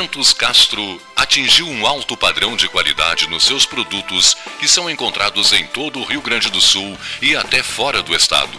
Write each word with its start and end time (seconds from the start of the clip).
Alimentos 0.00 0.32
Castro 0.32 1.02
atingiu 1.14 1.68
um 1.68 1.86
alto 1.86 2.16
padrão 2.16 2.56
de 2.56 2.66
qualidade 2.68 3.28
nos 3.28 3.44
seus 3.44 3.66
produtos 3.66 4.34
que 4.58 4.66
são 4.66 4.88
encontrados 4.88 5.52
em 5.52 5.66
todo 5.66 5.98
o 5.98 6.04
Rio 6.04 6.22
Grande 6.22 6.48
do 6.48 6.58
Sul 6.58 6.96
e 7.20 7.36
até 7.36 7.62
fora 7.62 8.02
do 8.02 8.16
estado. 8.16 8.58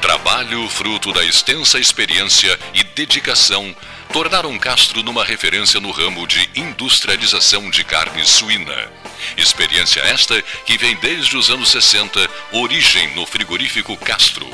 Trabalho 0.00 0.68
fruto 0.68 1.12
da 1.12 1.24
extensa 1.24 1.80
experiência 1.80 2.56
e 2.72 2.84
dedicação 2.84 3.74
tornaram 4.12 4.56
Castro 4.60 5.02
numa 5.02 5.24
referência 5.24 5.80
no 5.80 5.90
ramo 5.90 6.24
de 6.24 6.48
industrialização 6.54 7.68
de 7.68 7.82
carne 7.82 8.24
suína. 8.24 8.92
Experiência 9.36 10.02
esta 10.02 10.40
que 10.40 10.78
vem 10.78 10.94
desde 10.98 11.36
os 11.36 11.50
anos 11.50 11.70
60, 11.70 12.30
origem 12.52 13.12
no 13.16 13.26
frigorífico 13.26 13.96
Castro, 13.96 14.48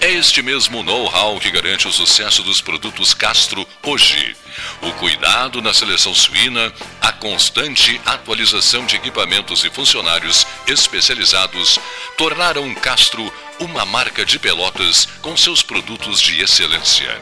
é 0.00 0.10
este 0.10 0.42
mesmo 0.42 0.82
know-how 0.82 1.38
que 1.40 1.50
garante 1.50 1.88
o 1.88 1.92
sucesso 1.92 2.42
dos 2.42 2.60
produtos 2.60 3.14
Castro 3.14 3.66
hoje. 3.82 4.36
O 4.82 4.92
cuidado 4.92 5.60
na 5.62 5.72
seleção 5.72 6.14
suína, 6.14 6.72
a 7.00 7.12
constante 7.12 8.00
atualização 8.04 8.86
de 8.86 8.96
equipamentos 8.96 9.64
e 9.64 9.70
funcionários 9.70 10.46
especializados 10.66 11.78
tornaram 12.16 12.74
Castro 12.74 13.32
uma 13.58 13.84
marca 13.84 14.24
de 14.24 14.38
pelotas 14.38 15.08
com 15.20 15.36
seus 15.36 15.62
produtos 15.62 16.20
de 16.20 16.40
excelência. 16.40 17.20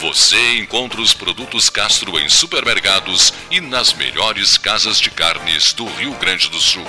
Você 0.00 0.58
encontra 0.58 1.00
os 1.00 1.12
produtos 1.12 1.68
Castro 1.68 2.18
em 2.18 2.28
supermercados 2.28 3.32
e 3.50 3.60
nas 3.60 3.92
melhores 3.92 4.56
casas 4.56 5.00
de 5.00 5.10
carnes 5.10 5.72
do 5.72 5.86
Rio 5.86 6.12
Grande 6.14 6.48
do 6.48 6.60
Sul. 6.60 6.86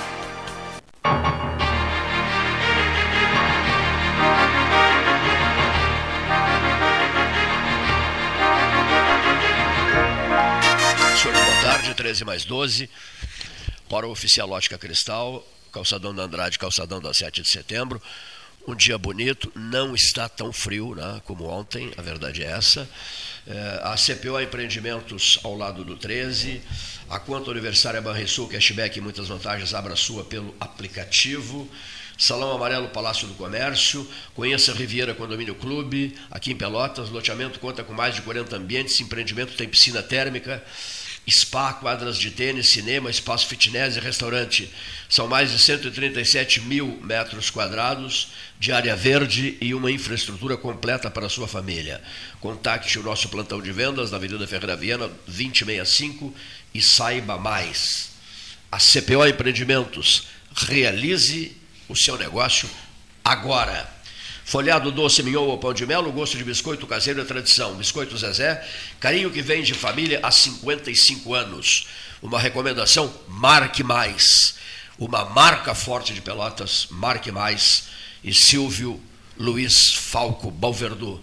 13 11.96 12.24
mais 12.24 12.44
12, 12.44 12.88
para 13.88 14.06
o 14.06 14.10
Oficial 14.10 14.50
Ótica 14.50 14.78
Cristal, 14.78 15.44
calçadão 15.72 16.14
da 16.14 16.22
Andrade, 16.22 16.58
calçadão 16.58 17.00
da 17.00 17.12
7 17.12 17.42
de 17.42 17.48
setembro. 17.48 18.00
Um 18.68 18.74
dia 18.74 18.98
bonito, 18.98 19.50
não 19.54 19.94
está 19.94 20.28
tão 20.28 20.52
frio 20.52 20.94
né, 20.94 21.22
como 21.24 21.44
ontem, 21.44 21.92
a 21.96 22.02
verdade 22.02 22.42
é 22.42 22.46
essa. 22.46 22.88
É, 23.46 23.80
a 23.84 23.94
CPO 23.94 24.40
Empreendimentos 24.40 25.38
ao 25.44 25.56
lado 25.56 25.84
do 25.84 25.96
13, 25.96 26.60
a 27.08 27.18
conta 27.18 27.50
aniversária 27.50 28.00
Banrisul, 28.00 28.48
cashback 28.48 28.98
e 28.98 29.00
muitas 29.00 29.28
vantagens, 29.28 29.72
abra 29.72 29.94
sua 29.94 30.24
pelo 30.24 30.54
aplicativo. 30.60 31.68
Salão 32.18 32.50
Amarelo 32.50 32.88
Palácio 32.88 33.28
do 33.28 33.34
Comércio, 33.34 34.08
conheça 34.34 34.72
Riviera 34.72 35.14
Condomínio 35.14 35.54
Clube, 35.54 36.16
aqui 36.30 36.50
em 36.50 36.56
Pelotas, 36.56 37.10
loteamento 37.10 37.60
conta 37.60 37.84
com 37.84 37.92
mais 37.92 38.14
de 38.14 38.22
40 38.22 38.56
ambientes, 38.56 38.98
empreendimento 39.00 39.54
tem 39.54 39.68
piscina 39.68 40.02
térmica, 40.02 40.64
spa, 41.30 41.72
quadras 41.72 42.18
de 42.18 42.30
tênis, 42.30 42.70
cinema, 42.70 43.10
espaço 43.10 43.46
fitness 43.46 43.96
e 43.96 44.00
restaurante. 44.00 44.70
São 45.08 45.26
mais 45.26 45.50
de 45.50 45.58
137 45.58 46.60
mil 46.60 47.00
metros 47.02 47.50
quadrados 47.50 48.28
de 48.58 48.72
área 48.72 48.94
verde 48.94 49.56
e 49.60 49.74
uma 49.74 49.90
infraestrutura 49.90 50.56
completa 50.56 51.10
para 51.10 51.26
a 51.26 51.30
sua 51.30 51.48
família. 51.48 52.02
Contacte 52.40 52.98
o 52.98 53.02
nosso 53.02 53.28
plantão 53.28 53.60
de 53.60 53.72
vendas 53.72 54.10
na 54.10 54.16
Avenida 54.16 54.46
Ferreira 54.46 54.76
Viana 54.76 55.08
2065 55.26 56.34
e 56.72 56.80
saiba 56.80 57.36
mais. 57.36 58.10
A 58.70 58.78
CPO 58.78 59.26
Empreendimentos 59.26 60.28
realize 60.54 61.56
o 61.88 61.96
seu 61.96 62.16
negócio 62.16 62.68
agora. 63.24 63.95
Folhado 64.46 64.92
doce 64.92 65.24
mignon 65.24 65.42
ou 65.42 65.58
pão 65.58 65.74
de 65.74 65.84
mel, 65.84 66.04
gosto 66.12 66.38
de 66.38 66.44
biscoito 66.44 66.86
caseiro 66.86 67.20
é 67.20 67.24
tradição. 67.24 67.74
Biscoito 67.74 68.16
Zezé, 68.16 68.64
carinho 69.00 69.28
que 69.28 69.42
vem 69.42 69.60
de 69.60 69.74
família 69.74 70.20
há 70.22 70.30
55 70.30 71.34
anos. 71.34 71.88
Uma 72.22 72.38
recomendação, 72.38 73.12
marque 73.26 73.82
mais. 73.82 74.54
Uma 74.96 75.24
marca 75.24 75.74
forte 75.74 76.14
de 76.14 76.20
Pelotas, 76.20 76.86
marque 76.92 77.32
mais. 77.32 77.88
E 78.22 78.32
Silvio 78.32 79.02
Luiz 79.36 79.92
Falco 79.94 80.48
Balverdu. 80.48 81.20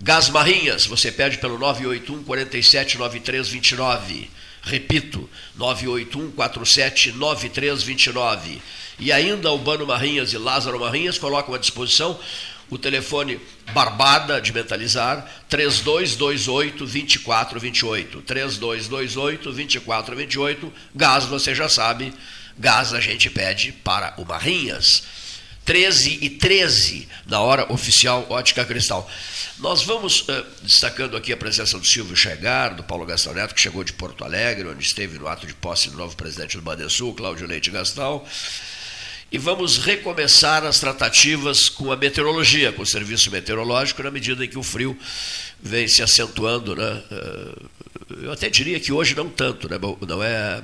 Gás 0.00 0.28
Marrinhas, 0.28 0.84
você 0.84 1.12
pede 1.12 1.38
pelo 1.38 1.60
981 1.60 2.24
47 2.24 2.98
9329. 2.98 4.28
Repito, 4.68 5.28
981 5.56 6.30
47 6.32 7.12
9329. 7.12 8.60
E 8.98 9.10
ainda 9.10 9.48
Albano 9.48 9.86
Marrinhas 9.86 10.34
e 10.34 10.38
Lázaro 10.38 10.78
Marrinhas 10.78 11.16
colocam 11.16 11.54
à 11.54 11.58
disposição 11.58 12.18
o 12.68 12.76
telefone 12.76 13.40
Barbada 13.72 14.40
de 14.42 14.52
Mentalizar, 14.52 15.26
3228 15.48 16.84
2428. 16.84 18.20
3228 18.20 19.44
2428. 19.44 20.72
Gás, 20.94 21.24
você 21.24 21.54
já 21.54 21.68
sabe, 21.68 22.12
gás 22.58 22.92
a 22.92 23.00
gente 23.00 23.30
pede 23.30 23.72
para 23.72 24.12
o 24.18 24.24
Marrinhas. 24.26 25.02
13 25.68 26.20
e 26.22 26.30
13, 26.30 27.06
na 27.26 27.42
hora 27.42 27.70
oficial 27.70 28.26
Ótica 28.30 28.64
Cristal. 28.64 29.06
Nós 29.58 29.82
vamos 29.82 30.20
uh, 30.22 30.46
destacando 30.62 31.14
aqui 31.14 31.30
a 31.30 31.36
presença 31.36 31.78
do 31.78 31.86
Silvio 31.86 32.16
Chegar, 32.16 32.70
do 32.70 32.82
Paulo 32.82 33.04
Gastão 33.04 33.34
Neto, 33.34 33.54
que 33.54 33.60
chegou 33.60 33.84
de 33.84 33.92
Porto 33.92 34.24
Alegre, 34.24 34.66
onde 34.66 34.82
esteve 34.82 35.18
no 35.18 35.28
ato 35.28 35.46
de 35.46 35.52
posse 35.52 35.90
do 35.90 35.98
novo 35.98 36.16
presidente 36.16 36.56
do 36.56 36.62
Badesul, 36.62 37.12
Cláudio 37.12 37.46
Leite 37.46 37.70
Gastal 37.70 38.26
e 39.30 39.36
vamos 39.36 39.76
recomeçar 39.76 40.64
as 40.64 40.80
tratativas 40.80 41.68
com 41.68 41.92
a 41.92 41.96
meteorologia, 41.96 42.72
com 42.72 42.80
o 42.80 42.86
serviço 42.86 43.30
meteorológico, 43.30 44.02
na 44.02 44.10
medida 44.10 44.42
em 44.42 44.48
que 44.48 44.56
o 44.56 44.62
frio 44.62 44.98
vem 45.60 45.86
se 45.86 46.02
acentuando. 46.02 46.74
Né? 46.74 47.02
Eh, 47.10 47.62
eu 48.22 48.32
até 48.32 48.48
diria 48.48 48.80
que 48.80 48.90
hoje 48.90 49.14
não 49.14 49.28
tanto, 49.28 49.68
né? 49.68 49.78
não 50.08 50.22
é, 50.22 50.62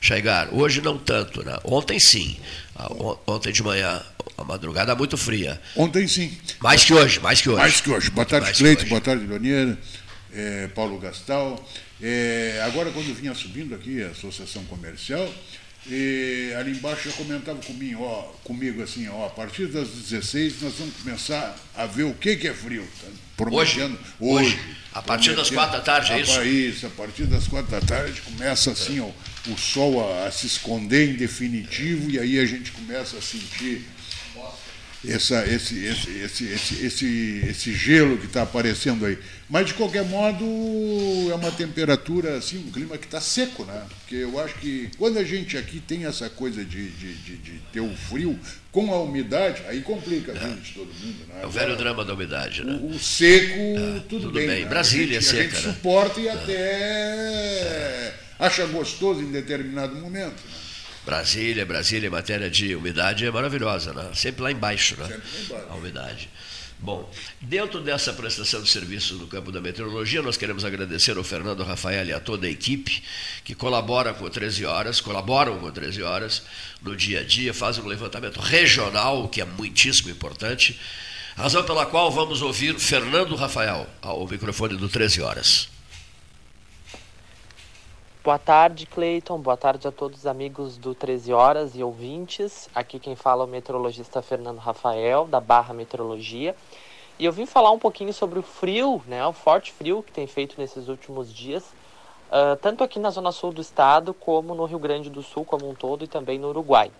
Chaigar? 0.00 0.48
Hoje 0.52 0.80
não 0.80 0.98
tanto. 0.98 1.44
Né? 1.44 1.56
Ontem 1.62 2.00
sim. 2.00 2.36
Ah, 2.80 2.88
ontem 3.26 3.52
de 3.52 3.62
manhã, 3.62 4.02
a 4.38 4.44
madrugada 4.44 4.94
muito 4.94 5.18
fria. 5.18 5.60
Ontem 5.76 6.08
sim. 6.08 6.34
Mais 6.60 6.82
que 6.82 6.94
hoje, 6.94 7.20
mais 7.20 7.42
que 7.42 7.50
hoje. 7.50 7.60
Mais 7.60 7.80
que 7.82 7.90
hoje. 7.90 8.10
Boa 8.10 8.24
tarde, 8.24 8.52
Cleito, 8.54 8.86
boa 8.86 9.02
tarde, 9.02 9.26
Donier, 9.26 9.76
é, 10.32 10.66
Paulo 10.68 10.98
Gastal. 10.98 11.62
É, 12.00 12.62
agora, 12.64 12.90
quando 12.90 13.14
vinha 13.14 13.34
subindo 13.34 13.74
aqui 13.74 14.02
a 14.02 14.08
Associação 14.08 14.64
Comercial, 14.64 15.30
e 15.86 16.54
ali 16.58 16.72
embaixo 16.72 17.10
já 17.10 17.16
comentava 17.16 17.60
comigo, 17.60 18.02
ó, 18.02 18.32
comigo 18.42 18.82
assim, 18.82 19.08
ó, 19.08 19.26
a 19.26 19.30
partir 19.30 19.66
das 19.66 19.88
16 19.88 20.62
nós 20.62 20.74
vamos 20.78 20.94
começar 21.02 21.54
a 21.76 21.84
ver 21.84 22.04
o 22.04 22.14
que, 22.14 22.36
que 22.36 22.48
é 22.48 22.54
frio. 22.54 22.86
Tá? 23.02 23.44
Hoje, 23.50 23.82
hoje, 23.82 23.98
hoje. 24.20 24.60
A 24.94 25.02
partir 25.02 25.36
das 25.36 25.50
quatro 25.50 25.76
da 25.76 25.82
tarde, 25.82 26.12
é 26.12 26.20
isso? 26.20 26.42
Isso, 26.42 26.86
a 26.86 26.90
partir 26.90 27.24
das 27.24 27.46
quatro 27.46 27.70
da 27.70 27.80
tarde 27.80 28.20
começa 28.22 28.70
assim, 28.70 29.00
ó, 29.00 29.10
o 29.48 29.56
sol 29.56 30.00
a, 30.00 30.26
a 30.26 30.30
se 30.30 30.46
esconder 30.46 31.10
em 31.10 31.14
definitivo 31.14 32.10
e 32.10 32.18
aí 32.18 32.38
a 32.38 32.46
gente 32.46 32.72
começa 32.72 33.16
a 33.16 33.22
sentir 33.22 33.84
essa, 35.08 35.46
esse, 35.46 35.82
esse, 35.84 36.10
esse, 36.18 36.44
esse, 36.44 36.84
esse, 36.84 37.44
esse 37.48 37.72
gelo 37.72 38.18
que 38.18 38.26
está 38.26 38.42
aparecendo 38.42 39.06
aí. 39.06 39.16
Mas, 39.48 39.66
de 39.66 39.74
qualquer 39.74 40.04
modo, 40.04 40.44
é 41.30 41.34
uma 41.34 41.50
temperatura, 41.50 42.36
assim, 42.36 42.58
um 42.58 42.70
clima 42.70 42.98
que 42.98 43.06
está 43.06 43.20
seco, 43.20 43.64
né? 43.64 43.82
Porque 44.00 44.16
eu 44.16 44.38
acho 44.38 44.54
que 44.56 44.90
quando 44.98 45.18
a 45.18 45.24
gente 45.24 45.56
aqui 45.56 45.80
tem 45.80 46.04
essa 46.04 46.28
coisa 46.28 46.62
de, 46.64 46.90
de, 46.90 47.14
de, 47.14 47.36
de 47.36 47.52
ter 47.72 47.80
o 47.80 47.92
frio 47.96 48.38
com 48.70 48.92
a 48.92 49.02
umidade, 49.02 49.62
aí 49.66 49.80
complica 49.80 50.32
a 50.32 50.34
vida 50.34 50.60
de 50.60 50.72
todo 50.72 50.92
mundo. 50.92 51.26
Né? 51.28 51.40
É 51.42 51.46
o 51.46 51.50
velho 51.50 51.76
drama 51.76 52.04
da 52.04 52.12
umidade, 52.12 52.62
né? 52.62 52.78
O, 52.82 52.90
o 52.90 52.98
seco, 52.98 53.54
é, 53.54 54.00
tudo, 54.00 54.08
tudo, 54.08 54.32
bem. 54.32 54.46
bem. 54.46 54.64
Né? 54.64 54.68
Brasília 54.68 55.18
a 55.18 55.20
gente, 55.22 55.36
é 55.36 55.42
seca. 55.42 55.56
A 55.56 55.60
gente 55.60 55.66
né? 55.66 55.72
suporta 55.74 56.20
e 56.20 56.28
é. 56.28 56.32
até 56.32 58.14
acha 58.40 58.66
gostoso 58.66 59.20
em 59.20 59.30
determinado 59.30 59.94
momento. 59.94 60.42
Né? 60.42 60.70
Brasília, 61.04 61.64
Brasília, 61.64 62.06
em 62.08 62.10
matéria 62.10 62.50
de 62.50 62.74
umidade 62.74 63.24
é 63.24 63.30
maravilhosa, 63.30 63.92
né? 63.92 64.10
Sempre 64.14 64.42
lá 64.42 64.50
embaixo, 64.52 64.96
né? 64.98 65.06
Sempre 65.06 65.56
A 65.68 65.74
umidade. 65.74 66.28
Bom, 66.78 67.10
dentro 67.42 67.80
dessa 67.80 68.10
prestação 68.10 68.62
de 68.62 68.70
serviço 68.70 69.14
no 69.16 69.26
campo 69.26 69.52
da 69.52 69.60
meteorologia, 69.60 70.22
nós 70.22 70.38
queremos 70.38 70.64
agradecer 70.64 71.14
ao 71.14 71.22
Fernando 71.22 71.62
Rafael 71.62 72.06
e 72.06 72.12
a 72.12 72.18
toda 72.18 72.46
a 72.46 72.50
equipe 72.50 73.02
que 73.44 73.54
colabora 73.54 74.14
com 74.14 74.28
13 74.28 74.64
horas, 74.64 74.98
colaboram 74.98 75.58
com 75.58 75.70
13 75.70 76.02
horas 76.02 76.42
no 76.80 76.96
dia 76.96 77.20
a 77.20 77.22
dia, 77.22 77.52
fazem 77.52 77.84
um 77.84 77.86
levantamento 77.86 78.40
regional, 78.40 79.28
que 79.28 79.42
é 79.42 79.44
muitíssimo 79.44 80.08
importante, 80.08 80.80
razão 81.36 81.62
pela 81.64 81.84
qual 81.84 82.10
vamos 82.10 82.40
ouvir 82.40 82.78
Fernando 82.78 83.34
Rafael 83.34 83.86
ao 84.00 84.26
microfone 84.26 84.76
do 84.76 84.88
13 84.88 85.20
horas. 85.20 85.79
Boa 88.22 88.38
tarde, 88.38 88.84
Cleiton. 88.84 89.38
Boa 89.38 89.56
tarde 89.56 89.88
a 89.88 89.90
todos 89.90 90.18
os 90.18 90.26
amigos 90.26 90.76
do 90.76 90.94
13 90.94 91.32
Horas 91.32 91.74
e 91.74 91.82
ouvintes. 91.82 92.68
Aqui 92.74 92.98
quem 92.98 93.16
fala 93.16 93.44
é 93.44 93.46
o 93.46 93.48
meteorologista 93.48 94.20
Fernando 94.20 94.58
Rafael, 94.58 95.24
da 95.24 95.40
Barra 95.40 95.72
Meteorologia. 95.72 96.54
E 97.18 97.24
eu 97.24 97.32
vim 97.32 97.46
falar 97.46 97.70
um 97.70 97.78
pouquinho 97.78 98.12
sobre 98.12 98.38
o 98.38 98.42
frio, 98.42 99.02
né, 99.06 99.26
o 99.26 99.32
forte 99.32 99.72
frio 99.72 100.02
que 100.02 100.12
tem 100.12 100.26
feito 100.26 100.60
nesses 100.60 100.86
últimos 100.86 101.32
dias, 101.32 101.64
uh, 102.28 102.56
tanto 102.60 102.84
aqui 102.84 102.98
na 102.98 103.08
zona 103.08 103.32
sul 103.32 103.52
do 103.52 103.62
estado, 103.62 104.12
como 104.12 104.54
no 104.54 104.66
Rio 104.66 104.78
Grande 104.78 105.08
do 105.08 105.22
Sul 105.22 105.42
como 105.42 105.66
um 105.66 105.74
todo 105.74 106.04
e 106.04 106.06
também 106.06 106.38
no 106.38 106.50
Uruguai. 106.50 106.92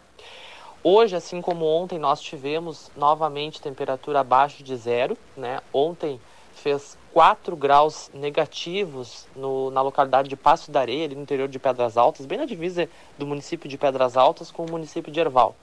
Hoje, 0.82 1.14
assim 1.14 1.42
como 1.42 1.66
ontem, 1.66 1.98
nós 1.98 2.22
tivemos 2.22 2.90
novamente 2.96 3.60
temperatura 3.60 4.20
abaixo 4.20 4.62
de 4.62 4.74
zero. 4.74 5.18
Né? 5.36 5.60
Ontem 5.70 6.18
fez 6.60 6.96
4 7.12 7.56
graus 7.56 8.10
negativos 8.12 9.26
no, 9.34 9.70
na 9.70 9.82
localidade 9.82 10.28
de 10.28 10.36
Passo 10.36 10.70
da 10.70 10.80
Areia, 10.80 11.06
ali 11.06 11.14
no 11.14 11.22
interior 11.22 11.48
de 11.48 11.58
Pedras 11.58 11.96
Altas, 11.96 12.26
bem 12.26 12.38
na 12.38 12.44
divisa 12.44 12.88
do 13.18 13.26
município 13.26 13.68
de 13.68 13.76
Pedras 13.76 14.16
Altas 14.16 14.50
com 14.50 14.64
o 14.64 14.70
município 14.70 15.12
de 15.12 15.18
Erval. 15.18 15.56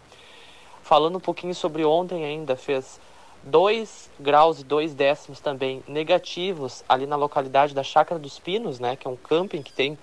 Falando 0.81 1.17
um 1.17 1.21
pouquinho 1.21 1.53
sobre 1.53 1.85
ontem 1.85 2.25
ainda, 2.25 2.55
fez 2.55 2.99
2 3.44 4.09
graus 4.19 4.59
e 4.59 4.63
2 4.63 4.94
décimos 4.94 5.39
também 5.39 5.83
negativos 5.88 6.83
ali 6.89 7.05
na 7.05 7.15
localidade 7.15 7.73
da 7.73 7.83
Chácara 7.83 8.19
dos 8.19 8.39
Pinos, 8.39 8.79
né, 8.79 8.95
que 8.95 9.07
é 9.07 9.09
um 9.09 9.15
camping 9.15 9.61
que 9.61 9.71
tem 9.71 9.97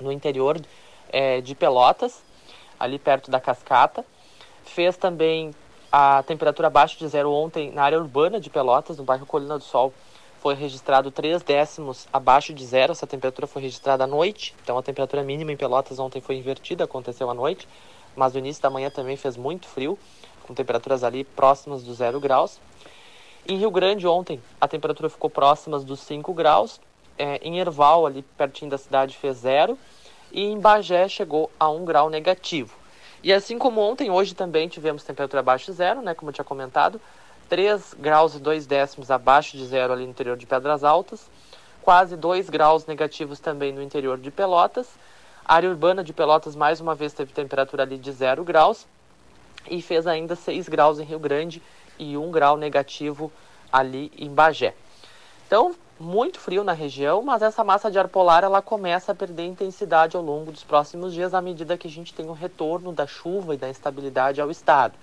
no 0.00 0.12
interior 0.12 0.60
é, 1.10 1.40
de 1.40 1.54
Pelotas, 1.54 2.22
ali 2.78 2.98
perto 2.98 3.30
da 3.30 3.40
cascata. 3.40 4.04
Fez 4.64 4.96
também 4.96 5.54
a 5.90 6.22
temperatura 6.22 6.68
abaixo 6.68 6.98
de 6.98 7.08
zero 7.08 7.32
ontem 7.32 7.72
na 7.72 7.82
área 7.82 7.98
urbana 7.98 8.38
de 8.38 8.50
Pelotas, 8.50 8.98
no 8.98 9.04
bairro 9.04 9.24
Colina 9.26 9.56
do 9.56 9.64
Sol. 9.64 9.92
Foi 10.40 10.54
registrado 10.54 11.10
3 11.10 11.42
décimos 11.42 12.06
abaixo 12.12 12.54
de 12.54 12.64
zero. 12.64 12.92
Essa 12.92 13.06
temperatura 13.06 13.46
foi 13.46 13.62
registrada 13.62 14.04
à 14.04 14.06
noite. 14.06 14.54
Então 14.62 14.78
a 14.78 14.82
temperatura 14.82 15.22
mínima 15.22 15.52
em 15.52 15.56
Pelotas 15.56 15.98
ontem 15.98 16.20
foi 16.20 16.36
invertida, 16.36 16.84
aconteceu 16.84 17.28
à 17.28 17.34
noite. 17.34 17.68
Mas 18.14 18.32
no 18.32 18.38
início 18.38 18.62
da 18.62 18.70
manhã 18.70 18.88
também 18.88 19.16
fez 19.16 19.36
muito 19.36 19.66
frio, 19.66 19.98
com 20.46 20.54
temperaturas 20.54 21.02
ali 21.02 21.24
próximas 21.24 21.82
do 21.82 21.92
zero 21.92 22.20
graus. 22.20 22.60
Em 23.46 23.56
Rio 23.56 23.70
Grande 23.70 24.06
ontem 24.06 24.40
a 24.60 24.68
temperatura 24.68 25.08
ficou 25.08 25.28
próximas 25.28 25.84
dos 25.84 26.00
5 26.00 26.32
graus. 26.34 26.80
É, 27.16 27.38
em 27.42 27.58
Erval, 27.58 28.06
ali 28.06 28.22
pertinho 28.36 28.70
da 28.70 28.78
cidade, 28.78 29.16
fez 29.16 29.38
zero. 29.38 29.76
E 30.30 30.42
em 30.42 30.60
Bagé 30.60 31.08
chegou 31.08 31.50
a 31.58 31.68
1 31.68 31.84
grau 31.84 32.10
negativo. 32.10 32.76
E 33.22 33.32
assim 33.32 33.58
como 33.58 33.80
ontem, 33.80 34.10
hoje 34.10 34.34
também 34.34 34.68
tivemos 34.68 35.02
temperatura 35.02 35.40
abaixo 35.40 35.66
de 35.66 35.72
zero, 35.72 36.00
né, 36.02 36.14
como 36.14 36.30
eu 36.30 36.32
tinha 36.32 36.44
comentado, 36.44 37.00
3 37.48 37.94
graus 37.98 38.34
e 38.34 38.38
2 38.38 38.66
décimos 38.66 39.10
abaixo 39.10 39.56
de 39.56 39.66
zero 39.66 39.92
ali 39.92 40.04
no 40.04 40.10
interior 40.10 40.36
de 40.36 40.46
Pedras 40.46 40.84
Altas, 40.84 41.30
quase 41.80 42.16
2 42.16 42.50
graus 42.50 42.86
negativos 42.86 43.40
também 43.40 43.72
no 43.72 43.82
interior 43.82 44.18
de 44.18 44.30
Pelotas. 44.30 44.86
A 45.44 45.54
área 45.54 45.70
urbana 45.70 46.04
de 46.04 46.12
Pelotas 46.12 46.54
mais 46.54 46.80
uma 46.80 46.94
vez 46.94 47.14
teve 47.14 47.32
temperatura 47.32 47.82
ali 47.82 47.96
de 47.96 48.12
0 48.12 48.44
graus 48.44 48.86
e 49.70 49.80
fez 49.80 50.06
ainda 50.06 50.36
6 50.36 50.68
graus 50.68 50.98
em 50.98 51.04
Rio 51.04 51.18
Grande 51.18 51.62
e 51.98 52.16
1 52.16 52.30
grau 52.30 52.56
negativo 52.56 53.32
ali 53.72 54.12
em 54.16 54.28
Bagé. 54.28 54.74
Então, 55.46 55.74
muito 55.98 56.38
frio 56.38 56.62
na 56.62 56.72
região, 56.72 57.22
mas 57.22 57.40
essa 57.40 57.64
massa 57.64 57.90
de 57.90 57.98
ar 57.98 58.08
polar 58.08 58.44
ela 58.44 58.60
começa 58.60 59.12
a 59.12 59.14
perder 59.14 59.46
intensidade 59.46 60.16
ao 60.16 60.22
longo 60.22 60.52
dos 60.52 60.62
próximos 60.62 61.14
dias 61.14 61.32
à 61.32 61.40
medida 61.40 61.78
que 61.78 61.88
a 61.88 61.90
gente 61.90 62.12
tem 62.12 62.28
o 62.28 62.32
retorno 62.32 62.92
da 62.92 63.06
chuva 63.06 63.54
e 63.54 63.58
da 63.58 63.68
instabilidade 63.68 64.40
ao 64.40 64.50
estado. 64.50 64.94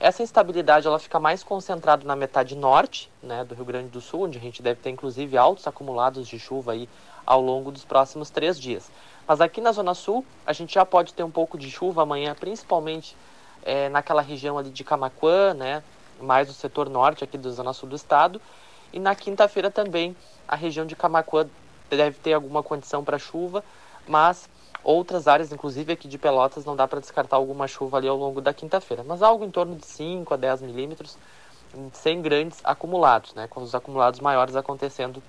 Essa 0.00 0.22
instabilidade 0.22 0.86
ela 0.86 0.98
fica 0.98 1.18
mais 1.18 1.42
concentrada 1.42 2.06
na 2.06 2.14
metade 2.14 2.54
norte, 2.54 3.10
né, 3.20 3.44
do 3.44 3.54
Rio 3.54 3.64
Grande 3.64 3.88
do 3.88 4.00
Sul, 4.00 4.22
onde 4.22 4.38
a 4.38 4.40
gente 4.40 4.62
deve 4.62 4.80
ter 4.80 4.90
inclusive 4.90 5.36
altos 5.36 5.66
acumulados 5.66 6.28
de 6.28 6.38
chuva 6.38 6.72
aí 6.72 6.88
ao 7.26 7.40
longo 7.40 7.72
dos 7.72 7.84
próximos 7.84 8.30
três 8.30 8.60
dias. 8.60 8.90
Mas 9.26 9.40
aqui 9.40 9.60
na 9.60 9.72
zona 9.72 9.94
sul 9.94 10.24
a 10.46 10.52
gente 10.52 10.72
já 10.72 10.86
pode 10.86 11.12
ter 11.12 11.24
um 11.24 11.30
pouco 11.30 11.58
de 11.58 11.68
chuva 11.68 12.02
amanhã, 12.02 12.32
principalmente 12.38 13.16
é, 13.64 13.88
naquela 13.88 14.22
região 14.22 14.56
ali 14.56 14.70
de 14.70 14.84
Camaquã, 14.84 15.52
né, 15.52 15.82
mais 16.20 16.48
o 16.48 16.52
setor 16.52 16.88
norte 16.88 17.24
aqui 17.24 17.36
da 17.36 17.50
zona 17.50 17.72
sul 17.72 17.88
do 17.88 17.96
estado 17.96 18.40
e 18.92 19.00
na 19.00 19.16
quinta-feira 19.16 19.68
também 19.68 20.16
a 20.46 20.54
região 20.54 20.86
de 20.86 20.94
Camacuã 20.94 21.48
deve 21.90 22.18
ter 22.18 22.34
alguma 22.34 22.62
condição 22.62 23.02
para 23.02 23.18
chuva, 23.18 23.64
mas 24.06 24.48
outras 24.88 25.28
áreas, 25.28 25.52
inclusive 25.52 25.92
aqui 25.92 26.08
de 26.08 26.16
Pelotas, 26.16 26.64
não 26.64 26.74
dá 26.74 26.88
para 26.88 26.98
descartar 26.98 27.36
alguma 27.36 27.68
chuva 27.68 27.98
ali 27.98 28.08
ao 28.08 28.16
longo 28.16 28.40
da 28.40 28.54
quinta-feira. 28.54 29.04
Mas 29.06 29.22
algo 29.22 29.44
em 29.44 29.50
torno 29.50 29.76
de 29.76 29.84
5 29.84 30.32
a 30.32 30.36
10 30.38 30.62
milímetros, 30.62 31.18
sem 31.92 32.22
grandes 32.22 32.58
acumulados, 32.64 33.34
né? 33.34 33.46
com 33.46 33.60
os 33.60 33.74
acumulados 33.74 34.18
maiores 34.20 34.56
acontecendo 34.56 35.22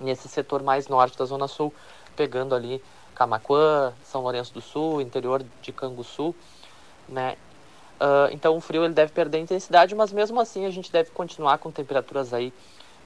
nesse 0.00 0.28
setor 0.28 0.62
mais 0.62 0.88
norte 0.88 1.16
da 1.18 1.26
Zona 1.26 1.46
Sul, 1.46 1.74
pegando 2.16 2.54
ali 2.54 2.82
Camacuã, 3.14 3.92
São 4.02 4.22
Lourenço 4.22 4.54
do 4.54 4.62
Sul, 4.62 5.02
interior 5.02 5.44
de 5.60 5.72
Canguçu, 5.72 6.34
né? 7.06 7.36
Uh, 8.00 8.32
então 8.32 8.56
o 8.56 8.60
frio 8.60 8.84
ele 8.84 8.94
deve 8.94 9.12
perder 9.12 9.38
intensidade, 9.38 9.94
mas 9.94 10.12
mesmo 10.12 10.40
assim 10.40 10.64
a 10.66 10.70
gente 10.70 10.90
deve 10.90 11.10
continuar 11.10 11.58
com 11.58 11.70
temperaturas 11.70 12.32
aí 12.34 12.52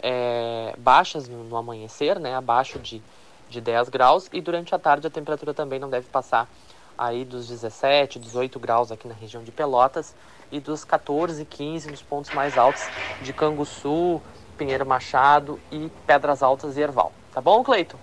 é, 0.03 0.75
baixas 0.79 1.29
no, 1.29 1.45
no, 1.45 1.57
amanhecer, 1.57 2.19
né, 2.19 2.35
abaixo 2.35 2.79
de, 2.81 3.01
de 3.51 3.61
10 3.61 3.89
graus, 3.89 4.29
e 4.33 4.41
durante 4.41 4.75
a 4.75 4.79
tarde 4.79 5.07
a 5.07 5.11
temperatura 5.11 5.53
também 5.53 5.79
não 5.79 5.91
deve 5.91 6.09
passar 6.09 6.49
aí 6.97 7.25
dos 7.25 7.49
17, 7.49 8.19
18 8.19 8.59
graus 8.59 8.93
aqui 8.93 9.09
na 9.09 9.15
região 9.15 9.43
de 9.43 9.51
Pelotas 9.51 10.15
e 10.53 10.61
dos 10.61 10.85
14, 10.85 11.45
15 11.45 11.91
nos 11.91 12.03
pontos 12.03 12.31
mais 12.33 12.57
altos 12.57 12.83
de 13.23 13.33
Canguçu, 13.33 14.21
Pinheiro 14.57 14.85
Machado 14.85 15.59
e 15.71 15.91
Pedras 16.07 16.43
Altas 16.43 16.77
e 16.77 16.81
Erval. 16.81 17.13
Tá 17.33 17.41
bom, 17.41 17.63
Cleiton? 17.65 17.99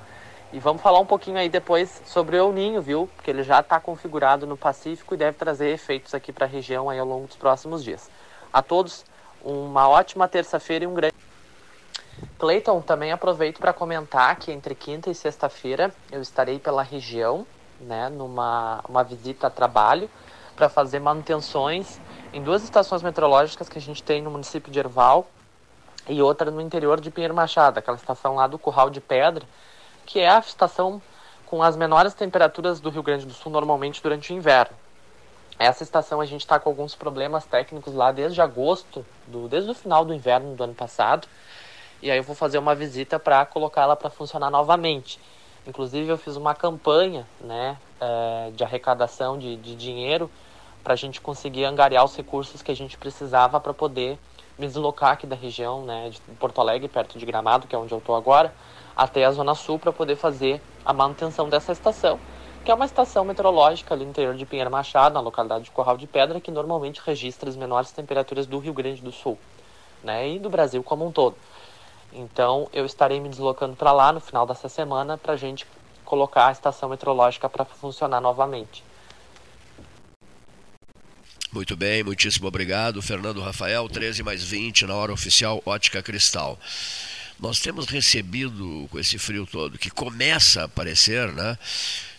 E 0.51 0.59
vamos 0.59 0.81
falar 0.81 0.99
um 0.99 1.05
pouquinho 1.05 1.38
aí 1.38 1.50
depois 1.50 2.01
sobre 2.05 2.38
o 2.38 2.39
El 2.39 2.53
Ninho, 2.53 2.81
viu? 2.81 3.09
Porque 3.15 3.29
ele 3.29 3.43
já 3.43 3.59
está 3.59 3.79
configurado 3.79 4.47
no 4.47 4.55
Pacífico 4.55 5.13
e 5.13 5.17
deve 5.17 5.38
trazer 5.38 5.69
efeitos 5.69 6.13
aqui 6.13 6.31
para 6.31 6.45
a 6.45 6.50
região 6.50 6.89
aí 6.89 6.97
ao 6.97 7.05
longo 7.05 7.27
dos 7.27 7.35
próximos 7.35 7.83
dias. 7.83 8.09
A 8.51 8.61
todos, 8.61 9.05
uma 9.43 9.88
ótima 9.89 10.27
terça-feira 10.27 10.85
e 10.85 10.88
um 10.88 10.93
grande 10.93 11.16
Cleiton, 12.38 12.81
também 12.81 13.12
aproveito 13.12 13.60
para 13.60 13.74
comentar 13.74 14.36
que 14.36 14.51
entre 14.51 14.75
quinta 14.75 15.10
e 15.10 15.16
sexta-feira 15.16 15.94
eu 16.12 16.22
estarei 16.22 16.60
pela 16.60 16.84
região, 16.84 17.48
né, 17.79 18.10
numa 18.10 18.84
uma 18.88 19.03
visita 19.03 19.48
a 19.48 19.50
trabalho 19.50 20.10
para 20.56 20.70
fazer 20.70 21.00
manutenções 21.00 22.00
em 22.32 22.41
duas 22.41 22.63
estações 22.63 23.01
meteorológicas 23.01 23.67
que 23.67 23.77
a 23.77 23.82
gente 23.82 24.03
tem 24.03 24.22
no 24.22 24.29
município 24.29 24.72
de 24.72 24.77
Erval 24.77 25.27
e 26.08 26.22
outra 26.22 26.51
no 26.51 26.62
interior 26.62 27.01
de 27.01 27.10
Pinheiro 27.10 27.34
Machado, 27.34 27.79
aquela 27.79 27.98
estação 27.98 28.36
lá 28.36 28.46
do 28.46 28.60
Curral 28.60 28.89
de 28.89 29.01
Pedra, 29.01 29.46
que 30.06 30.20
é 30.20 30.29
a 30.29 30.39
estação 30.39 31.01
com 31.46 31.63
as 31.63 31.75
menores 31.75 32.13
temperaturas 32.13 32.79
do 32.79 32.89
Rio 32.89 33.03
Grande 33.03 33.25
do 33.25 33.34
Sul 33.34 33.51
normalmente 33.51 34.01
durante 34.01 34.32
o 34.32 34.36
inverno. 34.36 34.75
Essa 35.58 35.82
estação 35.82 36.22
a 36.22 36.25
gente 36.25 36.41
está 36.41 36.60
com 36.60 36.70
alguns 36.70 36.94
problemas 36.94 37.46
técnicos 37.46 37.96
lá 37.96 38.12
desde 38.12 38.39
agosto, 38.41 39.03
do, 39.25 39.48
desde 39.48 39.72
o 39.72 39.74
final 39.74 40.06
do 40.06 40.13
inverno 40.13 40.56
do 40.56 40.63
ano 40.63 40.75
passado 40.75 41.27
e 42.01 42.12
aí 42.12 42.18
eu 42.18 42.24
vou 42.24 42.36
fazer 42.36 42.58
uma 42.58 42.75
visita 42.75 43.20
para 43.20 43.46
colocá-la 43.46 43.96
para 43.96 44.10
funcionar 44.10 44.50
novamente. 44.50 45.20
Inclusive 45.66 46.08
eu 46.08 46.18
fiz 46.18 46.36
uma 46.36 46.54
campanha 46.54 47.27
né, 47.42 47.77
é, 48.00 48.51
de 48.56 48.63
arrecadação 48.63 49.38
de, 49.38 49.56
de 49.58 49.75
dinheiro 49.75 50.30
para 50.84 50.94
a 50.94 50.96
gente 50.96 51.20
conseguir 51.20 51.66
angariar 51.66 52.06
os 52.06 52.16
recursos 52.16 52.62
que 52.62 52.72
a 52.72 52.75
gente 52.75 52.98
precisava 52.98 53.60
para 53.60 53.74
poder 53.74 54.18
me 54.58 54.66
deslocar 54.66 55.12
aqui 55.12 55.27
da 55.27 55.36
região 55.36 55.84
né, 55.84 56.10
de 56.10 56.20
Porto 56.36 56.62
Alegre, 56.62 56.88
perto 56.88 57.20
de 57.20 57.25
Gramado, 57.25 57.68
que 57.68 57.75
é 57.75 57.77
onde 57.77 57.92
eu 57.92 57.98
estou 57.98 58.16
agora, 58.16 58.54
até 58.96 59.25
a 59.25 59.32
Zona 59.32 59.54
Sul 59.54 59.77
para 59.77 59.92
poder 59.92 60.16
fazer 60.16 60.62
a 60.86 60.94
manutenção 60.94 61.50
dessa 61.50 61.72
estação, 61.72 62.20
que 62.63 62.72
é 62.72 62.74
uma 62.74 62.86
estação 62.86 63.25
meteorológica 63.25 63.94
ali 63.94 64.06
no 64.06 64.12
interior 64.12 64.34
de 64.36 64.46
Pinheiro 64.46 64.72
Machado, 64.72 65.13
na 65.13 65.20
localidade 65.20 65.66
de 65.66 65.72
Corral 65.72 65.98
de 65.98 66.08
Pedra, 66.08 66.39
que 66.39 66.50
normalmente 66.50 67.01
registra 67.06 67.50
as 67.50 67.56
menores 67.56 67.92
temperaturas 67.92 68.48
do 68.48 68.58
Rio 68.58 68.74
Grande 68.74 69.01
do 69.01 69.12
Sul 69.12 69.38
né, 70.04 70.30
e 70.30 70.39
do 70.39 70.50
Brasil 70.50 70.82
como 70.82 71.06
um 71.06 71.12
todo. 71.12 71.36
Então 72.11 72.69
eu 72.73 72.85
estarei 72.85 73.19
me 73.19 73.29
deslocando 73.29 73.75
para 73.75 73.91
lá 73.91 74.11
no 74.11 74.19
final 74.19 74.45
dessa 74.45 74.69
semana 74.69 75.17
para 75.17 75.33
a 75.33 75.37
gente 75.37 75.65
colocar 76.03 76.47
a 76.47 76.51
estação 76.51 76.89
meteorológica 76.89 77.49
para 77.49 77.65
funcionar 77.65 78.21
novamente. 78.21 78.83
Muito 81.51 81.75
bem, 81.75 82.03
muitíssimo 82.03 82.47
obrigado. 82.47 83.01
Fernando 83.01 83.41
Rafael, 83.41 83.87
13 83.87 84.21
mais 84.23 84.43
20 84.43 84.85
na 84.85 84.95
hora 84.95 85.13
oficial 85.13 85.61
Ótica 85.65 86.03
Cristal. 86.03 86.59
Nós 87.39 87.59
temos 87.59 87.85
recebido, 87.85 88.87
com 88.89 88.97
esse 88.97 89.19
frio 89.19 89.45
todo, 89.45 89.77
que 89.77 89.91
começa 89.91 90.61
a 90.61 90.65
aparecer, 90.65 91.31
né, 91.33 91.57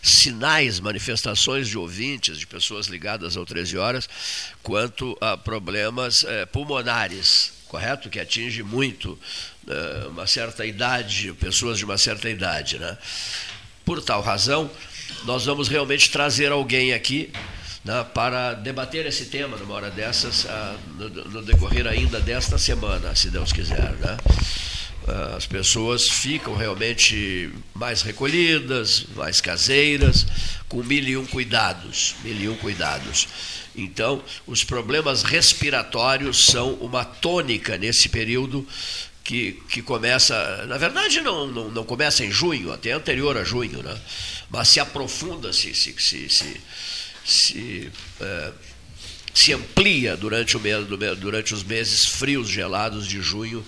sinais, 0.01 0.79
manifestações 0.79 1.67
de 1.67 1.77
ouvintes, 1.77 2.37
de 2.39 2.47
pessoas 2.47 2.87
ligadas 2.87 3.35
ao 3.35 3.45
13 3.45 3.77
horas, 3.77 4.09
quanto 4.63 5.17
a 5.19 5.35
problemas 5.35 6.23
eh, 6.23 6.45
pulmonares, 6.45 7.51
correto? 7.67 8.09
Que 8.09 8.19
atinge 8.19 8.63
muito 8.63 9.19
uma 10.09 10.25
certa 10.25 10.65
idade, 10.65 11.33
pessoas 11.33 11.77
de 11.77 11.85
uma 11.85 11.97
certa 11.97 12.29
idade. 12.29 12.77
Né? 12.77 12.97
Por 13.85 14.01
tal 14.01 14.21
razão, 14.21 14.69
nós 15.25 15.45
vamos 15.45 15.67
realmente 15.67 16.09
trazer 16.09 16.51
alguém 16.51 16.93
aqui 16.93 17.31
né, 17.83 18.05
para 18.13 18.53
debater 18.53 19.05
esse 19.05 19.25
tema 19.25 19.57
numa 19.57 19.73
hora 19.73 19.89
dessas, 19.89 20.45
ah, 20.47 20.75
no, 20.97 21.09
no, 21.09 21.41
decorrer 21.41 21.87
ainda 21.87 22.19
desta 22.19 22.57
semana, 22.57 23.15
se 23.15 23.29
Deus 23.29 23.51
quiser. 23.51 23.93
Né? 23.93 24.17
Ah, 25.07 25.35
as 25.37 25.45
pessoas 25.45 26.07
ficam 26.07 26.55
realmente 26.55 27.51
mais 27.73 28.01
recolhidas, 28.01 29.05
mais 29.15 29.39
caseiras, 29.41 30.25
com 30.67 30.83
mil 30.83 31.03
e 31.03 31.17
um 31.17 31.25
cuidados, 31.25 32.15
mil 32.23 32.35
e 32.35 32.49
um 32.49 32.55
cuidados. 32.55 33.27
Então, 33.75 34.21
os 34.45 34.63
problemas 34.63 35.23
respiratórios 35.23 36.45
são 36.47 36.73
uma 36.75 37.05
tônica 37.05 37.77
nesse 37.77 38.09
período 38.09 38.67
que, 39.29 39.61
que 39.69 39.83
começa, 39.83 40.65
na 40.65 40.75
verdade 40.79 41.21
não, 41.21 41.45
não, 41.45 41.69
não, 41.69 41.83
começa 41.83 42.25
em 42.25 42.31
junho, 42.31 42.73
até 42.73 42.93
anterior 42.93 43.37
a 43.37 43.43
junho, 43.43 43.83
né? 43.83 43.95
mas 44.49 44.69
se 44.69 44.79
aprofunda, 44.79 45.53
se, 45.53 45.71
se, 45.75 45.93
se, 45.99 46.27
se, 46.27 46.61
se, 47.23 47.91
é, 48.19 48.51
se 49.31 49.53
amplia 49.53 50.17
durante, 50.17 50.57
o 50.57 50.59
mês, 50.59 50.83
durante 51.19 51.53
os 51.53 51.63
meses 51.63 52.07
frios, 52.07 52.49
gelados 52.49 53.05
de 53.05 53.21
junho 53.21 53.63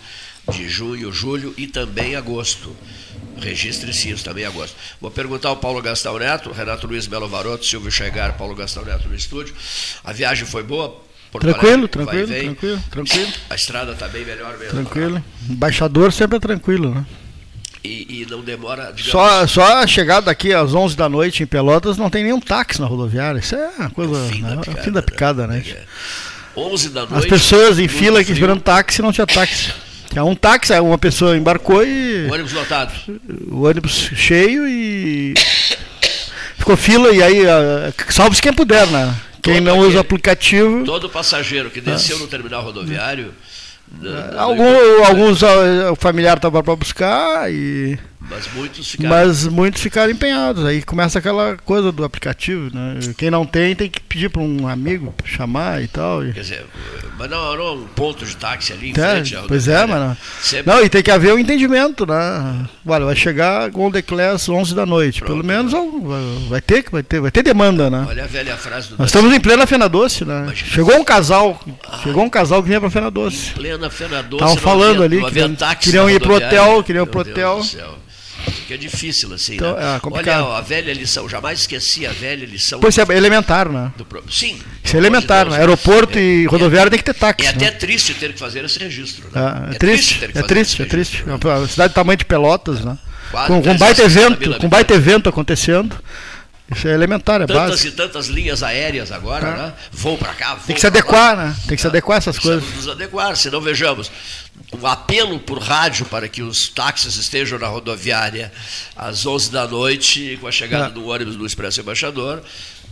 de 0.51 0.67
junho, 0.67 1.13
julho 1.13 1.53
e 1.55 1.67
também 1.67 2.15
agosto. 2.15 2.75
Registre-se 3.37 4.09
isso 4.09 4.23
também 4.23 4.43
agosto. 4.43 4.75
Vou 4.99 5.11
perguntar 5.11 5.49
ao 5.49 5.57
Paulo 5.57 5.79
Gastão 5.79 6.17
Neto, 6.17 6.51
Renato 6.51 6.87
Luiz 6.87 7.07
Melo 7.07 7.29
Varoto, 7.29 7.63
Silvio 7.63 7.91
Chegar, 7.91 8.35
Paulo 8.35 8.55
Gastão 8.55 8.83
Neto 8.83 9.07
no 9.07 9.13
estúdio. 9.13 9.53
A 10.03 10.11
viagem 10.11 10.47
foi 10.47 10.63
boa? 10.63 11.10
Tranquilo, 11.39 11.87
tranquilo, 11.87 12.27
tranquilo, 12.27 12.83
tranquilo. 12.91 13.33
A 13.49 13.55
estrada 13.55 13.93
está 13.93 14.07
bem 14.07 14.25
melhor 14.25 14.57
mesmo. 14.57 14.73
Tranquilo. 14.73 15.23
Embaixador 15.49 16.11
sempre 16.11 16.37
é 16.37 16.39
tranquilo, 16.39 16.93
né? 16.93 17.05
E, 17.83 18.21
e, 18.21 18.27
não 18.29 18.41
demora. 18.41 18.91
Digamos... 18.93 19.11
Só, 19.11 19.47
só 19.47 19.77
a 19.77 19.87
chegada 19.87 20.27
daqui 20.27 20.53
às 20.53 20.73
11 20.75 20.95
da 20.95 21.09
noite 21.09 21.41
em 21.41 21.47
Pelotas 21.47 21.97
não 21.97 22.09
tem 22.09 22.23
nenhum 22.23 22.39
táxi 22.39 22.79
na 22.79 22.85
rodoviária. 22.85 23.39
Isso 23.39 23.55
é 23.55 23.69
uma 23.79 23.89
coisa. 23.89 24.25
É 24.25 24.29
fim, 24.29 24.41
né? 24.41 24.49
da, 24.49 24.61
picada, 24.61 24.79
é 24.79 24.83
fim 24.83 24.91
da 24.91 25.01
picada, 25.01 25.47
né? 25.47 25.63
né? 25.65 25.75
11 26.55 26.89
da 26.89 27.05
noite. 27.07 27.15
As 27.17 27.25
pessoas 27.25 27.79
em 27.79 27.87
fila 27.87 28.19
aqui 28.19 28.33
esperando 28.33 28.61
táxi 28.61 29.01
não 29.01 29.11
tinha 29.11 29.25
táxi. 29.25 29.73
Tinha 30.11 30.23
um 30.25 30.35
táxi, 30.35 30.77
uma 30.79 30.97
pessoa 30.97 31.37
embarcou 31.37 31.83
e. 31.83 32.27
O 32.27 32.33
ônibus 32.33 32.51
lotado. 32.51 32.93
O 33.49 33.63
ônibus 33.63 34.11
cheio 34.15 34.67
e. 34.67 35.33
Ficou 36.59 36.77
fila 36.77 37.09
e 37.11 37.23
aí. 37.23 37.41
Salve-se 38.09 38.41
quem 38.41 38.53
puder, 38.53 38.85
né? 38.87 39.15
Quem 39.41 39.59
não 39.59 39.79
usa 39.79 39.97
o 39.97 40.01
aplicativo. 40.01 40.83
Todo 40.83 41.09
passageiro 41.09 41.69
que 41.69 41.81
desceu 41.81 42.19
no 42.19 42.27
terminal 42.27 42.63
rodoviário. 42.63 43.33
Algum, 44.37 45.05
alguns 45.05 45.41
o 45.43 45.95
familiar 45.97 46.37
estava 46.37 46.63
para 46.63 46.75
buscar 46.75 47.51
e 47.51 47.99
mas 48.29 48.47
muitos 48.53 48.91
ficaram. 48.91 49.09
Mas 49.09 49.47
muitos 49.47 49.81
ficaram 49.81 50.11
empenhados. 50.11 50.63
Aí 50.63 50.83
começa 50.83 51.17
aquela 51.17 51.57
coisa 51.57 51.91
do 51.91 52.03
aplicativo, 52.03 52.69
né? 52.73 52.99
Quem 53.17 53.31
não 53.31 53.45
tem 53.45 53.75
tem 53.75 53.89
que 53.89 53.99
pedir 53.99 54.29
para 54.29 54.41
um 54.41 54.67
amigo 54.67 55.13
chamar 55.25 55.81
e 55.81 55.87
tal. 55.87 56.21
Quer 56.21 56.39
dizer, 56.39 56.65
mas 57.17 57.29
não, 57.29 57.57
não 57.57 57.75
um 57.75 57.87
ponto 57.87 58.23
de 58.23 58.35
táxi 58.37 58.73
ali 58.73 58.89
em 58.89 58.91
é, 58.91 58.93
frente 58.93 59.35
Pois 59.47 59.67
é, 59.67 59.85
mano. 59.85 60.15
Sempre... 60.39 60.71
Não, 60.71 60.83
e 60.83 60.89
tem 60.89 61.01
que 61.01 61.09
haver 61.09 61.33
um 61.33 61.39
entendimento, 61.39 62.05
né? 62.05 62.67
Olha, 62.85 63.05
vai 63.05 63.15
chegar 63.15 63.69
Golden 63.71 64.03
Class 64.03 64.47
11 64.47 64.75
da 64.75 64.85
noite. 64.85 65.19
Pronto, 65.19 65.31
Pelo 65.31 65.43
menos 65.43 65.73
vai 66.47 66.61
ter 66.61 66.83
que 66.83 66.91
vai 66.91 67.01
ter, 67.01 67.19
vai 67.19 67.31
ter 67.31 67.41
demanda, 67.41 67.89
né? 67.89 68.05
Olha 68.07 68.23
a 68.23 68.27
velha 68.27 68.55
frase 68.55 68.89
do 68.89 68.97
Nós 68.99 69.07
estamos 69.07 69.33
em 69.33 69.39
plena 69.39 69.65
Fena 69.65 69.89
Doce, 69.89 70.25
né? 70.25 70.43
Imagina. 70.43 70.71
Chegou 70.71 70.95
um 70.95 71.03
casal, 71.03 71.59
ah, 71.87 71.99
chegou 72.03 72.23
um 72.23 72.29
casal 72.29 72.61
que 72.61 72.67
vinha 72.67 72.79
para 72.79 72.91
Fena 72.91 73.09
Doce. 73.09 73.49
Em 73.49 73.53
plena 73.53 73.89
Fena 73.89 74.21
Doce. 74.21 74.43
Estavam 74.43 74.57
falando 74.57 75.01
ali, 75.01 75.23
queriam, 75.25 75.55
queriam 75.79 76.09
ir 76.09 76.21
pro 76.21 76.35
hotel, 76.35 76.83
queriam 76.83 77.03
ir 77.03 77.09
pro 77.09 77.21
hotel. 77.21 77.61
Que 78.67 78.73
é 78.73 78.77
difícil, 78.77 79.33
assim, 79.33 79.55
então, 79.55 79.75
né? 79.75 79.99
É 80.03 80.07
Olha, 80.09 80.43
ó, 80.43 80.55
a 80.55 80.61
velha 80.61 80.93
lição, 80.93 81.27
jamais 81.27 81.59
esqueci 81.61 82.05
a 82.05 82.11
velha 82.11 82.45
lição. 82.45 82.79
Pois 82.79 82.97
é, 82.97 83.01
elementar, 83.15 83.69
né? 83.69 83.91
Do, 83.97 84.05
sim. 84.29 84.59
Isso 84.83 84.95
é 84.95 84.99
elementar, 84.99 85.45
de 85.45 85.51
né? 85.51 85.57
Aeroporto 85.57 86.17
é, 86.17 86.21
e 86.21 86.45
rodoviário 86.45 86.87
é, 86.87 86.91
tem 86.91 86.99
que 86.99 87.05
ter 87.05 87.13
táxi. 87.13 87.47
É 87.47 87.51
né? 87.51 87.67
até 87.67 87.71
triste 87.71 88.13
ter 88.13 88.33
que 88.33 88.39
fazer 88.39 88.63
esse 88.63 88.79
registro. 88.79 89.29
Né? 89.31 89.69
É, 89.71 89.75
é, 89.75 89.77
triste, 89.77 90.19
triste 90.19 90.37
é 90.37 90.43
triste, 90.43 90.81
é 90.81 90.85
triste. 90.85 91.23
Né? 91.25 91.33
A 91.33 91.67
cidade 91.67 91.93
do 91.93 91.95
tamanho 91.95 92.17
de 92.17 92.25
Pelotas, 92.25 92.83
né? 92.83 92.97
Com, 93.47 93.61
com 93.61 93.77
baita 93.77 94.03
evento, 94.03 94.59
com 94.59 94.67
baita 94.67 94.93
evento 94.93 95.29
acontecendo. 95.29 95.95
Isso 96.73 96.87
é 96.87 96.93
elementar, 96.93 97.41
é 97.41 97.45
tantas 97.45 97.69
básico. 97.69 97.87
e 97.87 97.91
tantas 97.91 98.27
linhas 98.27 98.63
aéreas 98.63 99.11
agora, 99.11 99.47
é. 99.47 99.57
né? 99.57 99.73
Vou 99.91 100.17
para 100.17 100.33
cá, 100.33 100.55
vou 100.55 100.65
Tem 100.65 100.75
que 100.75 100.81
se 100.81 100.87
adequar, 100.87 101.35
lá. 101.35 101.45
né? 101.47 101.55
Tem 101.67 101.75
que 101.75 101.81
se 101.81 101.87
adequar 101.87 102.15
a 102.15 102.17
essas 102.19 102.35
Precisamos 102.37 102.63
coisas. 102.63 102.85
nos 102.85 102.93
adequar, 102.93 103.35
senão 103.35 103.59
vejamos, 103.59 104.09
um 104.71 104.87
apelo 104.87 105.37
por 105.39 105.59
rádio 105.59 106.05
para 106.05 106.29
que 106.29 106.41
os 106.41 106.69
táxis 106.69 107.17
estejam 107.17 107.59
na 107.59 107.67
rodoviária 107.67 108.51
às 108.95 109.25
11 109.25 109.51
da 109.51 109.67
noite, 109.67 110.37
com 110.39 110.47
a 110.47 110.51
chegada 110.51 110.85
é. 110.85 110.89
do 110.89 111.05
ônibus 111.07 111.35
do 111.35 111.45
Expresso 111.45 111.81
Embaixador, 111.81 112.41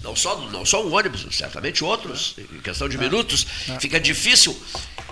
não 0.03 0.15
só, 0.15 0.37
não 0.51 0.65
só 0.65 0.85
um 0.85 0.93
ônibus, 0.93 1.25
certamente 1.31 1.83
outros, 1.83 2.35
em 2.37 2.59
questão 2.59 2.89
de 2.89 2.97
é. 2.97 2.99
minutos, 2.99 3.47
é. 3.69 3.79
fica 3.79 3.99
difícil. 3.99 4.57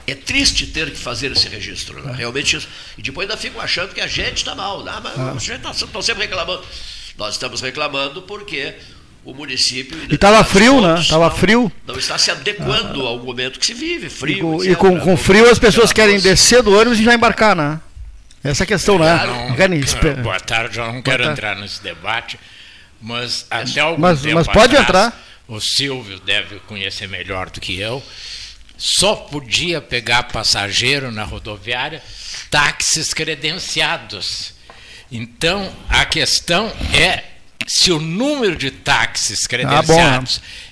É 0.05 0.15
triste 0.15 0.67
ter 0.67 0.89
que 0.89 0.97
fazer 0.97 1.31
esse 1.33 1.49
registro, 1.49 2.01
né? 2.01 2.13
realmente. 2.15 2.65
E 2.97 3.01
depois 3.01 3.29
ainda 3.29 3.39
ficam 3.39 3.59
achando 3.59 3.93
que 3.93 3.99
a 3.99 4.07
gente 4.07 4.37
está 4.37 4.55
mal, 4.55 4.81
né? 4.81 4.93
mas 5.03 5.17
é. 5.17 5.21
a 5.21 5.33
gente 5.33 5.67
está 5.67 6.01
sempre 6.01 6.23
reclamando. 6.23 6.63
Nós 7.17 7.33
estamos 7.33 7.61
reclamando 7.61 8.21
porque 8.21 8.75
o 9.25 9.33
município. 9.33 9.97
E 10.09 10.15
estava 10.15 10.43
frio, 10.43 10.81
né? 10.81 10.99
Estava 10.99 11.29
frio. 11.31 11.71
Não 11.85 11.97
está 11.97 12.17
se 12.17 12.31
adequando 12.31 13.05
ah. 13.05 13.09
ao 13.09 13.19
momento 13.19 13.59
que 13.59 13.65
se 13.65 13.73
vive, 13.73 14.09
frio. 14.09 14.37
E 14.37 14.39
com, 14.39 14.63
e 14.63 14.75
com, 14.75 14.99
com 14.99 15.17
frio 15.17 15.49
as 15.49 15.59
pessoas 15.59 15.91
querem 15.91 16.19
descer 16.19 16.63
do 16.63 16.73
ônibus 16.73 16.99
e 16.99 17.03
já 17.03 17.13
embarcar, 17.13 17.55
né? 17.55 17.81
Essa 18.43 18.63
é 18.63 18.65
a 18.65 18.67
questão, 18.67 18.97
né? 18.97 19.19
Não, 19.25 20.23
boa 20.23 20.39
tarde, 20.39 20.79
eu 20.79 20.85
não 20.85 21.01
quero 21.01 21.23
entrar 21.23 21.55
nesse 21.57 21.83
debate, 21.83 22.39
mas 23.01 23.45
até 23.49 23.81
algum 23.81 23.99
mas, 23.99 24.21
tempo 24.21 24.35
mas 24.35 24.47
pode 24.47 24.77
atrás, 24.77 25.07
entrar. 25.07 25.23
o 25.47 25.59
Silvio 25.59 26.19
deve 26.19 26.59
conhecer 26.59 27.07
melhor 27.07 27.49
do 27.49 27.59
que 27.59 27.77
eu, 27.77 28.01
só 28.77 29.15
podia 29.15 29.81
pegar 29.81 30.23
passageiro 30.23 31.11
na 31.11 31.23
rodoviária 31.23 32.01
táxis 32.49 33.13
credenciados. 33.13 34.53
Então, 35.11 35.71
a 35.89 36.05
questão 36.05 36.71
é 36.93 37.23
se 37.67 37.91
o 37.91 37.99
número 37.99 38.55
de 38.55 38.71
táxis 38.71 39.45
credenciados 39.45 40.41
ah, 40.43 40.67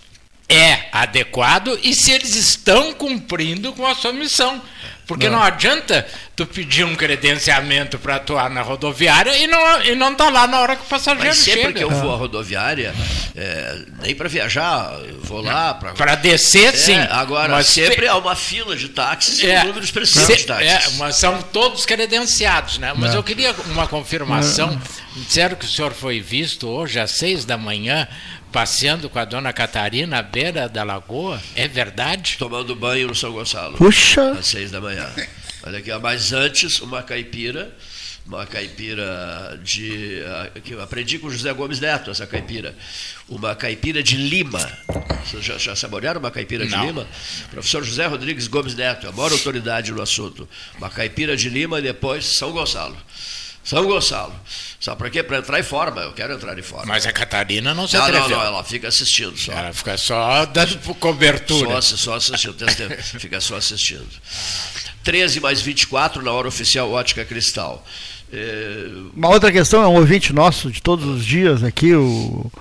é 0.47 0.89
adequado 0.91 1.77
e 1.83 1.93
se 1.93 2.11
eles 2.11 2.35
estão 2.35 2.93
cumprindo 2.93 3.73
com 3.73 3.85
a 3.85 3.95
sua 3.95 4.13
missão. 4.13 4.61
Porque 5.07 5.29
não, 5.29 5.37
não 5.39 5.43
adianta 5.43 6.05
tu 6.35 6.45
pedir 6.45 6.83
um 6.83 6.95
credenciamento 6.95 7.99
para 7.99 8.15
atuar 8.15 8.49
na 8.49 8.61
rodoviária 8.61 9.37
e 9.37 9.47
não 9.47 9.81
e 9.83 9.95
não 9.95 10.15
tá 10.15 10.29
lá 10.29 10.47
na 10.47 10.59
hora 10.59 10.75
que 10.75 10.81
o 10.83 10.85
passageiro 10.85 11.27
Mas 11.27 11.37
sempre 11.37 11.61
chega. 11.61 11.73
que 11.73 11.83
eu 11.83 11.89
vou 11.89 12.13
à 12.13 12.17
rodoviária, 12.17 12.93
é, 13.35 13.77
nem 14.01 14.15
para 14.15 14.27
viajar, 14.27 14.91
vou 15.21 15.41
lá 15.41 15.73
para 15.75 15.93
para 15.93 16.15
descer, 16.15 16.73
é, 16.73 16.77
sim. 16.77 16.97
Agora 17.09 17.49
mas 17.49 17.67
sempre 17.67 18.07
há 18.07 18.17
uma 18.17 18.35
fila 18.35 18.75
de 18.75 18.89
táxis 18.89 19.43
é, 19.43 19.59
e 19.59 19.63
um 19.63 19.67
número 19.67 19.85
expressivo 19.85 20.35
de 20.35 20.43
táxis. 20.45 20.67
É, 20.67 20.97
mas 20.97 21.15
são 21.17 21.41
todos 21.41 21.85
credenciados, 21.85 22.79
né? 22.79 22.93
Mas 22.95 23.13
eu 23.13 23.23
queria 23.23 23.53
uma 23.67 23.87
confirmação. 23.87 24.79
Disseram 25.15 25.55
que 25.55 25.65
o 25.65 25.69
senhor 25.69 25.93
foi 25.93 26.19
visto 26.19 26.67
hoje 26.67 26.99
às 26.99 27.11
seis 27.11 27.45
da 27.45 27.57
manhã 27.57 28.05
passeando 28.55 29.09
com 29.09 29.19
a 29.19 29.25
dona 29.25 29.51
Catarina 29.51 30.19
à 30.19 30.23
beira 30.23 30.69
da 30.69 30.81
lagoa? 30.81 31.43
É 31.57 31.67
verdade? 31.67 32.37
Tomando 32.39 32.73
banho 32.73 33.09
no 33.09 33.13
São 33.13 33.33
Gonçalo. 33.33 33.75
Puxa! 33.75 34.31
Às 34.31 34.47
seis 34.47 34.71
da 34.71 34.79
manhã. 34.79 35.13
Olha 35.61 35.79
aqui, 35.79 35.93
mas 35.97 36.31
antes, 36.31 36.79
uma 36.79 37.03
caipira, 37.03 37.75
uma 38.25 38.45
caipira 38.45 39.59
de. 39.61 40.21
que 40.63 40.71
eu 40.71 40.81
aprendi 40.81 41.19
com 41.19 41.29
José 41.29 41.51
Gomes 41.51 41.81
Neto, 41.81 42.11
essa 42.11 42.25
caipira. 42.25 42.73
Uma 43.27 43.53
caipira 43.55 44.01
de 44.01 44.15
Lima. 44.15 44.65
Vocês 45.25 45.43
já, 45.43 45.57
já 45.57 45.75
saborearam 45.75 46.21
uma 46.21 46.31
caipira 46.31 46.65
de 46.65 46.71
Não. 46.71 46.85
Lima? 46.85 47.07
Professor 47.51 47.83
José 47.83 48.05
Rodrigues 48.05 48.47
Gomes 48.47 48.73
Neto, 48.73 49.09
a 49.09 49.11
maior 49.11 49.33
autoridade 49.33 49.91
no 49.91 50.01
assunto. 50.01 50.47
Uma 50.77 50.89
caipira 50.89 51.35
de 51.35 51.49
Lima 51.49 51.79
e 51.79 51.81
depois 51.81 52.37
São 52.37 52.53
Gonçalo. 52.53 52.95
São 53.65 53.83
Gonçalo. 53.83 54.31
Sabe 54.79 54.97
para 54.99 55.09
quê? 55.09 55.23
Para 55.23 55.39
entrar 55.39 55.59
em 55.59 55.63
forma. 55.63 56.01
Eu 56.01 56.13
quero 56.13 56.33
entrar 56.33 56.57
em 56.57 56.61
forma. 56.61 56.85
Mas 56.85 57.07
a 57.07 57.11
Catarina 57.11 57.73
não 57.73 57.87
se 57.87 57.97
não, 57.97 58.03
atreveu. 58.03 58.29
Não, 58.29 58.37
não, 58.37 58.45
ela 58.45 58.63
fica 58.63 58.87
assistindo 58.87 59.35
só. 59.35 59.51
Ela 59.51 59.73
fica 59.73 59.97
só 59.97 60.45
dando 60.45 60.77
cobertura. 60.95 61.81
Só, 61.81 61.97
só 61.97 62.13
assistindo. 62.13 62.55
fica 63.19 63.41
só 63.41 63.55
assistindo. 63.55 64.05
13 65.03 65.39
mais 65.39 65.61
24 65.61 66.21
na 66.21 66.31
hora 66.31 66.47
oficial 66.47 66.91
Ótica 66.91 67.25
Cristal. 67.25 67.83
É... 68.31 68.87
Uma 69.15 69.29
outra 69.29 69.51
questão 69.51 69.81
é 69.81 69.87
um 69.87 69.95
ouvinte 69.95 70.31
nosso 70.31 70.69
de 70.69 70.79
todos 70.79 71.05
os 71.05 71.25
dias 71.25 71.63
aqui, 71.63 71.95
o, 71.95 72.51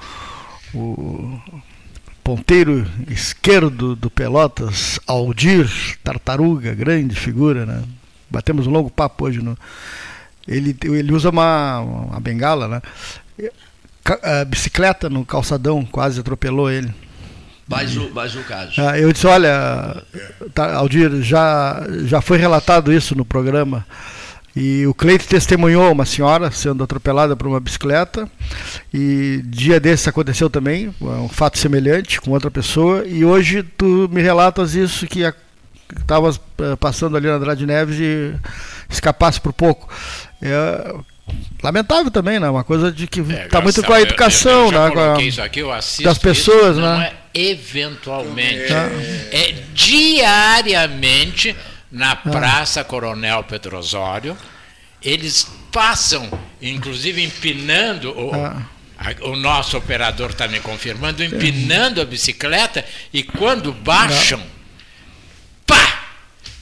o 0.72 1.40
ponteiro 2.22 2.90
esquerdo 3.10 3.94
do 3.94 4.08
Pelotas, 4.08 4.98
Aldir 5.06 5.70
Tartaruga, 6.02 6.74
grande 6.74 7.14
figura, 7.14 7.66
né? 7.66 7.82
Batemos 8.30 8.66
um 8.66 8.70
longo 8.70 8.90
papo 8.90 9.26
hoje 9.26 9.42
no, 9.42 9.56
ele, 10.46 10.76
ele 10.84 11.12
usa 11.12 11.30
uma, 11.30 11.80
uma 11.80 12.20
bengala, 12.20 12.68
né? 12.68 12.82
A 14.22 14.44
bicicleta 14.44 15.08
no 15.08 15.24
calçadão 15.24 15.84
quase 15.84 16.20
atropelou 16.20 16.70
ele. 16.70 16.92
Mais 17.66 17.94
mais 18.12 18.36
um 18.36 18.42
caso. 18.42 18.72
Ah, 18.78 18.98
eu 18.98 19.10
disse, 19.10 19.26
olha, 19.26 20.02
tá, 20.52 20.74
Aldir, 20.74 21.22
já, 21.22 21.82
já 22.04 22.20
foi 22.20 22.36
relatado 22.36 22.92
isso 22.92 23.14
no 23.14 23.24
programa. 23.24 23.86
E 24.56 24.86
o 24.86 24.94
Cleito 24.94 25.26
testemunhou 25.26 25.90
uma 25.90 26.04
senhora 26.04 26.50
sendo 26.50 26.84
atropelada 26.84 27.34
por 27.34 27.46
uma 27.46 27.58
bicicleta. 27.58 28.30
E 28.92 29.42
dia 29.46 29.80
desses 29.80 30.06
aconteceu 30.06 30.48
também, 30.48 30.94
um 31.00 31.28
fato 31.28 31.58
semelhante 31.58 32.20
com 32.20 32.30
outra 32.30 32.50
pessoa. 32.50 33.04
E 33.04 33.24
hoje 33.24 33.62
tu 33.62 34.08
me 34.12 34.22
relatas 34.22 34.74
isso 34.74 35.06
que 35.06 35.24
estava 36.00 36.30
eh, 36.58 36.76
passando 36.76 37.16
ali 37.16 37.26
na 37.26 37.34
Andrade 37.34 37.66
Neves 37.66 37.98
e 37.98 38.32
escapasse 38.88 39.40
por 39.40 39.52
pouco. 39.52 39.88
É 40.44 40.94
lamentável 41.62 42.10
também, 42.10 42.38
né? 42.38 42.48
Uma 42.48 42.64
coisa 42.64 42.92
de 42.92 43.06
que 43.06 43.20
está 43.20 43.34
é, 43.34 43.48
tá 43.48 43.60
muito 43.60 43.82
com 43.82 43.92
a 43.92 44.00
educação, 44.00 44.66
eu, 44.66 44.72
eu 44.72 44.94
né? 44.94 45.14
A, 45.16 45.22
isso 45.22 45.42
aqui, 45.42 45.60
eu 45.60 45.70
das 45.70 46.18
pessoas, 46.18 46.76
né? 46.76 47.12
É 47.32 47.50
eventualmente, 47.50 48.72
é. 48.72 49.28
é 49.32 49.54
diariamente 49.72 51.56
na 51.90 52.12
ah. 52.12 52.16
Praça 52.16 52.84
Coronel 52.84 53.42
Petrosório. 53.44 54.36
Eles 55.02 55.48
passam, 55.72 56.30
inclusive 56.62 57.22
empinando 57.22 58.10
o, 58.10 58.34
ah. 58.34 58.62
o 59.22 59.34
nosso 59.34 59.76
operador 59.76 60.30
está 60.30 60.46
me 60.46 60.60
confirmando, 60.60 61.24
empinando 61.24 62.00
a 62.00 62.04
bicicleta 62.04 62.84
e 63.12 63.22
quando 63.22 63.72
baixam! 63.72 64.53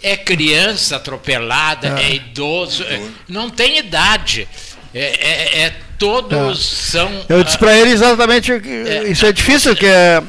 É 0.03 0.17
criança 0.17 0.97
atropelada, 0.97 2.01
é, 2.01 2.05
é 2.05 2.15
idoso, 2.15 2.83
é, 2.85 3.01
não 3.29 3.49
tem 3.49 3.79
idade. 3.79 4.49
É, 4.95 5.01
é, 5.01 5.61
é 5.63 5.75
todos 5.99 6.59
é. 6.59 6.91
são. 6.91 7.25
Eu 7.29 7.45
disse 7.45 7.57
para 7.57 7.77
ele 7.77 7.91
exatamente 7.91 8.53
é. 8.53 9.05
isso 9.09 9.25
é 9.25 9.33
difícil, 9.33 9.77
que 9.77 9.87
é, 9.87 10.21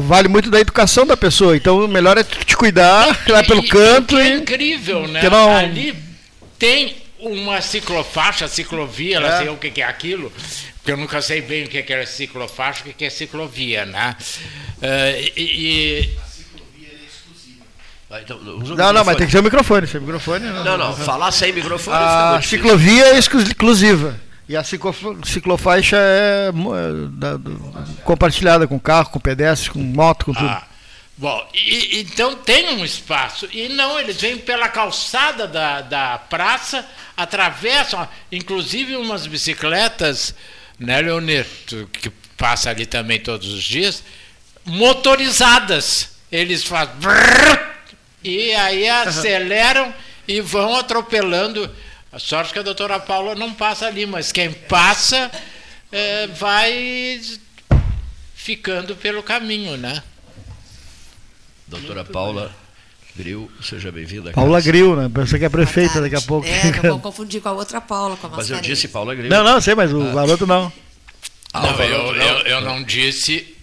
vale 0.00 0.26
muito 0.26 0.50
da 0.50 0.58
educação 0.58 1.06
da 1.06 1.16
pessoa. 1.16 1.56
Então 1.56 1.84
o 1.84 1.88
melhor 1.88 2.16
é 2.16 2.24
te 2.24 2.56
cuidar, 2.56 3.06
lá 3.28 3.42
pelo 3.44 3.62
e, 3.62 3.68
canto. 3.68 4.16
E, 4.16 4.20
é 4.20 4.36
incrível, 4.36 5.06
né? 5.06 5.28
Não... 5.28 5.54
Ali 5.54 5.94
tem 6.58 6.96
uma 7.20 7.60
ciclofaixa, 7.60 8.48
ciclovia, 8.48 9.16
ela 9.16 9.38
sei 9.38 9.48
o 9.48 9.56
que 9.56 9.80
é 9.80 9.84
aquilo, 9.84 10.32
porque 10.76 10.92
eu 10.92 10.96
nunca 10.96 11.20
sei 11.20 11.40
bem 11.42 11.64
o 11.64 11.68
que 11.68 11.92
é 11.92 12.06
ciclofaixa, 12.06 12.84
o 12.86 12.92
que 12.92 13.04
é 13.04 13.10
ciclovia, 13.10 13.84
né? 13.84 14.16
Uh, 14.78 15.32
e, 15.36 16.10
então, 18.10 18.38
não, 18.38 18.92
não, 18.92 19.04
mas 19.04 19.16
tem 19.16 19.26
que 19.26 19.32
ser 19.32 19.40
o 19.40 19.42
microfone. 19.42 19.86
Sem 19.86 20.00
microfone 20.00 20.46
não, 20.46 20.64
não, 20.64 20.78
não, 20.78 20.96
falar 20.96 21.30
sem 21.30 21.52
microfone. 21.52 21.96
A 21.96 22.40
ciclovia 22.42 23.08
é 23.08 23.18
exclusiva. 23.18 24.18
E 24.48 24.56
a 24.56 24.64
ciclofaixa 24.64 25.96
é, 25.98 26.48
é 26.48 26.52
da, 27.10 27.38
compartilhada 28.02 28.66
com 28.66 28.80
carro, 28.80 29.10
com 29.10 29.20
pedestre, 29.20 29.70
com 29.70 29.78
moto, 29.78 30.24
com 30.24 30.32
tudo. 30.32 30.48
Ah, 30.48 30.66
bom, 31.18 31.46
e, 31.52 32.00
então 32.00 32.34
tem 32.34 32.70
um 32.70 32.82
espaço. 32.82 33.46
E 33.52 33.68
não, 33.68 34.00
eles 34.00 34.18
vêm 34.18 34.38
pela 34.38 34.70
calçada 34.70 35.46
da, 35.46 35.82
da 35.82 36.18
praça, 36.30 36.82
atravessam, 37.14 38.08
inclusive 38.32 38.96
umas 38.96 39.26
bicicletas, 39.26 40.34
né, 40.78 40.98
Leonir, 41.02 41.44
que 41.92 42.08
passa 42.34 42.70
ali 42.70 42.86
também 42.86 43.20
todos 43.20 43.52
os 43.52 43.62
dias, 43.62 44.02
motorizadas. 44.64 46.16
Eles 46.32 46.64
fazem. 46.64 46.94
Brrr, 46.96 47.67
e 48.22 48.52
aí 48.52 48.88
aceleram 48.88 49.92
e 50.26 50.40
vão 50.40 50.76
atropelando. 50.76 51.70
A 52.10 52.18
sorte 52.18 52.52
que 52.52 52.58
a 52.58 52.62
doutora 52.62 52.98
Paula 52.98 53.34
não 53.34 53.52
passa 53.52 53.86
ali, 53.86 54.06
mas 54.06 54.32
quem 54.32 54.52
passa 54.52 55.30
é, 55.92 56.26
vai 56.26 57.20
ficando 58.34 58.96
pelo 58.96 59.22
caminho, 59.22 59.76
né? 59.76 60.02
Doutora 61.66 62.04
Paula 62.04 62.54
Gril, 63.14 63.50
seja 63.62 63.92
bem-vinda. 63.92 64.32
Paula 64.32 64.60
Gril, 64.60 64.96
né? 64.96 65.10
Pensa 65.14 65.38
que 65.38 65.44
é 65.44 65.48
prefeita 65.48 66.00
daqui 66.00 66.16
a 66.16 66.20
pouco. 66.22 66.46
É, 66.46 66.72
não 66.82 66.90
vou 66.92 67.00
confundir 67.12 67.42
com 67.42 67.50
a 67.50 67.52
outra 67.52 67.80
Paula, 67.80 68.16
com 68.16 68.26
a 68.26 68.30
Mas 68.30 68.50
eu 68.50 68.60
disse 68.60 68.88
Paula 68.88 69.14
Gril. 69.14 69.28
Não, 69.28 69.44
não, 69.44 69.60
sei, 69.60 69.74
mas 69.74 69.92
o 69.92 70.02
ah. 70.02 70.14
garoto 70.14 70.46
não. 70.46 70.72
Ah, 71.52 71.60
não, 71.60 71.84
eu, 71.84 72.14
não. 72.14 72.24
Eu, 72.24 72.46
eu 72.46 72.60
não 72.62 72.82
disse, 72.82 73.54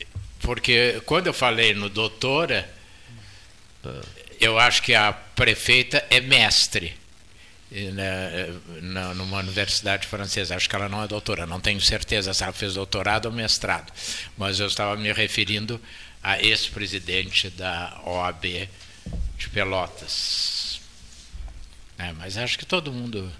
porque 0.41 1.01
quando 1.05 1.27
eu 1.27 1.33
falei 1.33 1.73
no 1.73 1.89
doutora, 1.89 2.69
ah 3.83 4.14
eu 4.39 4.59
acho 4.59 4.81
que 4.81 4.93
a 4.93 5.13
prefeita 5.13 6.05
é 6.09 6.19
mestre 6.19 6.95
né, 7.71 8.53
na, 8.81 9.13
numa 9.13 9.39
universidade 9.39 10.07
francesa. 10.07 10.55
Acho 10.55 10.69
que 10.69 10.75
ela 10.75 10.89
não 10.89 11.03
é 11.03 11.07
doutora, 11.07 11.45
não 11.45 11.59
tenho 11.59 11.81
certeza 11.81 12.33
se 12.33 12.43
ela 12.43 12.53
fez 12.53 12.75
doutorado 12.75 13.25
ou 13.25 13.31
mestrado. 13.31 13.91
Mas 14.37 14.59
eu 14.59 14.67
estava 14.67 14.95
me 14.95 15.11
referindo 15.11 15.79
a 16.23 16.41
ex-presidente 16.41 17.49
da 17.49 18.01
OAB 18.05 18.69
de 19.37 19.49
Pelotas. 19.49 20.79
É, 21.97 22.11
mas 22.13 22.37
acho 22.37 22.57
que 22.57 22.65
todo 22.65 22.91
mundo. 22.91 23.31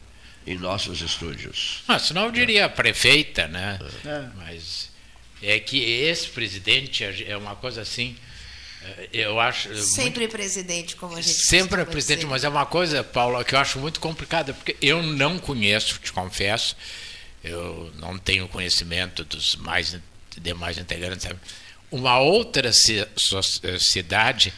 Em 0.48 0.58
nossos 0.58 1.02
estúdios. 1.02 1.84
Ah, 1.88 1.98
senão 1.98 2.26
eu 2.26 2.32
diria 2.32 2.70
prefeita, 2.70 3.48
né? 3.48 3.80
É. 4.06 4.30
Mas 4.36 4.92
é 5.42 5.60
que 5.60 5.80
ex-presidente 5.80 7.04
é, 7.04 7.36
uma 7.36 7.56
coisa 7.56 7.82
assim 7.82 8.16
eu 9.12 9.40
acho 9.40 9.76
sempre 9.78 10.22
muito, 10.22 10.32
presidente 10.32 10.96
como 10.96 11.16
a 11.16 11.22
gente 11.22 11.46
sempre 11.46 11.82
é 11.82 11.86
presidente 11.86 12.20
dizer. 12.20 12.30
mas 12.30 12.44
é 12.44 12.50
uma 12.50 12.66
coisa 12.66 13.04
Paulo 13.04 13.44
que 13.44 13.56
eu 13.56 13.60
acho 13.60 13.80
muito 13.80 14.00
complicada 14.00 14.54
porque 14.54 14.76
eu 14.82 15.02
não 15.02 15.38
conheço 15.40 16.00
te 16.00 16.12
confesso 16.12 16.76
eu 17.44 17.92
não 17.98 18.18
tenho 18.18 18.48
conhecimento 18.48 19.24
dos 19.24 19.56
mais 19.56 19.98
demais 20.38 20.78
integrantes 20.78 21.24
sabe? 21.24 21.40
uma 21.92 22.20
outra 22.20 22.72
cidade 23.80 24.54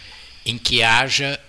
em 0.45 0.57
que 0.57 0.81
haja 0.81 1.39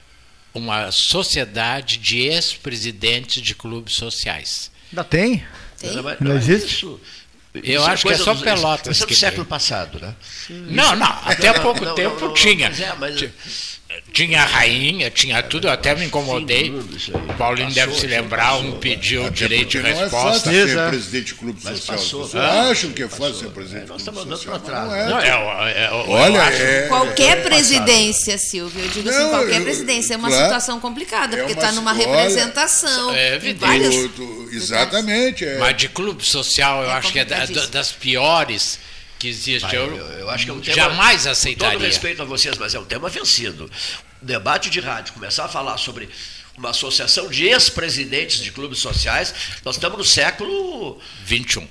uma 0.52 0.90
sociedade 0.90 1.98
de 1.98 2.18
ex-presidentes 2.20 3.42
de 3.42 3.54
clubes 3.54 3.94
sociais 3.94 4.70
ainda 4.90 5.04
tem, 5.04 5.44
tem? 5.78 5.94
não, 5.94 6.16
não 6.20 6.36
existe 6.36 6.74
isso 6.74 7.00
eu 7.64 7.84
acho 7.84 8.06
que 8.06 8.12
é 8.12 8.16
só 8.16 8.34
Pelotas. 8.34 8.96
Isso 8.96 9.04
é 9.04 9.06
do 9.06 9.14
século 9.14 9.44
passado, 9.44 9.98
né? 10.00 10.14
Não, 10.48 10.96
não, 10.96 11.18
até 11.24 11.48
há 11.48 11.54
pouco 11.54 11.84
não, 11.84 11.94
tempo 11.94 12.20
não, 12.20 12.28
não, 12.28 12.34
tinha. 12.34 12.68
É, 12.68 12.94
mas... 12.98 13.77
Tinha 14.12 14.44
rainha, 14.44 15.10
tinha 15.10 15.42
tudo, 15.42 15.68
eu 15.68 15.72
até 15.72 15.94
me 15.94 16.06
incomodei. 16.06 16.70
O 16.70 17.34
Paulinho 17.34 17.72
deve 17.72 17.94
se 17.94 18.06
lembrar, 18.06 18.56
um 18.56 18.78
pediu 18.78 19.24
o 19.24 19.30
direito 19.30 19.70
de 19.70 19.78
resposta. 19.78 20.10
Não 20.10 20.28
é 20.28 20.32
fácil 20.32 20.68
ser 20.68 20.88
presidente 20.88 21.24
de 21.26 21.34
clube 21.34 21.60
social. 21.60 21.98
Passou, 21.98 22.30
ah, 22.34 22.70
acham 22.70 22.92
que 22.92 23.02
é 23.02 23.08
fácil 23.08 23.34
ser 23.34 23.50
presidente 23.50 23.92
de 23.92 24.10
clube 24.10 24.36
social? 24.36 24.60
Não 24.66 24.94
é. 24.94 25.08
Não, 25.08 25.20
é, 25.20 25.84
é, 25.84 25.90
Olha, 25.92 26.38
é, 26.38 26.88
qualquer 26.88 27.42
presidência, 27.42 28.38
Silvio, 28.38 28.84
eu 28.84 28.88
digo 28.90 29.08
assim, 29.08 29.28
qualquer 29.28 29.62
presidência 29.62 30.14
é 30.14 30.16
uma 30.16 30.30
situação 30.30 30.80
complicada, 30.80 31.36
porque 31.36 31.52
está 31.52 31.72
numa 31.72 31.92
representação. 31.92 33.14
É 33.14 33.34
evidente. 33.36 34.10
Exatamente. 34.52 35.44
Mas 35.58 35.76
de 35.76 35.88
clube 35.88 36.24
social, 36.24 36.82
eu 36.82 36.90
acho 36.90 37.12
que 37.12 37.18
é 37.18 37.24
das 37.24 37.92
piores 37.92 38.78
que 39.18 39.28
existe. 39.28 39.74
eu, 39.74 39.96
eu, 39.96 40.30
acho 40.30 40.44
que 40.44 40.50
é 40.50 40.54
um 40.54 40.60
tema, 40.60 40.76
jamais 40.76 41.26
aceitaria. 41.26 41.74
Com 41.74 41.78
todo 41.78 41.86
respeito 41.86 42.22
a 42.22 42.24
vocês, 42.24 42.56
mas 42.56 42.74
é 42.74 42.78
um 42.78 42.84
tema 42.84 43.08
vencido. 43.08 43.70
O 44.22 44.24
debate 44.24 44.70
de 44.70 44.80
rádio, 44.80 45.14
começar 45.14 45.44
a 45.44 45.48
falar 45.48 45.76
sobre 45.76 46.08
uma 46.56 46.70
associação 46.70 47.28
de 47.28 47.46
ex-presidentes 47.46 48.40
de 48.40 48.50
clubes 48.50 48.78
sociais, 48.80 49.34
nós 49.64 49.76
estamos 49.76 49.98
no 49.98 50.04
século 50.04 51.00
21. 51.24 51.66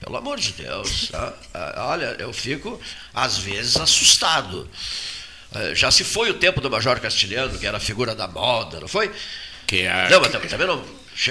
Pelo 0.00 0.16
amor 0.16 0.38
de 0.38 0.52
Deus. 0.52 1.10
Ah, 1.12 1.32
ah, 1.52 1.86
olha, 1.88 2.16
eu 2.18 2.32
fico, 2.32 2.80
às 3.12 3.38
vezes, 3.38 3.76
assustado. 3.76 4.68
Eh, 5.54 5.74
já 5.74 5.90
se 5.90 6.04
foi 6.04 6.30
o 6.30 6.34
tempo 6.34 6.60
do 6.60 6.70
Major 6.70 6.98
Castilhano, 7.00 7.58
que 7.58 7.66
era 7.66 7.76
a 7.76 7.80
figura 7.80 8.14
da 8.14 8.26
moda, 8.26 8.80
não 8.80 8.88
foi? 8.88 9.12
Que 9.66 9.86
a... 9.86 10.08
Não, 10.08 10.20
mas 10.20 10.30
também 10.30 10.66
não 10.66 10.82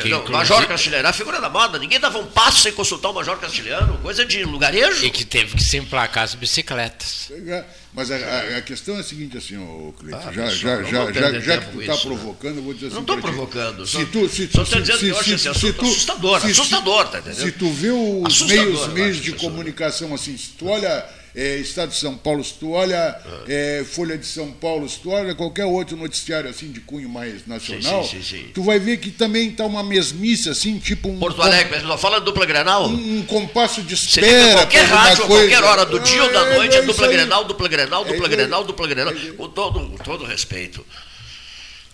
não, 0.06 0.24
o 0.24 0.32
Major 0.32 0.68
Castilhano, 0.68 1.08
a 1.08 1.14
figura 1.14 1.42
da 1.42 1.50
moda, 1.50 1.80
ninguém 1.80 2.00
dava 2.00 2.20
um 2.20 2.28
passo 2.28 2.62
sem 2.62 2.72
consultar 2.72 3.10
o 3.10 3.14
Major 3.14 3.38
Castilhano, 3.38 3.98
coisa 4.00 4.24
de 4.24 4.44
lugarejo. 4.44 5.04
E 5.06 5.10
que 5.10 5.26
teve 5.26 5.56
que 5.56 5.64
se 5.64 5.78
emplacar 5.78 6.24
as 6.24 6.36
bicicletas. 6.36 7.32
É, 7.32 7.66
mas 7.92 8.12
a, 8.12 8.58
a, 8.58 8.62
questão 8.62 8.98
é 8.98 9.00
a 9.00 9.04
seguinte, 9.04 9.38
assim, 9.38 9.58
o 9.58 9.94
Cleiton, 9.98 10.22
ah, 10.28 10.32
já, 10.32 10.48
já, 10.48 10.84
já, 10.84 11.12
já, 11.12 11.40
já 11.40 11.58
que 11.58 11.72
tu 11.72 11.82
está 11.82 11.98
provocando, 11.98 12.58
eu 12.58 12.64
vou 12.64 12.74
dizer 12.74 12.88
assim. 12.88 12.96
Não 12.96 13.02
estou 13.02 13.18
provocando. 13.18 13.88
Se 13.88 14.06
tu, 14.06 14.30
se 14.30 14.48
tu, 14.48 14.66
se, 14.66 14.82
dizendo 14.82 15.00
se, 15.00 15.06
que 15.06 15.12
eu 15.12 15.20
acho 15.20 15.38
se, 15.38 15.50
assim, 15.50 15.60
se, 15.60 15.74
tu, 15.74 15.86
assustador, 15.86 16.42
se, 16.42 16.52
assustador, 16.52 17.08
tá 17.08 17.20
entendendo? 17.20 17.42
Se 17.42 17.52
tu 17.52 17.72
vê 17.72 17.90
os 17.90 18.42
meios, 18.44 18.88
meios 18.90 19.18
de 19.18 19.32
comunicação 19.34 20.14
assim, 20.14 20.38
se 20.38 20.50
tu 20.50 20.68
olha 20.68 21.04
é, 21.36 21.58
Estado 21.58 21.90
de 21.90 21.96
São 21.96 22.18
Paulo, 22.18 22.44
se 22.44 22.54
tu 22.56 22.72
olha 22.72 23.20
é, 23.48 23.84
Folha 23.86 24.18
de 24.18 24.26
São 24.26 24.52
Paulo, 24.52 24.88
se 24.90 25.00
tu 25.00 25.12
olha 25.12 25.36
qualquer 25.36 25.66
outro 25.66 25.96
noticiário 25.96 26.50
assim 26.50 26.72
de 26.72 26.80
cunho 26.80 27.08
mais 27.08 27.46
nacional, 27.46 28.04
sim, 28.04 28.22
sim, 28.22 28.38
sim, 28.38 28.52
tu 28.54 28.64
vai 28.64 28.80
ver 28.80 28.98
que 28.98 29.12
também 29.12 29.50
está 29.50 29.66
uma 29.66 29.84
mesmice 29.84 30.50
assim, 30.50 30.80
tipo 30.80 31.10
um. 31.10 31.20
Porto 31.20 31.42
Alegre, 31.42 31.82
não 31.84 31.98
fala 31.98 32.20
dupla 32.20 32.46
Grenal? 32.46 32.88
Um, 32.88 33.20
um 33.20 33.24
compasso 33.24 33.82
de 33.82 33.94
espera. 33.94 34.54
qualquer 34.54 34.86
rádio, 34.86 35.28
coisa. 35.28 35.50
qualquer 35.50 35.64
hora 35.64 35.86
do 35.86 36.00
dia 36.00 36.24
ou 36.24 36.32
da 36.32 36.48
é, 36.48 36.56
noite, 36.58 36.76
é, 36.76 36.80
é 36.80 36.82
dupla 36.82 37.08
Grenal, 37.08 37.46
dupla 37.46 37.68
Grenal, 37.68 38.06
dupla 38.06 38.26
é, 38.26 38.30
Grenal, 38.30 38.64
dupla 38.64 38.88
Grenal, 38.88 39.14
com 39.38 39.50
todo, 39.50 39.80
com 39.90 39.98
todo 39.98 40.26
respeito. 40.26 40.86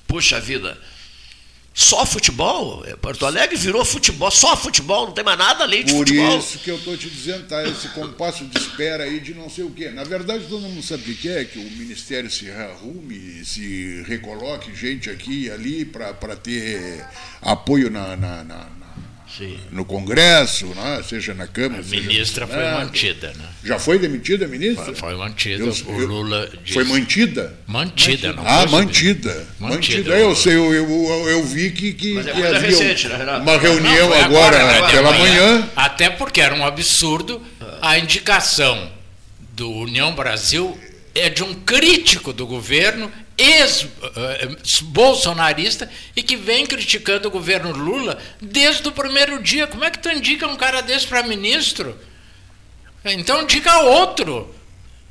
Puxa 0.07 0.39
vida. 0.39 0.77
Só 1.77 2.05
futebol? 2.05 2.85
É, 2.85 2.95
Porto 2.95 3.25
Alegre 3.25 3.57
virou 3.57 3.83
futebol, 3.83 4.31
só 4.31 4.55
futebol, 4.55 5.07
não 5.07 5.13
tem 5.13 5.25
mais 5.25 5.37
nada 5.37 5.65
além 5.65 5.83
de 5.83 5.91
Por 5.91 6.07
futebol. 6.07 6.29
Por 6.29 6.39
isso 6.39 6.59
que 6.59 6.71
eu 6.71 6.77
estou 6.77 6.95
te 6.95 7.09
dizendo, 7.09 7.45
tá 7.47 7.67
esse 7.67 7.89
compasso 7.89 8.45
de 8.45 8.57
espera 8.57 9.03
aí 9.03 9.19
de 9.19 9.33
não 9.33 9.49
sei 9.49 9.65
o 9.65 9.69
quê. 9.69 9.89
Na 9.89 10.05
verdade, 10.05 10.45
todo 10.45 10.61
mundo 10.61 10.81
sabe 10.81 11.11
o 11.11 11.15
que 11.17 11.27
é, 11.27 11.43
que 11.43 11.59
o 11.59 11.71
Ministério 11.71 12.31
se 12.31 12.49
arrume, 12.49 13.43
se 13.43 14.01
recoloque 14.07 14.73
gente 14.73 15.09
aqui 15.09 15.43
e 15.43 15.51
ali 15.51 15.83
para 15.83 16.35
ter 16.37 17.05
apoio 17.41 17.91
na, 17.91 18.15
na, 18.15 18.43
na 18.45 18.84
Sim. 19.37 19.57
no 19.71 19.83
Congresso, 19.83 20.67
né? 20.67 21.01
seja 21.07 21.33
na 21.33 21.47
Câmara. 21.47 21.81
A 21.81 21.85
ministra 21.85 22.47
foi 22.47 22.63
mantida. 22.63 23.33
Né? 23.35 23.45
Já 23.63 23.79
foi 23.79 23.99
demitida 23.99 24.45
a 24.45 24.47
ministra? 24.47 24.85
Foi, 24.85 24.95
foi 24.95 25.15
mantida. 25.15 25.63
Eu, 25.63 25.73
o 25.87 26.05
Lula 26.05 26.49
disse... 26.63 26.73
Foi 26.73 26.83
mantida? 26.83 27.53
Mantida, 27.67 28.33
não 28.33 28.43
Ah, 28.45 28.65
mantida. 28.65 29.47
Mantida. 29.59 29.69
mantida. 29.75 30.17
Eu 30.17 30.35
sei, 30.35 30.53
eu, 30.53 30.73
eu, 30.73 31.29
eu 31.29 31.43
vi 31.43 31.71
que, 31.71 31.93
que, 31.93 32.17
é 32.17 32.23
que 32.23 32.29
havia 32.29 32.59
recente, 32.59 33.07
né, 33.07 33.37
uma 33.41 33.57
reunião 33.57 34.09
não, 34.09 34.23
agora, 34.23 34.57
agora 34.57 34.91
pela 34.91 35.11
manhã. 35.11 35.51
manhã. 35.53 35.69
Até 35.75 36.09
porque 36.09 36.39
era 36.39 36.55
um 36.55 36.65
absurdo 36.65 37.41
a 37.81 37.99
indicação 37.99 38.91
do 39.53 39.69
União 39.71 40.13
Brasil 40.13 40.77
é 41.13 41.29
de 41.29 41.43
um 41.43 41.53
crítico 41.53 42.33
do 42.33 42.45
governo 42.45 43.11
ex-bolsonarista 43.37 45.89
e 46.15 46.23
que 46.23 46.37
vem 46.37 46.65
criticando 46.65 47.27
o 47.27 47.31
governo 47.31 47.71
Lula 47.71 48.17
desde 48.41 48.87
o 48.87 48.91
primeiro 48.91 49.41
dia. 49.41 49.67
Como 49.67 49.83
é 49.83 49.91
que 49.91 49.99
tu 49.99 50.09
indica 50.09 50.47
um 50.47 50.55
cara 50.55 50.81
desse 50.81 51.05
para 51.07 51.23
ministro? 51.23 51.97
Então 53.03 53.43
indica 53.43 53.81
outro. 53.81 54.55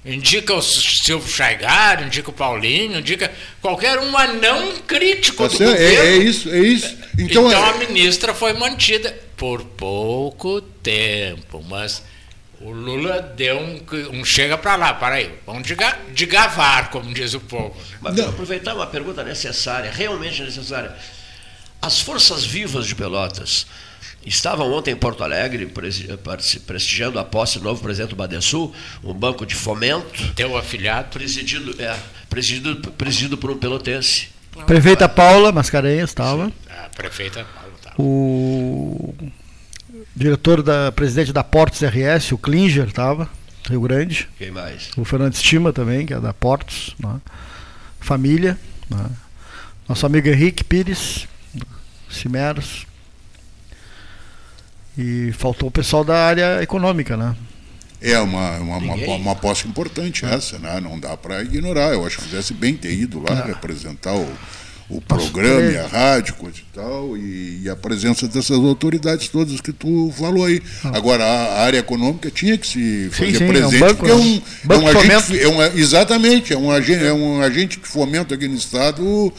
indica 0.05 0.55
o 0.55 0.63
Silvio 0.63 1.29
Chaigar, 1.29 2.03
indica 2.03 2.31
o 2.31 2.33
Paulinho, 2.33 2.99
indica 2.99 3.31
qualquer 3.61 3.99
um, 3.99 4.11
mas 4.11 4.35
não 4.41 4.77
crítico 4.79 5.49
tá 5.49 5.49
do 5.49 5.59
governo. 5.59 5.77
É, 5.77 6.07
é, 6.07 6.17
isso, 6.17 6.51
é 6.51 6.59
isso. 6.59 6.97
Então, 7.19 7.49
então 7.49 7.53
é... 7.53 7.55
a 7.55 7.75
ministra 7.75 8.35
foi 8.35 8.53
mantida 8.53 9.17
por 9.37 9.65
pouco 9.65 10.61
tempo, 10.61 11.65
mas 11.69 12.03
o 12.65 12.71
Lula 12.73 13.21
deu 13.21 13.59
um, 13.59 14.19
um 14.19 14.25
chega 14.25 14.57
para 14.57 14.75
lá, 14.75 14.95
para 14.95 15.17
aí, 15.17 15.39
vamos 15.45 15.69
de, 15.69 15.77
de 16.15 16.25
gavar, 16.25 16.89
como 16.89 17.13
diz 17.13 17.35
o 17.35 17.41
povo. 17.41 17.77
Né? 17.79 17.99
Mas 18.01 18.17
vou 18.17 18.29
aproveitar 18.31 18.75
uma 18.75 18.87
pergunta 18.87 19.23
necessária, 19.23 19.91
realmente 19.93 20.43
necessária. 20.43 20.97
As 21.83 22.01
forças 22.01 22.43
vivas 22.43 22.87
de 22.87 22.95
Pelotas 22.95 23.67
estavam 24.25 24.73
ontem 24.73 24.93
em 24.93 24.97
Porto 24.97 25.23
Alegre 25.23 25.71
prestigiando 26.67 27.19
a 27.19 27.25
posse 27.25 27.59
do 27.59 27.65
novo 27.65 27.83
presidente 27.83 28.11
do 28.11 28.17
Badesul, 28.17 28.75
um 29.03 29.13
banco 29.13 29.45
de 29.45 29.55
fomento. 29.55 30.33
Teu 30.33 30.57
afiliado? 30.57 31.11
Presidido, 31.11 31.77
é, 31.79 31.95
presidido, 32.31 32.77
presidido 32.93 33.37
por 33.37 33.51
um 33.51 33.59
pelotense. 33.59 34.31
Prefeita 34.67 35.07
Paula 35.07 35.53
Mascarenhas 35.53 36.09
estava. 36.09 36.51
A 36.71 36.89
prefeita 36.89 37.45
Paula 37.45 37.75
estava. 37.77 37.97
O 37.99 39.15
diretor 40.15 40.63
da 40.63 40.93
presidente 40.93 41.33
da 41.33 41.43
Portos 41.43 41.81
RS, 41.81 42.33
o 42.33 42.39
Klinger, 42.39 42.87
estava. 42.89 43.29
Rio 43.69 43.81
Grande. 43.81 44.29
Quem 44.37 44.51
mais? 44.51 44.91
O 44.97 45.05
Fernando 45.05 45.33
Estima 45.33 45.73
também, 45.73 46.05
que 46.07 46.13
é 46.13 46.21
da 46.21 46.35
Portos. 46.35 46.95
Né? 46.99 47.21
Família. 47.99 48.59
Né? 48.91 49.07
Nosso 49.89 50.05
amigo 50.05 50.29
Henrique 50.29 50.63
Pires, 50.63 51.27
Cimeros. 52.11 52.87
E 54.97 55.33
faltou 55.33 55.69
o 55.69 55.73
pessoal 55.73 56.05
da 56.05 56.27
área 56.27 56.63
econômica, 56.63 57.17
né? 57.17 57.35
É 58.01 58.19
uma, 58.19 58.59
uma, 58.59 58.77
uma, 58.77 59.15
uma 59.15 59.33
aposta 59.33 59.67
importante 59.67 60.27
essa, 60.27 60.59
né? 60.59 60.79
Não 60.79 61.01
dá 61.01 61.17
para 61.17 61.43
ignorar. 61.43 61.95
Eu 61.95 62.07
acho 62.07 62.19
que 62.19 62.25
fizesse 62.25 62.53
bem 62.53 62.77
ter 62.77 62.93
ido 62.93 63.19
lá 63.19 63.41
é. 63.41 63.47
representar 63.47 64.15
o, 64.15 64.31
o 64.89 65.01
programa 65.01 65.71
e 65.71 65.79
a 65.79 65.87
rádio, 65.87 66.35
coisa 66.35 66.59
e 66.59 66.75
tal, 66.75 67.17
e, 67.17 67.63
e, 67.63 67.71
a 67.71 67.77
presença 67.77 68.29
dessas 68.29 68.59
autoridades 68.59 69.29
todas 69.29 69.61
que 69.61 69.73
tu 69.73 70.13
falou 70.17 70.45
aí. 70.45 70.63
Ah. 70.85 70.93
Agora, 70.95 71.25
a 71.25 71.63
área 71.63 71.79
econômica 71.79 72.31
tinha 72.31 72.59
que 72.59 72.67
se 72.67 73.09
fazer 73.11 73.33
sim, 73.33 73.39
sim, 73.39 73.47
presente, 73.47 73.75
é 73.75 73.77
um 73.77 73.81
banco, 73.81 73.97
porque 73.97 74.11
é 74.11 74.15
um, 74.15 74.43
é 74.69 74.77
um 74.77 74.89
agente, 74.89 75.41
é 75.41 75.49
um, 75.49 75.63
exatamente, 75.79 76.53
é 76.53 76.59
um, 76.59 76.71
agente, 76.71 77.05
é 77.05 77.13
um 77.13 77.41
agente 77.41 77.81
de 77.81 77.87
fomento 77.87 78.35
aqui 78.35 78.47
no 78.47 78.57
Estado 78.57 79.33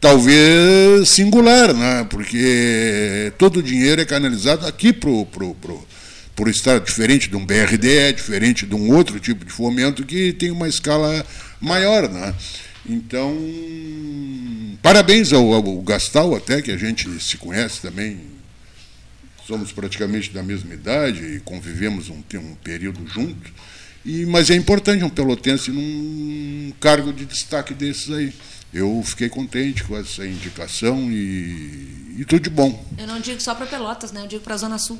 talvez 0.00 1.08
singular, 1.08 1.74
né? 1.74 2.06
porque 2.08 3.32
todo 3.36 3.58
o 3.58 3.62
dinheiro 3.62 4.00
é 4.00 4.04
canalizado 4.04 4.66
aqui 4.66 4.92
para 4.92 5.10
o 5.10 5.26
pro, 5.26 5.54
pro, 5.54 5.86
pro 6.34 6.50
Estado, 6.50 6.84
diferente 6.84 7.28
de 7.28 7.36
um 7.36 7.44
BRDE, 7.44 8.14
diferente 8.14 8.64
de 8.64 8.74
um 8.74 8.94
outro 8.94 9.20
tipo 9.20 9.44
de 9.44 9.52
fomento 9.52 10.04
que 10.04 10.32
tem 10.32 10.50
uma 10.50 10.68
escala 10.68 11.24
maior. 11.60 12.08
Né? 12.08 12.34
Então, 12.88 13.36
parabéns 14.82 15.32
ao, 15.32 15.52
ao 15.52 15.82
Gastal, 15.82 16.34
até 16.34 16.62
que 16.62 16.70
a 16.70 16.76
gente 16.76 17.08
se 17.20 17.36
conhece 17.36 17.80
também, 17.80 18.20
somos 19.46 19.72
praticamente 19.72 20.30
da 20.30 20.42
mesma 20.42 20.72
idade 20.72 21.24
e 21.24 21.40
convivemos 21.40 22.08
um, 22.08 22.22
um 22.34 22.54
período 22.56 23.06
junto. 23.06 23.52
E, 24.04 24.24
mas 24.24 24.48
é 24.48 24.54
importante 24.54 25.04
um 25.04 25.10
pelotense 25.10 25.70
num 25.70 26.72
cargo 26.80 27.12
de 27.12 27.26
destaque 27.26 27.74
desses 27.74 28.10
aí. 28.10 28.32
Eu 28.72 29.02
fiquei 29.04 29.28
contente 29.28 29.82
com 29.84 29.96
essa 29.96 30.24
indicação 30.24 31.10
e, 31.10 32.16
e 32.18 32.24
tudo 32.24 32.44
de 32.44 32.50
bom. 32.50 32.86
Eu 32.96 33.06
não 33.06 33.20
digo 33.20 33.40
só 33.40 33.54
para 33.54 33.66
Pelotas, 33.66 34.12
né? 34.12 34.22
Eu 34.22 34.28
digo 34.28 34.42
para 34.42 34.54
a 34.54 34.58
Zona 34.58 34.78
Sul. 34.78 34.98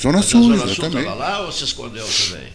Zona 0.00 0.20
Sul, 0.20 0.42
Zona 0.42 0.70
exatamente. 0.70 1.08
Sul 1.08 1.14
lá 1.14 1.40
ou 1.40 1.52
se 1.52 1.64
escondeu 1.64 2.06
também? 2.06 2.52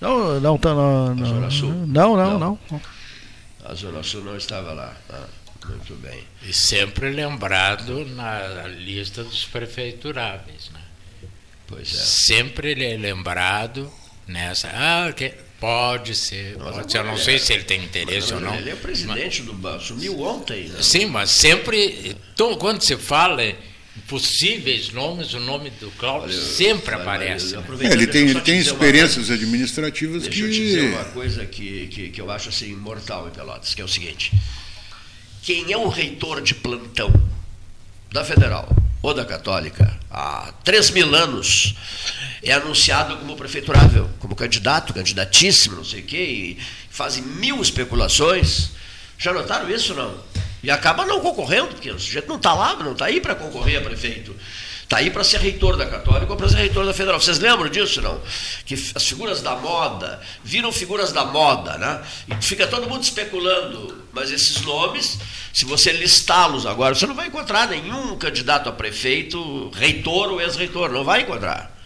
Não, 0.00 0.40
não 0.40 0.56
está 0.56 0.74
na, 0.74 1.14
na, 1.14 1.26
Zona 1.26 1.50
Sul? 1.50 1.72
Não, 1.86 2.16
não, 2.16 2.38
não, 2.38 2.58
não. 2.70 2.80
A 3.64 3.74
Zona 3.74 4.02
Sul 4.02 4.24
não 4.24 4.36
estava 4.36 4.72
lá. 4.72 4.96
Ah, 5.10 5.26
muito 5.68 5.94
bem. 5.96 6.24
E 6.42 6.52
sempre 6.52 7.10
lembrado 7.10 8.04
na 8.04 8.66
lista 8.66 9.24
dos 9.24 9.44
prefeituráveis, 9.44 10.70
né? 10.72 10.80
Pois 11.66 11.92
é. 11.92 11.96
Sempre 11.96 12.70
ele 12.70 12.84
é 12.84 12.96
lembrado 12.96 13.90
nessa. 14.26 14.68
Ah, 14.72 15.12
que 15.12 15.34
Pode 15.60 16.14
ser, 16.14 16.56
pode 16.56 16.92
ser. 16.92 16.98
Eu 16.98 17.04
não 17.04 17.14
é, 17.14 17.16
sei 17.16 17.38
se 17.38 17.52
ele 17.52 17.64
tem 17.64 17.82
interesse 17.82 18.32
ou 18.32 18.40
não. 18.40 18.54
Ele 18.54 18.70
é 18.70 18.76
presidente 18.76 19.42
mas, 19.42 19.46
do 19.46 19.52
banco, 19.54 19.82
sumiu 19.82 20.20
ontem. 20.20 20.68
Né? 20.68 20.80
Sim, 20.80 21.06
mas 21.06 21.30
sempre, 21.30 22.16
então, 22.32 22.54
quando 22.56 22.80
se 22.82 22.96
fala 22.96 23.42
possíveis 24.06 24.92
nomes, 24.92 25.34
o 25.34 25.40
nome 25.40 25.70
do 25.70 25.90
Cláudio 25.92 26.32
sempre 26.32 26.94
aparece. 26.94 27.56
Né? 27.56 27.64
É, 27.82 27.92
ele 27.92 28.06
tem, 28.06 28.28
ele 28.28 28.40
tem 28.40 28.58
experiências 28.58 29.30
administrativas 29.30 30.22
deixa 30.22 30.36
que. 30.36 30.42
Deixa 30.42 30.60
eu 30.60 30.66
te 30.66 30.68
dizer 30.68 30.94
uma 30.94 31.04
coisa 31.06 31.46
que, 31.46 31.86
que, 31.88 32.08
que 32.10 32.20
eu 32.20 32.30
acho 32.30 32.48
assim 32.48 32.74
mortal 32.74 33.28
em 33.28 33.30
Pelotas, 33.30 33.74
que 33.74 33.82
é 33.82 33.84
o 33.84 33.88
seguinte: 33.88 34.32
quem 35.42 35.72
é 35.72 35.76
o 35.76 35.88
reitor 35.88 36.40
de 36.40 36.54
plantão 36.54 37.12
da 38.12 38.24
Federal 38.24 38.68
ou 39.02 39.14
da 39.14 39.24
Católica 39.24 39.98
há 40.10 40.52
3 40.64 40.90
mil 40.90 41.14
anos 41.14 41.74
é 42.42 42.52
anunciado 42.52 43.16
como 43.16 43.36
prefeiturável, 43.36 44.08
como 44.18 44.34
candidato, 44.34 44.94
candidatíssimo, 44.94 45.76
não 45.76 45.84
sei 45.84 46.00
o 46.00 46.04
quê, 46.04 46.16
e 46.16 46.58
fazem 46.90 47.22
mil 47.22 47.60
especulações. 47.60 48.70
Já 49.18 49.32
notaram 49.32 49.68
isso 49.70 49.94
não? 49.94 50.22
E 50.62 50.70
acaba 50.70 51.04
não 51.04 51.20
concorrendo, 51.20 51.68
porque 51.68 51.90
o 51.90 51.98
sujeito 51.98 52.28
não 52.28 52.36
está 52.36 52.52
lá, 52.54 52.74
não 52.76 52.92
está 52.92 53.06
aí 53.06 53.20
para 53.20 53.34
concorrer 53.34 53.78
a 53.78 53.82
prefeito. 53.82 54.34
Está 54.88 54.96
aí 54.96 55.10
para 55.10 55.22
ser 55.22 55.40
reitor 55.40 55.76
da 55.76 55.84
Católica 55.84 56.32
ou 56.32 56.36
para 56.36 56.48
ser 56.48 56.56
reitor 56.56 56.86
da 56.86 56.94
Federal. 56.94 57.20
Vocês 57.20 57.38
lembram 57.38 57.68
disso, 57.68 58.00
não? 58.00 58.18
Que 58.64 58.72
as 58.94 59.06
figuras 59.06 59.42
da 59.42 59.54
moda 59.54 60.18
viram 60.42 60.72
figuras 60.72 61.12
da 61.12 61.26
moda, 61.26 61.76
né? 61.76 62.02
E 62.26 62.42
fica 62.42 62.66
todo 62.66 62.88
mundo 62.88 63.02
especulando. 63.02 64.02
Mas 64.14 64.30
esses 64.30 64.62
nomes, 64.62 65.18
se 65.52 65.66
você 65.66 65.92
listá-los 65.92 66.64
agora, 66.64 66.94
você 66.94 67.06
não 67.06 67.14
vai 67.14 67.26
encontrar 67.26 67.68
nenhum 67.68 68.16
candidato 68.16 68.70
a 68.70 68.72
prefeito, 68.72 69.68
reitor 69.74 70.32
ou 70.32 70.40
ex-reitor. 70.40 70.90
Não 70.90 71.04
vai 71.04 71.20
encontrar. 71.20 71.77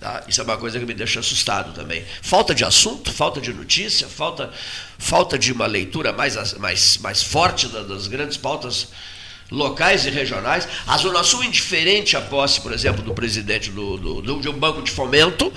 Tá? 0.00 0.22
Isso 0.28 0.40
é 0.40 0.44
uma 0.44 0.56
coisa 0.56 0.78
que 0.78 0.86
me 0.86 0.94
deixa 0.94 1.18
assustado 1.18 1.72
também. 1.74 2.04
Falta 2.22 2.54
de 2.54 2.64
assunto, 2.64 3.12
falta 3.12 3.40
de 3.40 3.52
notícia, 3.52 4.06
falta, 4.06 4.52
falta 4.96 5.38
de 5.38 5.52
uma 5.52 5.66
leitura 5.66 6.12
mais, 6.12 6.54
mais, 6.54 6.98
mais 6.98 7.22
forte 7.22 7.66
das 7.66 8.06
grandes 8.06 8.36
pautas 8.36 8.88
locais 9.50 10.06
e 10.06 10.10
regionais. 10.10 10.68
A 10.86 10.96
Zona 10.98 11.24
Sul, 11.24 11.42
indiferente 11.42 12.16
à 12.16 12.20
posse, 12.20 12.60
por 12.60 12.72
exemplo, 12.72 13.02
do 13.02 13.12
presidente 13.12 13.70
do, 13.70 13.96
do, 13.96 14.22
do, 14.22 14.40
de 14.40 14.48
um 14.48 14.52
banco 14.52 14.82
de 14.82 14.90
fomento, 14.90 15.52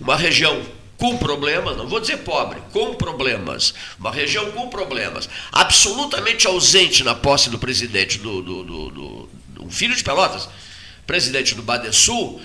uma 0.00 0.16
região 0.16 0.62
com 0.96 1.16
problemas, 1.16 1.76
não 1.76 1.88
vou 1.88 1.98
dizer 1.98 2.18
pobre, 2.18 2.62
com 2.72 2.94
problemas, 2.94 3.74
uma 3.98 4.12
região 4.12 4.52
com 4.52 4.68
problemas, 4.68 5.28
absolutamente 5.50 6.46
ausente 6.46 7.02
na 7.02 7.12
posse 7.12 7.50
do 7.50 7.58
presidente 7.58 8.18
do, 8.18 8.40
do, 8.40 8.62
do, 8.62 8.90
do, 8.90 9.28
do 9.48 9.70
filho 9.70 9.96
de 9.96 10.04
Pelotas, 10.04 10.48
presidente 11.04 11.56
do 11.56 11.62
Badesul, 11.62 12.40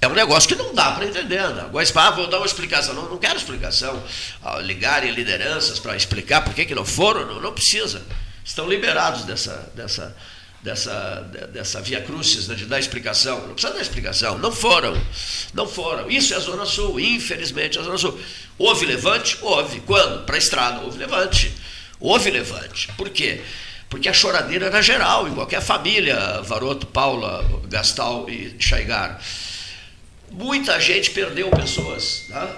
é 0.00 0.08
um 0.08 0.12
negócio 0.12 0.48
que 0.48 0.54
não 0.54 0.74
dá 0.74 0.92
para 0.92 1.06
entender. 1.06 1.48
Né? 1.54 1.62
Agora, 1.62 1.86
ah, 1.94 2.10
vou 2.10 2.26
dar 2.28 2.38
uma 2.38 2.46
explicação. 2.46 2.94
Não, 2.94 3.08
não 3.08 3.18
quero 3.18 3.36
explicação. 3.36 4.02
Ah, 4.42 4.58
ligarem 4.58 5.12
lideranças 5.12 5.78
para 5.78 5.96
explicar 5.96 6.42
por 6.42 6.54
que, 6.54 6.64
que 6.64 6.74
não 6.74 6.84
foram, 6.84 7.26
não, 7.26 7.40
não 7.40 7.52
precisa 7.52 8.02
estão 8.46 8.68
liberados 8.68 9.24
dessa, 9.24 9.72
dessa, 9.74 10.16
dessa, 10.62 11.20
dessa 11.52 11.80
via 11.80 12.00
crucis, 12.00 12.46
né, 12.46 12.54
de 12.54 12.64
dar 12.64 12.78
explicação. 12.78 13.40
Não 13.40 13.54
precisa 13.54 13.74
dar 13.74 13.80
explicação. 13.80 14.38
Não 14.38 14.52
foram. 14.52 14.96
Não 15.52 15.66
foram. 15.66 16.08
Isso 16.08 16.32
é 16.32 16.36
a 16.36 16.40
Zona 16.40 16.64
Sul. 16.64 17.00
Infelizmente, 17.00 17.76
é 17.76 17.80
a 17.80 17.84
Zona 17.84 17.98
Sul. 17.98 18.18
Houve 18.56 18.86
levante? 18.86 19.36
Houve. 19.42 19.80
Quando? 19.80 20.24
Para 20.24 20.36
a 20.36 20.38
estrada, 20.38 20.80
houve 20.82 20.98
levante. 20.98 21.52
Houve 21.98 22.30
levante. 22.30 22.88
Por 22.96 23.10
quê? 23.10 23.42
Porque 23.88 24.08
a 24.08 24.12
choradeira 24.12 24.66
era 24.66 24.82
geral, 24.82 25.28
em 25.28 25.34
qualquer 25.34 25.60
família, 25.60 26.40
Varoto, 26.42 26.86
Paula, 26.86 27.44
Gastal 27.68 28.28
e 28.28 28.54
Chaigar. 28.58 29.20
Muita 30.30 30.78
gente 30.80 31.10
perdeu 31.10 31.50
pessoas. 31.50 32.24
Né? 32.28 32.48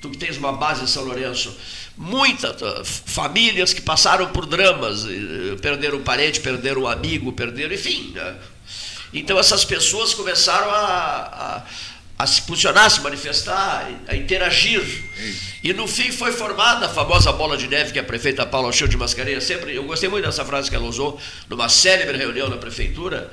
Tu 0.00 0.10
que 0.10 0.18
tens 0.18 0.36
uma 0.36 0.52
base 0.52 0.84
em 0.84 0.86
São 0.86 1.04
Lourenço 1.04 1.56
muitas 1.96 3.02
famílias 3.06 3.72
que 3.72 3.80
passaram 3.80 4.28
por 4.28 4.46
dramas, 4.46 5.04
uh, 5.04 5.56
perderam 5.60 5.98
um 5.98 6.02
parente, 6.02 6.40
perderam 6.40 6.82
um 6.82 6.88
amigo, 6.88 7.32
perderam, 7.32 7.74
enfim. 7.74 8.12
Né? 8.14 8.36
Então 9.12 9.38
essas 9.38 9.64
pessoas 9.64 10.14
começaram 10.14 10.70
a, 10.70 10.76
a, 10.76 11.62
a, 12.18 12.26
se 12.26 12.42
posicionar, 12.42 12.86
a 12.86 12.90
se 12.90 13.00
manifestar, 13.02 13.90
a 14.08 14.16
interagir. 14.16 14.82
E 15.62 15.72
no 15.72 15.86
fim 15.86 16.10
foi 16.10 16.32
formada 16.32 16.86
a 16.86 16.88
famosa 16.88 17.30
bola 17.32 17.56
de 17.56 17.68
neve 17.68 17.92
que 17.92 17.98
a 17.98 18.04
prefeita 18.04 18.46
Paula 18.46 18.72
Show 18.72 18.88
de 18.88 18.96
Mascarenha 18.96 19.40
sempre. 19.40 19.74
Eu 19.74 19.84
gostei 19.84 20.08
muito 20.08 20.24
dessa 20.24 20.44
frase 20.44 20.70
que 20.70 20.76
ela 20.76 20.86
usou 20.86 21.20
numa 21.48 21.68
célebre 21.68 22.16
reunião 22.16 22.48
na 22.48 22.56
prefeitura 22.56 23.30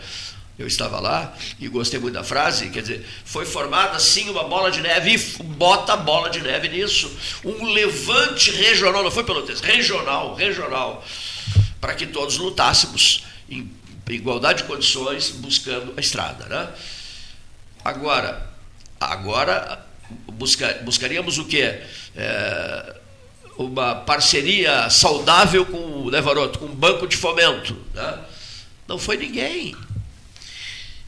eu 0.59 0.67
estava 0.67 0.99
lá 0.99 1.33
e 1.57 1.69
gostei 1.69 1.97
muito 2.01 2.15
da 2.15 2.23
frase, 2.23 2.69
quer 2.69 2.81
dizer, 2.81 3.07
foi 3.23 3.45
formada 3.45 3.97
sim 3.97 4.29
uma 4.29 4.43
bola 4.43 4.69
de 4.69 4.81
neve 4.81 5.15
e 5.15 5.43
bota 5.43 5.93
a 5.93 5.97
bola 5.97 6.29
de 6.29 6.41
neve 6.41 6.67
nisso. 6.67 7.09
Um 7.45 7.71
levante 7.71 8.51
regional, 8.51 9.01
não 9.01 9.09
foi 9.09 9.23
pelo 9.23 9.41
texto, 9.43 9.63
regional, 9.63 10.35
regional, 10.35 11.01
para 11.79 11.95
que 11.95 12.05
todos 12.05 12.37
lutássemos 12.37 13.23
em 13.49 13.71
igualdade 14.09 14.63
de 14.63 14.67
condições 14.67 15.29
buscando 15.29 15.93
a 15.95 16.01
estrada. 16.01 16.45
Né? 16.45 16.67
Agora, 17.85 18.51
agora 18.99 19.85
buscar, 20.33 20.83
buscaríamos 20.83 21.37
o 21.37 21.45
quê? 21.45 21.83
É, 22.17 22.95
uma 23.57 23.95
parceria 23.95 24.89
saudável 24.89 25.65
com 25.65 25.77
o 25.77 26.09
Levaroto, 26.09 26.59
com 26.59 26.65
um 26.65 26.75
banco 26.75 27.07
de 27.07 27.15
fomento. 27.15 27.77
Né? 27.93 28.19
Não 28.89 28.97
foi 28.97 29.15
ninguém. 29.15 29.73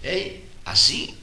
É 0.03 0.35
assim, 0.65 1.13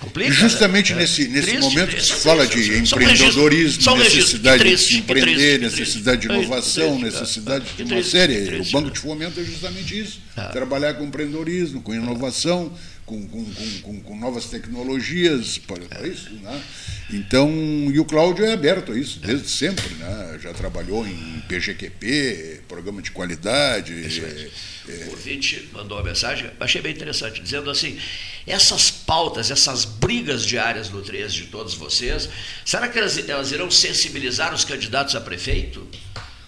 Complica, 0.00 0.32
Justamente 0.32 0.94
né? 0.94 1.02
nesse, 1.02 1.28
nesse 1.28 1.50
triste, 1.50 1.60
momento 1.60 1.94
que 1.94 2.02
se 2.02 2.12
fala 2.12 2.46
de 2.46 2.78
empreendedorismo, 2.78 3.96
necessidade 3.98 4.60
triste, 4.60 4.86
de 4.86 4.92
se 4.92 4.98
empreender, 4.98 5.58
triste, 5.58 5.80
necessidade 5.80 6.20
de 6.22 6.26
inovação, 6.26 6.98
necessidade 6.98 7.66
de 7.76 7.82
uma 7.82 8.02
série. 8.02 8.60
O 8.60 8.64
Banco 8.72 8.90
de 8.90 8.98
Fomento 8.98 9.38
é 9.38 9.44
justamente 9.44 10.00
isso. 10.00 10.20
Ah. 10.34 10.46
Trabalhar 10.46 10.94
com 10.94 11.04
empreendedorismo, 11.04 11.82
com 11.82 11.92
inovação, 11.92 12.72
com, 13.10 13.26
com, 13.26 13.80
com, 13.82 14.00
com 14.02 14.16
novas 14.16 14.44
tecnologias 14.44 15.58
para, 15.58 16.06
isso. 16.06 16.30
Né? 16.34 16.62
Então, 17.10 17.50
e 17.92 17.98
o 17.98 18.04
Cláudio 18.04 18.44
é 18.44 18.52
aberto 18.52 18.92
a 18.92 18.98
isso 18.98 19.18
desde 19.18 19.48
sempre. 19.48 19.92
Né? 19.96 20.38
Já 20.40 20.54
trabalhou 20.54 21.04
em 21.04 21.42
PGQP, 21.48 22.62
programa 22.68 23.02
de 23.02 23.10
qualidade. 23.10 23.92
É, 23.92 24.50
é... 24.88 25.06
O 25.06 25.10
ouvinte 25.10 25.68
mandou 25.72 25.98
uma 25.98 26.04
mensagem, 26.04 26.48
achei 26.60 26.80
bem 26.80 26.92
interessante, 26.92 27.42
dizendo 27.42 27.68
assim: 27.68 27.98
essas 28.46 28.92
pautas, 28.92 29.50
essas 29.50 29.84
brigas 29.84 30.46
diárias 30.46 30.88
no 30.88 31.02
13 31.02 31.34
de 31.34 31.46
todos 31.46 31.74
vocês, 31.74 32.28
será 32.64 32.88
que 32.88 32.96
elas, 32.96 33.18
elas 33.28 33.50
irão 33.50 33.68
sensibilizar 33.70 34.54
os 34.54 34.64
candidatos 34.64 35.16
a 35.16 35.20
prefeito? 35.20 35.86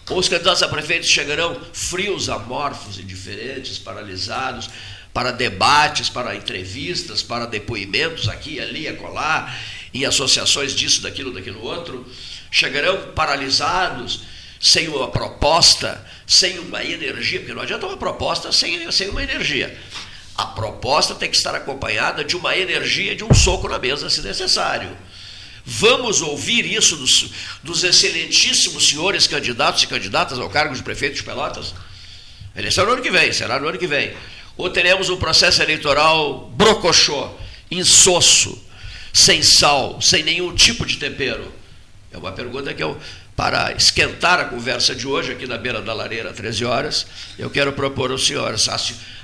Ou 0.09 0.19
os 0.19 0.29
candidatos 0.29 0.63
a 0.63 0.69
prefeito 0.69 1.07
chegarão 1.07 1.61
frios, 1.73 2.29
amorfos, 2.29 2.99
indiferentes, 2.99 3.79
paralisados? 3.79 4.69
Para 5.13 5.31
debates, 5.31 6.09
para 6.09 6.35
entrevistas, 6.35 7.23
para 7.23 7.47
depoimentos 7.47 8.29
aqui, 8.29 8.59
ali, 8.59 8.89
acolá, 8.89 9.55
em 9.93 10.05
associações 10.05 10.75
disso, 10.75 11.03
daquilo, 11.03 11.33
daquilo 11.33 11.63
outro, 11.63 12.07
chegarão 12.51 13.13
paralisados, 13.15 14.21
sem 14.59 14.89
uma 14.89 15.09
proposta, 15.09 16.03
sem 16.27 16.59
uma 16.61 16.83
energia, 16.83 17.41
porque 17.41 17.53
não 17.53 17.63
adianta 17.63 17.87
uma 17.87 17.97
proposta 17.97 18.53
sem, 18.53 18.91
sem 18.91 19.09
uma 19.09 19.23
energia. 19.23 19.77
A 20.35 20.47
proposta 20.47 21.15
tem 21.15 21.29
que 21.29 21.37
estar 21.37 21.55
acompanhada 21.55 22.25
de 22.25 22.37
uma 22.37 22.57
energia, 22.57 23.15
de 23.15 23.25
um 23.25 23.35
soco 23.35 23.69
na 23.69 23.79
mesa, 23.79 24.09
se 24.09 24.23
necessário. 24.23 24.97
Vamos 25.65 26.23
ouvir 26.23 26.65
isso 26.65 26.97
dos, 26.97 27.31
dos 27.63 27.85
excelentíssimos 27.85 28.89
senhores 28.89 29.27
candidatos 29.27 29.83
e 29.83 29.87
candidatas 29.87 30.39
ao 30.39 30.49
cargo 30.49 30.75
de 30.75 30.83
prefeito 30.83 31.17
de 31.17 31.23
Pelotas? 31.23 31.75
Eleição 32.57 32.87
no 32.87 32.93
ano 32.93 33.03
que 33.03 33.11
vem, 33.11 33.33
será 33.33 33.61
no 33.61 33.69
ano 33.69 33.79
que 33.79 33.87
vem 33.87 34.15
ou 34.57 34.71
teremos 34.71 35.09
um 35.09 35.17
processo 35.17 35.63
eleitoral 35.63 36.51
brocochô, 36.55 37.29
insosso, 37.71 38.63
sem 39.13 39.43
sal, 39.43 40.01
sem 40.01 40.23
nenhum 40.23 40.55
tipo 40.55 40.87
de 40.87 40.97
tempero? 40.97 41.53
É 42.13 42.19
uma 42.19 42.33
pergunta 42.33 42.73
que 42.75 42.83
eu, 42.83 42.99
para 43.35 43.73
esquentar 43.73 44.39
a 44.39 44.45
conversa 44.45 44.95
de 44.95 45.07
hoje 45.07 45.33
aqui 45.33 45.47
na 45.47 45.57
beira 45.57 45.81
da 45.81 45.95
lareira, 45.95 46.33
13 46.33 46.65
horas, 46.65 47.07
eu 47.39 47.49
quero 47.49 47.73
propor 47.73 48.11
aos 48.11 48.27
senhores, 48.27 48.69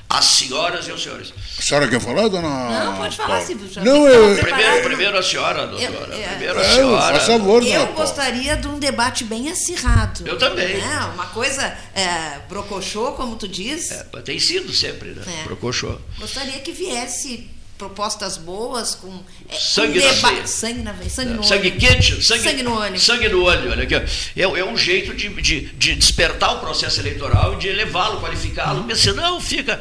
as 0.08 0.24
senhoras 0.24 0.86
e 0.86 0.90
aos 0.90 1.02
senhores. 1.02 1.34
A 1.58 1.62
senhora 1.62 1.86
quer 1.86 2.00
falar, 2.00 2.28
dona? 2.28 2.84
Não, 2.84 2.96
pode 2.96 3.16
falar, 3.16 3.42
se 3.42 3.54
Não, 3.54 4.08
eu... 4.08 4.38
Primeiro, 4.38 4.82
primeiro 4.82 5.18
a 5.18 5.22
senhora, 5.22 5.66
doutora. 5.66 6.14
Eu, 6.14 6.28
primeiro 6.28 6.58
a 6.58 6.62
é, 6.62 6.74
senhora. 6.74 7.14
Faz 7.14 7.26
favor, 7.26 7.66
eu 7.66 7.86
gostaria 7.88 8.56
de 8.56 8.68
um 8.68 8.78
debate 8.78 9.24
bem 9.24 9.50
acirrado. 9.50 10.26
Eu 10.26 10.38
também. 10.38 10.78
Né? 10.78 11.10
Uma 11.12 11.26
coisa 11.26 11.76
é, 11.94 12.38
brocochô, 12.48 13.12
como 13.12 13.36
tu 13.36 13.46
diz. 13.46 13.90
É, 13.90 14.04
tem 14.24 14.38
sido 14.38 14.72
sempre, 14.72 15.10
né? 15.10 15.22
É. 15.26 15.44
Brocochô. 15.44 15.98
Gostaria 16.18 16.58
que 16.60 16.72
viesse 16.72 17.57
propostas 17.78 18.36
boas 18.36 18.94
com 18.96 19.22
é, 19.48 19.54
sangue, 19.54 20.00
na 20.00 20.46
sangue 20.46 20.82
na 20.82 20.92
veia, 20.92 21.08
sangue 21.08 21.32
no 21.32 21.44
sangue 21.44 21.68
olho. 21.68 21.78
quente, 21.78 22.22
sangue, 22.24 22.42
sangue 22.42 22.62
no 22.62 22.74
olho. 22.74 23.00
Sangue 23.00 23.28
no 23.28 23.42
olho, 23.44 23.70
olha 23.70 23.84
aqui. 23.84 23.94
É, 23.94 24.42
é 24.42 24.64
um 24.64 24.76
jeito 24.76 25.14
de, 25.14 25.28
de, 25.40 25.60
de 25.60 25.94
despertar 25.94 26.56
o 26.56 26.58
processo 26.58 27.00
eleitoral 27.00 27.54
e 27.54 27.58
de 27.58 27.68
elevá-lo, 27.68 28.20
qualificá-lo. 28.20 28.80
Porque 28.80 28.96
senão 28.96 29.40
fica 29.40 29.80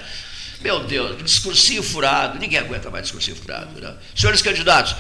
meu 0.61 0.83
Deus, 0.83 1.23
discursinho 1.23 1.83
furado, 1.83 2.39
ninguém 2.39 2.59
aguenta 2.59 2.89
mais 2.89 3.03
discursinho 3.03 3.37
furado. 3.37 3.79
Né? 3.79 3.93
Senhores 4.15 4.41
candidatos, 4.41 4.95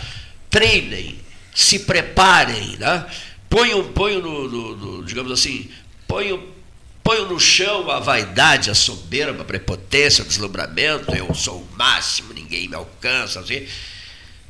treinem, 0.49 1.19
se 1.53 1.79
preparem, 1.79 2.77
né? 2.77 3.05
ponham, 3.49 3.83
ponham 3.91 4.21
no, 4.21 4.47
no, 4.47 4.75
no, 4.75 5.03
digamos 5.03 5.31
assim, 5.31 5.69
ponham, 6.07 6.41
ponham 7.07 7.25
no 7.25 7.39
chão 7.39 7.89
a 7.89 8.01
vaidade, 8.01 8.69
a 8.69 8.75
soberba, 8.75 9.43
a 9.43 9.45
prepotência, 9.45 10.25
o 10.25 10.27
deslumbramento, 10.27 11.15
eu 11.15 11.33
sou 11.33 11.61
o 11.61 11.77
máximo, 11.77 12.33
ninguém 12.33 12.67
me 12.67 12.75
alcança, 12.75 13.39
assim. 13.39 13.65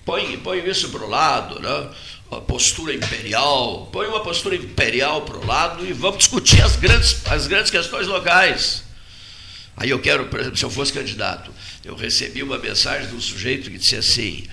Põe, 0.03 0.35
põe 0.37 0.67
isso 0.67 0.89
para 0.89 1.03
o 1.03 1.07
lado, 1.07 1.59
né? 1.59 1.89
a 2.31 2.41
postura 2.41 2.95
imperial, 2.95 3.87
põe 3.91 4.07
uma 4.07 4.21
postura 4.21 4.55
imperial 4.55 5.21
para 5.21 5.37
o 5.37 5.45
lado 5.45 5.85
e 5.85 5.93
vamos 5.93 6.17
discutir 6.17 6.59
as 6.63 6.75
grandes, 6.75 7.21
as 7.27 7.45
grandes 7.45 7.69
questões 7.69 8.07
locais. 8.07 8.83
Aí 9.75 9.91
eu 9.91 9.99
quero, 9.99 10.25
por 10.25 10.39
exemplo, 10.39 10.57
se 10.57 10.65
eu 10.65 10.71
fosse 10.71 10.91
candidato, 10.91 11.53
eu 11.85 11.95
recebi 11.95 12.41
uma 12.41 12.57
mensagem 12.57 13.07
de 13.07 13.15
um 13.15 13.21
sujeito 13.21 13.69
que 13.69 13.77
disse 13.77 13.95
assim: 13.95 14.47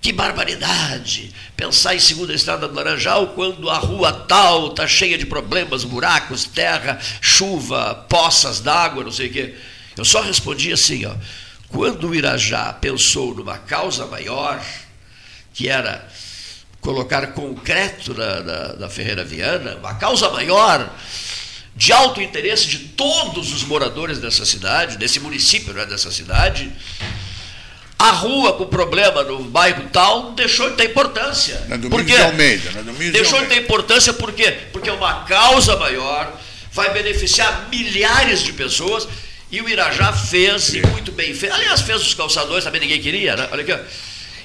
que 0.00 0.12
barbaridade! 0.12 1.34
Pensar 1.56 1.94
em 1.94 2.00
segunda 2.00 2.32
estrada 2.32 2.68
do 2.68 2.74
Laranjal 2.74 3.28
quando 3.28 3.68
a 3.68 3.78
rua 3.78 4.12
tal 4.12 4.68
está 4.68 4.86
cheia 4.86 5.18
de 5.18 5.26
problemas, 5.26 5.84
buracos, 5.84 6.44
terra, 6.44 6.98
chuva, 7.20 8.06
poças 8.08 8.60
d'água, 8.60 9.04
não 9.04 9.12
sei 9.12 9.26
o 9.28 9.32
quê. 9.32 9.54
Eu 9.96 10.04
só 10.04 10.20
respondi 10.20 10.72
assim: 10.72 11.04
ó, 11.04 11.14
quando 11.68 12.08
o 12.08 12.14
Irajá 12.14 12.72
pensou 12.72 13.34
numa 13.34 13.58
causa 13.58 14.06
maior, 14.06 14.64
que 15.52 15.68
era 15.68 16.08
colocar 16.80 17.26
concreto 17.28 18.14
na, 18.14 18.40
na, 18.40 18.72
na 18.74 18.88
Ferreira 18.88 19.24
Viana, 19.24 19.76
uma 19.76 19.94
causa 19.94 20.30
maior 20.30 20.88
de 21.74 21.92
alto 21.92 22.20
interesse 22.20 22.66
de 22.66 22.78
todos 22.78 23.52
os 23.52 23.62
moradores 23.64 24.18
dessa 24.18 24.44
cidade, 24.44 24.96
desse 24.96 25.20
município, 25.20 25.72
não 25.72 25.80
é 25.80 25.86
dessa 25.86 26.10
cidade. 26.10 26.72
A 27.98 28.10
rua 28.10 28.52
com 28.52 28.66
problema 28.66 29.24
no 29.24 29.40
bairro 29.44 29.88
tal 29.92 30.32
deixou 30.32 30.70
de 30.70 30.76
ter 30.76 30.90
importância. 30.90 31.60
Na 31.68 31.76
Domingos 31.76 31.90
por 31.90 32.04
quê? 32.04 32.14
de 32.14 32.22
Almeida. 32.22 32.70
Na 32.70 32.82
Domingos 32.82 33.12
deixou 33.12 33.40
de, 33.40 33.46
de 33.46 33.54
ter 33.54 33.60
importância 33.62 34.12
por 34.12 34.32
quê? 34.32 34.52
Porque 34.72 34.88
é 34.88 34.92
uma 34.92 35.24
causa 35.24 35.76
maior, 35.76 36.32
vai 36.72 36.92
beneficiar 36.92 37.68
milhares 37.70 38.40
de 38.42 38.52
pessoas 38.52 39.08
e 39.50 39.60
o 39.60 39.68
Irajá 39.68 40.12
fez, 40.12 40.74
e 40.74 40.86
muito 40.86 41.10
bem 41.10 41.34
fez. 41.34 41.52
Aliás, 41.52 41.80
fez 41.80 42.00
os 42.00 42.14
calçadores, 42.14 42.64
também 42.64 42.80
ninguém 42.80 43.00
queria, 43.00 43.34
né? 43.34 43.48
Olha 43.50 43.62
aqui. 43.62 43.84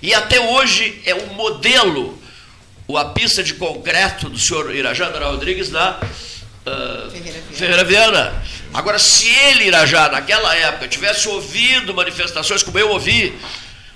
E 0.01 0.13
até 0.13 0.39
hoje 0.39 1.01
é 1.05 1.13
um 1.13 1.27
modelo, 1.33 2.19
a 2.97 3.05
pista 3.05 3.43
de 3.43 3.53
concreto 3.53 4.29
do 4.29 4.39
senhor 4.39 4.73
Irajá 4.75 5.09
Dona 5.09 5.27
Rodrigues 5.27 5.69
na 5.69 5.99
uh, 6.65 7.11
Ferreira 7.53 7.83
Viana. 7.83 8.33
Agora, 8.73 8.97
se 8.97 9.27
ele, 9.27 9.65
Irajá, 9.65 10.09
naquela 10.09 10.55
época, 10.55 10.87
tivesse 10.87 11.27
ouvido 11.27 11.93
manifestações 11.93 12.63
como 12.63 12.79
eu 12.79 12.89
ouvi, 12.89 13.33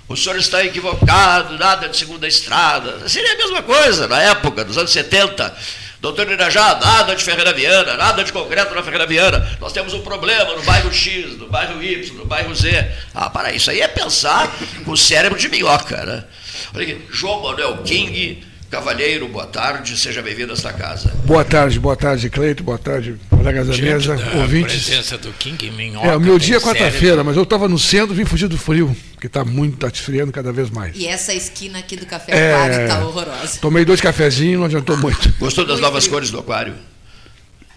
o 0.08 0.16
senhor 0.16 0.36
está 0.38 0.64
equivocado, 0.64 1.58
nada 1.58 1.88
de 1.88 1.96
segunda 1.96 2.26
estrada. 2.26 3.08
Seria 3.08 3.32
a 3.32 3.36
mesma 3.36 3.62
coisa 3.62 4.06
na 4.06 4.22
época, 4.22 4.64
dos 4.64 4.78
anos 4.78 4.90
70. 4.90 5.54
Doutor 6.00 6.30
Irajá, 6.30 6.76
nada 6.76 7.16
de 7.16 7.24
Ferreira 7.24 7.52
Viana, 7.52 7.96
nada 7.96 8.22
de 8.22 8.32
concreto 8.32 8.72
na 8.72 8.84
Ferreira 8.84 9.04
Viana. 9.04 9.58
Nós 9.60 9.72
temos 9.72 9.92
um 9.94 10.00
problema 10.00 10.54
no 10.54 10.62
bairro 10.62 10.94
X, 10.94 11.36
no 11.36 11.48
bairro 11.48 11.82
Y, 11.82 12.14
no 12.14 12.24
bairro 12.24 12.54
Z. 12.54 12.88
Ah, 13.12 13.28
para 13.28 13.52
isso 13.52 13.70
aí 13.70 13.80
é 13.80 13.88
pensar 13.88 14.48
com 14.84 14.92
o 14.92 14.96
cérebro 14.96 15.36
de 15.36 15.48
minhoca, 15.48 16.06
né? 16.06 16.24
Olha 16.72 16.84
aqui, 16.84 17.04
João 17.10 17.42
Manuel 17.42 17.78
King 17.78 18.46
Cavalheiro, 18.70 19.26
boa 19.28 19.46
tarde, 19.46 19.98
seja 19.98 20.20
bem-vindo 20.20 20.52
a 20.52 20.54
esta 20.54 20.70
casa. 20.74 21.10
Boa 21.24 21.42
tarde, 21.42 21.80
boa 21.80 21.96
tarde, 21.96 22.28
Cleito, 22.28 22.62
boa 22.62 22.76
tarde, 22.76 23.16
colegas 23.30 23.66
da 23.66 23.76
mesa, 23.78 24.14
da 24.14 24.36
ouvintes. 24.40 24.84
presença 24.84 25.16
do 25.16 25.32
King 25.32 25.70
Minhoca. 25.70 26.06
É, 26.06 26.14
o 26.14 26.20
meu 26.20 26.38
dia 26.38 26.58
é 26.58 26.60
quarta-feira, 26.60 27.24
mas 27.24 27.34
eu 27.34 27.44
estava 27.44 27.66
no 27.66 27.78
centro 27.78 28.12
e 28.14 28.16
vim 28.18 28.26
fugir 28.26 28.46
do 28.46 28.58
frio, 28.58 28.94
que 29.18 29.26
está 29.26 29.42
muito, 29.42 29.76
está 29.76 29.88
esfriando 29.88 30.30
cada 30.32 30.52
vez 30.52 30.68
mais. 30.68 30.94
E 30.94 31.06
essa 31.06 31.32
esquina 31.32 31.78
aqui 31.78 31.96
do 31.96 32.04
Café 32.04 32.52
Aquário 32.52 32.74
é, 32.74 32.82
está 32.84 33.06
horrorosa. 33.06 33.58
Tomei 33.58 33.86
dois 33.86 34.02
cafezinhos, 34.02 34.58
não 34.58 34.66
adiantou 34.66 34.98
muito. 34.98 35.32
Gostou 35.38 35.64
das 35.64 35.80
novas 35.80 36.06
cores 36.06 36.30
do 36.30 36.38
aquário? 36.38 36.74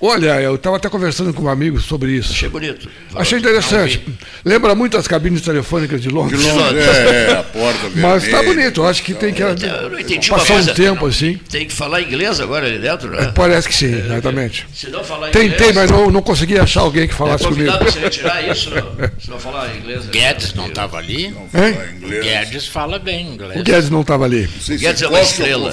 Olha, 0.03 0.41
eu 0.41 0.55
estava 0.55 0.77
até 0.77 0.89
conversando 0.89 1.31
com 1.31 1.43
um 1.43 1.47
amigo 1.47 1.79
sobre 1.79 2.13
isso. 2.13 2.31
Achei 2.31 2.49
bonito. 2.49 2.89
Achei 3.13 3.37
interessante. 3.37 4.03
Lembra 4.43 4.73
muito 4.73 4.97
as 4.97 5.07
cabines 5.07 5.41
telefônicas 5.41 6.01
de 6.01 6.09
Londres. 6.09 6.41
De 6.41 6.51
Londres, 6.51 6.87
é, 6.87 7.29
é, 7.29 7.33
a 7.33 7.43
porta 7.43 7.89
Mas 7.95 8.23
está 8.23 8.41
bonito, 8.41 8.81
eu 8.81 8.87
acho 8.87 9.03
que 9.03 9.13
tem 9.13 9.31
que 9.31 9.43
eu 9.43 9.55
não 9.89 9.99
entendi 9.99 10.27
passar 10.27 10.55
um 10.55 10.65
tempo 10.65 11.05
assim. 11.05 11.39
Tem 11.49 11.67
que 11.67 11.73
falar 11.73 12.01
inglês 12.01 12.39
agora 12.39 12.65
ali 12.65 12.79
dentro, 12.79 13.11
né? 13.11 13.25
É, 13.25 13.27
parece 13.27 13.67
que 13.67 13.75
sim, 13.75 13.93
exatamente. 13.93 14.65
Se 14.73 14.89
não 14.89 15.03
falar 15.03 15.29
inglês... 15.29 15.57
Tem, 15.57 15.71
mas 15.73 15.91
não, 15.91 16.09
não 16.09 16.21
consegui 16.23 16.57
achar 16.57 16.81
alguém 16.81 17.07
que 17.07 17.13
falasse 17.13 17.45
é 17.45 17.47
comigo. 17.47 17.91
se 17.91 17.99
retirar 17.99 18.49
isso, 18.49 18.71
não, 18.71 19.09
se 19.19 19.29
não 19.29 19.39
falar 19.39 19.75
inglês... 19.75 20.07
Guedes 20.07 20.55
não 20.55 20.65
estava 20.65 20.97
ali? 20.97 21.29
Não 21.29 21.43
O 21.43 22.21
Guedes 22.21 22.65
fala 22.65 22.97
bem 22.97 23.27
inglês. 23.33 23.61
O 23.61 23.63
Guedes 23.63 23.89
não 23.91 24.01
estava 24.01 24.25
ali. 24.25 24.49
O 24.67 24.77
Guedes 24.77 25.01
é 25.03 25.07
uma 25.07 25.21
estrela. 25.21 25.71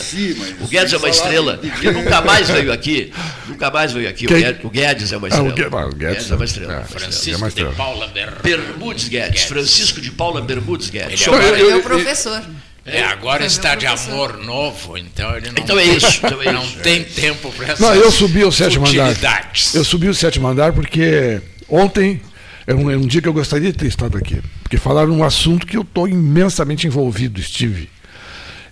O 0.60 0.66
Guedes 0.66 0.92
é 0.92 0.96
uma 0.98 1.08
estrela. 1.08 1.60
Ele 1.62 1.92
nunca 1.92 2.20
mais 2.20 2.50
veio 2.50 2.70
aqui. 2.70 3.10
Nunca 3.48 3.70
mais 3.70 3.92
veio 3.92 4.08
aqui. 4.08 4.17
O 4.26 4.70
Guedes 4.70 4.88
Guedes 4.88 5.12
é 5.12 5.16
uma 5.16 5.28
estrela. 5.28 5.82
Ah, 5.82 5.86
o, 5.86 5.94
Guedes, 5.94 6.30
é 6.30 6.34
uma 6.34 6.44
estrela. 6.44 6.74
É, 6.80 6.84
Francisco 6.84 7.46
é 7.46 7.50
de 7.50 7.64
Paula 7.76 8.06
Bermudes 8.42 9.08
Guedes. 9.08 9.42
Francisco 9.44 10.00
de 10.00 10.10
Paula 10.10 10.40
Bermudes 10.40 10.90
Guedes. 10.90 11.26
Ele 11.26 11.60
é, 11.60 11.64
o, 11.64 11.70
meu 11.70 11.82
professor. 11.82 12.42
É, 12.84 13.02
agora 13.04 13.44
está 13.44 13.74
de 13.74 13.86
amor 13.86 14.38
novo, 14.38 14.96
então 14.96 15.36
ele 15.36 15.50
não, 15.50 15.62
então 15.62 15.78
é 15.78 15.84
isso, 15.84 16.20
então 16.24 16.40
é 16.40 16.50
não 16.50 16.64
isso. 16.64 16.78
tem 16.78 17.04
tempo 17.04 17.52
para 17.52 17.66
essas 17.66 17.80
Não, 17.80 17.94
eu 17.94 18.10
subi 18.10 18.42
o 18.44 18.50
sétimo 18.50 18.86
andar. 18.86 19.52
Eu 19.74 19.84
subi 19.84 20.08
o 20.08 20.14
sétimo 20.14 20.48
andar 20.48 20.72
porque 20.72 21.42
ontem 21.68 22.18
era 22.66 22.76
um, 22.76 22.88
um 22.88 23.06
dia 23.06 23.20
que 23.20 23.28
eu 23.28 23.32
gostaria 23.32 23.70
de 23.70 23.76
ter 23.76 23.86
estado 23.86 24.16
aqui. 24.16 24.40
Porque 24.62 24.78
falaram 24.78 25.12
um 25.12 25.22
assunto 25.22 25.66
que 25.66 25.76
eu 25.76 25.82
estou 25.82 26.08
imensamente 26.08 26.86
envolvido, 26.86 27.40
estive. 27.40 27.90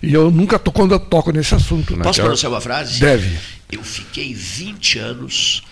E 0.01 0.13
eu 0.13 0.29
nunca 0.29 0.59
tô 0.59 0.71
quando 0.71 0.93
eu 0.93 0.99
toco 0.99 1.31
nesse 1.31 1.55
assunto. 1.55 1.95
Né? 1.95 2.03
Posso 2.03 2.21
pronunciar 2.21 2.51
uma 2.51 2.61
frase? 2.61 2.99
Deve. 2.99 3.37
Eu 3.71 3.83
fiquei 3.83 4.33
20 4.33 4.99
anos 4.99 5.63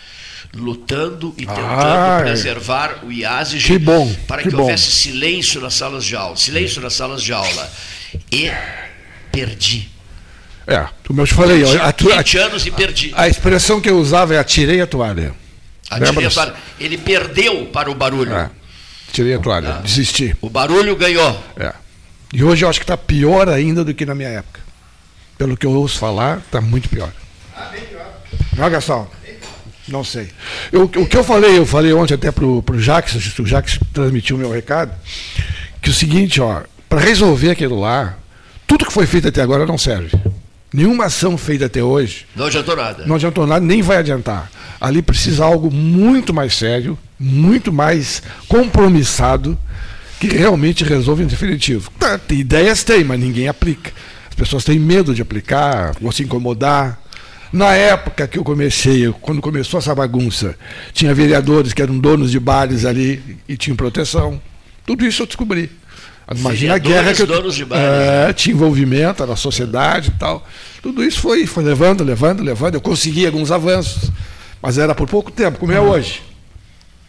lutando 0.55 1.33
e 1.37 1.45
tentando 1.45 1.65
ah, 1.67 2.19
preservar 2.21 3.03
o 3.03 3.11
IASIG 3.11 3.63
que 3.63 3.77
bom, 3.77 4.13
para 4.27 4.41
que, 4.41 4.49
que 4.49 4.55
bom. 4.55 4.63
houvesse 4.63 4.91
silêncio 4.91 5.59
nas 5.59 5.73
salas 5.73 6.05
de 6.05 6.15
aula. 6.15 6.35
Silêncio 6.37 6.81
nas 6.81 6.93
salas 6.93 7.21
de 7.21 7.33
aula. 7.33 7.71
E 8.31 8.51
perdi. 9.31 9.89
É, 10.67 10.87
como 11.05 11.21
eu 11.21 11.27
te 11.27 11.33
falei, 11.33 11.61
a, 11.77 11.91
20 11.91 12.37
anos 12.37 12.65
e 12.65 12.71
perdi. 12.71 13.11
A, 13.13 13.23
a 13.23 13.27
expressão 13.27 13.79
que 13.79 13.89
eu 13.89 13.99
usava 13.99 14.33
é 14.33 14.39
atirei 14.39 14.81
a 14.81 14.87
toalha. 14.87 15.33
Atirei 15.89 16.25
a 16.25 16.29
toalha. 16.29 16.53
Ele 16.79 16.97
perdeu 16.97 17.65
para 17.67 17.91
o 17.91 17.95
barulho. 17.95 18.33
É, 18.33 18.49
tirei 19.11 19.35
a 19.35 19.39
toalha, 19.39 19.75
ah. 19.77 19.81
desisti. 19.81 20.35
O 20.41 20.49
barulho 20.49 20.95
ganhou. 20.95 21.43
É. 21.57 21.73
E 22.33 22.43
hoje 22.43 22.65
eu 22.65 22.69
acho 22.69 22.79
que 22.79 22.83
está 22.83 22.97
pior 22.97 23.47
ainda 23.49 23.83
do 23.83 23.93
que 23.93 24.05
na 24.05 24.15
minha 24.15 24.29
época. 24.29 24.61
Pelo 25.37 25.55
que 25.57 25.65
eu 25.65 25.71
ouço 25.71 25.99
falar, 25.99 26.39
está 26.39 26.61
muito 26.61 26.89
pior. 26.89 27.11
Ah, 27.55 27.69
bem 27.71 27.81
pior. 27.81 28.07
Não, 28.57 28.69
Gastão? 28.69 29.07
Não 29.87 30.03
sei. 30.03 30.29
Eu, 30.71 30.83
o 30.83 31.05
que 31.07 31.15
eu 31.15 31.23
falei, 31.23 31.57
eu 31.57 31.65
falei 31.65 31.93
ontem 31.93 32.15
até 32.15 32.31
para 32.31 32.45
o 32.45 32.63
Jax, 32.79 33.37
o 33.39 33.45
Jax 33.45 33.79
transmitiu 33.93 34.35
o 34.35 34.39
meu 34.39 34.51
recado, 34.51 34.91
que 35.81 35.89
o 35.89 35.93
seguinte, 35.93 36.41
ó, 36.41 36.63
para 36.89 36.99
resolver 36.99 37.51
aquilo 37.51 37.79
lá, 37.79 38.17
tudo 38.65 38.85
que 38.85 38.93
foi 38.93 39.05
feito 39.05 39.27
até 39.27 39.41
agora 39.41 39.65
não 39.65 39.77
serve. 39.77 40.17
Nenhuma 40.73 41.05
ação 41.05 41.37
feita 41.37 41.67
até 41.67 41.83
hoje. 41.83 42.25
Não 42.35 42.47
adiantou 42.47 42.75
nada. 42.75 43.05
Não 43.05 43.15
adiantou 43.15 43.47
nada, 43.47 43.65
nem 43.65 43.81
vai 43.81 43.97
adiantar. 43.97 44.51
Ali 44.81 45.01
precisa 45.01 45.45
algo 45.45 45.71
muito 45.71 46.33
mais 46.33 46.53
sério, 46.55 46.97
muito 47.19 47.71
mais 47.71 48.21
compromissado, 48.47 49.57
que 50.19 50.27
realmente 50.27 50.83
resolva 50.83 51.23
em 51.23 51.27
definitivo. 51.27 51.91
Tá, 51.99 52.19
ideias 52.29 52.83
tem, 52.83 53.03
mas 53.03 53.19
ninguém 53.19 53.47
aplica. 53.47 53.91
As 54.29 54.35
pessoas 54.35 54.63
têm 54.63 54.79
medo 54.79 55.13
de 55.13 55.21
aplicar, 55.21 55.95
ou 56.01 56.11
se 56.11 56.23
incomodar. 56.23 57.01
Na 57.53 57.73
época 57.73 58.27
que 58.27 58.37
eu 58.37 58.43
comecei, 58.43 59.09
quando 59.21 59.41
começou 59.41 59.77
essa 59.77 59.95
bagunça, 59.95 60.57
tinha 60.93 61.13
vereadores 61.13 61.73
que 61.73 61.81
eram 61.81 61.97
donos 61.97 62.31
de 62.31 62.39
bares 62.39 62.83
ali 62.85 63.37
e 63.47 63.55
tinham 63.55 63.77
proteção. 63.77 64.41
Tudo 64.85 65.05
isso 65.05 65.23
eu 65.23 65.25
descobri. 65.25 65.71
Imagina 66.37 66.73
a 66.73 66.77
guerra 66.77 67.13
que 67.13 67.21
eu, 67.21 67.27
donos 67.27 67.55
de 67.55 67.63
bares, 67.63 67.85
é, 67.85 68.33
tinha 68.33 68.53
envolvimento 68.55 69.25
na 69.25 69.35
sociedade 69.35 70.09
e 70.09 70.19
tal. 70.19 70.45
Tudo 70.81 71.03
isso 71.03 71.19
foi, 71.19 71.45
foi 71.45 71.63
levando, 71.63 72.03
levando, 72.03 72.43
levando. 72.43 72.75
Eu 72.75 72.81
consegui 72.81 73.25
alguns 73.25 73.51
avanços, 73.51 74.11
mas 74.61 74.77
era 74.77 74.95
por 74.95 75.07
pouco 75.07 75.31
tempo, 75.31 75.59
como 75.59 75.71
é 75.71 75.79
uhum. 75.79 75.91
hoje. 75.91 76.21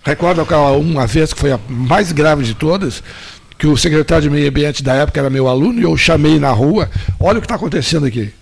Recordo 0.06 0.46
uma 0.80 1.04
vez 1.04 1.32
que 1.32 1.40
foi 1.40 1.50
a 1.50 1.58
mais 1.68 2.12
grave 2.12 2.44
de 2.44 2.54
todas, 2.54 3.02
que 3.58 3.66
o 3.66 3.76
secretário 3.76 4.22
de 4.22 4.30
meio 4.30 4.48
ambiente 4.48 4.80
da 4.80 4.94
época 4.94 5.18
era 5.18 5.28
meu 5.28 5.48
aluno 5.48 5.80
e 5.80 5.82
eu 5.82 5.96
chamei 5.96 6.38
na 6.38 6.52
rua, 6.52 6.88
olha 7.18 7.38
o 7.38 7.40
que 7.40 7.46
está 7.46 7.56
acontecendo 7.56 8.06
aqui. 8.06 8.32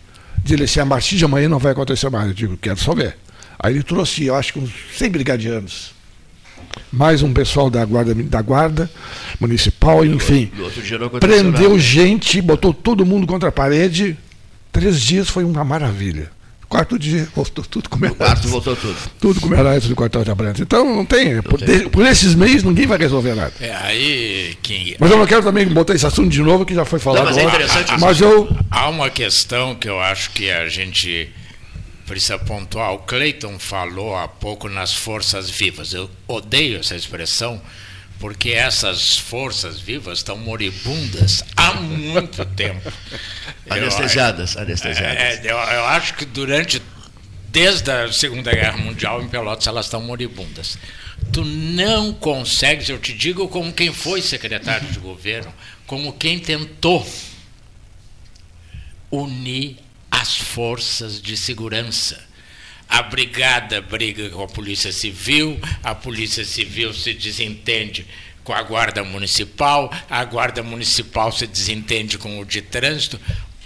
Dile 0.45 0.65
assim, 0.65 0.81
a 0.81 0.85
partir 0.85 1.17
de 1.17 1.25
amanhã 1.25 1.49
não 1.49 1.59
vai 1.59 1.73
acontecer 1.73 2.11
mais. 2.11 2.29
Eu 2.29 2.35
digo, 2.35 2.59
quero 2.59 2.79
só 2.79 2.95
ver. 2.95 3.17
Aí 3.59 3.73
ele 3.73 3.83
trouxe, 3.83 4.27
eu 4.27 4.35
acho 4.35 4.53
que 4.53 4.59
uns 4.59 4.71
100 4.95 5.11
brigadianos. 5.11 5.95
Mais 6.93 7.23
um 7.23 7.33
pessoal 7.33 7.71
da 7.71 7.83
guarda, 7.83 8.15
da 8.15 8.43
guarda 8.43 8.91
municipal, 9.41 10.05
enfim. 10.05 10.51
Prendeu 11.19 11.79
gente, 11.79 12.43
botou 12.43 12.75
todo 12.75 13.07
mundo 13.07 13.27
contra 13.27 13.49
a 13.49 13.53
parede. 13.53 14.19
Três 14.71 15.01
dias 15.01 15.31
foi 15.31 15.45
uma 15.45 15.65
maravilha. 15.65 16.31
Quarto 16.69 16.99
dia, 16.99 17.29
voltou 17.35 17.65
tudo 17.65 17.89
como 17.89 18.07
era. 18.07 18.15
quarto 18.15 18.49
voltou 18.49 18.75
tudo. 18.75 18.97
Tudo 19.21 19.41
como 19.41 19.55
era 19.55 19.71
antes 19.71 19.89
do 19.89 19.95
quartel 19.95 20.25
de 20.25 20.31
Abrantes. 20.31 20.61
Então 20.61 20.85
não 20.85 21.05
tem. 21.05 21.41
Por. 21.43 21.61
De, 21.61 21.89
por, 21.89 22.05
esses 22.07 22.35
meios 22.35 22.63
ninguém 22.63 22.87
vai 22.87 22.99
resolver 22.99 23.35
nada. 23.35 23.53
É 23.61 23.75
aí 23.75 24.57
quem. 24.63 24.97
Mas 24.99 25.11
eu 25.11 25.19
não 25.19 25.27
quero 25.27 25.43
também 25.43 25.67
botar 25.69 25.95
esse 25.95 26.07
assunto 26.07 26.31
de 26.31 26.43
novo, 26.43 26.65
que 26.65 26.75
já 26.75 26.85
foi 26.85 26.99
falado. 26.99 27.25
Não, 27.25 27.33
mas 27.33 27.39
é 27.39 27.45
interessante. 27.45 27.93
Há, 27.93 27.99
mas 27.99 28.21
eu. 28.21 28.49
Há 28.71 28.89
uma 28.89 29.11
questão 29.11 29.75
que 29.75 29.89
eu 29.89 30.01
acho 30.01 30.31
que 30.31 30.51
a 30.51 30.69
gente 30.69 31.31
precisa 32.07 32.39
pontuar. 32.39 32.93
O 32.93 32.99
Cleiton 32.99 33.59
falou 33.59 34.17
há 34.17 34.29
pouco 34.29 34.69
nas 34.69 34.95
forças 34.95 35.51
vivas. 35.51 35.93
Eu 35.93 36.11
odeio 36.27 36.81
essa 36.81 36.97
expressão 36.97 37.61
porque 38.25 38.53
essas 38.53 39.19
forças 39.19 39.79
vivas 39.79 40.21
estão 40.21 40.39
moribundas 40.39 41.45
há 41.55 41.75
muito 41.75 42.43
tempo. 42.57 42.91
anestesiadas, 43.69 44.55
eu, 44.55 44.63
anestesiadas. 44.63 45.19
É, 45.19 45.41
eu, 45.45 45.59
eu, 45.59 45.85
acho 45.85 46.15
que 46.15 46.25
durante, 46.25 46.81
desde 47.51 47.91
a 47.91 48.11
Segunda 48.11 48.51
Guerra 48.51 48.79
Mundial, 48.79 49.21
em 49.21 49.29
Pelotas, 49.29 49.67
elas 49.67 49.85
estão 49.85 50.01
moribundas. 50.01 50.79
Tu 51.35 51.45
não 51.45 52.15
consegues, 52.15 52.89
eu 52.89 52.99
te 52.99 53.13
digo 53.13 53.47
como 53.47 53.71
quem 53.75 53.93
foi 53.93 54.23
secretário 54.23 54.89
de 54.89 54.99
governo, 55.01 55.53
como 55.87 56.11
quem 56.15 56.39
tentou 56.39 57.07
unir 59.11 59.77
as 60.11 60.35
forças 60.35 61.21
de 61.21 61.37
segurança 61.37 62.19
a 62.95 63.03
brigada 63.03 63.81
briga 63.81 64.31
com 64.31 64.45
a 64.45 64.47
Polícia 64.47 64.93
Civil, 64.93 65.59
a 65.83 65.97
Polícia 65.97 66.45
Civil 66.45 66.95
se 66.95 67.13
desentende 67.13 68.07
com 68.45 68.53
a 68.53 68.63
Guarda 68.63 69.03
Municipal, 69.03 69.93
a 70.09 70.25
Guarda 70.25 70.63
Municipal 70.63 71.33
se 71.33 71.45
desentende 71.45 72.19
com 72.19 72.39
o 72.39 72.45
de 72.45 72.63
trânsito. 72.63 73.19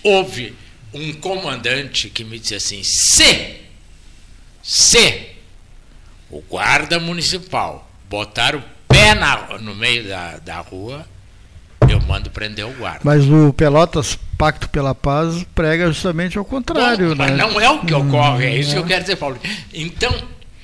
Houve 0.02 0.56
um 0.94 1.12
comandante 1.12 2.08
que 2.08 2.24
me 2.24 2.38
disse 2.38 2.54
assim: 2.54 2.82
se, 2.82 3.56
se 4.62 5.26
o 6.30 6.40
Guarda 6.40 6.98
Municipal 6.98 7.86
botar 8.08 8.56
o 8.56 8.64
pé 8.88 9.14
na, 9.14 9.58
no 9.58 9.74
meio 9.74 10.08
da, 10.08 10.38
da 10.38 10.60
rua, 10.60 11.06
eu 11.86 12.00
mando 12.00 12.30
prender 12.30 12.64
o 12.64 12.72
guarda. 12.72 13.00
Mas 13.04 13.26
o 13.26 13.52
Pelotas 13.52 14.18
Pacto 14.38 14.70
pela 14.70 14.94
Paz 14.94 15.44
prega 15.52 15.88
justamente 15.88 16.38
ao 16.38 16.44
contrário. 16.44 17.08
Bom, 17.08 17.24
né? 17.24 17.30
Mas 17.30 17.36
não 17.36 17.60
é 17.60 17.68
o 17.68 17.80
que 17.80 17.92
ocorre, 17.92 18.46
é 18.46 18.56
isso 18.56 18.72
que 18.72 18.78
eu 18.78 18.86
quero 18.86 19.02
dizer, 19.02 19.16
Paulo. 19.16 19.36
Então, 19.74 20.14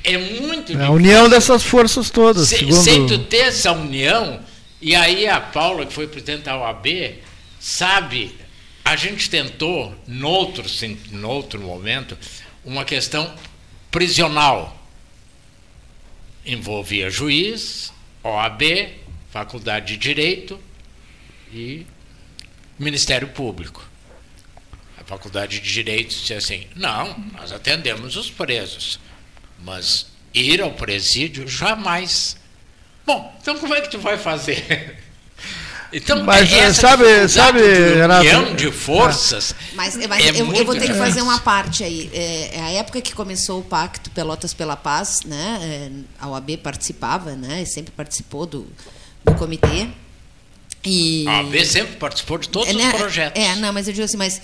é 0.04 0.16
muito 0.16 0.72
é 0.72 0.84
A 0.84 0.90
união 0.90 1.28
dessas 1.28 1.64
forças 1.64 2.08
todas. 2.08 2.48
Se, 2.48 2.58
segundo... 2.58 2.76
Sem 2.76 3.06
tu 3.06 3.18
ter 3.18 3.48
essa 3.48 3.72
união, 3.72 4.38
e 4.80 4.94
aí 4.94 5.26
a 5.26 5.40
Paula, 5.40 5.84
que 5.84 5.92
foi 5.92 6.06
presidente 6.06 6.44
da 6.44 6.56
OAB, 6.56 6.86
sabe, 7.58 8.36
a 8.84 8.94
gente 8.94 9.28
tentou, 9.28 9.92
noutro, 10.06 10.64
noutro 11.10 11.60
momento, 11.60 12.16
uma 12.64 12.84
questão 12.84 13.34
prisional. 13.90 14.78
Envolvia 16.46 17.10
juiz, 17.10 17.92
OAB, 18.22 18.62
Faculdade 19.32 19.94
de 19.94 19.96
Direito, 19.96 20.60
e 21.52 21.86
Ministério 22.78 23.28
Público. 23.28 23.84
A 24.98 25.04
Faculdade 25.04 25.60
de 25.60 25.72
Direito 25.72 26.10
disse 26.10 26.34
assim: 26.34 26.66
não, 26.74 27.16
nós 27.32 27.52
atendemos 27.52 28.16
os 28.16 28.30
presos, 28.30 28.98
mas 29.62 30.06
ir 30.32 30.60
ao 30.60 30.72
presídio 30.72 31.46
jamais. 31.46 32.36
Bom, 33.06 33.36
então 33.40 33.58
como 33.58 33.74
é 33.74 33.80
que 33.80 33.90
tu 33.90 33.98
vai 33.98 34.18
fazer? 34.18 34.98
Então, 35.96 36.24
mas 36.24 36.52
essa 36.52 36.88
sabe, 36.88 37.28
sabe, 37.28 37.60
Renato, 37.60 38.56
de 38.56 38.72
forças. 38.72 39.54
Mas, 39.74 39.94
mas 40.08 40.24
é 40.24 40.30
eu, 40.30 40.52
eu, 40.52 40.64
vou 40.64 40.74
ter 40.74 40.88
que 40.88 40.94
fazer 40.94 41.22
uma 41.22 41.38
parte 41.38 41.84
aí. 41.84 42.10
É, 42.12 42.56
é, 42.56 42.60
a 42.60 42.70
época 42.72 43.00
que 43.00 43.14
começou 43.14 43.60
o 43.60 43.62
Pacto 43.62 44.10
Pelotas 44.10 44.52
pela 44.52 44.74
Paz, 44.74 45.20
né? 45.24 45.60
É, 45.62 45.90
a 46.18 46.28
OAB 46.28 46.56
participava, 46.56 47.36
né? 47.36 47.64
Sempre 47.64 47.92
participou 47.92 48.44
do, 48.44 48.66
do 49.24 49.34
comitê. 49.36 49.86
E... 50.84 51.26
A 51.26 51.40
AB 51.40 51.64
sempre 51.64 51.96
participou 51.96 52.38
de 52.38 52.48
todos 52.48 52.68
é, 52.68 52.72
né, 52.72 52.88
os 52.88 52.94
projetos. 52.94 53.42
É, 53.42 53.56
não, 53.56 53.72
mas 53.72 53.88
eu 53.88 53.94
digo 53.94 54.04
assim, 54.04 54.16
mas 54.16 54.40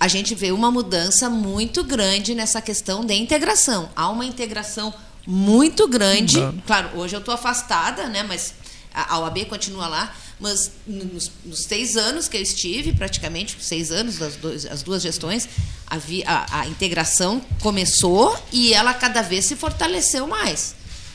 a 0.00 0.08
gente 0.08 0.34
vê 0.34 0.50
uma 0.50 0.70
mudança 0.70 1.30
muito 1.30 1.84
grande 1.84 2.34
nessa 2.34 2.60
questão 2.60 3.04
de 3.04 3.14
integração. 3.14 3.88
Há 3.94 4.08
uma 4.08 4.24
integração 4.24 4.92
muito 5.26 5.86
grande. 5.86 6.38
Claro, 6.66 6.90
hoje 6.98 7.14
eu 7.14 7.20
estou 7.20 7.32
afastada, 7.32 8.08
né? 8.08 8.22
Mas 8.22 8.54
a, 8.92 9.18
OAB 9.20 9.44
continua 9.46 9.86
lá. 9.86 10.14
Mas 10.40 10.72
nos, 10.86 11.30
nos, 11.44 11.60
seis 11.60 11.96
anos 11.96 12.26
que 12.26 12.36
eu 12.36 12.42
estive, 12.42 12.92
praticamente 12.92 13.56
seis 13.60 13.92
anos 13.92 14.18
das 14.18 14.34
dois, 14.34 14.66
as 14.66 14.82
duas 14.82 15.02
gestões, 15.02 15.48
a, 15.86 15.96
a, 16.26 16.60
a 16.62 16.66
integração 16.66 17.40
começou 17.60 18.36
e 18.50 18.74
ela 18.74 18.92
cada 18.92 19.22
vez 19.22 19.44
se 19.44 19.54
fortaleceu 19.54 20.26
mais. 20.26 20.74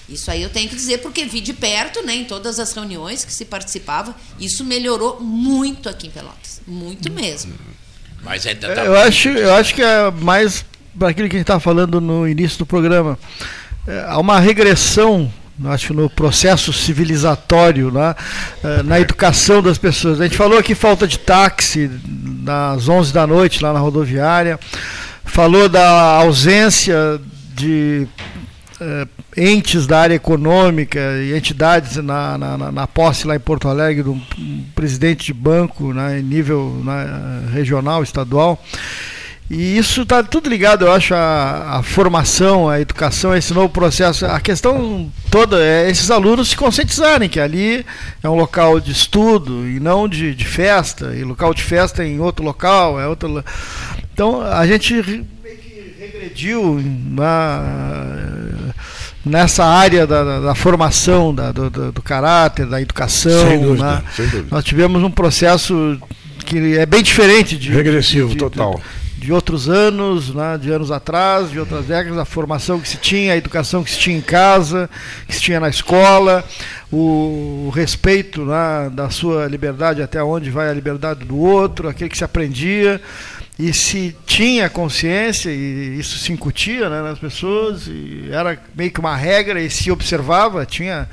Isso 0.09 0.31
aí 0.31 0.41
eu 0.41 0.49
tenho 0.49 0.69
que 0.69 0.75
dizer 0.75 0.99
porque 0.99 1.25
vi 1.25 1.41
de 1.41 1.53
perto, 1.53 2.01
né, 2.05 2.15
em 2.15 2.25
todas 2.25 2.59
as 2.59 2.71
reuniões 2.73 3.25
que 3.25 3.33
se 3.33 3.43
participava, 3.43 4.15
isso 4.39 4.63
melhorou 4.63 5.19
muito 5.19 5.89
aqui 5.89 6.07
em 6.07 6.09
Pelotas, 6.09 6.61
muito 6.65 7.11
mesmo. 7.11 7.53
Mas 8.23 8.45
ainda 8.45 8.73
tá 8.73 8.85
eu 8.85 8.97
acho, 8.97 9.29
eu 9.29 9.53
acho 9.53 9.75
que 9.75 9.81
é 9.81 10.09
mais 10.11 10.65
para 10.97 11.09
aquilo 11.09 11.29
que 11.29 11.35
a 11.35 11.39
gente 11.39 11.43
estava 11.43 11.59
falando 11.59 11.99
no 11.99 12.27
início 12.27 12.57
do 12.57 12.65
programa. 12.65 13.19
É, 13.85 14.05
há 14.07 14.17
uma 14.17 14.39
regressão 14.39 15.31
acho 15.65 15.93
no 15.93 16.09
processo 16.09 16.71
civilizatório, 16.71 17.91
né? 17.91 18.15
É, 18.63 18.83
na 18.83 18.99
educação 18.99 19.61
das 19.61 19.77
pessoas. 19.77 20.21
A 20.21 20.25
gente 20.25 20.37
falou 20.37 20.59
aqui 20.59 20.75
falta 20.75 21.07
de 21.07 21.17
táxi 21.17 21.89
das 22.05 22.87
11 22.87 23.11
da 23.11 23.25
noite 23.25 23.63
lá 23.63 23.73
na 23.73 23.79
rodoviária, 23.79 24.59
falou 25.25 25.67
da 25.67 25.89
ausência 25.89 27.19
de 27.55 28.07
entes 29.37 29.85
da 29.85 29.99
área 29.99 30.15
econômica 30.15 30.99
e 31.21 31.37
entidades 31.37 31.97
na, 31.97 32.37
na, 32.37 32.71
na, 32.71 32.87
posse 32.87 33.27
lá 33.27 33.35
em 33.35 33.39
Porto 33.39 33.67
Alegre 33.67 34.01
do 34.01 34.13
um 34.13 34.63
presidente 34.73 35.27
de 35.27 35.33
banco 35.33 35.93
né, 35.93 36.19
em 36.19 36.23
nível 36.23 36.81
né, 36.83 37.43
regional, 37.53 38.01
estadual. 38.01 38.59
E 39.49 39.77
isso 39.77 40.01
está 40.01 40.21
tudo 40.23 40.49
ligado, 40.49 40.85
eu 40.85 40.91
acho, 40.91 41.13
à, 41.13 41.77
à, 41.77 41.83
formação, 41.83 42.67
à 42.67 42.81
educação, 42.81 43.31
a 43.31 43.37
esse 43.37 43.53
novo 43.53 43.69
processo. 43.69 44.25
A 44.25 44.41
questão 44.41 45.09
toda 45.31 45.63
é 45.63 45.89
esses 45.89 46.11
alunos 46.11 46.49
se 46.49 46.57
conscientizarem 46.57 47.29
que 47.29 47.39
ali 47.39 47.85
é 48.21 48.29
um 48.29 48.35
local 48.35 48.77
de 48.81 48.91
estudo 48.91 49.65
e 49.65 49.79
não 49.79 50.09
de, 50.09 50.35
de 50.35 50.45
festa, 50.45 51.15
e 51.15 51.23
local 51.23 51.53
de 51.53 51.63
festa 51.63 52.03
é 52.03 52.07
em 52.07 52.19
outro 52.19 52.43
local, 52.43 52.99
é 52.99 53.07
outro. 53.07 53.41
Então 54.13 54.41
a 54.41 54.67
gente 54.67 54.99
regrediu 55.97 56.83
na, 57.09 57.63
nessa 59.27 59.65
área 59.65 60.07
da, 60.07 60.23
da, 60.23 60.39
da 60.39 60.55
formação, 60.55 61.33
da, 61.33 61.51
do, 61.51 61.69
do, 61.69 62.01
caráter, 62.01 62.65
da 62.65 62.81
educação. 62.81 63.47
Sem 63.47 63.61
dúvida, 63.61 63.85
né? 63.85 64.03
sem 64.15 64.27
dúvida. 64.27 64.47
Nós 64.51 64.63
tivemos 64.63 65.03
um 65.03 65.11
processo 65.11 65.99
que 66.45 66.77
é 66.77 66.85
bem 66.85 67.03
diferente 67.03 67.57
de. 67.57 67.71
Regressivo, 67.71 68.29
de, 68.29 68.37
total. 68.37 68.75
De, 68.75 69.25
de 69.25 69.33
outros 69.33 69.67
anos, 69.67 70.33
né, 70.33 70.57
de 70.61 70.71
anos 70.71 70.91
atrás, 70.91 71.49
de 71.49 71.59
outras 71.59 71.85
décadas, 71.85 72.17
a 72.17 72.25
formação 72.25 72.79
que 72.79 72.87
se 72.87 72.97
tinha, 72.97 73.33
a 73.33 73.37
educação 73.37 73.83
que 73.83 73.91
se 73.91 73.99
tinha 73.99 74.17
em 74.17 74.21
casa, 74.21 74.89
que 75.27 75.35
se 75.35 75.41
tinha 75.41 75.59
na 75.59 75.69
escola, 75.69 76.45
o, 76.91 77.71
respeito 77.73 78.45
né, 78.45 78.89
da 78.93 79.09
sua 79.09 79.47
liberdade 79.47 80.01
até 80.01 80.23
onde 80.23 80.49
vai 80.49 80.69
a 80.69 80.73
liberdade 80.73 81.25
do 81.25 81.37
outro, 81.37 81.89
aquele 81.89 82.09
que 82.09 82.17
se 82.17 82.23
aprendia 82.23 83.01
e 83.59 83.73
se 83.73 84.15
tinha 84.25 84.69
consciência 84.69 85.49
e 85.49 85.99
isso 85.99 86.17
se 86.19 86.31
incutia 86.31 86.89
né, 86.89 87.01
nas 87.01 87.17
pessoas 87.17 87.87
e 87.87 88.29
era 88.31 88.59
meio 88.75 88.91
que 88.91 88.99
uma 88.99 89.15
regra 89.15 89.59
e 89.59 89.69
se 89.69 89.89
observava, 89.89 90.65
tinha 90.65 91.09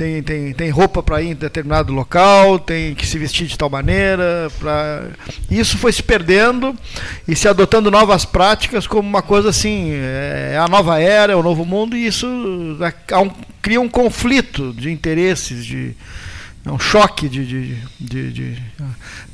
tem, 0.00 0.22
tem, 0.22 0.52
tem 0.54 0.70
roupa 0.70 1.02
para 1.02 1.20
ir 1.20 1.32
em 1.32 1.34
determinado 1.34 1.92
local, 1.92 2.58
tem 2.58 2.94
que 2.94 3.06
se 3.06 3.18
vestir 3.18 3.46
de 3.46 3.58
tal 3.58 3.68
maneira. 3.68 4.50
Pra... 4.58 5.08
Isso 5.50 5.76
foi 5.76 5.92
se 5.92 6.02
perdendo 6.02 6.74
e 7.28 7.36
se 7.36 7.46
adotando 7.46 7.90
novas 7.90 8.24
práticas 8.24 8.86
como 8.86 9.06
uma 9.06 9.20
coisa 9.20 9.50
assim, 9.50 9.90
é, 9.92 10.52
é 10.54 10.58
a 10.58 10.66
nova 10.68 10.98
era, 10.98 11.34
é 11.34 11.36
o 11.36 11.42
novo 11.42 11.66
mundo, 11.66 11.94
e 11.96 12.06
isso 12.06 12.26
é, 12.80 12.94
cria 13.60 13.80
um 13.80 13.90
conflito 13.90 14.72
de 14.72 14.90
interesses, 14.90 15.66
de, 15.66 15.94
é 16.64 16.70
um 16.70 16.78
choque 16.78 17.28
de, 17.28 17.44
de, 17.44 17.76
de, 18.00 18.32
de, 18.32 18.62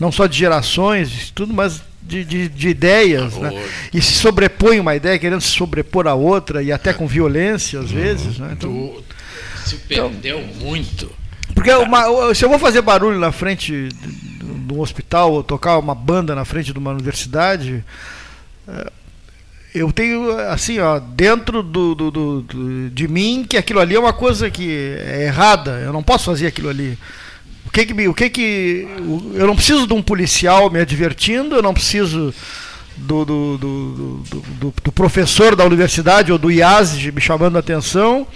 não 0.00 0.10
só 0.10 0.26
de 0.26 0.36
gerações, 0.36 1.08
de 1.08 1.32
tudo, 1.32 1.54
mas 1.54 1.80
de, 2.06 2.24
de, 2.24 2.48
de 2.48 2.68
ideias, 2.68 3.36
né? 3.36 3.50
e 3.92 4.00
se 4.00 4.12
sobrepõe 4.12 4.78
uma 4.78 4.94
ideia 4.94 5.18
querendo 5.18 5.40
se 5.40 5.48
sobrepor 5.48 6.06
a 6.06 6.14
outra 6.14 6.62
e 6.62 6.70
até 6.70 6.92
com 6.92 7.06
violência 7.06 7.80
às 7.80 7.90
vezes. 7.90 8.38
Né? 8.38 8.50
Então, 8.52 8.96
se 9.64 9.76
perdeu 9.76 10.40
então, 10.40 10.54
muito. 10.60 11.10
Porque 11.54 11.70
uma, 11.72 12.34
se 12.34 12.44
eu 12.44 12.48
vou 12.48 12.58
fazer 12.58 12.82
barulho 12.82 13.18
na 13.18 13.32
frente 13.32 13.88
de 13.88 14.72
um 14.72 14.80
hospital 14.80 15.32
ou 15.32 15.42
tocar 15.42 15.78
uma 15.78 15.94
banda 15.94 16.34
na 16.34 16.44
frente 16.44 16.72
de 16.72 16.78
uma 16.78 16.92
universidade, 16.92 17.84
eh, 18.68 18.92
eu 19.74 19.92
tenho 19.92 20.30
assim, 20.50 20.78
ó, 20.78 20.98
dentro 20.98 21.62
do, 21.62 21.94
do, 21.94 22.10
do, 22.10 22.40
do, 22.42 22.90
de 22.90 23.08
mim 23.08 23.44
que 23.48 23.56
aquilo 23.56 23.80
ali 23.80 23.94
é 23.94 23.98
uma 23.98 24.12
coisa 24.12 24.50
que 24.50 24.96
é 24.98 25.24
errada. 25.24 25.80
Eu 25.80 25.92
não 25.92 26.02
posso 26.02 26.26
fazer 26.26 26.46
aquilo 26.46 26.68
ali. 26.68 26.98
Que 27.76 27.84
que, 27.84 28.08
o 28.08 28.14
que 28.14 28.30
que 28.30 28.88
eu 29.34 29.46
não 29.46 29.54
preciso 29.54 29.86
de 29.86 29.92
um 29.92 30.00
policial 30.00 30.70
me 30.70 30.80
advertindo, 30.80 31.56
eu 31.56 31.60
não 31.62 31.74
preciso 31.74 32.32
do, 32.96 33.22
do, 33.22 33.58
do, 33.58 34.74
do, 34.82 34.92
professor 34.92 35.54
da 35.54 35.62
universidade 35.62 36.32
ou 36.32 36.38
do 36.38 36.50
IASG 36.50 37.12
me 37.12 37.20
chamando 37.20 37.56
a 37.56 37.58
atenção. 37.58 38.26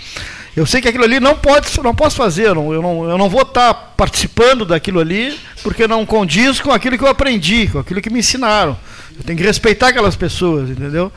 Eu 0.54 0.66
sei 0.66 0.82
que 0.82 0.88
aquilo 0.88 1.04
ali 1.04 1.18
não 1.18 1.34
pode, 1.34 1.68
não 1.82 1.94
posso 1.94 2.16
fazer, 2.16 2.54
não, 2.54 2.70
eu 2.74 2.82
não, 2.82 3.08
eu 3.08 3.16
não 3.16 3.30
vou 3.30 3.40
estar 3.40 3.72
participando 3.96 4.66
daquilo 4.66 5.00
ali, 5.00 5.34
porque 5.62 5.88
não 5.88 6.04
condiz 6.04 6.60
com 6.60 6.70
aquilo 6.70 6.98
que 6.98 7.04
eu 7.04 7.08
aprendi, 7.08 7.66
com 7.66 7.78
aquilo 7.78 8.02
que 8.02 8.10
me 8.10 8.18
ensinaram. 8.18 8.76
Eu 9.16 9.24
tenho 9.24 9.38
que 9.38 9.44
respeitar 9.44 9.88
aquelas 9.88 10.16
pessoas, 10.16 10.68
entendeu? 10.68 11.10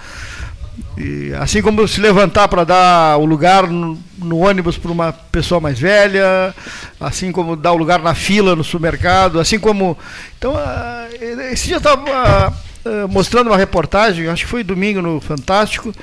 E, 0.97 1.34
assim 1.39 1.61
como 1.61 1.88
se 1.88 1.99
levantar 1.99 2.47
para 2.47 2.63
dar 2.63 3.17
o 3.17 3.26
lugar 3.26 3.67
no, 3.67 3.97
no 4.17 4.39
ônibus 4.39 4.78
para 4.78 4.91
uma 4.91 5.11
pessoa 5.11 5.59
mais 5.59 5.80
velha, 5.80 6.53
assim 6.99 7.32
como 7.32 7.55
dar 7.55 7.71
o 7.74 7.78
lugar 7.78 8.01
na 8.01 8.15
fila 8.15 8.55
no 8.55 8.63
supermercado, 8.63 9.39
assim 9.39 9.59
como. 9.59 9.97
Então, 10.38 10.53
uh, 10.53 11.51
esse 11.51 11.67
dia 11.67 11.78
estava 11.78 12.53
uh, 12.86 13.07
mostrando 13.07 13.47
uma 13.47 13.57
reportagem, 13.57 14.28
acho 14.28 14.45
que 14.45 14.49
foi 14.49 14.63
domingo 14.63 15.01
no 15.01 15.19
Fantástico, 15.19 15.93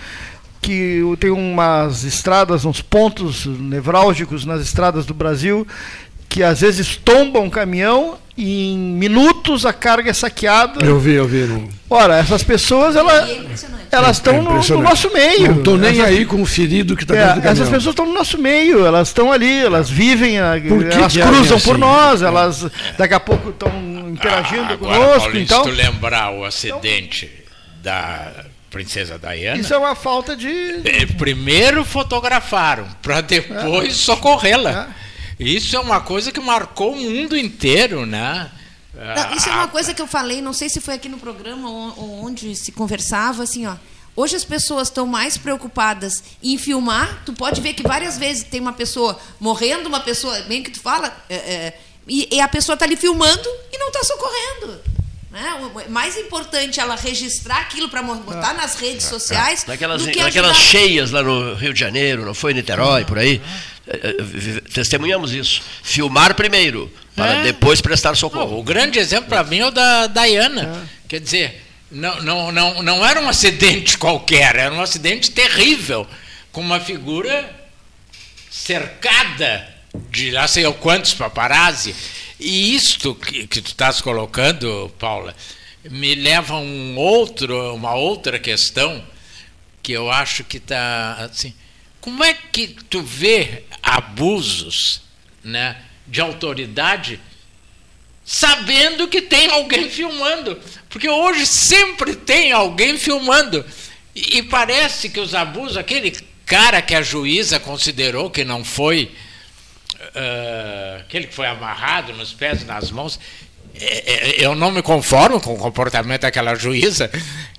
que 0.60 1.00
tem 1.18 1.30
umas 1.30 2.04
estradas, 2.04 2.64
uns 2.64 2.82
pontos 2.82 3.46
nevrálgicos 3.46 4.44
nas 4.44 4.60
estradas 4.60 5.06
do 5.06 5.14
Brasil 5.14 5.66
que 6.30 6.44
às 6.44 6.60
vezes 6.60 6.96
tombam 6.96 7.42
um 7.42 7.50
caminhão 7.50 8.16
em 8.42 8.76
minutos 8.76 9.66
a 9.66 9.72
carga 9.72 10.10
é 10.10 10.12
saqueada. 10.12 10.84
Eu 10.84 10.98
vi, 10.98 11.12
eu 11.12 11.26
vi. 11.26 11.44
Não. 11.44 11.68
Ora, 11.88 12.16
essas 12.18 12.42
pessoas 12.42 12.96
ela, 12.96 13.28
é 13.28 13.44
elas 13.90 14.16
estão 14.16 14.34
é 14.34 14.40
no, 14.40 14.60
no, 14.60 14.82
nosso 14.82 15.12
meio. 15.12 15.48
Não 15.48 15.58
estão 15.58 15.76
nem 15.76 16.00
essas, 16.00 16.04
aí 16.04 16.24
com 16.24 16.40
o 16.40 16.46
ferido 16.46 16.96
que 16.96 17.02
está 17.02 17.16
é, 17.16 17.26
dentro 17.26 17.40
do 17.42 17.48
Essas 17.48 17.68
pessoas 17.68 17.92
estão 17.92 18.06
no 18.06 18.14
nosso 18.14 18.38
meio, 18.38 18.86
elas 18.86 19.08
estão 19.08 19.32
ali, 19.32 19.58
elas 19.60 19.90
vivem, 19.90 20.36
elas 20.36 20.62
cruzam 21.12 21.60
por 21.60 21.72
assim? 21.72 21.80
nós, 21.80 22.22
elas 22.22 22.66
daqui 22.96 23.14
a 23.14 23.20
pouco 23.20 23.50
estão 23.50 23.70
interagindo 24.08 24.62
ah, 24.62 24.72
agora, 24.72 24.94
conosco. 24.94 25.20
Paulinho, 25.20 25.42
então, 25.42 25.64
se 25.64 25.70
tu 25.70 25.76
lembrar 25.76 26.32
o 26.32 26.44
acidente 26.44 27.26
então, 27.26 27.82
da 27.82 28.32
Princesa 28.70 29.18
Diana. 29.18 29.60
Isso 29.60 29.74
é 29.74 29.78
uma 29.78 29.96
falta 29.96 30.36
de. 30.36 30.48
É, 30.84 31.06
primeiro 31.18 31.84
fotografaram, 31.84 32.86
para 33.02 33.20
depois 33.20 33.88
é. 33.88 33.96
socorrê-la. 33.96 34.88
É. 34.96 35.09
Isso 35.40 35.74
é 35.74 35.80
uma 35.80 36.02
coisa 36.02 36.30
que 36.30 36.38
marcou 36.38 36.92
o 36.92 36.96
mundo 36.96 37.36
inteiro, 37.36 38.04
né? 38.04 38.50
Não, 38.94 39.34
isso 39.34 39.48
é 39.48 39.52
uma 39.52 39.68
coisa 39.68 39.94
que 39.94 40.02
eu 40.02 40.06
falei, 40.06 40.42
não 40.42 40.52
sei 40.52 40.68
se 40.68 40.80
foi 40.80 40.94
aqui 40.94 41.08
no 41.08 41.18
programa 41.18 41.70
ou 41.70 42.24
onde 42.24 42.54
se 42.54 42.70
conversava, 42.70 43.42
assim, 43.42 43.66
ó. 43.66 43.74
Hoje 44.14 44.36
as 44.36 44.44
pessoas 44.44 44.88
estão 44.88 45.06
mais 45.06 45.38
preocupadas 45.38 46.22
em 46.42 46.58
filmar. 46.58 47.22
Tu 47.24 47.32
pode 47.32 47.60
ver 47.62 47.72
que 47.72 47.82
várias 47.82 48.18
vezes 48.18 48.44
tem 48.44 48.60
uma 48.60 48.72
pessoa 48.72 49.18
morrendo, 49.38 49.88
uma 49.88 50.00
pessoa, 50.00 50.38
bem 50.42 50.62
que 50.62 50.70
tu 50.70 50.80
fala, 50.80 51.16
é, 51.28 51.34
é, 51.34 51.80
e, 52.06 52.28
e, 52.30 52.40
a 52.40 52.48
pessoa 52.48 52.74
está 52.74 52.84
ali 52.84 52.96
filmando 52.96 53.48
e 53.72 53.78
não 53.78 53.86
está 53.88 54.02
socorrendo. 54.04 54.80
Né? 55.30 55.40
Mais 55.88 56.16
importante 56.16 56.80
ela 56.80 56.96
registrar 56.96 57.58
aquilo 57.58 57.88
para 57.88 58.02
botar 58.02 58.50
ah. 58.50 58.54
nas 58.54 58.74
redes 58.74 59.06
sociais. 59.06 59.64
Naquelas, 59.66 60.04
naquelas 60.04 60.56
cheias 60.56 61.10
lá 61.12 61.22
no 61.22 61.54
Rio 61.54 61.72
de 61.72 61.78
Janeiro, 61.78 62.24
não 62.24 62.34
foi 62.34 62.52
Niterói, 62.52 63.04
por 63.04 63.18
aí. 63.18 63.40
Eh, 63.86 64.16
eh, 64.16 64.60
testemunhamos 64.72 65.32
isso. 65.32 65.62
Filmar 65.82 66.34
primeiro, 66.34 66.92
para 67.14 67.34
é. 67.34 67.42
depois 67.44 67.80
prestar 67.80 68.16
socorro. 68.16 68.52
Não, 68.52 68.58
o 68.58 68.62
grande 68.62 68.98
exemplo 68.98 69.28
para 69.28 69.44
mim 69.44 69.60
é 69.60 69.66
o 69.66 69.70
da 69.70 70.08
Diana. 70.08 70.84
É. 70.84 70.88
Quer 71.08 71.20
dizer, 71.20 71.62
não, 71.90 72.20
não, 72.22 72.52
não, 72.52 72.82
não 72.82 73.06
era 73.06 73.20
um 73.20 73.28
acidente 73.28 73.98
qualquer, 73.98 74.56
era 74.56 74.72
um 74.72 74.80
acidente 74.80 75.30
terrível, 75.30 76.06
com 76.50 76.60
uma 76.60 76.80
figura 76.80 77.58
cercada 78.50 79.68
de 80.10 80.30
lá 80.30 80.46
sei 80.46 80.64
eu 80.64 80.74
quantos 80.74 81.14
paparazzi. 81.14 81.94
E 82.40 82.74
isto 82.74 83.14
que, 83.14 83.46
que 83.46 83.60
tu 83.60 83.68
estás 83.68 84.00
colocando, 84.00 84.90
Paula, 84.98 85.36
me 85.90 86.14
leva 86.14 86.54
a 86.54 86.58
um 86.58 86.96
outro, 86.96 87.74
uma 87.74 87.94
outra 87.94 88.38
questão 88.38 89.04
que 89.82 89.92
eu 89.92 90.10
acho 90.10 90.42
que 90.44 90.56
está 90.56 91.28
assim. 91.30 91.54
Como 92.00 92.24
é 92.24 92.32
que 92.32 92.68
tu 92.88 93.02
vê 93.02 93.64
abusos 93.82 95.02
né, 95.44 95.76
de 96.06 96.22
autoridade 96.22 97.20
sabendo 98.24 99.06
que 99.06 99.20
tem 99.20 99.50
alguém 99.50 99.90
filmando? 99.90 100.58
Porque 100.88 101.10
hoje 101.10 101.44
sempre 101.44 102.16
tem 102.16 102.52
alguém 102.52 102.96
filmando. 102.96 103.62
E, 104.14 104.38
e 104.38 104.42
parece 104.42 105.10
que 105.10 105.20
os 105.20 105.34
abusos, 105.34 105.76
aquele 105.76 106.10
cara 106.46 106.80
que 106.80 106.94
a 106.94 107.02
juíza 107.02 107.60
considerou 107.60 108.30
que 108.30 108.46
não 108.46 108.64
foi 108.64 109.10
uh, 110.14 111.00
aquele 111.00 111.26
que 111.26 111.34
foi 111.34 111.46
amarrado 111.46 112.12
nos 112.12 112.32
pés 112.32 112.62
e 112.62 112.64
nas 112.64 112.90
mãos, 112.90 113.18
é, 113.74 114.12
é, 114.12 114.44
eu 114.44 114.54
não 114.54 114.70
me 114.70 114.82
conformo 114.82 115.40
com 115.40 115.54
o 115.54 115.58
comportamento 115.58 116.22
daquela 116.22 116.54
juíza, 116.54 117.10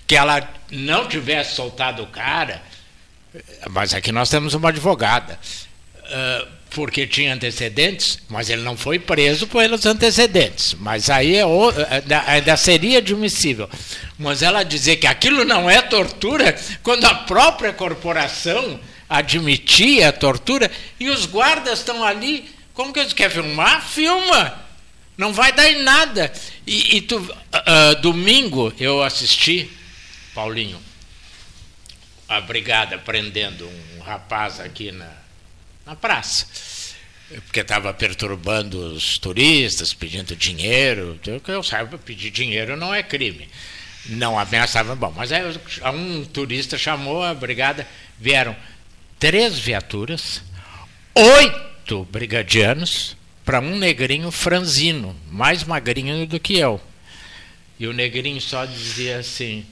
que 0.06 0.16
ela 0.16 0.47
não 0.70 1.08
tivesse 1.08 1.56
soltado 1.56 2.04
o 2.04 2.08
cara, 2.08 2.62
mas 3.70 3.93
aqui 3.93 4.12
nós 4.12 4.30
temos 4.30 4.54
uma 4.54 4.70
advogada, 4.70 5.39
uh, 5.97 6.47
porque 6.70 7.06
tinha 7.06 7.34
antecedentes, 7.34 8.20
mas 8.30 8.49
ele 8.49 8.62
não 8.62 8.78
foi 8.78 8.97
preso 8.97 9.45
pelos 9.47 9.86
antecedentes, 9.86 10.76
mas 10.80 11.10
aí 11.10 11.36
é 11.36 11.45
o, 11.45 11.72
ainda 12.28 12.56
seria 12.56 12.99
admissível. 12.99 13.70
Mas 14.18 14.41
ela 14.41 14.64
dizer 14.64 14.97
que 14.97 15.08
aquilo 15.08 15.43
não 15.43 15.70
é 15.70 15.82
tortura, 15.82 16.56
quando 16.82 17.06
a 17.06 17.14
própria 17.14 17.74
corporação 17.74 18.80
admitir 19.12 20.03
a 20.03 20.14
tortura 20.14 20.72
e 20.97 21.09
os 21.09 21.26
guardas 21.26 21.80
estão 21.80 22.01
ali. 22.01 22.49
Como 22.74 22.93
que 22.93 22.99
eles 23.01 23.12
querem 23.12 23.43
filmar? 23.43 23.86
Filma! 23.86 24.57
Não 25.18 25.34
vai 25.34 25.51
dar 25.51 25.70
em 25.70 25.84
nada. 25.84 26.32
E, 26.66 26.95
e 26.95 27.01
tu, 27.01 27.18
uh, 27.18 28.01
domingo 28.01 28.74
eu 28.80 29.03
assisti, 29.03 29.70
Paulinho, 30.34 30.82
a 32.28 32.39
brigada 32.39 32.97
prendendo 32.97 33.68
um 33.68 33.99
rapaz 33.99 34.62
aqui 34.62 34.93
na, 34.93 35.12
na 35.86 35.95
praça, 35.97 36.47
porque 37.45 37.59
estava 37.59 37.93
perturbando 37.93 38.93
os 38.93 39.18
turistas, 39.18 39.93
pedindo 39.93 40.38
dinheiro. 40.38 41.20
Que 41.43 41.51
eu 41.51 41.62
saiba, 41.62 41.97
pedir 41.97 42.32
dinheiro 42.32 42.78
não 42.78 42.93
é 42.93 43.03
crime. 43.03 43.49
Não 44.05 44.39
ameaçava. 44.39 44.95
Bom, 44.95 45.14
mas 45.16 45.34
aí 45.34 45.43
um 45.93 46.24
turista 46.24 46.78
chamou 46.78 47.22
a 47.22 47.34
brigada, 47.34 47.86
vieram 48.18 48.55
três 49.22 49.60
viaturas, 49.60 50.42
oito 51.14 52.04
brigadianos 52.06 53.16
para 53.46 53.60
um 53.60 53.78
negrinho 53.78 54.32
franzino, 54.32 55.16
mais 55.30 55.64
magrinho 55.64 56.26
do 56.26 56.40
que 56.40 56.58
eu. 56.58 56.82
E 57.80 57.86
o 57.86 57.94
negrinho 57.94 58.42
só 58.42 58.66
dizia 58.66 59.20
assim: 59.20 59.64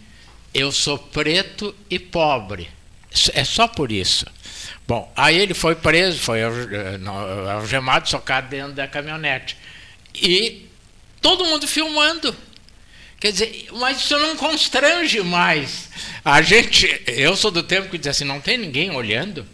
Eu 0.54 0.72
sou 0.72 1.00
preto 1.00 1.76
e 1.90 1.98
pobre. 1.98 2.70
É 3.34 3.44
só 3.44 3.68
por 3.68 3.92
isso. 3.92 4.28
Bom, 4.88 5.12
aí 5.18 5.36
ele 5.36 5.56
foi 5.56 5.74
preso, 5.74 6.20
foi 6.20 6.42
algemado, 6.44 8.08
socado 8.08 8.50
dentro 8.50 8.74
da 8.74 8.88
caminhonete. 8.88 9.58
E 10.14 10.68
todo 11.22 11.46
mundo 11.46 11.68
filmando. 11.68 12.36
Quer 13.20 13.34
dizer, 13.34 13.68
mas 13.74 13.98
isso 13.98 14.18
não 14.18 14.38
constrange 14.38 15.22
mais. 15.22 15.90
A 16.24 16.42
gente, 16.42 17.02
eu 17.06 17.36
sou 17.36 17.52
do 17.52 17.62
tempo 17.62 17.90
que 17.90 17.98
diz 17.98 18.08
assim, 18.08 18.24
não 18.24 18.40
tem 18.40 18.58
ninguém 18.58 18.92
olhando. 18.92 19.46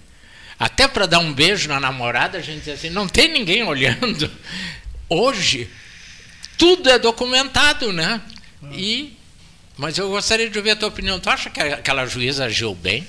Até 0.58 0.88
para 0.88 1.06
dar 1.06 1.20
um 1.20 1.34
beijo 1.34 1.68
na 1.68 1.80
namorada, 1.80 2.38
a 2.38 2.42
gente 2.42 2.64
diz 2.64 2.76
assim, 2.76 2.90
não 2.90 3.08
tem 3.08 3.28
ninguém 3.28 3.64
olhando. 3.64 4.30
Hoje, 5.10 5.70
tudo 6.58 6.90
é 6.90 7.00
documentado, 7.00 7.92
né? 7.92 8.22
E, 8.72 9.18
mas 9.78 9.98
eu 9.98 10.10
gostaria 10.10 10.50
de 10.50 10.58
ouvir 10.58 10.72
a 10.72 10.76
tua 10.76 10.90
opinião. 10.90 11.20
Tu 11.20 11.30
acha 11.30 11.50
que 11.50 11.60
aquela 11.60 12.06
juíza 12.06 12.46
agiu 12.46 12.74
bem? 12.74 13.06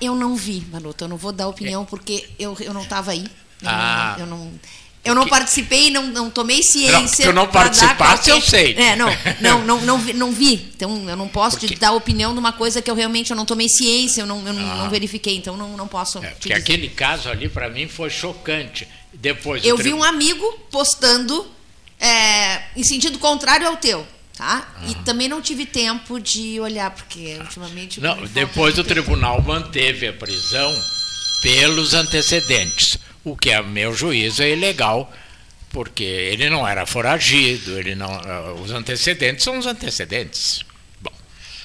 Eu 0.00 0.14
não 0.14 0.36
vi, 0.36 0.64
Manuto. 0.70 1.04
Eu 1.04 1.08
não 1.08 1.16
vou 1.16 1.32
dar 1.32 1.48
opinião 1.48 1.82
é. 1.82 1.86
porque 1.86 2.28
eu, 2.38 2.56
eu 2.60 2.74
não 2.74 2.82
estava 2.82 3.12
aí. 3.12 3.24
Eu 3.62 3.68
ah. 3.68 4.16
Não, 4.18 4.24
eu 4.24 4.26
não, 4.26 4.52
eu 5.04 5.14
não 5.14 5.28
participei, 5.28 5.90
não, 5.90 6.06
não 6.06 6.30
tomei 6.30 6.62
ciência. 6.62 7.26
Não, 7.26 7.32
tu 7.32 7.34
não 7.34 7.46
participaste, 7.46 8.30
eu 8.30 8.40
sei. 8.40 8.74
É, 8.74 8.96
não, 8.96 9.08
não, 9.40 9.64
não, 9.64 9.80
não, 9.82 9.98
vi, 9.98 10.12
não 10.14 10.32
vi. 10.32 10.54
Então, 10.74 11.08
eu 11.08 11.16
não 11.16 11.28
posso 11.28 11.58
te 11.58 11.74
dar 11.74 11.92
opinião 11.92 12.32
de 12.32 12.38
uma 12.38 12.52
coisa 12.52 12.80
que 12.80 12.90
eu 12.90 12.94
realmente 12.94 13.30
eu 13.30 13.36
não 13.36 13.44
tomei 13.44 13.68
ciência, 13.68 14.22
eu 14.22 14.26
não, 14.26 14.46
eu 14.46 14.52
não, 14.52 14.72
ah. 14.72 14.76
não 14.76 14.90
verifiquei, 14.90 15.36
então 15.36 15.56
não, 15.56 15.76
não 15.76 15.86
posso. 15.86 16.18
É, 16.18 16.30
porque 16.30 16.52
aquele 16.52 16.88
caso 16.88 17.28
ali, 17.28 17.48
para 17.48 17.68
mim, 17.68 17.86
foi 17.86 18.08
chocante. 18.08 18.88
Depois 19.12 19.64
eu 19.64 19.76
vi 19.76 19.92
um 19.92 20.02
amigo 20.02 20.44
postando 20.70 21.46
é, 22.00 22.62
em 22.74 22.82
sentido 22.82 23.18
contrário 23.18 23.66
ao 23.66 23.76
teu. 23.76 24.06
Tá? 24.36 24.74
Ah. 24.76 24.86
E 24.88 24.94
também 25.04 25.28
não 25.28 25.40
tive 25.40 25.64
tempo 25.64 26.18
de 26.18 26.58
olhar, 26.58 26.90
porque 26.90 27.36
ultimamente. 27.38 28.00
Não, 28.00 28.16
depois 28.26 28.76
o 28.78 28.82
tribunal 28.82 29.40
manteve 29.40 30.08
a 30.08 30.12
prisão 30.12 30.74
pelos 31.40 31.94
antecedentes, 31.94 32.98
o 33.24 33.36
que, 33.36 33.52
a 33.52 33.62
meu 33.62 33.94
juízo, 33.94 34.42
é 34.42 34.50
ilegal, 34.50 35.12
porque 35.70 36.04
ele 36.04 36.48
não 36.50 36.66
era 36.66 36.86
foragido, 36.86 37.78
ele 37.78 37.94
não, 37.94 38.12
ah, 38.12 38.54
os 38.62 38.70
antecedentes 38.70 39.42
são 39.42 39.58
os 39.58 39.66
antecedentes. 39.66 40.64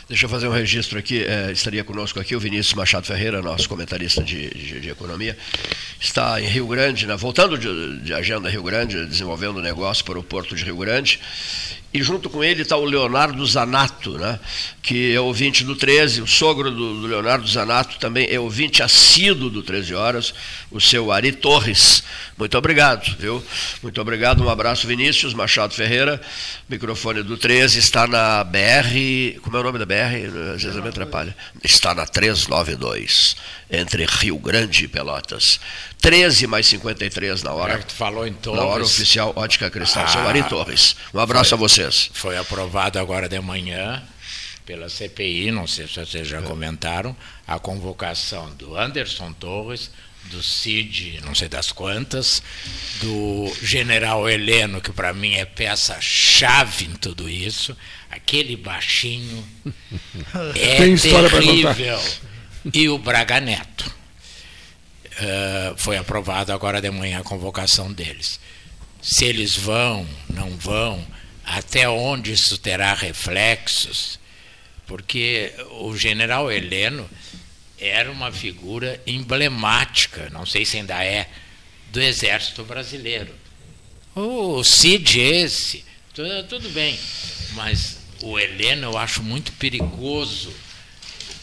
Deixa 0.09 0.25
eu 0.25 0.29
fazer 0.29 0.47
um 0.47 0.51
registro 0.51 0.97
aqui. 0.97 1.23
É, 1.23 1.51
estaria 1.51 1.83
conosco 1.83 2.19
aqui 2.19 2.35
o 2.35 2.39
Vinícius 2.39 2.73
Machado 2.73 3.05
Ferreira, 3.05 3.43
nosso 3.43 3.69
comentarista 3.69 4.23
de, 4.23 4.49
de, 4.49 4.79
de 4.79 4.89
economia. 4.89 5.37
Está 5.99 6.41
em 6.41 6.47
Rio 6.47 6.65
Grande, 6.65 7.05
né, 7.05 7.15
voltando 7.15 7.55
de, 7.55 7.99
de 7.99 8.11
agenda 8.11 8.49
Rio 8.49 8.63
Grande, 8.63 9.05
desenvolvendo 9.05 9.61
negócio 9.61 10.03
para 10.03 10.17
o 10.17 10.23
Porto 10.23 10.55
de 10.55 10.65
Rio 10.65 10.77
Grande. 10.77 11.19
E 11.91 12.03
junto 12.03 12.29
com 12.29 12.43
ele 12.43 12.61
está 12.61 12.77
o 12.77 12.85
Leonardo 12.85 13.43
Zanato, 13.45 14.17
né? 14.17 14.39
que 14.81 15.13
é 15.13 15.19
ouvinte 15.19 15.63
do 15.63 15.75
13, 15.75 16.21
o 16.21 16.27
sogro 16.27 16.69
do, 16.69 17.01
do, 17.01 17.07
Leonardo 17.07 17.47
Zanato 17.47 17.97
também 17.97 18.27
é 18.29 18.39
ouvinte 18.39 18.83
assíduo 18.83 19.49
do 19.49 19.63
13 19.63 19.95
Horas, 19.95 20.33
o 20.69 20.79
seu 20.79 21.11
Ari 21.11 21.31
Torres. 21.31 22.03
Muito 22.37 22.55
obrigado, 22.57 23.15
viu? 23.17 23.43
Muito 23.81 23.99
obrigado, 23.99 24.43
um 24.43 24.49
abraço, 24.49 24.87
Vinícius 24.87 25.33
Machado 25.33 25.73
Ferreira, 25.73 26.21
microfone 26.67 27.23
do 27.23 27.37
13, 27.37 27.79
está 27.79 28.05
na 28.05 28.43
BR, 28.43 29.39
como 29.41 29.57
é 29.57 29.59
o 29.59 29.63
nome 29.63 29.79
da 29.79 29.85
BR? 29.85 30.53
Às 30.55 30.63
vezes 30.63 30.81
me 30.81 30.89
atrapalha. 30.89 31.35
Está 31.63 31.95
na 31.95 32.05
392, 32.05 33.35
entre 33.69 34.05
Rio 34.05 34.37
Grande 34.37 34.85
e 34.85 34.87
Pelotas. 34.87 35.59
13 36.01 36.47
mais 36.47 36.67
53 36.67 37.43
na 37.43 37.53
hora. 37.53 37.73
É 37.73 37.77
tu 37.77 37.93
falou 37.93 38.25
em 38.25 38.33
Torres. 38.33 38.61
Na 38.61 38.67
hora 38.67 38.83
oficial 38.83 39.33
Ótica 39.35 39.69
Cristal. 39.69 40.05
Ah, 40.05 40.07
seu 40.07 40.21
Ari 40.21 40.43
Torres. 40.43 40.95
Um 41.13 41.19
abraço 41.19 41.49
foi, 41.49 41.57
a 41.57 41.59
vocês. 41.59 42.09
Foi 42.13 42.37
aprovado 42.37 42.97
agora 42.97 43.29
de 43.29 43.39
manhã 43.39 44.01
pela 44.69 44.87
CPI, 44.87 45.49
não 45.51 45.65
sei 45.65 45.87
se 45.87 45.95
vocês 45.95 46.27
já 46.27 46.37
é. 46.37 46.41
comentaram, 46.43 47.17
a 47.47 47.57
convocação 47.57 48.53
do 48.53 48.77
Anderson 48.77 49.33
Torres, 49.33 49.89
do 50.25 50.43
Cid, 50.43 51.21
não 51.25 51.33
sei 51.33 51.47
das 51.47 51.71
quantas, 51.71 52.43
do 53.01 53.51
general 53.63 54.29
Heleno, 54.29 54.79
que 54.79 54.91
para 54.91 55.11
mim 55.11 55.33
é 55.33 55.45
peça-chave 55.45 56.85
em 56.85 56.91
tudo 56.91 57.27
isso, 57.27 57.75
aquele 58.11 58.55
baixinho 58.55 59.43
é 60.55 60.77
Tem 60.77 60.95
terrível, 60.95 61.99
e 62.73 62.89
o 62.89 62.97
Braga 62.97 63.39
Neto. 63.39 63.93
Uh, 65.19 65.77
foi 65.77 65.97
aprovado 65.97 66.53
agora 66.53 66.81
de 66.81 66.89
manhã 66.89 67.19
a 67.19 67.23
convocação 67.23 67.91
deles. 67.91 68.39
Se 69.01 69.25
eles 69.25 69.55
vão, 69.55 70.07
não 70.29 70.49
vão, 70.51 71.05
até 71.43 71.89
onde 71.89 72.31
isso 72.31 72.57
terá 72.57 72.93
reflexos, 72.93 74.19
porque 74.85 75.53
o 75.81 75.95
general 75.95 76.51
Heleno 76.51 77.09
era 77.77 78.11
uma 78.11 78.31
figura 78.31 79.01
emblemática, 79.07 80.29
não 80.31 80.45
sei 80.45 80.65
se 80.65 80.77
ainda 80.77 81.03
é, 81.03 81.29
do 81.91 82.01
exército 82.01 82.63
brasileiro. 82.63 83.33
O 84.15 84.63
Cid 84.63 85.19
esse, 85.19 85.85
tudo, 86.13 86.43
tudo 86.43 86.69
bem, 86.69 86.99
mas 87.53 87.97
o 88.21 88.37
Heleno 88.37 88.91
eu 88.91 88.97
acho 88.97 89.23
muito 89.23 89.51
perigoso 89.53 90.53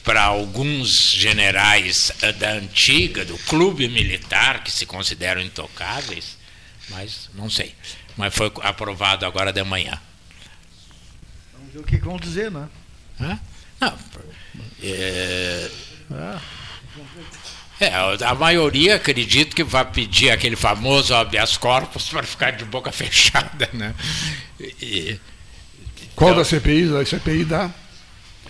para 0.07 0.23
alguns 0.23 1.11
generais 1.11 2.13
da 2.39 2.53
antiga, 2.53 3.25
do 3.25 3.37
clube 3.39 3.89
militar, 3.89 4.63
que 4.63 4.71
se 4.71 4.87
consideram 4.87 5.43
intocáveis, 5.43 6.39
mas 6.89 7.29
não 7.35 7.51
sei. 7.51 7.75
Mas 8.17 8.33
foi 8.33 8.53
aprovado 8.63 9.27
agora 9.27 9.53
de 9.53 9.65
manhã. 9.65 10.01
Vamos 11.53 11.73
ver 11.73 11.81
o 11.81 11.83
que 11.83 11.97
vão 11.97 12.17
dizer, 12.19 12.53
né? 12.53 12.69
Hã? 13.21 13.41
Não. 13.81 13.99
É, 14.81 15.71
é, 17.81 17.91
a 18.25 18.35
maioria 18.37 18.95
acredito 18.95 19.57
que 19.57 19.65
vai 19.65 19.85
pedir 19.91 20.31
aquele 20.31 20.55
famoso 20.55 21.17
habeas 21.17 21.57
corpus 21.57 22.09
para 22.09 22.23
ficar 22.23 22.53
de 22.53 22.65
boca 22.65 22.93
fechada, 22.95 23.69
né? 23.73 23.93
E, 24.61 25.19
Qual 26.15 26.31
então, 26.31 26.43
da 26.43 26.49
CPI? 26.49 26.97
A 26.97 27.05
CPI 27.05 27.45
da 27.45 27.75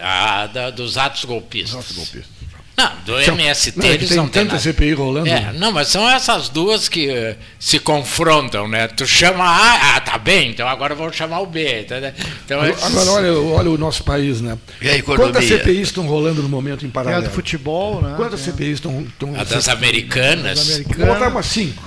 a, 0.00 0.46
da, 0.46 0.70
dos 0.70 0.96
atos 0.98 1.24
golpistas. 1.24 1.78
Atos 1.78 1.96
golpistas. 1.96 2.36
Não, 2.76 2.92
do 3.06 3.24
são, 3.24 3.34
MST 3.34 3.78
não, 3.78 3.86
é 3.86 3.94
eles 3.94 4.08
tem 4.08 4.16
não 4.18 4.28
tanta. 4.28 4.58
CPI 4.58 4.92
rolando. 4.92 5.28
É, 5.28 5.50
não, 5.54 5.72
mas 5.72 5.88
são 5.88 6.06
essas 6.08 6.50
duas 6.50 6.90
que 6.90 7.08
uh, 7.08 7.34
se 7.58 7.78
confrontam, 7.78 8.68
né? 8.68 8.86
Tu 8.86 9.06
chama 9.06 9.44
A, 9.44 9.96
ah, 9.96 10.00
tá 10.00 10.18
bem, 10.18 10.50
então 10.50 10.68
agora 10.68 10.94
vamos 10.94 11.16
chamar 11.16 11.40
o 11.40 11.46
B. 11.46 11.84
Tá, 11.84 11.96
então, 12.44 12.60
agora, 12.60 12.86
agora 12.86 13.10
olha, 13.12 13.32
olha 13.32 13.70
o 13.70 13.78
nosso 13.78 14.04
país, 14.04 14.42
né? 14.42 14.58
E 14.82 14.90
a 14.90 14.96
economia? 14.96 15.32
Quantas 15.32 15.48
CPIs 15.48 15.88
estão 15.88 16.06
rolando 16.06 16.42
no 16.42 16.50
momento 16.50 16.84
em 16.84 16.90
paralelo? 16.90 17.24
É 17.24 17.28
do 17.28 17.34
futebol, 17.34 18.02
né? 18.02 18.12
Quantas 18.14 18.40
é. 18.40 18.44
CPIs 18.44 18.74
estão... 18.74 19.00
estão 19.00 19.34
a 19.34 19.44
das 19.44 19.68
americanas. 19.68 20.58
Das 20.58 20.70
americanas. 20.74 21.06
Vou 21.06 21.14
botar 21.14 21.28
umas 21.28 21.46
cinco. 21.46 21.82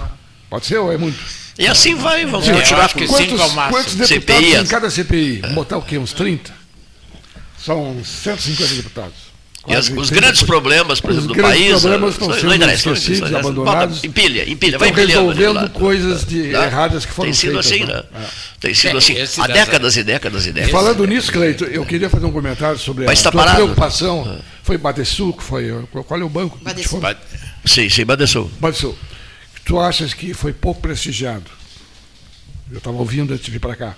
Pode 0.49 0.66
ser 0.66 0.80
ou 0.80 0.91
é 0.91 0.97
muito? 0.97 1.20
E 1.60 1.68
assim 1.68 1.93
vai, 1.93 2.26
vamos 2.26 2.47
Sim, 2.47 2.53
continuar. 2.53 2.80
Eu 2.80 2.86
acho 2.86 2.95
que 2.95 3.05
quantos, 3.05 3.28
cinco 3.28 3.41
é 3.41 3.45
o 3.45 3.51
máximo. 3.51 3.78
Quantos 3.78 3.95
deputados 3.95 4.45
CPI, 4.45 4.55
em 4.55 4.66
cada 4.66 4.89
CPI? 4.89 5.38
Vamos 5.41 5.55
botar 5.55 5.78
o 5.78 5.84
quê? 5.84 5.99
Uns 5.99 6.14
30? 6.14 6.59
São 7.64 8.03
150 8.03 8.76
deputados. 8.76 9.30
E 9.68 9.76
as, 9.76 9.89
os 9.89 10.10
grandes 10.10 10.41
problemas, 10.41 11.01
por 11.01 11.12
exemplo, 11.12 11.34
do 11.34 11.41
país. 11.41 11.76
Os 11.76 11.82
problemas 11.82 12.14
estão 12.14 12.34
sendo 12.34 12.57
não 12.57 12.72
esquecidos, 12.72 13.34
abandonados. 13.34 14.03
Empilha, 14.03 14.49
empilha, 14.49 14.80
vai 14.80 14.91
resolvendo 14.91 15.70
coisas 15.72 16.26
de, 16.26 16.51
tá? 16.51 16.66
erradas 16.66 17.05
que 17.05 17.12
foram 17.12 17.28
Tem 17.28 17.34
sido 17.34 17.62
feitas, 17.62 17.72
assim, 17.72 17.86
né? 17.86 18.03
né? 18.20 18.28
Tem 18.60 18.74
sido 18.74 18.95
é, 18.95 18.97
assim 18.97 19.41
há 19.41 19.47
décadas 19.47 19.97
e 19.97 20.03
décadas 20.03 20.45
e 20.45 20.51
décadas. 20.53 20.72
Falando 20.72 21.05
nisso, 21.05 21.32
Cleito, 21.32 21.66
eu 21.66 21.86
queria 21.86 22.10
fazer 22.10 22.26
um 22.26 22.32
comentário 22.32 22.80
sobre 22.80 23.05
Mas 23.05 23.26
a 23.26 23.32
tua 23.32 23.53
preocupação. 23.53 24.39
Ah. 24.39 24.41
Foi 24.64 24.78
Badesul 24.78 25.34
que 25.34 25.43
foi. 25.43 25.70
Qual 26.07 26.20
é 26.20 26.24
o 26.24 26.30
banco? 26.30 26.57
Badesul. 26.62 27.01
Sim, 27.66 27.89
sim, 27.89 28.05
Badesul. 28.05 28.49
Badesul. 28.60 28.97
Tu 29.66 29.80
achas 29.80 30.14
que 30.14 30.34
foi 30.34 30.53
pouco 30.53 30.82
prestigiado? 30.82 31.45
Eu 32.72 32.78
estava 32.78 32.95
ouvindo 32.97 33.34
antes 33.34 33.45
de 33.45 33.51
vir 33.51 33.60
para 33.60 33.76
cá 33.76 33.95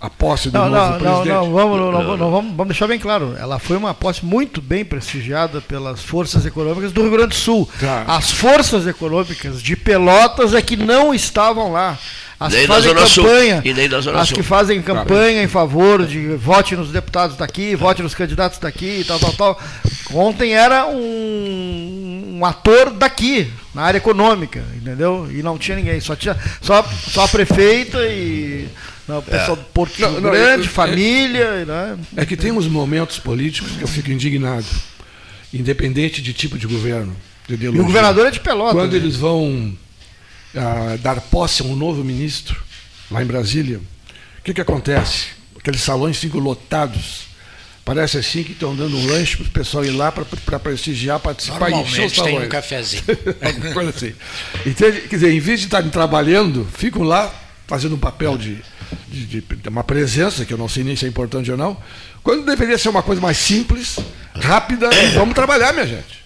a 0.00 0.08
posse 0.08 0.48
do 0.50 0.58
não, 0.58 0.68
novo 0.68 0.92
não, 0.92 0.98
presidente? 0.98 1.28
Não, 1.28 1.44
não, 1.46 1.52
vamos, 1.52 1.78
não, 2.18 2.30
vamos, 2.30 2.50
vamos 2.52 2.66
deixar 2.68 2.86
bem 2.86 2.98
claro. 2.98 3.34
Ela 3.38 3.58
foi 3.58 3.76
uma 3.76 3.92
posse 3.92 4.24
muito 4.24 4.62
bem 4.62 4.84
prestigiada 4.84 5.60
pelas 5.60 6.02
forças 6.02 6.46
econômicas 6.46 6.92
do 6.92 7.02
Rio 7.02 7.10
Grande 7.10 7.28
do 7.28 7.34
Sul. 7.34 7.68
Tá. 7.80 8.04
As 8.06 8.30
forças 8.30 8.86
econômicas 8.86 9.60
de 9.60 9.74
Pelotas 9.74 10.54
é 10.54 10.62
que 10.62 10.76
não 10.76 11.12
estavam 11.12 11.72
lá. 11.72 11.98
As 12.40 12.54
que 12.54 12.66
fazem 12.68 12.94
Zona 12.94 13.06
Sul. 13.06 13.24
campanha, 13.24 13.62
E 13.64 13.74
nem 13.74 13.88
na 13.88 14.00
Zona 14.00 14.20
as 14.20 14.28
Sul. 14.28 14.36
que 14.36 14.44
fazem 14.44 14.80
campanha 14.80 15.42
em 15.42 15.48
favor 15.48 16.06
de 16.06 16.36
vote 16.36 16.76
nos 16.76 16.92
deputados 16.92 17.36
daqui, 17.36 17.74
vote 17.74 18.00
nos 18.00 18.14
candidatos 18.14 18.60
daqui, 18.60 19.04
tal, 19.04 19.18
tal, 19.18 19.32
tal. 19.32 19.60
Ontem 20.14 20.54
era 20.54 20.86
um, 20.86 22.36
um 22.38 22.44
ator 22.44 22.90
daqui, 22.90 23.50
na 23.74 23.82
área 23.82 23.98
econômica, 23.98 24.62
entendeu? 24.76 25.28
E 25.32 25.42
não 25.42 25.58
tinha 25.58 25.76
ninguém, 25.76 26.00
só 26.00 26.14
tinha 26.14 26.36
só, 26.62 26.84
só 27.10 27.24
a 27.24 27.28
prefeita 27.28 28.06
e 28.06 28.68
não, 29.08 29.18
o 29.18 29.22
pessoal 29.22 29.56
do 29.56 29.64
Porto 29.64 29.98
Não, 30.00 30.12
não, 30.20 30.30
Grande, 30.30 30.62
eu- 30.62 30.64
eu- 30.64 30.70
família, 30.70 31.64
né? 31.64 31.98
É 32.16 32.26
que 32.26 32.36
tem 32.36 32.52
uns 32.52 32.66
momentos 32.66 33.18
políticos 33.18 33.72
que 33.72 33.82
eu 33.82 33.88
fico 33.88 34.10
indignado, 34.10 34.66
independente 35.52 36.20
de 36.22 36.32
tipo 36.32 36.58
de 36.58 36.66
governo. 36.66 37.16
de 37.48 37.54
E 37.64 37.68
o 37.68 37.84
governador 37.84 38.26
é 38.26 38.30
de 38.30 38.40
Pelotas. 38.40 38.74
Quando 38.74 38.92
né? 38.92 38.98
eles 38.98 39.16
vão 39.16 39.72
ah, 40.54 40.96
dar 41.00 41.20
posse 41.20 41.62
a 41.62 41.64
um 41.64 41.74
novo 41.74 42.04
ministro, 42.04 42.60
lá 43.10 43.22
em 43.22 43.26
Brasília, 43.26 43.78
o 44.38 44.42
que, 44.42 44.52
que 44.52 44.60
acontece? 44.60 45.26
Aqueles 45.58 45.80
salões 45.80 46.18
ficam 46.18 46.40
lotados. 46.40 47.26
Parece 47.84 48.18
assim 48.18 48.42
que 48.42 48.52
estão 48.52 48.76
dando 48.76 48.98
um 48.98 49.06
lanche 49.06 49.38
para 49.38 49.46
o 49.46 49.50
pessoal 49.50 49.82
ir 49.82 49.90
lá 49.92 50.12
para 50.12 50.58
prestigiar, 50.58 51.18
participar 51.20 51.70
e 51.70 51.74
encher 51.74 52.04
os 52.04 52.12
Normalmente 52.12 52.14
tem 52.14 52.24
salões. 52.24 52.46
um 52.46 52.48
cafezinho. 52.50 53.02
Alguma 53.40 53.72
coisa 53.72 53.90
assim. 53.90 54.12
Entende? 54.66 55.00
Quer 55.02 55.16
dizer, 55.16 55.32
em 55.32 55.40
vez 55.40 55.60
de 55.60 55.66
estarem 55.66 55.88
trabalhando, 55.88 56.68
ficam 56.76 57.02
lá 57.02 57.32
fazendo 57.66 57.94
um 57.94 57.98
papel 57.98 58.36
de, 58.36 58.58
de, 59.08 59.26
de- 59.26 59.40
de 59.40 59.68
uma 59.68 59.84
presença, 59.84 60.44
que 60.44 60.52
eu 60.52 60.58
não 60.58 60.68
sei 60.68 60.84
nem 60.84 60.96
se 60.96 61.04
é 61.04 61.08
importante 61.08 61.50
ou 61.50 61.56
não, 61.56 61.76
quando 62.22 62.44
deveria 62.44 62.76
ser 62.78 62.88
uma 62.88 63.02
coisa 63.02 63.20
mais 63.20 63.36
simples, 63.38 63.98
rápida, 64.34 64.88
e 64.92 65.08
vamos 65.14 65.34
trabalhar, 65.34 65.72
minha 65.72 65.86
gente. 65.86 66.18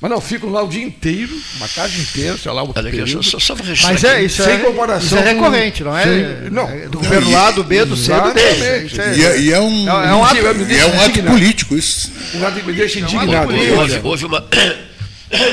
Mas 0.00 0.10
não, 0.10 0.20
ficam 0.20 0.50
lá 0.50 0.62
o 0.62 0.68
dia 0.68 0.82
inteiro, 0.84 1.32
uma 1.56 1.66
tarde 1.68 1.98
inteira, 1.98 2.36
sei 2.36 2.52
lá, 2.52 2.62
um 2.62 2.72
Olha 2.74 2.88
aqui, 2.88 2.98
eu 2.98 3.06
só, 3.06 3.14
período. 3.16 3.22
só, 3.24 3.38
só 3.38 3.56
Mas 3.84 4.04
é 4.04 4.22
isso, 4.22 4.42
Sem 4.42 4.54
é, 4.54 4.58
comparação 4.58 5.06
isso 5.06 5.16
é 5.16 5.32
recorrente, 5.32 5.82
não 5.82 5.96
é? 5.96 6.02
Sem- 6.02 6.50
não. 6.50 6.68
É 6.68 6.88
do 6.88 6.98
governo 6.98 7.34
A, 7.38 7.50
do 7.52 7.64
B, 7.64 7.84
do 7.86 7.96
C, 7.96 8.12
do 8.12 8.34
D. 8.34 8.40
É- 8.40 8.86
E 9.16 9.24
é, 9.24 9.40
e 9.40 9.52
é 9.52 9.60
um, 9.60 9.88
É- 9.88 10.08
é 10.10 10.14
um 10.14 10.24
ato- 10.24 10.36
é 10.36 10.86
um 10.86 11.00
ato 11.00 11.22
político 11.22 11.74
isso. 11.76 12.12
Um 12.34 12.44
que 12.60 12.66
me 12.66 12.72
deixa 12.74 12.98
ato 13.02 13.14
indignado. 13.14 13.46
político. 13.46 13.78
Houve, 13.78 14.00
houve 14.02 14.24
uma. 14.26 14.46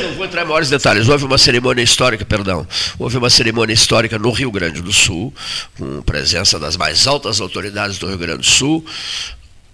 Não 0.03 0.15
vou 0.15 0.25
entrar 0.25 0.43
em 0.43 0.45
maiores 0.45 0.69
detalhes. 0.69 1.07
Houve 1.07 1.25
uma 1.25 1.37
cerimônia 1.37 1.81
histórica, 1.81 2.25
perdão. 2.25 2.67
Houve 2.99 3.17
uma 3.17 3.29
cerimônia 3.29 3.73
histórica 3.73 4.17
no 4.17 4.31
Rio 4.31 4.51
Grande 4.51 4.81
do 4.81 4.93
Sul, 4.93 5.33
com 5.77 6.01
presença 6.01 6.59
das 6.59 6.77
mais 6.77 7.07
altas 7.07 7.41
autoridades 7.41 7.97
do 7.97 8.07
Rio 8.07 8.17
Grande 8.17 8.39
do 8.39 8.45
Sul, 8.45 8.85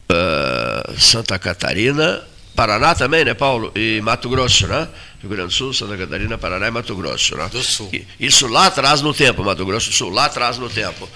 ah, 0.10 0.94
Santa 0.98 1.38
Catarina, 1.38 2.22
Paraná 2.56 2.96
também, 2.96 3.24
né, 3.24 3.34
Paulo? 3.34 3.72
E 3.76 4.02
Mato 4.02 4.28
Grosso, 4.30 4.66
né? 4.68 4.88
Rio 5.20 5.30
Grande 5.30 5.48
do 5.48 5.54
Sul, 5.54 5.74
Santa 5.74 5.98
Catarina, 5.98 6.38
Paraná 6.38 6.68
e 6.68 6.72
Mato 6.72 6.96
Grosso, 6.96 7.36
né? 7.36 7.50
Do 7.52 7.64
Sul. 7.64 7.90
Isso 8.20 8.48
lá 8.48 8.68
atrás 8.68 9.02
no 9.02 9.14
tempo, 9.14 9.44
Mato 9.44 9.66
Grosso 9.66 9.90
do 9.90 9.96
Sul, 9.96 10.10
lá 10.10 10.26
atrás 10.26 10.58
no 10.58 10.70
tempo. 10.70 11.10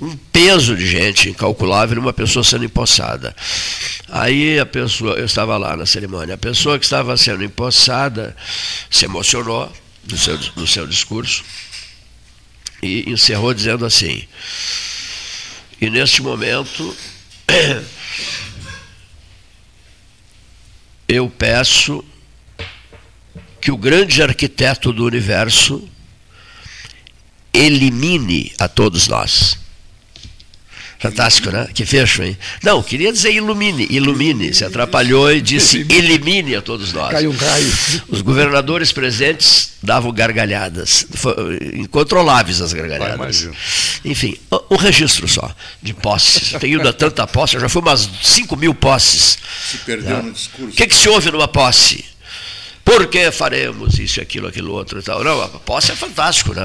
Um 0.00 0.16
peso 0.16 0.76
de 0.76 0.86
gente 0.86 1.30
incalculável, 1.30 2.00
uma 2.00 2.12
pessoa 2.12 2.42
sendo 2.42 2.64
empossada. 2.64 3.34
Aí 4.08 4.58
a 4.58 4.66
pessoa, 4.66 5.14
eu 5.14 5.24
estava 5.24 5.56
lá 5.56 5.76
na 5.76 5.86
cerimônia, 5.86 6.34
a 6.34 6.38
pessoa 6.38 6.78
que 6.78 6.84
estava 6.84 7.16
sendo 7.16 7.44
empossada 7.44 8.36
se 8.90 9.04
emocionou 9.04 9.72
no 10.10 10.18
seu, 10.18 10.38
no 10.56 10.66
seu 10.66 10.86
discurso 10.86 11.44
e 12.82 13.10
encerrou 13.10 13.54
dizendo 13.54 13.86
assim: 13.86 14.26
e 15.80 15.90
neste 15.90 16.22
momento 16.22 16.96
eu 21.08 21.28
peço 21.30 22.04
que 23.64 23.72
o 23.72 23.78
grande 23.78 24.22
arquiteto 24.22 24.92
do 24.92 25.06
universo 25.06 25.88
elimine 27.50 28.52
a 28.58 28.68
todos 28.68 29.08
nós. 29.08 29.56
Fantástico, 30.98 31.50
né? 31.50 31.66
Que 31.72 31.86
fecho, 31.86 32.22
hein? 32.22 32.36
Não, 32.62 32.82
queria 32.82 33.10
dizer 33.10 33.32
ilumine, 33.32 33.86
ilumine, 33.90 34.52
se 34.52 34.66
atrapalhou 34.66 35.32
e 35.32 35.40
disse 35.40 35.78
elimine 35.90 36.56
a 36.56 36.60
todos 36.62 36.92
nós. 36.92 37.10
Caiu 37.10 37.30
raio. 37.32 37.72
Os 38.08 38.20
governadores 38.20 38.92
presentes 38.92 39.72
davam 39.82 40.12
gargalhadas, 40.12 41.06
Foi- 41.14 41.58
incontroláveis 41.74 42.60
as 42.60 42.74
gargalhadas. 42.74 43.48
Enfim, 44.04 44.36
o- 44.50 44.74
um 44.74 44.76
registro 44.76 45.26
só 45.26 45.54
de 45.82 45.94
posses. 45.94 46.52
Tenho 46.60 46.78
ido 46.80 46.88
a 46.88 46.92
tanta 46.92 47.26
posse, 47.26 47.58
já 47.58 47.68
fui 47.68 47.80
umas 47.80 48.08
5 48.22 48.56
mil 48.56 48.74
posses. 48.74 49.38
Se 49.70 49.78
perdeu 49.78 50.22
no 50.22 50.32
discurso. 50.32 50.70
O 50.72 50.76
que, 50.76 50.86
que 50.86 50.94
se 50.94 51.08
ouve 51.08 51.30
numa 51.30 51.48
posse? 51.48 52.04
Por 52.84 53.06
que 53.06 53.30
faremos 53.32 53.98
isso, 53.98 54.20
aquilo, 54.20 54.46
aquilo 54.46 54.72
outro 54.72 54.98
e 54.98 55.02
tal? 55.02 55.24
Não, 55.24 55.40
a 55.40 55.48
posse 55.48 55.90
é 55.92 55.96
fantástico, 55.96 56.52
né? 56.52 56.62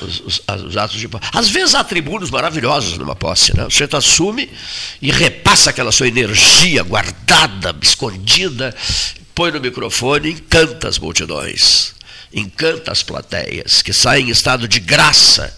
Os, 0.00 0.20
os- 0.20 0.42
os 0.64 0.76
atos 0.78 0.98
de 0.98 1.06
posse. 1.08 1.24
Às 1.32 1.48
vezes 1.50 1.74
há 1.74 1.84
tribunos 1.84 2.30
maravilhosos 2.30 2.96
numa 2.96 3.14
posse, 3.14 3.54
né? 3.54 3.66
O 3.66 3.70
sujeito 3.70 3.96
assume 3.96 4.50
e 5.02 5.10
repassa 5.12 5.68
aquela 5.70 5.92
sua 5.92 6.08
energia 6.08 6.82
guardada, 6.82 7.76
escondida, 7.82 8.74
põe 9.34 9.50
no 9.52 9.60
microfone 9.60 10.28
e 10.28 10.32
encanta 10.32 10.88
as 10.88 10.98
multidões, 10.98 11.92
encanta 12.32 12.90
as 12.90 13.02
plateias, 13.02 13.82
que 13.82 13.92
saem 13.92 14.28
em 14.28 14.30
estado 14.30 14.66
de 14.66 14.80
graça 14.80 15.54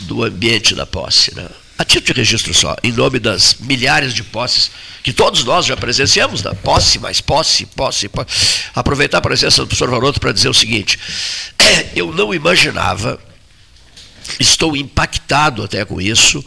do 0.00 0.22
ambiente 0.22 0.74
da 0.74 0.84
posse. 0.84 1.34
Né? 1.34 1.48
A 1.78 1.84
título 1.84 2.14
de 2.14 2.20
registro 2.20 2.54
só, 2.54 2.74
em 2.82 2.90
nome 2.90 3.18
das 3.18 3.56
milhares 3.60 4.14
de 4.14 4.22
posses 4.22 4.70
que 5.02 5.12
todos 5.12 5.44
nós 5.44 5.66
já 5.66 5.76
presenciamos, 5.76 6.42
da 6.42 6.54
posse, 6.54 6.98
mais 6.98 7.20
posse, 7.20 7.66
posse, 7.66 8.08
posse. 8.08 8.62
Aproveitar 8.74 9.18
a 9.18 9.20
presença 9.20 9.60
do 9.60 9.66
professor 9.66 9.90
Varoto 9.90 10.18
para 10.18 10.32
dizer 10.32 10.48
o 10.48 10.54
seguinte: 10.54 10.98
eu 11.94 12.12
não 12.12 12.34
imaginava, 12.34 13.20
estou 14.40 14.76
impactado 14.76 15.62
até 15.62 15.84
com 15.84 16.00
isso. 16.00 16.44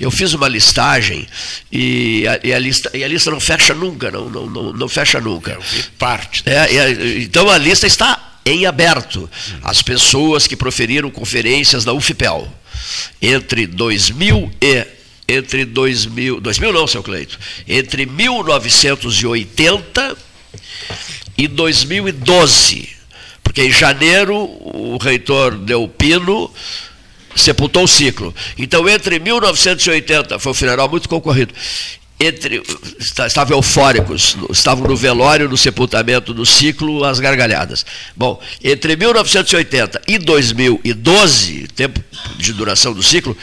Eu 0.00 0.10
fiz 0.10 0.32
uma 0.32 0.48
listagem 0.48 1.26
e 1.70 2.26
a, 2.26 2.40
e 2.42 2.52
a 2.52 2.58
lista, 2.58 2.90
e 2.96 3.04
a 3.04 3.08
lista 3.08 3.30
não 3.30 3.40
fecha 3.40 3.74
nunca, 3.74 4.10
não, 4.10 4.30
não, 4.30 4.46
não, 4.46 4.72
não 4.72 4.88
fecha 4.88 5.20
nunca. 5.20 5.52
Eu 5.52 5.60
vi 5.60 5.82
parte. 5.98 6.42
É, 6.46 6.74
é, 6.74 7.18
então 7.18 7.50
a 7.50 7.58
lista 7.58 7.86
está 7.86 8.40
em 8.46 8.64
aberto. 8.64 9.28
As 9.62 9.82
pessoas 9.82 10.46
que 10.46 10.56
proferiram 10.56 11.10
conferências 11.10 11.84
da 11.84 11.92
UFPEL 11.92 12.52
entre 13.20 13.66
2000 13.66 14.50
e 14.60 14.86
entre 15.28 15.66
2000, 15.66 16.40
2000 16.40 16.72
não, 16.72 16.86
seu 16.86 17.02
Cleito, 17.02 17.38
entre 17.66 18.06
1980 18.06 20.16
e 21.36 21.46
2012, 21.46 22.88
porque 23.44 23.62
em 23.62 23.70
janeiro 23.70 24.34
o 24.34 24.96
reitor 24.96 25.54
Delpino 25.54 26.50
sepultou 27.36 27.84
o 27.84 27.88
ciclo. 27.88 28.34
Então, 28.56 28.88
entre 28.88 29.18
1980, 29.18 30.38
foi 30.38 30.52
um 30.52 30.54
funeral 30.54 30.88
muito 30.88 31.08
concorrido, 31.08 31.52
entre, 32.20 32.62
estavam 32.98 33.56
eufóricos, 33.56 34.36
estavam 34.50 34.88
no 34.88 34.96
velório, 34.96 35.48
no 35.48 35.56
sepultamento 35.56 36.34
do 36.34 36.44
ciclo, 36.44 37.04
as 37.04 37.20
gargalhadas. 37.20 37.86
Bom, 38.16 38.42
entre 38.62 38.96
1980 38.96 40.02
e 40.08 40.18
2012, 40.18 41.68
tempo 41.68 42.02
de 42.36 42.52
duração 42.52 42.92
do 42.92 43.02
ciclo, 43.02 43.36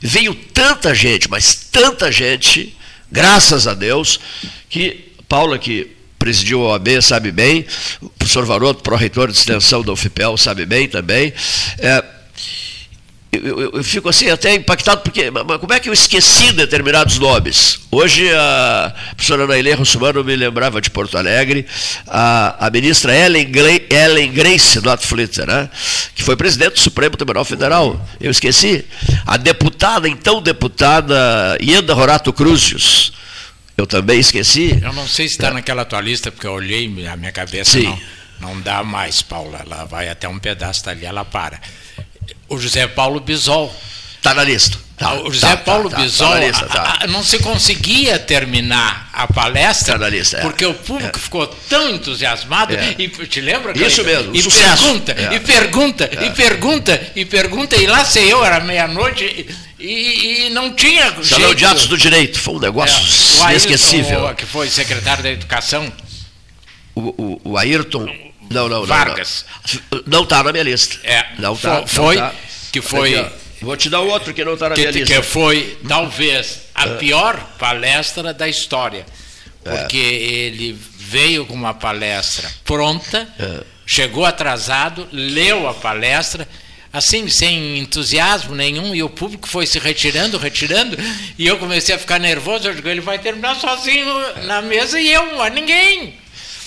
veio 0.00 0.34
tanta 0.34 0.94
gente, 0.94 1.30
mas 1.30 1.54
tanta 1.54 2.12
gente, 2.12 2.76
graças 3.10 3.66
a 3.66 3.72
Deus, 3.72 4.20
que 4.68 5.12
Paula, 5.28 5.58
que 5.58 5.90
presidiu 6.18 6.62
a 6.66 6.72
OAB, 6.72 7.00
sabe 7.00 7.32
bem, 7.32 7.64
o 8.00 8.08
professor 8.10 8.44
Varoto, 8.44 8.82
pró-reitor 8.82 9.30
de 9.32 9.38
extensão 9.38 9.82
da 9.82 9.92
UFPEL, 9.92 10.36
sabe 10.36 10.66
bem 10.66 10.86
também. 10.86 11.32
É, 11.78 12.04
eu, 13.32 13.60
eu- 13.60 13.70
eu 13.76 13.84
fico 13.84 14.08
assim 14.10 14.28
até 14.28 14.54
impactado, 14.54 15.00
porque 15.00 15.30
mas 15.30 15.44
como 15.58 15.72
é 15.72 15.80
que 15.80 15.88
eu 15.88 15.92
esqueci 15.92 16.52
determinados 16.52 17.18
nomes? 17.18 17.80
Hoje 17.90 18.30
a 18.34 18.94
professora 19.16 19.46
Nailê 19.46 19.72
Russumano 19.72 20.22
me 20.22 20.36
lembrava 20.36 20.80
de 20.82 20.90
Porto 20.90 21.16
Alegre, 21.16 21.66
a, 22.06 22.66
a 22.66 22.70
ministra 22.70 23.16
Ellen, 23.16 23.50
Gra- 23.50 23.82
Ellen 23.88 24.30
Grace 24.32 24.80
Notflitter, 24.84 25.46
né? 25.46 25.70
que 26.14 26.22
foi 26.22 26.36
presidente 26.36 26.74
do 26.74 26.80
Supremo 26.80 27.16
Tribunal 27.16 27.44
Federal, 27.44 28.06
eu 28.20 28.30
esqueci. 28.30 28.84
A 29.26 29.38
deputada, 29.38 30.06
então 30.08 30.42
deputada 30.42 31.56
Ieda 31.60 31.94
Rorato 31.94 32.32
Cruzius, 32.34 33.12
eu 33.78 33.86
também 33.86 34.20
esqueci. 34.20 34.78
Eu 34.82 34.92
não 34.92 35.08
sei 35.08 35.26
se 35.26 35.34
está 35.36 35.50
naquela 35.50 35.86
tua 35.86 36.02
lista, 36.02 36.30
porque 36.30 36.46
eu 36.46 36.52
olhei 36.52 36.84
a 37.08 37.16
minha 37.16 37.32
cabeça. 37.32 37.70
Sim. 37.72 37.84
Não, 38.40 38.54
não 38.54 38.60
dá 38.60 38.84
mais, 38.84 39.22
Paula. 39.22 39.62
Ela 39.64 39.84
vai 39.84 40.08
até 40.10 40.28
um 40.28 40.38
pedaço 40.38 40.84
dali, 40.84 41.06
ela 41.06 41.24
para. 41.24 41.58
O 42.52 42.58
José 42.58 42.86
Paulo 42.86 43.18
Bisol. 43.18 43.74
Está 44.18 44.34
na 44.34 44.44
lista. 44.44 44.78
Tá, 44.96 45.14
o 45.14 45.32
José 45.32 45.48
tá, 45.48 45.56
Paulo 45.56 45.90
tá, 45.90 45.96
tá, 45.96 46.02
Bisol 46.02 46.28
tá 46.30 46.38
lista, 46.38 46.66
tá. 46.66 46.80
a- 46.82 47.04
a- 47.04 47.06
não 47.08 47.24
se 47.24 47.38
conseguia 47.40 48.20
terminar 48.20 49.10
a 49.12 49.26
palestra 49.26 49.94
Tá 49.94 49.98
na 49.98 50.08
lista, 50.08 50.36
é. 50.36 50.40
porque 50.42 50.64
o 50.64 50.74
público 50.74 51.18
É. 51.18 51.20
ficou 51.20 51.44
tão 51.68 51.90
entusiasmado 51.90 52.72
É. 52.72 52.94
e 52.98 53.08
te 53.08 53.40
lembra 53.40 53.72
Isso 53.76 54.04
mesmo, 54.04 54.32
e 54.36 54.40
sucesso. 54.42 54.82
pergunta 54.84 55.12
É. 55.12 55.34
e 55.34 55.40
pergunta 55.40 56.10
e 56.24 56.30
pergunta 56.30 57.12
e 57.16 57.24
pergunta 57.24 57.76
e 57.76 57.86
lá 57.88 58.04
sei 58.04 58.32
eu 58.32 58.44
era 58.44 58.60
meia-noite 58.60 59.24
e, 59.80 59.84
e- 59.84 60.46
e 60.46 60.50
não 60.50 60.72
tinha 60.72 61.12
Salão 61.24 61.52
de 61.52 61.64
Atos 61.64 61.88
do 61.88 61.98
Direito, 61.98 62.38
foi 62.38 62.54
um 62.54 62.60
negócio 62.60 62.94
É, 62.96 63.00
o 63.40 63.44
Ayrton, 63.46 63.50
inesquecível. 63.50 64.26
o- 64.26 64.34
que 64.36 64.46
foi 64.46 64.68
secretário 64.70 65.22
da 65.24 65.30
Educação 65.32 65.92
O, 66.94 67.00
o, 67.00 67.40
o 67.52 67.58
Ayrton. 67.58 68.06
Não, 68.52 68.68
não, 68.68 68.80
não. 68.80 68.86
Vargas. 68.86 69.44
Não 70.06 70.22
está 70.24 70.42
na 70.42 70.52
minha 70.52 70.64
lista. 70.64 70.98
É, 71.04 71.26
Não 71.38 71.56
tá, 71.56 71.82
fo- 71.82 71.86
foi, 71.86 72.16
não 72.16 72.22
tá. 72.28 72.34
que 72.72 72.80
foi. 72.80 73.18
Aqui, 73.18 73.32
Vou 73.62 73.76
te 73.76 73.88
dar 73.88 74.00
outro 74.00 74.34
que 74.34 74.44
não 74.44 74.54
está 74.54 74.68
na 74.70 74.74
que, 74.74 74.80
minha 74.80 74.90
lista. 74.92 75.14
que 75.14 75.22
foi 75.22 75.78
talvez 75.86 76.62
a 76.74 76.88
pior 76.88 77.36
palestra 77.58 78.34
da 78.34 78.48
história. 78.48 79.06
Porque 79.62 79.96
ele 79.96 80.76
veio 80.98 81.46
com 81.46 81.54
uma 81.54 81.72
palestra 81.72 82.50
pronta, 82.64 83.28
chegou 83.86 84.24
atrasado, 84.24 85.06
leu 85.12 85.68
a 85.68 85.74
palestra, 85.74 86.48
assim, 86.92 87.28
sem 87.28 87.78
entusiasmo 87.78 88.56
nenhum, 88.56 88.92
e 88.92 89.02
o 89.04 89.08
público 89.08 89.46
foi 89.46 89.64
se 89.66 89.78
retirando, 89.78 90.36
retirando, 90.36 90.98
e 91.38 91.46
eu 91.46 91.58
comecei 91.58 91.94
a 91.94 91.98
ficar 91.98 92.18
nervoso, 92.18 92.66
eu 92.66 92.74
digo, 92.74 92.88
ele 92.88 93.00
vai 93.00 93.20
terminar 93.20 93.54
sozinho 93.54 94.04
na 94.46 94.60
mesa 94.60 95.00
e 95.00 95.08
eu, 95.12 95.40
a 95.40 95.48
ninguém. 95.48 96.14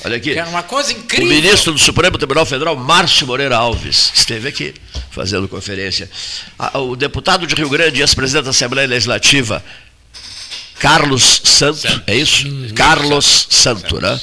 Olha 0.06 0.18
aqui. 0.18 0.34
Que 0.34 0.39
era 0.39 0.47
uma 0.49 0.62
coisa 0.64 0.93
O 0.93 0.97
incrível. 0.97 1.28
ministro 1.28 1.74
do 1.74 1.80
Supremo 1.80 2.18
Tribunal 2.18 2.45
Federal, 2.45 2.76
Márcio 2.76 3.26
Moreira 3.26 3.58
Alves, 3.58 4.12
esteve 4.16 4.47
aqui 4.47 4.74
fazendo 5.10 5.47
conferência. 5.47 6.10
O 6.76 6.95
deputado 6.95 7.47
de 7.47 7.56
Rio 7.56 7.70
Grande, 7.70 8.01
ex-presidente 8.01 8.43
da 8.45 8.51
Assembleia 8.51 8.88
Legislativa, 8.88 9.64
Carlos 10.80 11.41
Santo, 11.43 11.78
Santo. 11.80 12.03
é 12.06 12.16
isso? 12.16 12.45
Carlos 12.76 13.47
Santo, 13.49 13.99
né? 13.99 14.20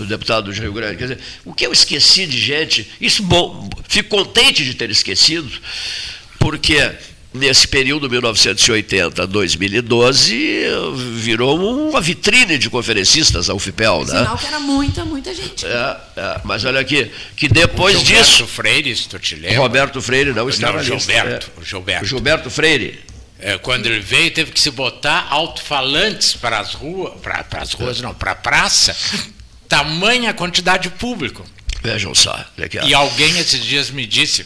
O 0.00 0.04
deputado 0.04 0.52
de 0.52 0.60
Rio 0.60 0.72
Grande. 0.72 0.96
Quer 0.96 1.02
dizer, 1.04 1.18
o 1.44 1.52
que 1.52 1.66
eu 1.66 1.72
esqueci 1.72 2.24
de 2.26 2.38
gente, 2.40 2.88
isso 3.00 3.22
bom, 3.22 3.68
fico 3.88 4.08
contente 4.08 4.64
de 4.64 4.74
ter 4.74 4.90
esquecido, 4.90 5.50
porque 6.38 6.90
nesse 7.38 7.66
período 7.66 8.10
1980 8.10 9.22
a 9.22 9.26
2012 9.26 10.62
virou 11.16 11.88
uma 11.88 12.00
vitrine 12.00 12.58
de 12.58 12.68
conferencistas 12.68 13.48
a 13.48 13.54
UFPEL, 13.54 14.00
né? 14.00 14.18
Sinal 14.18 14.38
que 14.38 14.46
era 14.46 14.60
muita, 14.60 15.04
muita 15.04 15.34
gente. 15.34 15.66
É, 15.66 15.96
é, 16.16 16.40
mas 16.44 16.64
olha 16.64 16.80
aqui, 16.80 17.10
que 17.36 17.48
depois 17.48 17.98
Gilberto 17.98 18.30
disso, 18.30 18.46
Freire, 18.46 18.94
se 18.96 19.08
tu 19.08 19.18
te 19.18 19.34
lembra. 19.34 19.58
Roberto 19.58 20.02
Freire 20.02 20.32
não 20.32 20.48
está 20.48 20.68
Não, 20.68 20.74
na 20.74 20.82
lista. 20.82 20.98
Gilberto, 20.98 21.50
é. 21.56 21.60
o 21.60 21.64
Gilberto. 21.64 22.04
Gilberto 22.06 22.50
Freire. 22.50 23.00
É, 23.40 23.56
quando 23.56 23.86
ele 23.86 24.00
veio, 24.00 24.32
teve 24.32 24.50
que 24.50 24.60
se 24.60 24.70
botar 24.70 25.28
alto-falantes 25.30 26.34
para 26.34 26.58
as 26.58 26.74
ruas, 26.74 27.14
para 27.20 27.46
as 27.62 27.72
ruas 27.72 28.00
não, 28.00 28.12
para 28.12 28.32
a 28.32 28.34
praça, 28.34 28.96
tamanha 29.68 30.34
quantidade 30.34 30.84
de 30.84 30.90
público. 30.90 31.44
Vejam 31.80 32.14
só. 32.14 32.44
E 32.84 32.92
alguém 32.92 33.38
esses 33.38 33.64
dias 33.64 33.90
me 33.90 34.04
disse, 34.06 34.44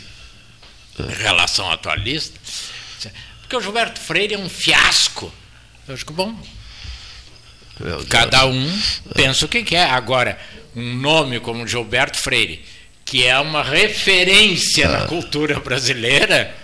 em 0.99 1.23
relação 1.23 1.71
à 1.71 1.77
tua 1.79 1.95
lista, 1.97 2.39
porque 3.53 3.57
o 3.57 3.61
Gilberto 3.61 4.01
Freire 4.01 4.33
é 4.35 4.39
um 4.39 4.49
fiasco. 4.49 5.31
Eu 5.87 5.95
digo, 5.95 6.15
bom, 6.15 6.35
Meu 7.79 7.97
Deus. 7.97 8.09
cada 8.09 8.47
um 8.47 8.81
pensa 9.15 9.45
o 9.45 9.49
que 9.49 9.63
quer. 9.63 9.91
Agora, 9.91 10.39
um 10.75 10.95
nome 10.95 11.39
como 11.39 11.67
Gilberto 11.69 12.17
Freire, 12.17 12.65
que 13.05 13.27
é 13.27 13.39
uma 13.39 13.63
referência 13.63 14.89
Ah. 14.89 15.01
na 15.01 15.07
cultura 15.07 15.61
brasileira, 15.61 16.55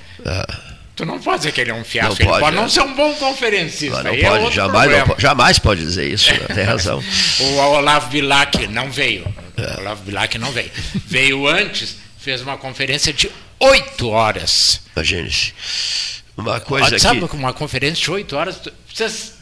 tu 0.97 1.05
não 1.05 1.21
pode 1.21 1.39
dizer 1.39 1.53
que 1.53 1.61
ele 1.61 1.73
é 1.73 1.75
um 1.75 1.85
fiasco. 1.85 2.15
Não 2.15 2.21
ele 2.21 2.29
pode, 2.31 2.41
pode 2.41 2.57
é. 2.57 2.61
não 2.61 2.69
ser 2.71 2.81
um 2.81 2.95
bom 2.95 3.15
conferencista. 3.17 4.03
Não 4.03 4.15
é 4.15 4.23
pode, 4.23 4.43
outro 4.45 4.55
jamais, 4.55 5.09
não 5.09 5.19
jamais 5.19 5.59
pode 5.59 5.83
dizer 5.83 6.11
isso, 6.11 6.33
né? 6.33 6.55
tem 6.55 6.65
razão. 6.65 7.05
O 7.41 7.57
Olavo 7.57 8.09
Bilac 8.09 8.67
não 8.69 8.91
veio. 8.91 9.27
É. 9.59 9.75
O 9.77 9.81
Olavo 9.81 10.05
Bilac 10.05 10.39
não 10.39 10.51
veio. 10.53 10.71
Veio 11.05 11.47
antes, 11.47 11.97
fez 12.19 12.41
uma 12.41 12.57
conferência 12.57 13.13
de 13.13 13.31
oito 13.61 14.09
horas. 14.09 14.81
Imagine-se. 14.97 15.53
Uma 16.39 16.61
coisa 16.61 16.87
Olha, 16.87 16.99
Sabe 17.01 17.27
que. 17.29 17.35
uma 17.37 17.53
conferência 17.53 18.03
de 18.03 18.11
oito 18.13 18.37
horas. 18.37 18.61
Vocês... 18.93 19.37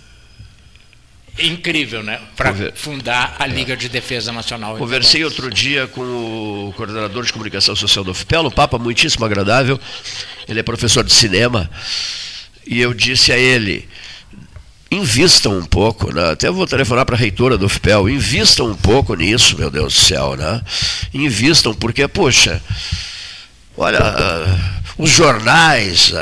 Incrível, 1.38 2.02
né? 2.02 2.18
Para 2.34 2.50
Conver- 2.50 2.72
fundar 2.74 3.36
a 3.38 3.46
Liga 3.46 3.76
de 3.76 3.90
Defesa 3.90 4.32
Nacional. 4.32 4.78
Conversei 4.78 5.22
outro 5.22 5.50
dia 5.50 5.86
com 5.86 6.00
o 6.00 6.72
coordenador 6.74 7.26
de 7.26 7.32
comunicação 7.32 7.76
social 7.76 8.02
do 8.02 8.10
UFPEL, 8.12 8.46
um 8.46 8.50
papo 8.50 8.78
muitíssimo 8.78 9.22
agradável. 9.26 9.78
Ele 10.48 10.60
é 10.60 10.62
professor 10.62 11.04
de 11.04 11.12
cinema. 11.12 11.70
E 12.66 12.80
eu 12.80 12.94
disse 12.94 13.32
a 13.32 13.36
ele: 13.36 13.86
invistam 14.90 15.58
um 15.58 15.64
pouco, 15.66 16.10
né? 16.10 16.30
até 16.30 16.50
vou 16.50 16.66
telefonar 16.66 17.04
para 17.04 17.16
a 17.16 17.18
reitora 17.18 17.58
do 17.58 17.66
UFPEL, 17.66 18.08
invistam 18.08 18.70
um 18.70 18.74
pouco 18.74 19.14
nisso, 19.14 19.58
meu 19.58 19.70
Deus 19.70 19.92
do 19.92 20.00
céu, 20.00 20.36
né? 20.36 20.62
Invistam, 21.12 21.74
porque, 21.74 22.08
poxa, 22.08 22.62
olha, 23.76 23.98
ah, 24.00 24.80
os 24.98 25.10
jornais, 25.10 26.12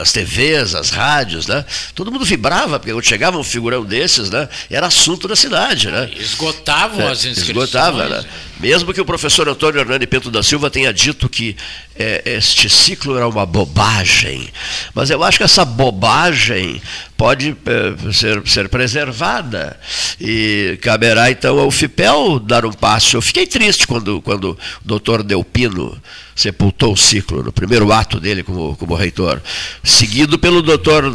as 0.00 0.12
TVs, 0.12 0.74
as 0.74 0.90
rádios, 0.90 1.46
né? 1.46 1.64
Todo 1.94 2.10
mundo 2.12 2.24
vibrava, 2.24 2.78
porque 2.78 2.92
quando 2.92 3.04
chegava 3.04 3.38
um 3.38 3.44
figurão 3.44 3.84
desses, 3.84 4.30
né? 4.30 4.48
Era 4.70 4.86
assunto 4.86 5.26
da 5.26 5.36
cidade, 5.36 5.90
né? 5.90 6.10
Esgotavam 6.16 7.00
É, 7.00 7.10
as 7.10 7.24
inscrições. 7.24 7.48
Esgotava, 7.48 8.08
né? 8.08 8.24
Mesmo 8.60 8.92
que 8.92 9.00
o 9.00 9.04
professor 9.04 9.48
Antônio 9.48 9.80
Hernani 9.80 10.06
Pinto 10.06 10.30
da 10.30 10.42
Silva 10.42 10.70
tenha 10.70 10.92
dito 10.92 11.28
que 11.28 11.56
é, 11.96 12.22
este 12.24 12.68
ciclo 12.68 13.16
era 13.16 13.28
uma 13.28 13.44
bobagem, 13.44 14.48
mas 14.94 15.10
eu 15.10 15.22
acho 15.22 15.38
que 15.38 15.44
essa 15.44 15.64
bobagem 15.64 16.80
pode 17.16 17.56
é, 17.66 18.12
ser, 18.12 18.42
ser 18.46 18.68
preservada 18.68 19.78
e 20.20 20.78
caberá 20.82 21.30
então 21.30 21.58
ao 21.58 21.70
FIPEL 21.70 22.38
dar 22.40 22.64
um 22.64 22.72
passo. 22.72 23.16
Eu 23.16 23.22
fiquei 23.22 23.46
triste 23.46 23.86
quando, 23.86 24.20
quando 24.22 24.50
o 24.50 24.58
doutor 24.84 25.22
Delpino 25.22 26.00
sepultou 26.34 26.94
o 26.94 26.96
ciclo, 26.96 27.42
no 27.42 27.52
primeiro 27.52 27.92
ato 27.92 28.18
dele 28.18 28.42
como, 28.42 28.76
como 28.76 28.94
reitor, 28.94 29.40
seguido 29.82 30.38
pelo 30.38 30.62
doutor, 30.62 31.08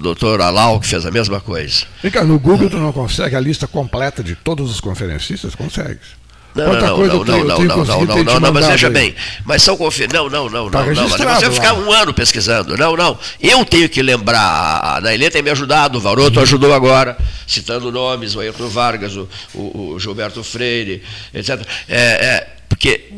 doutor 0.00 0.40
Alau, 0.40 0.80
que 0.80 0.88
fez 0.88 1.06
a 1.06 1.10
mesma 1.10 1.40
coisa. 1.40 1.86
Vem 2.02 2.10
cá, 2.10 2.24
no 2.24 2.38
Google 2.38 2.68
tu 2.68 2.76
não 2.78 2.92
consegue 2.92 3.34
a 3.34 3.40
lista 3.40 3.66
completa 3.66 4.22
de 4.22 4.34
todos 4.34 4.70
os 4.70 4.80
conferencistas? 4.80 5.54
Consegues. 5.54 6.18
Não, 6.66 6.72
não, 6.80 6.96
coisa 6.96 7.12
não, 7.14 7.20
eu 7.20 7.24
tenho- 7.24 7.36
não, 7.38 7.42
eu 7.42 7.48
não, 7.48 7.56
tenho 7.56 7.68
não, 7.68 8.04
não, 8.24 8.24
não, 8.24 8.40
não, 8.40 8.52
mas 8.52 8.66
veja 8.66 8.86
aí. 8.88 8.92
bem, 8.92 9.14
mas 9.44 9.62
são 9.62 9.76
confi... 9.76 10.06
Não, 10.12 10.28
não, 10.28 10.48
não, 10.48 10.70
Tá 10.70 10.82
não, 10.84 10.92
não, 10.94 11.08
você 11.08 11.24
vai 11.24 11.50
ficar 11.50 11.74
um 11.74 11.92
ano 11.92 12.12
pesquisando. 12.14 12.76
Não, 12.76 12.96
não. 12.96 13.18
Eu 13.40 13.64
tenho 13.64 13.88
que 13.88 14.02
lembrar, 14.02 14.40
a 14.40 14.96
a 14.96 15.00
Nailê 15.00 15.30
tem 15.30 15.42
me 15.42 15.50
ajudado, 15.50 15.98
o 15.98 16.00
Varoto 16.00 16.40
ajudou 16.40 16.74
agora, 16.74 17.16
citando 17.46 17.92
nomes, 17.92 18.34
o 18.34 18.40
Ayrton 18.40 18.68
Vargas, 18.68 19.14
o, 19.16 19.28
o- 19.54 19.92
o 19.94 20.00
Gilberto 20.00 20.42
Freire, 20.42 21.02
etc. 21.32 21.60
É, 21.88 21.96
é, 21.98 22.46
porque 22.68 23.10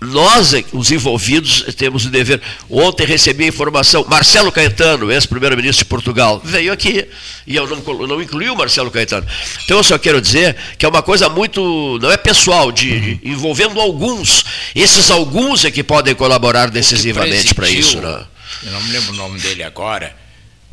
nós, 0.00 0.52
é- 0.52 0.64
os 0.72 0.90
envolvidos, 0.90 1.64
temos 1.76 2.04
o 2.04 2.10
dever. 2.10 2.40
Ontem 2.68 3.06
recebi 3.06 3.44
a 3.44 3.48
informação, 3.48 4.04
Marcelo 4.08 4.50
Caetano, 4.50 5.12
ex-primeiro-ministro 5.12 5.84
de 5.84 5.88
Portugal, 5.88 6.40
veio 6.44 6.72
aqui, 6.72 7.06
e 7.46 7.54
eu 7.54 7.66
não, 7.68 8.06
não 8.06 8.20
incluí 8.20 8.50
o 8.50 8.56
Marcelo 8.56 8.90
Caetano. 8.90 9.26
Então 9.64 9.76
eu 9.76 9.84
só 9.84 9.96
quero 9.96 10.20
dizer 10.20 10.56
que 10.76 10.84
é 10.84 10.88
uma 10.88 11.02
coisa 11.02 11.28
muito, 11.28 11.98
não 12.02 12.10
é 12.10 12.16
pessoal, 12.16 12.72
de, 12.72 13.16
de- 13.16 13.28
envolvendo 13.30 13.80
alguns. 13.80 14.44
Esses 14.74 15.10
alguns 15.10 15.64
é 15.64 15.70
que 15.70 15.84
podem 15.84 16.14
colaborar 16.14 16.68
decisivamente 16.70 17.54
para 17.54 17.68
isso. 17.70 18.00
Né? 18.00 18.26
Eu 18.64 18.72
não 18.72 18.82
me 18.82 18.92
lembro 18.92 19.12
o 19.12 19.16
nome 19.16 19.38
dele 19.38 19.62
agora. 19.62 20.16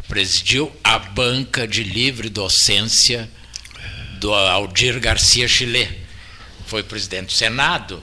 Presidiu 0.07 0.71
a 0.83 0.97
banca 0.99 1.67
de 1.67 1.83
livre 1.83 2.29
docência 2.29 3.29
do 4.19 4.33
Aldir 4.33 4.99
Garcia 4.99 5.47
Chile. 5.47 5.87
Foi 6.65 6.83
presidente 6.83 7.27
do 7.27 7.31
Senado. 7.33 8.01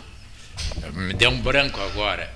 Me 0.95 1.13
deu 1.15 1.31
um 1.31 1.41
branco 1.41 1.81
agora. 1.81 2.31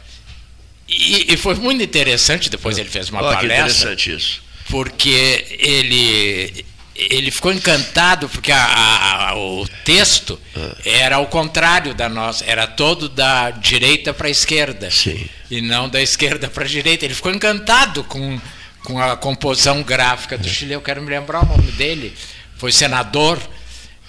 E, 0.89 1.33
e 1.33 1.37
foi 1.37 1.55
muito 1.55 1.83
interessante, 1.83 2.51
depois 2.51 2.77
ele 2.79 2.89
fez 2.89 3.09
uma 3.09 3.20
que 3.20 3.25
palestra 3.35 3.55
interessante 3.57 4.14
isso. 4.14 4.43
porque 4.68 5.57
ele 5.59 6.64
ele 6.95 7.31
ficou 7.31 7.51
encantado 7.53 8.29
porque 8.29 8.53
a- 8.53 8.62
a- 8.64 9.31
a- 9.31 9.37
o 9.37 9.66
texto 9.83 10.39
era 10.85 11.16
ao 11.16 11.27
contrário 11.27 11.95
da 11.95 12.07
nossa, 12.09 12.45
era 12.45 12.66
todo 12.66 13.09
da 13.09 13.51
direita 13.51 14.12
para 14.12 14.29
a 14.29 14.31
esquerda 14.31 14.91
Sim. 14.91 15.27
e 15.51 15.62
não 15.62 15.89
da 15.89 16.03
esquerda 16.03 16.49
para 16.49 16.64
a 16.64 16.68
direita. 16.68 17.05
Ele 17.07 17.14
ficou 17.14 17.33
encantado 17.33 18.05
com, 18.05 18.39
com 18.85 19.01
a 19.01 19.16
composição 19.16 19.83
gráfica 19.83 20.37
do 20.37 20.47
Chile. 20.47 20.75
Eu 20.75 20.83
quero 20.83 21.01
me 21.03 21.09
lembrar 21.09 21.43
o 21.45 21.47
nome 21.49 21.73
dele. 21.73 22.14
Foi 22.59 22.70
senador 22.70 23.41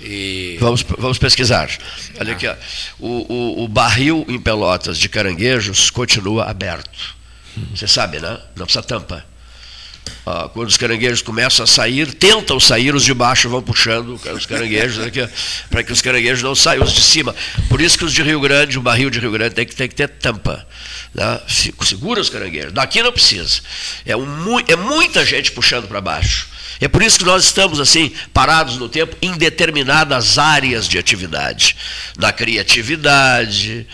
e 0.03 0.57
Vamos, 0.59 0.83
vamos 0.97 1.17
pesquisar. 1.17 1.69
Olha 2.19 2.33
aqui, 2.33 2.47
ó. 2.47 2.55
O, 2.99 3.33
o, 3.33 3.63
o 3.63 3.67
barril 3.67 4.25
em 4.27 4.39
Pelotas 4.39 4.97
de 4.97 5.07
caranguejos 5.09 5.89
continua 5.89 6.45
aberto. 6.49 7.15
Você 7.75 7.87
sabe, 7.87 8.19
né? 8.19 8.39
Não 8.55 8.65
precisa 8.65 8.83
tampa. 8.83 9.23
Quando 10.53 10.67
os 10.67 10.75
caranguejos 10.77 11.21
começam 11.21 11.63
a 11.63 11.67
sair, 11.67 12.13
tentam 12.13 12.59
sair, 12.59 12.93
os 12.93 13.03
de 13.03 13.13
baixo 13.13 13.49
vão 13.49 13.61
puxando 13.61 14.15
os 14.33 14.45
caranguejos 14.45 14.97
para 15.69 15.83
que 15.83 15.91
os 15.91 16.01
caranguejos 16.01 16.41
não 16.43 16.55
saiam, 16.55 16.83
os 16.83 16.93
de 16.93 17.01
cima. 17.01 17.33
Por 17.69 17.79
isso 17.81 17.97
que 17.97 18.03
os 18.05 18.13
de 18.13 18.21
Rio 18.21 18.39
Grande, 18.41 18.77
o 18.77 18.81
barril 18.81 19.09
de 19.09 19.19
Rio 19.19 19.31
Grande 19.31 19.55
tem 19.55 19.65
que, 19.65 19.75
tem 19.75 19.87
que 19.87 19.95
ter 19.95 20.07
tampa. 20.09 20.65
Né? 21.13 21.39
Se- 21.47 21.73
Segura 21.83 22.19
os 22.21 22.29
caranguejos. 22.29 22.73
Daqui 22.73 23.01
não 23.01 23.11
precisa. 23.13 23.61
É, 24.05 24.15
um 24.15 24.59
é 24.67 24.75
muita 24.75 25.25
gente 25.25 25.51
puxando 25.51 25.87
para 25.87 26.01
baixo. 26.01 26.47
É 26.83 26.89
por 26.89 27.01
isso 27.01 27.17
que 27.17 27.23
nós 27.23 27.45
estamos 27.45 27.79
assim, 27.79 28.11
parados 28.33 28.77
no 28.77 28.89
tempo, 28.89 29.15
em 29.21 29.37
determinadas 29.37 30.37
áreas 30.37 30.85
de 30.85 30.97
atividade. 30.97 31.77
Na 32.17 32.33
criatividade, 32.33 33.87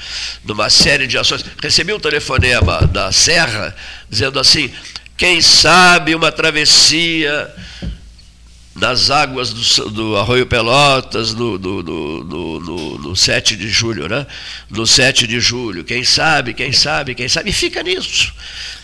numa 0.43 0.71
série 0.71 1.05
de 1.05 1.15
ações. 1.15 1.45
Recebi 1.61 1.93
um 1.93 1.99
telefonema 1.99 2.87
da 2.87 3.11
Serra 3.11 3.75
dizendo 4.09 4.39
assim: 4.39 4.73
quem 5.15 5.39
sabe 5.39 6.15
uma 6.15 6.31
travessia 6.31 7.53
nas 8.80 9.11
águas 9.11 9.51
do, 9.51 9.89
do 9.89 10.17
Arroio 10.17 10.45
Pelotas 10.45 11.34
no, 11.34 11.59
no, 11.59 11.84
no, 11.84 12.59
no, 12.59 12.97
no 12.99 13.15
7 13.15 13.55
de 13.55 13.69
julho, 13.69 14.07
né? 14.07 14.25
No 14.69 14.88
7 14.88 15.27
de 15.27 15.39
julho, 15.39 15.84
quem 15.84 16.03
sabe, 16.03 16.53
quem 16.53 16.71
sabe, 16.71 17.13
quem 17.13 17.27
sabe, 17.27 17.49
e 17.49 17.53
fica 17.53 17.84
nisso. 17.84 18.34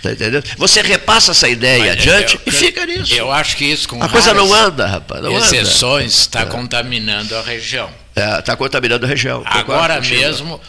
Tá 0.04 0.12
entendendo? 0.12 0.46
Você 0.58 0.82
repassa 0.82 1.32
essa 1.32 1.48
ideia 1.48 1.80
Mas 1.80 1.92
adiante 1.94 2.36
eu, 2.36 2.42
e 2.46 2.52
fica 2.52 2.86
nisso. 2.86 3.14
Eu 3.14 3.32
acho 3.32 3.56
que 3.56 3.66
isso 3.66 3.88
com 3.88 4.02
A 4.04 4.10
coisa 4.10 4.34
não 4.34 4.54
anda, 4.54 4.86
rapaz. 4.86 5.24
Não 5.24 5.38
exceções 5.38 6.20
está 6.20 6.42
é. 6.42 6.46
contaminando 6.46 7.36
a 7.36 7.42
região. 7.42 7.90
Está 8.10 8.38
é, 8.38 8.42
tá 8.42 8.56
contaminando 8.56 9.06
a 9.06 9.10
região. 9.10 9.44
Agora 9.46 10.00
mesmo. 10.02 10.62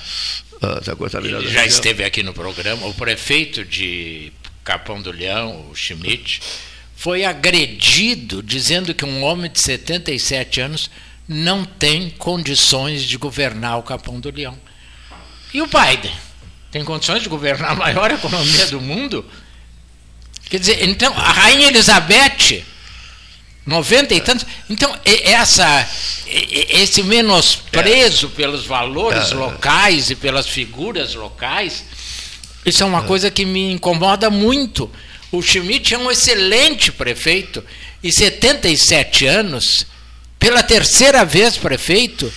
Está 0.79 0.93
ah, 0.93 0.97
contaminando 0.97 1.45
ele 1.45 1.53
já 1.53 1.67
esteve 1.67 2.03
aqui 2.03 2.23
no 2.23 2.33
programa, 2.33 2.87
o 2.87 2.95
prefeito 2.95 3.63
de 3.63 4.33
Capão 4.65 5.03
do 5.03 5.13
Leão, 5.13 5.67
o 5.71 5.75
Schmidt, 5.77 6.41
foi 6.97 7.25
agredido 7.25 8.43
dizendo 8.43 8.95
que 8.95 9.05
um 9.05 9.23
homem 9.23 9.51
de 9.51 9.61
77 9.61 10.61
anos 10.63 10.91
não 11.29 11.65
tem 11.65 12.09
condições 12.11 13.05
de 13.05 13.19
governar 13.19 13.79
o 13.79 13.83
Capão 13.83 14.19
do 14.19 14.31
Leão. 14.31 14.59
E 15.53 15.61
o 15.61 15.67
Biden? 15.67 16.13
Tem 16.71 16.83
condições 16.85 17.23
de 17.23 17.29
governar 17.29 17.73
a 17.73 17.75
maior 17.75 18.11
economia 18.11 18.67
do 18.69 18.81
mundo? 18.81 19.25
Quer 20.49 20.59
dizer, 20.59 20.89
então, 20.89 21.13
a 21.13 21.33
Rainha 21.33 21.69
Elizabeth, 21.69 22.65
90 23.67 24.15
e 24.15 24.21
tantos. 24.21 24.47
Então, 24.71 24.97
essa, 25.05 25.89
esse 26.27 27.03
menosprezo 27.03 28.31
pelos 28.31 28.65
valores 28.65 29.33
é. 29.33 29.35
locais 29.35 30.09
e 30.11 30.15
pelas 30.15 30.47
figuras 30.47 31.15
locais, 31.15 31.85
isso 32.65 32.83
é 32.83 32.87
uma 32.87 33.01
é. 33.01 33.07
coisa 33.07 33.31
que 33.31 33.45
me 33.45 33.73
incomoda 33.73 34.31
muito. 34.31 34.91
O 35.37 35.43
Schmidt 35.43 35.93
é 35.93 35.99
um 35.99 36.11
excelente 36.11 36.91
prefeito 36.91 37.63
e 38.03 38.11
77 38.11 39.27
anos, 39.27 39.87
pela 40.39 40.63
terceira 40.63 41.27
vez 41.27 41.59
prefeito, 41.59 42.33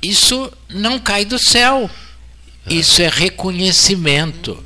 isso 0.00 0.50
não 0.70 0.98
cai 0.98 1.26
do 1.26 1.38
céu. 1.38 1.90
Isso 2.66 3.02
é 3.02 3.08
reconhecimento. 3.08 4.64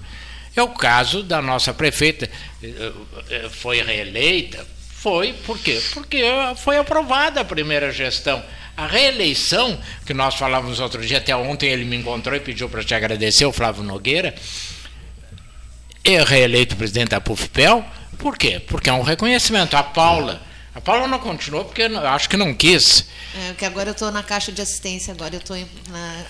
É 0.54 0.62
o 0.62 0.68
caso 0.68 1.24
da 1.24 1.42
nossa 1.42 1.74
prefeita, 1.74 2.30
eh, 2.62 2.92
eh, 3.28 3.48
foi 3.50 3.82
reeleita, 3.82 4.64
foi 4.94 5.32
por 5.32 5.58
quê? 5.58 5.82
Porque 5.94 6.22
foi 6.58 6.78
aprovada 6.78 7.40
a 7.40 7.44
primeira 7.44 7.90
gestão. 7.90 8.40
A 8.76 8.86
reeleição, 8.86 9.80
que 10.06 10.14
nós 10.14 10.36
falávamos 10.36 10.78
outro 10.78 11.04
dia, 11.04 11.18
até 11.18 11.34
ontem 11.34 11.70
ele 11.70 11.84
me 11.84 11.96
encontrou 11.96 12.36
e 12.36 12.40
pediu 12.40 12.68
para 12.68 12.84
te 12.84 12.94
agradecer, 12.94 13.46
o 13.46 13.52
Flávio 13.52 13.82
Nogueira, 13.82 14.32
é 16.04 16.22
reeleito 16.22 16.76
presidente 16.76 17.10
da 17.10 17.20
PUFPEL, 17.20 17.84
por 18.18 18.38
quê? 18.38 18.60
Porque 18.66 18.88
é 18.88 18.92
um 18.92 19.02
reconhecimento. 19.02 19.76
A 19.76 19.82
Paula, 19.82 20.40
a 20.74 20.80
Paula 20.80 21.06
não 21.06 21.18
continuou 21.18 21.64
porque 21.64 21.82
acho 21.82 22.28
que 22.28 22.36
não 22.36 22.54
quis. 22.54 23.04
É, 23.34 23.48
porque 23.48 23.64
agora 23.64 23.90
eu 23.90 23.92
estou 23.92 24.10
na 24.10 24.22
caixa 24.22 24.52
de 24.52 24.62
assistência, 24.62 25.12
agora 25.12 25.34
eu 25.34 25.38
estou 25.38 25.56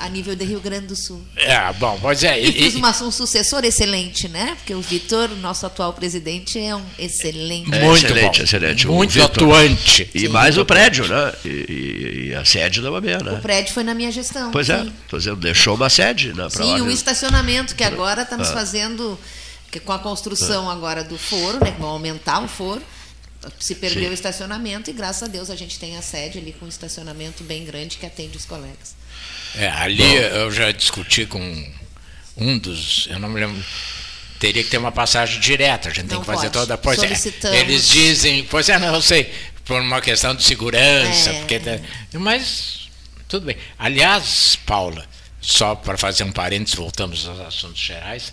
a 0.01 0.09
nível 0.09 0.35
de 0.35 0.45
Rio 0.45 0.61
Grande 0.61 0.87
do 0.87 0.97
Sul. 0.97 1.23
É, 1.37 1.73
bom, 1.75 1.99
pois 2.01 2.25
é. 2.25 2.41
E, 2.41 2.49
e 2.49 2.53
fiz 2.53 2.75
uma, 2.75 2.91
um 2.91 3.11
sucessor 3.11 3.65
excelente, 3.65 4.29
né? 4.29 4.55
Porque 4.57 4.75
o 4.75 4.81
Vitor, 4.81 5.29
nosso 5.37 5.67
atual 5.67 5.93
presidente, 5.93 6.59
é 6.59 6.75
um 6.75 6.83
excelente. 6.99 7.75
É, 7.75 7.85
muito 7.85 8.05
excelente, 8.05 8.39
bom. 8.39 8.45
excelente. 8.45 8.87
Muito 8.87 9.23
atuante. 9.23 10.11
E 10.15 10.21
Sim, 10.21 10.29
mais 10.29 10.57
o 10.57 10.65
prédio, 10.65 11.07
né? 11.07 11.33
E, 11.45 12.29
e, 12.31 12.35
a 12.35 12.45
sede 12.45 12.81
da 12.81 12.91
UAB, 12.91 13.05
né? 13.05 13.33
O 13.33 13.41
prédio 13.41 13.75
foi 13.75 13.85
na 13.85 13.95
minha 13.95 14.11
gestão. 14.11 14.51
Pois 14.51 14.71
é, 14.71 14.83
estou 15.05 15.19
dizendo, 15.19 15.37
deixou 15.37 15.75
uma 15.75 15.91
sede, 15.91 16.33
né? 16.33 16.49
Sim, 16.49 16.81
o 16.81 16.85
um 16.85 16.91
estacionamento 16.91 17.77
que 17.77 17.85
agora 17.85 18.23
estamos 18.23 18.49
ah. 18.49 18.53
fazendo 18.53 19.19
que 19.73 19.81
com 19.81 19.93
a 19.93 19.99
construção 19.99 20.69
ah. 20.69 20.73
agora 20.75 21.03
do 21.03 21.19
foro, 21.19 21.59
né, 21.65 21.73
que 21.73 21.81
vão 21.81 21.89
aumentar 21.89 22.45
o 22.45 22.47
foro, 22.47 22.83
se 23.59 23.75
perdeu 23.75 24.05
Sim. 24.05 24.11
o 24.11 24.13
estacionamento 24.13 24.91
e 24.91 24.93
graças 24.93 25.23
a 25.25 25.27
Deus 25.27 25.51
a 25.51 25.57
gente 25.57 25.79
tem 25.79 25.97
a 25.97 26.03
sede 26.03 26.39
ali 26.39 26.53
com 26.53 26.67
um 26.67 26.69
estacionamento 26.69 27.43
bem 27.43 27.65
grande 27.65 27.97
que 27.97 28.05
atende 28.05 28.37
os 28.37 28.45
colegas. 28.45 28.95
É, 29.57 29.69
ali 29.69 29.97
Bom, 29.97 30.15
eu 30.15 30.53
já 30.53 30.71
discuti 30.71 31.27
com 31.27 31.73
um 32.37 32.59
dos, 32.59 33.09
eu 33.11 33.19
não 33.19 33.31
me 33.31 33.41
lembro, 33.41 33.65
teria 34.39 34.63
que 34.63 34.69
ter 34.69 34.77
uma 34.77 34.93
passagem 34.93 35.41
direta, 35.41 35.89
a 35.89 35.93
gente 35.93 36.09
tem 36.09 36.21
que 36.21 36.27
fazer 36.27 36.51
pode. 36.51 36.53
toda, 36.53 36.77
pois 36.77 37.03
é, 37.03 37.59
eles 37.59 37.89
dizem, 37.89 38.45
pois 38.45 38.69
é, 38.69 38.79
não, 38.79 38.95
eu 38.95 39.03
sei, 39.03 39.33
por 39.65 39.81
uma 39.81 40.03
questão 40.03 40.35
de 40.35 40.45
segurança, 40.45 41.31
é. 41.31 41.39
porque, 41.39 41.61
mas 42.13 42.91
tudo 43.27 43.47
bem. 43.47 43.57
Aliás, 43.79 44.55
Paula, 44.67 45.07
só 45.41 45.75
para 45.75 45.97
fazer 45.97 46.25
um 46.25 46.33
parênteses, 46.33 46.75
voltamos 46.75 47.27
aos 47.27 47.41
assuntos 47.41 47.81
gerais, 47.81 48.33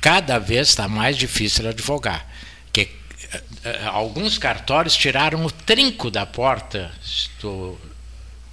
cada 0.00 0.38
vez 0.38 0.68
está 0.68 0.88
mais 0.88 1.16
difícil 1.16 1.68
advogar. 1.68 2.26
Que 2.72 2.90
eh, 3.32 3.42
eh, 3.64 3.80
alguns 3.84 4.38
cartórios 4.38 4.96
tiraram 4.96 5.44
o 5.44 5.50
trinco 5.50 6.10
da 6.10 6.24
porta. 6.24 6.90
Tu 7.38 7.78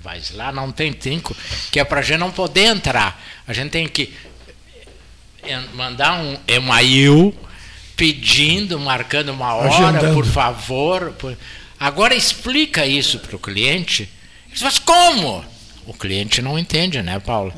vais 0.02 0.32
lá, 0.32 0.52
não 0.52 0.72
tem 0.72 0.94
trinco, 0.94 1.36
que 1.72 1.80
é 1.80 1.84
para 1.84 2.00
a 2.00 2.04
gente 2.04 2.20
não 2.20 2.32
poder 2.32 2.66
entrar. 2.66 3.22
A 3.48 3.54
gente 3.54 3.72
tem 3.72 3.88
que 3.88 4.14
eh, 5.44 5.60
mandar 5.74 6.20
um 6.20 6.38
e-mail 6.48 7.34
pedindo, 7.96 8.80
marcando 8.80 9.30
uma 9.30 9.54
hora, 9.56 9.70
Agendando. 9.70 10.14
por 10.14 10.26
favor. 10.26 11.12
Por... 11.14 11.38
Agora 11.80 12.14
explica 12.14 12.86
isso 12.86 13.20
para 13.20 13.36
o 13.36 13.40
cliente. 13.40 14.10
Mas 14.62 14.80
como? 14.80 15.44
O 15.86 15.94
cliente 15.94 16.42
não 16.42 16.60
entende, 16.60 17.02
né, 17.02 17.20
Paulo? 17.20 17.54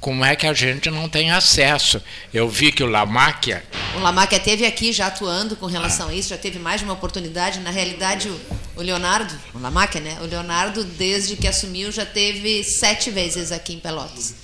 Como 0.00 0.24
é 0.24 0.34
que 0.34 0.46
a 0.46 0.54
gente 0.54 0.90
não 0.90 1.08
tem 1.08 1.30
acesso. 1.30 2.02
Eu 2.32 2.48
vi 2.48 2.72
que 2.72 2.82
o 2.82 2.86
Lamáquia. 2.86 3.62
O 3.94 3.98
Lamáquia 3.98 4.40
teve 4.40 4.64
aqui 4.64 4.92
já 4.92 5.08
atuando 5.08 5.54
com 5.54 5.66
relação 5.66 6.08
ah. 6.08 6.10
a 6.10 6.14
isso, 6.14 6.30
já 6.30 6.38
teve 6.38 6.58
mais 6.58 6.80
de 6.80 6.86
uma 6.86 6.94
oportunidade. 6.94 7.60
Na 7.60 7.70
realidade, 7.70 8.28
o, 8.28 8.40
o 8.76 8.82
Leonardo, 8.82 9.32
o 9.54 9.58
Lamáquia, 9.58 10.00
né? 10.00 10.16
O 10.22 10.24
Leonardo, 10.24 10.82
desde 10.82 11.36
que 11.36 11.46
assumiu, 11.46 11.92
já 11.92 12.06
teve 12.06 12.64
sete 12.64 13.10
vezes 13.10 13.52
aqui 13.52 13.74
em 13.74 13.78
Pelotas. 13.78 14.34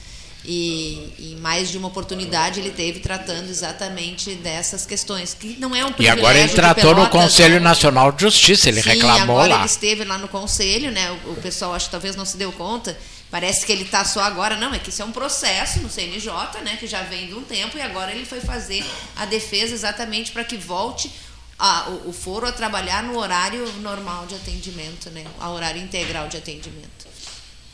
E 0.48 1.12
em 1.18 1.36
mais 1.40 1.70
de 1.70 1.78
uma 1.78 1.88
oportunidade 1.88 2.60
ele 2.60 2.70
teve 2.70 3.00
tratando 3.00 3.50
exatamente 3.50 4.32
dessas 4.34 4.86
questões, 4.86 5.34
que 5.34 5.56
não 5.58 5.74
é 5.74 5.84
um 5.84 5.92
E 5.98 6.08
agora 6.08 6.38
ele 6.38 6.52
tratou 6.52 6.94
Pelotas, 6.94 7.04
no 7.04 7.10
Conselho 7.10 7.54
né? 7.54 7.60
Nacional 7.60 8.12
de 8.12 8.22
Justiça, 8.22 8.68
ele 8.68 8.80
Sim, 8.80 8.90
reclamou 8.90 9.40
agora 9.40 9.54
lá. 9.54 9.56
ele 9.60 9.66
esteve 9.66 10.04
lá 10.04 10.18
no 10.18 10.28
Conselho, 10.28 10.92
né? 10.92 11.10
O, 11.10 11.32
o 11.32 11.36
pessoal 11.36 11.74
acho 11.74 11.86
que 11.86 11.90
talvez 11.90 12.14
não 12.14 12.24
se 12.24 12.36
deu 12.36 12.52
conta 12.52 12.96
Parece 13.30 13.66
que 13.66 13.72
ele 13.72 13.82
está 13.82 14.04
só 14.04 14.20
agora, 14.22 14.56
não, 14.56 14.72
é 14.72 14.78
que 14.78 14.90
isso 14.90 15.02
é 15.02 15.04
um 15.04 15.12
processo 15.12 15.80
no 15.80 15.90
CNJ, 15.90 16.30
né, 16.62 16.76
que 16.78 16.86
já 16.86 17.02
vem 17.02 17.26
de 17.26 17.34
um 17.34 17.42
tempo, 17.42 17.76
e 17.76 17.82
agora 17.82 18.12
ele 18.12 18.24
foi 18.24 18.40
fazer 18.40 18.84
a 19.16 19.26
defesa 19.26 19.74
exatamente 19.74 20.30
para 20.30 20.44
que 20.44 20.56
volte 20.56 21.10
a, 21.58 21.88
o, 21.88 22.10
o, 22.10 22.12
foro 22.12 22.46
a 22.46 22.52
trabalhar 22.52 23.02
no 23.02 23.18
horário 23.18 23.66
normal 23.80 24.26
de 24.26 24.34
atendimento, 24.36 25.10
né, 25.10 25.24
a 25.40 25.50
horário 25.50 25.82
integral 25.82 26.28
de 26.28 26.36
atendimento. 26.36 27.06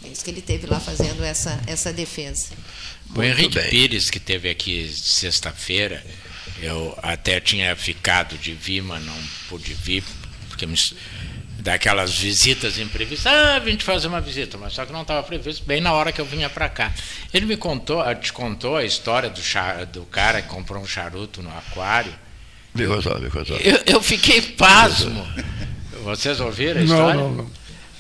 É 0.05 0.09
isso 0.09 0.25
que 0.25 0.31
ele 0.31 0.43
teve 0.43 0.67
lá 0.67 0.81
fazendo 0.81 1.23
essa, 1.23 1.61
essa 1.67 1.93
defesa. 1.93 2.49
O 3.15 3.23
Henrique 3.23 3.61
bem. 3.61 3.71
Pires, 3.71 4.11
que 4.11 4.19
teve 4.19 4.49
aqui 4.49 4.93
sexta-feira, 4.93 6.05
eu 6.61 6.99
até 7.03 7.41
tinha 7.41 7.77
ficado 7.77 8.39
de 8.39 8.55
vir, 8.55 8.83
mas 8.83 9.05
não 9.05 9.17
pude 9.49 9.75
vir, 9.75 10.03
porque 10.49 10.67
me 10.67 10.77
daquelas 11.63 12.19
visitas 12.19 12.79
imprevistas. 12.79 13.33
Ah, 13.33 13.59
vim 13.61 13.77
te 13.77 13.85
fazer 13.85 14.09
uma 14.09 14.21
visita, 14.21 14.59
mas 14.59 14.73
só 14.73 14.85
que 14.85 14.93
não 14.93 15.03
estava 15.03 15.23
previsto 15.23 15.65
bem 15.65 15.81
na 15.81 15.93
hora 15.93 16.11
que 16.11 16.21
eu 16.21 16.25
vinha 16.25 16.51
para 16.51 16.69
cá. 16.69 16.93
Ele 17.33 17.47
me 17.47 17.57
contou, 17.57 18.03
te 18.17 18.33
contou 18.33 18.77
a 18.77 18.85
história 18.85 19.31
do, 19.31 19.41
char, 19.41 19.87
do 19.87 20.03
cara 20.03 20.43
que 20.43 20.49
comprou 20.49 20.83
um 20.83 20.87
charuto 20.87 21.43
no 21.43 21.51
aquário. 21.51 22.13
Me 22.75 22.87
contou, 22.87 23.19
me 23.21 23.31
contou. 23.31 23.57
Eu, 23.59 23.81
eu 23.87 24.03
fiquei 24.03 24.43
pasmo. 24.43 25.27
Vocês 26.03 26.41
ouviram 26.41 26.81
a 26.81 26.85
história? 26.85 27.15
Não, 27.15 27.31
não, 27.31 27.45
não. 27.45 27.51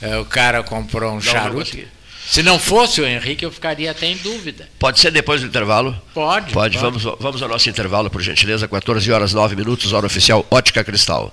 É, 0.01 0.19
o 0.19 0.25
cara 0.25 0.63
comprou 0.65 1.13
um 1.13 1.15
não, 1.15 1.21
charuto. 1.21 1.77
Não 1.77 1.85
Se 2.27 2.43
não 2.43 2.59
fosse 2.59 3.01
o 3.01 3.07
Henrique, 3.07 3.45
eu 3.45 3.53
ficaria 3.53 3.93
até 3.93 4.07
em 4.07 4.17
dúvida. 4.17 4.69
Pode 4.77 4.99
ser 4.99 5.13
depois 5.13 5.41
do 5.41 5.47
intervalo? 5.47 5.93
Pode. 6.13 6.53
Pode. 6.53 6.77
pode. 6.77 6.79
Vamos, 6.79 7.05
vamos 7.21 7.41
ao 7.41 7.49
nosso 7.49 7.71
intervalo, 7.71 8.11
por 8.11 8.21
gentileza. 8.21 8.67
14 8.67 9.13
horas 9.13 9.33
9 9.33 9.55
minutos, 9.55 9.93
hora 9.93 10.07
oficial 10.07 10.45
Ótica 10.51 10.83
Cristal. 10.83 11.33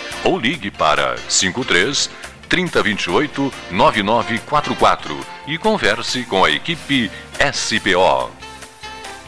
ou 0.23 0.39
ligue 0.39 0.71
para 0.71 1.15
53 1.27 2.09
3028 2.47 3.53
9944 3.71 5.17
e 5.47 5.57
converse 5.57 6.23
com 6.23 6.43
a 6.43 6.51
equipe 6.51 7.09
SPO. 7.53 8.29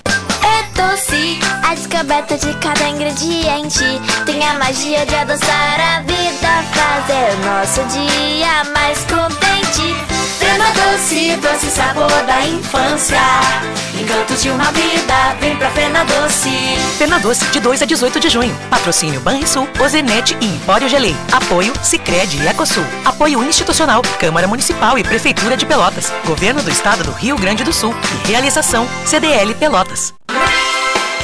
É 0.05 0.63
doce, 0.75 1.39
a 1.63 1.73
descoberta 1.73 2.37
de 2.37 2.53
cada 2.59 2.89
ingrediente 2.89 3.83
tem 4.25 4.45
a 4.45 4.53
magia 4.55 5.05
de 5.05 5.15
adoçar 5.15 5.79
a 5.79 6.01
vida, 6.01 6.63
fazer 6.73 7.37
nosso 7.45 7.81
dia 7.97 8.63
mais 8.73 8.99
contente. 9.05 10.22
Fena 10.53 10.71
Doce, 10.71 11.35
doce 11.37 11.65
sabor 11.71 12.11
da 12.27 12.45
infância. 12.45 13.17
Encantos 13.99 14.39
de 14.43 14.51
uma 14.51 14.71
vida, 14.71 15.35
vem 15.39 15.57
pra 15.57 15.67
Fena 15.71 16.05
Doce. 16.05 16.77
Fena 16.95 17.19
Doce, 17.19 17.43
de 17.47 17.59
2 17.59 17.81
a 17.81 17.85
18 17.85 18.19
de 18.19 18.29
junho. 18.29 18.55
Patrocínio 18.69 19.19
Banrisul, 19.19 19.67
Ozenete 19.83 20.37
e 20.39 20.45
Empório 20.45 20.87
Gelei. 20.87 21.15
Apoio 21.31 21.73
Sicredi 21.81 22.37
e 22.37 22.47
Ecosul. 22.47 22.85
Apoio 23.03 23.43
institucional, 23.43 24.03
Câmara 24.19 24.47
Municipal 24.47 24.95
e 24.99 25.03
Prefeitura 25.03 25.57
de 25.57 25.65
Pelotas. 25.65 26.13
Governo 26.23 26.61
do 26.61 26.69
Estado 26.69 27.03
do 27.03 27.13
Rio 27.13 27.35
Grande 27.35 27.63
do 27.63 27.73
Sul. 27.73 27.95
E 28.23 28.27
realização 28.27 28.87
CDL 29.07 29.55
Pelotas. 29.55 30.13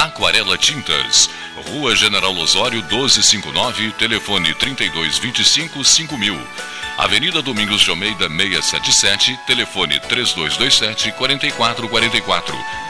Aquarela 0.00 0.56
Tintas, 0.56 1.28
Rua 1.68 1.94
General 1.94 2.34
Osório 2.38 2.82
1259, 2.84 3.92
telefone 3.98 4.54
3225 4.54 5.84
5000. 5.84 6.40
Avenida 6.96 7.42
Domingos 7.42 7.82
de 7.82 7.90
Almeida 7.90 8.26
677, 8.26 9.38
telefone 9.46 10.00
3227 10.00 11.12
4444. 11.12 12.89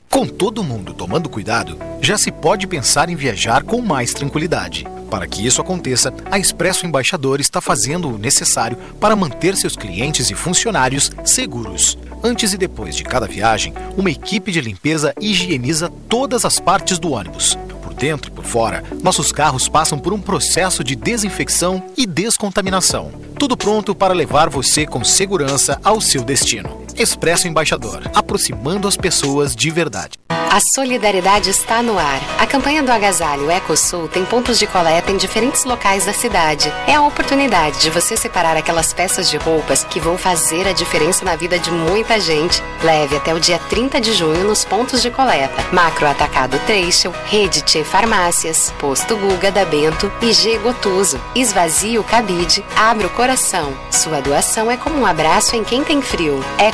Com 0.11 0.27
todo 0.27 0.61
mundo 0.61 0.93
tomando 0.93 1.29
cuidado, 1.29 1.77
já 2.01 2.17
se 2.17 2.33
pode 2.33 2.67
pensar 2.67 3.07
em 3.07 3.15
viajar 3.15 3.63
com 3.63 3.81
mais 3.81 4.13
tranquilidade. 4.13 4.85
Para 5.09 5.25
que 5.25 5.47
isso 5.47 5.61
aconteça, 5.61 6.13
a 6.29 6.37
Expresso 6.37 6.85
Embaixador 6.85 7.39
está 7.39 7.61
fazendo 7.61 8.09
o 8.09 8.17
necessário 8.17 8.77
para 8.99 9.15
manter 9.15 9.55
seus 9.55 9.77
clientes 9.77 10.29
e 10.29 10.35
funcionários 10.35 11.09
seguros. 11.23 11.97
Antes 12.21 12.51
e 12.51 12.57
depois 12.57 12.93
de 12.93 13.05
cada 13.05 13.25
viagem, 13.25 13.73
uma 13.95 14.11
equipe 14.11 14.51
de 14.51 14.59
limpeza 14.59 15.13
higieniza 15.19 15.89
todas 16.09 16.43
as 16.43 16.59
partes 16.59 16.99
do 16.99 17.13
ônibus. 17.13 17.57
Por 17.81 17.93
dentro 17.93 18.29
e 18.29 18.35
por 18.35 18.43
fora, 18.43 18.83
nossos 19.01 19.31
carros 19.31 19.69
passam 19.69 19.97
por 19.97 20.11
um 20.11 20.19
processo 20.19 20.83
de 20.83 20.93
desinfecção 20.93 21.81
e 21.97 22.05
descontaminação. 22.05 23.13
Tudo 23.39 23.55
pronto 23.55 23.95
para 23.95 24.13
levar 24.13 24.49
você 24.49 24.85
com 24.85 25.05
segurança 25.05 25.79
ao 25.81 26.01
seu 26.01 26.21
destino. 26.21 26.81
Expresso 26.97 27.47
Embaixador, 27.47 28.09
aproximando 28.13 28.87
as 28.87 28.97
pessoas 28.97 29.55
de 29.55 29.69
verdade. 29.69 30.21
A 30.53 30.59
solidariedade 30.75 31.49
está 31.49 31.81
no 31.81 31.97
ar. 31.97 32.19
A 32.37 32.45
campanha 32.45 32.83
do 32.83 32.91
Agasalho 32.91 33.49
EcoSul 33.49 34.09
tem 34.09 34.25
pontos 34.25 34.59
de 34.59 34.67
coleta 34.67 35.09
em 35.09 35.15
diferentes 35.15 35.63
locais 35.63 36.05
da 36.05 36.11
cidade. 36.11 36.69
É 36.85 36.95
a 36.95 37.01
oportunidade 37.03 37.79
de 37.79 37.89
você 37.89 38.17
separar 38.17 38.57
aquelas 38.57 38.93
peças 38.93 39.29
de 39.29 39.37
roupas 39.37 39.85
que 39.85 39.97
vão 39.97 40.17
fazer 40.17 40.67
a 40.67 40.73
diferença 40.73 41.23
na 41.23 41.37
vida 41.37 41.57
de 41.57 41.71
muita 41.71 42.19
gente. 42.19 42.61
Leve 42.83 43.15
até 43.15 43.33
o 43.33 43.39
dia 43.39 43.57
30 43.69 44.01
de 44.01 44.11
junho 44.11 44.43
nos 44.43 44.65
pontos 44.65 45.01
de 45.01 45.09
coleta. 45.09 45.55
Macro 45.71 46.05
Atacado 46.05 46.59
Treixel, 46.65 47.13
Rede 47.27 47.61
Tchê 47.61 47.85
Farmácias, 47.85 48.73
Posto 48.77 49.15
Guga 49.15 49.51
da 49.51 49.63
Bento 49.63 50.11
e 50.21 50.33
G 50.33 50.57
Gotuso. 50.57 51.17
Esvazie 51.33 51.97
o 51.97 52.03
cabide, 52.03 52.61
abra 52.75 53.07
o 53.07 53.11
coração. 53.11 53.71
Sua 53.89 54.19
doação 54.19 54.69
é 54.69 54.75
como 54.75 54.97
um 54.97 55.05
abraço 55.05 55.55
em 55.55 55.63
quem 55.63 55.81
tem 55.81 56.01
frio. 56.01 56.43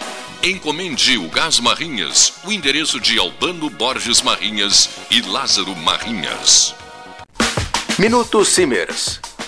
Encomende 0.43 1.19
o 1.19 1.29
Gás 1.29 1.61
Marrinhas, 1.61 2.33
o 2.45 2.51
endereço 2.51 2.99
de 2.99 3.19
Albano 3.19 3.69
Borges 3.69 4.23
Marrinhas 4.23 4.89
e 5.11 5.21
Lázaro 5.21 5.77
Marrinhas. 5.77 6.75
Minuto 7.99 8.43
Simers. 8.43 9.21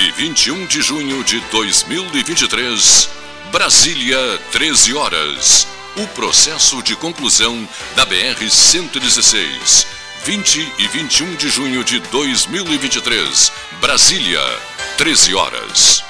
e 0.00 0.10
21 0.12 0.64
de 0.64 0.80
junho 0.80 1.22
de 1.22 1.40
2023, 1.50 3.10
Brasília, 3.52 4.16
13 4.50 4.94
horas. 4.94 5.68
O 5.94 6.06
processo 6.08 6.82
de 6.82 6.96
conclusão 6.96 7.68
da 7.94 8.06
BR-116. 8.06 9.86
20 10.24 10.72
e 10.78 10.88
21 10.88 11.36
de 11.36 11.50
junho 11.50 11.84
de 11.84 12.00
2023, 12.00 13.52
Brasília, 13.80 14.40
13 14.96 15.34
horas. 15.34 16.09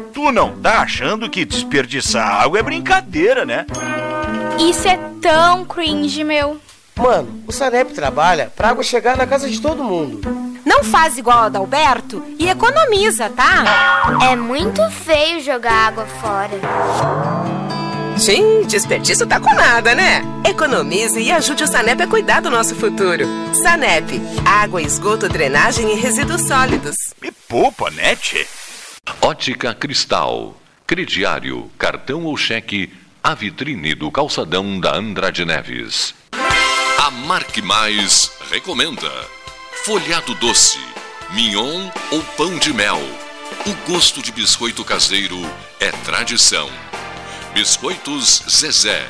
tu 0.21 0.31
não 0.31 0.55
tá 0.61 0.81
achando 0.81 1.27
que 1.27 1.43
desperdiçar 1.43 2.43
água 2.43 2.59
é 2.59 2.61
brincadeira, 2.61 3.43
né? 3.43 3.65
Isso 4.59 4.87
é 4.87 4.99
tão 5.19 5.65
cringe, 5.65 6.23
meu. 6.23 6.61
Mano, 6.95 7.43
o 7.47 7.51
Sanep 7.51 7.91
trabalha 7.93 8.51
pra 8.55 8.69
água 8.69 8.83
chegar 8.83 9.17
na 9.17 9.25
casa 9.25 9.49
de 9.49 9.59
todo 9.59 9.83
mundo. 9.83 10.21
Não 10.63 10.83
faz 10.83 11.17
igual 11.17 11.39
a 11.39 11.45
Adalberto 11.45 12.23
e 12.37 12.47
economiza, 12.47 13.31
tá? 13.31 14.19
É 14.31 14.35
muito 14.35 14.87
feio 14.91 15.41
jogar 15.41 15.87
água 15.87 16.05
fora. 16.05 16.51
Sim, 18.15 18.61
desperdício 18.67 19.25
tá 19.25 19.39
com 19.39 19.51
nada, 19.55 19.95
né? 19.95 20.21
Economize 20.47 21.19
e 21.19 21.31
ajude 21.31 21.63
o 21.63 21.67
Sanep 21.67 22.03
a 22.03 22.07
cuidar 22.07 22.41
do 22.41 22.51
nosso 22.51 22.75
futuro. 22.75 23.25
Sanep, 23.55 24.21
água, 24.45 24.83
esgoto, 24.83 25.27
drenagem 25.27 25.91
e 25.91 25.95
resíduos 25.95 26.41
sólidos. 26.41 26.95
Me 27.19 27.31
poupa, 27.31 27.89
né, 27.89 28.15
tchê? 28.15 28.45
Ótica 29.23 29.73
Cristal, 29.73 30.55
crediário, 30.85 31.71
cartão 31.77 32.25
ou 32.25 32.35
cheque, 32.35 32.93
a 33.23 33.33
vitrine 33.33 33.95
do 33.95 34.11
calçadão 34.11 34.79
da 34.79 34.95
Andrade 34.95 35.45
Neves. 35.45 36.13
A 36.99 37.09
Marque 37.09 37.61
Mais 37.61 38.31
recomenda 38.49 39.09
folhado 39.85 40.35
doce, 40.35 40.79
mignon 41.31 41.89
ou 42.11 42.21
pão 42.37 42.57
de 42.59 42.73
mel. 42.73 42.99
O 43.65 43.91
gosto 43.91 44.21
de 44.21 44.31
biscoito 44.31 44.83
caseiro 44.83 45.39
é 45.79 45.91
tradição. 45.91 46.69
Biscoitos 47.53 48.43
Zezé, 48.49 49.07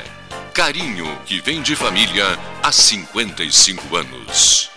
carinho 0.54 1.18
que 1.26 1.40
vem 1.40 1.60
de 1.60 1.76
família 1.76 2.38
há 2.62 2.72
55 2.72 3.96
anos. 3.96 4.70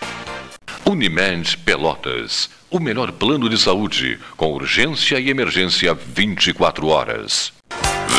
Unimed 0.88 1.58
Pelotas, 1.58 2.48
o 2.70 2.78
melhor 2.78 3.10
plano 3.10 3.48
de 3.48 3.58
saúde, 3.58 4.20
com 4.36 4.52
urgência 4.52 5.18
e 5.18 5.28
emergência 5.28 5.92
24 5.94 6.86
horas. 6.86 7.52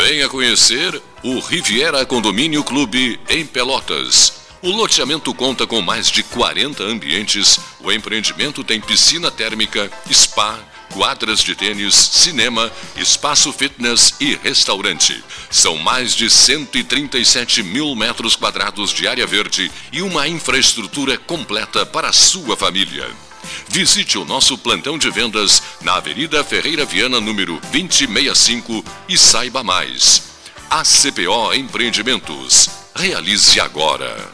Venha 0.05 0.27
conhecer 0.27 1.01
o 1.23 1.39
Riviera 1.39 2.05
Condomínio 2.05 2.61
Clube 2.65 3.17
em 3.29 3.45
Pelotas. 3.45 4.51
O 4.61 4.69
loteamento 4.69 5.33
conta 5.33 5.65
com 5.65 5.81
mais 5.81 6.11
de 6.11 6.23
40 6.23 6.83
ambientes. 6.83 7.57
O 7.79 7.89
empreendimento 7.89 8.65
tem 8.65 8.81
piscina 8.81 9.31
térmica, 9.31 9.89
spa, 10.11 10.59
quadras 10.93 11.39
de 11.39 11.55
tênis, 11.55 11.95
cinema, 11.95 12.71
espaço 12.95 13.51
fitness 13.53 14.15
e 14.19 14.35
restaurante. 14.35 15.23
São 15.49 15.77
mais 15.77 16.15
de 16.15 16.29
137 16.29 17.63
mil 17.63 17.95
metros 17.95 18.35
quadrados 18.35 18.91
de 18.91 19.07
área 19.07 19.25
verde 19.25 19.71
e 19.91 20.01
uma 20.01 20.27
infraestrutura 20.27 21.17
completa 21.17 21.85
para 21.85 22.09
a 22.09 22.13
sua 22.13 22.55
família. 22.55 23.07
Visite 23.69 24.17
o 24.17 24.25
nosso 24.25 24.57
plantão 24.57 24.97
de 24.97 25.09
vendas 25.09 25.61
na 25.81 25.95
Avenida 25.95 26.43
Ferreira 26.43 26.85
Viana, 26.85 27.19
número 27.19 27.59
2065 27.71 28.83
e 29.07 29.17
saiba 29.17 29.63
mais. 29.63 30.23
ACPO 30.69 31.53
Empreendimentos. 31.53 32.69
Realize 32.95 33.59
agora. 33.59 34.29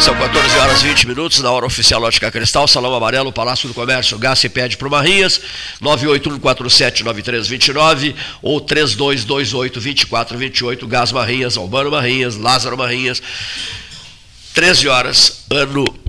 São 0.00 0.14
14 0.14 0.58
horas 0.58 0.82
e 0.82 0.88
20 0.88 1.08
minutos 1.08 1.40
na 1.40 1.50
hora 1.50 1.64
oficial 1.66 2.02
Ótica 2.02 2.30
Cristal, 2.30 2.68
Salão 2.68 2.94
Amarelo, 2.94 3.32
Palácio 3.32 3.66
do 3.68 3.74
Comércio, 3.74 4.16
Gás 4.18 4.38
se 4.38 4.48
pede 4.48 4.76
para 4.76 4.86
o 4.86 4.90
Marrinhas, 4.90 5.40
981479329 5.82 8.14
ou 8.42 8.60
3228-2428, 8.60 10.86
Gás 10.86 11.10
Marrinhas, 11.12 11.56
Albano 11.56 11.90
Marrinhas, 11.90 12.36
Lázaro 12.36 12.76
Marrinhas, 12.76 13.22
13 14.54 14.88
horas, 14.88 15.44
ano 15.50 16.05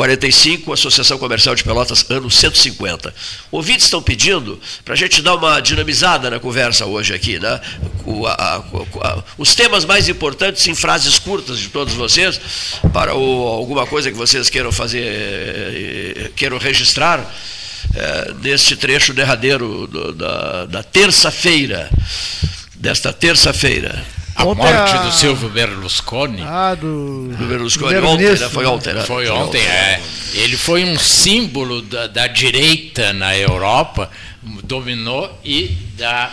45, 0.00 0.72
Associação 0.72 1.18
Comercial 1.18 1.54
de 1.54 1.62
Pelotas, 1.62 2.06
ano 2.08 2.30
150. 2.30 3.14
Ouvintes 3.52 3.84
estão 3.84 4.00
pedindo 4.00 4.58
para 4.82 4.94
a 4.94 4.96
gente 4.96 5.20
dar 5.20 5.34
uma 5.34 5.60
dinamizada 5.60 6.30
na 6.30 6.40
conversa 6.40 6.86
hoje 6.86 7.12
aqui, 7.12 7.38
né? 7.38 7.60
O, 8.06 8.26
a, 8.26 8.32
a, 8.32 9.24
os 9.36 9.54
temas 9.54 9.84
mais 9.84 10.08
importantes 10.08 10.66
em 10.66 10.74
frases 10.74 11.18
curtas 11.18 11.58
de 11.58 11.68
todos 11.68 11.92
vocês, 11.92 12.40
para 12.94 13.14
o, 13.14 13.46
alguma 13.46 13.86
coisa 13.86 14.10
que 14.10 14.16
vocês 14.16 14.48
queiram 14.48 14.72
fazer, 14.72 15.02
eh, 15.04 16.30
queiram 16.34 16.56
registrar 16.56 17.30
é, 17.94 18.32
neste 18.42 18.76
trecho 18.76 19.12
derradeiro 19.12 19.86
do, 19.86 20.14
da, 20.14 20.64
da 20.64 20.82
terça-feira, 20.82 21.90
desta 22.74 23.12
terça-feira. 23.12 24.02
A 24.34 24.44
ontem 24.44 24.62
morte 24.62 24.94
a... 24.94 25.02
do 25.02 25.12
Silvio 25.12 25.48
Berlusconi. 25.48 26.42
Ah, 26.42 26.74
do, 26.74 27.28
do 27.28 27.46
Berlusconi 27.46 27.96
ontem, 27.98 28.28
né? 28.28 28.48
Foi 28.48 28.66
ontem, 28.66 28.94
né? 28.94 29.02
Foi 29.02 29.28
ontem, 29.28 29.60
é. 29.60 30.00
Ele 30.34 30.56
foi 30.56 30.84
um 30.84 30.98
símbolo 30.98 31.82
da, 31.82 32.06
da 32.06 32.26
direita 32.26 33.12
na 33.12 33.36
Europa, 33.36 34.10
dominou 34.62 35.38
e 35.44 35.76
da 35.96 36.30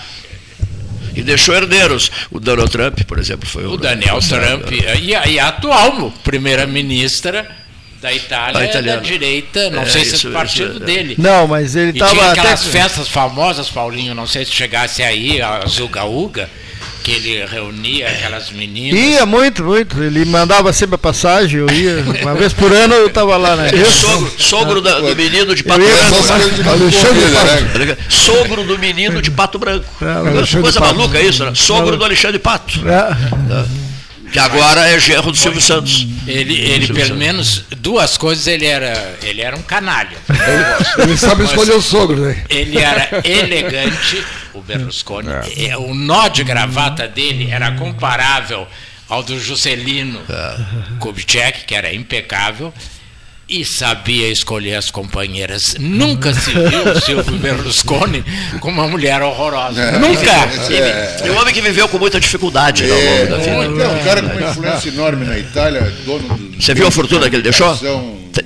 e 1.15 1.24
deixou 1.24 1.56
herdeiros. 1.56 2.11
O 2.30 2.40
Donald 2.40 2.72
Trump, 2.72 3.02
por 3.02 3.18
exemplo, 3.18 3.49
foi 3.49 3.65
o. 3.65 3.72
O 3.72 3.78
Daniel 3.78 4.19
Trump 4.19 4.72
e 4.72 5.15
a, 5.15 5.28
e 5.28 5.40
a 5.40 5.48
atual 5.48 6.11
primeira-ministra 6.24 7.49
da 7.99 8.14
Itália 8.14 8.60
é 8.64 8.82
da 8.82 8.98
direita, 8.98 9.72
não 9.72 9.82
é, 9.82 9.86
sei 9.88 10.06
se 10.06 10.28
é 10.28 10.30
do 10.30 10.34
partido 10.34 10.74
isso, 10.76 10.84
é. 10.84 10.86
dele. 10.86 11.15
Não, 11.18 11.48
mas 11.48 11.76
ele 11.76 11.91
estava. 11.91 12.11
Tinha 12.11 12.32
aquelas 12.32 12.61
até... 12.61 12.69
festas 12.69 13.07
famosas, 13.07 13.68
Paulinho, 13.69 14.14
não 14.14 14.28
sei 14.28 14.45
se 14.45 14.52
chegasse 14.52 15.02
aí, 15.02 15.41
a 15.41 15.65
Zuga 15.65 16.06
Uga 16.06 16.48
que 17.07 17.13
ele 17.13 17.45
reunia 17.45 18.09
aquelas 18.09 18.51
meninas. 18.51 18.99
Ia 18.99 19.25
muito, 19.25 19.63
muito. 19.63 20.03
Ele 20.03 20.25
mandava 20.25 20.73
sempre 20.73 20.95
a 20.95 20.97
passagem, 20.97 21.61
eu 21.61 21.69
ia. 21.69 22.03
Uma 22.21 22.35
vez 22.35 22.51
por 22.51 22.73
ano 22.73 22.93
eu 22.95 23.07
estava 23.07 23.38
lá, 23.38 23.55
né? 23.55 23.69
Eu, 23.71 23.85
sogro, 23.85 24.34
sogro 24.38 24.81
da, 24.81 24.99
do 24.99 25.15
menino 25.15 25.55
de 25.55 25.63
Pato 25.63 25.79
Branco. 25.79 26.15
Né? 27.79 27.97
Sogro 28.09 28.63
do 28.65 28.77
menino 28.77 29.21
de 29.21 29.31
Pato 29.31 29.57
Branco. 29.57 29.85
É, 30.01 30.59
coisa 30.59 30.81
maluca 30.81 31.21
isso, 31.21 31.45
né? 31.45 31.53
Sogro 31.55 31.95
do 31.95 32.03
Alexandre 32.03 32.39
Pato. 32.39 32.81
É. 32.85 33.86
Que 34.32 34.40
agora 34.40 34.88
é 34.90 34.99
gerro 34.99 35.32
do 35.32 35.38
Silvio 35.38 35.62
Santos. 35.62 36.08
Ele, 36.28 36.60
ele 36.60 36.88
pelo 36.88 36.99
Santos. 36.99 37.18
menos, 37.18 37.64
duas 37.78 38.18
coisas, 38.18 38.45
ele 38.48 38.66
era, 38.66 39.18
ele 39.24 39.41
era 39.41 39.56
um 39.56 39.62
canalha. 39.62 40.18
ele 40.98 41.18
sabe 41.18 41.44
escolher 41.44 41.74
o 41.74 41.82
sogro, 41.82 42.20
né? 42.20 42.44
Ele 42.49 42.78
era 42.78 43.22
elegante, 43.24 44.24
o 44.54 44.62
Berlusconi. 44.62 45.30
É. 45.30 45.68
é. 45.70 45.78
O 45.78 45.94
nó 45.94 46.28
de 46.28 46.44
gravata 46.44 47.08
dele 47.08 47.49
era 47.49 47.72
comparável 47.72 48.68
ao 49.08 49.24
do 49.24 49.40
Juscelino 49.40 50.22
é. 50.30 50.98
Kubitschek, 50.99 51.66
que 51.66 51.74
era 51.74 51.94
impecável 51.94 52.74
e 53.49 53.64
sabia 53.64 54.30
escolher 54.30 54.76
as 54.76 54.91
companheiras. 54.91 55.76
Nunca 55.80 56.34
se 56.34 56.52
viu 56.52 56.91
o 56.91 57.02
Silvio 57.02 57.38
Berlusconi 57.38 58.24
com 58.60 58.69
uma 58.69 58.88
mulher 58.88 59.22
horrorosa. 59.22 59.82
É, 59.82 59.99
Nunca! 59.99 60.32
É, 60.74 61.28
é, 61.28 61.32
um 61.32 61.40
homem 61.40 61.53
que 61.53 61.61
viveu 61.61 61.88
com 61.88 61.98
muita 61.98 62.19
dificuldade 62.19 62.84
ao 62.84 62.98
longo 62.98 63.28
da 63.28 63.38
vida. 63.38 63.84
É, 63.84 63.88
um 63.88 64.03
cara 64.03 64.22
com 64.22 64.38
uma 64.38 64.49
influência 64.49 64.90
enorme 64.90 65.26
na 65.26 65.40
Itália, 65.40 65.94
dono 66.06 66.28
do. 66.28 66.61
Você 66.61 66.74
viu 66.74 66.88
a 66.88 66.91
fortuna 66.91 67.30
que 67.30 67.36
ele 67.36 67.44
deixou? 67.44 67.78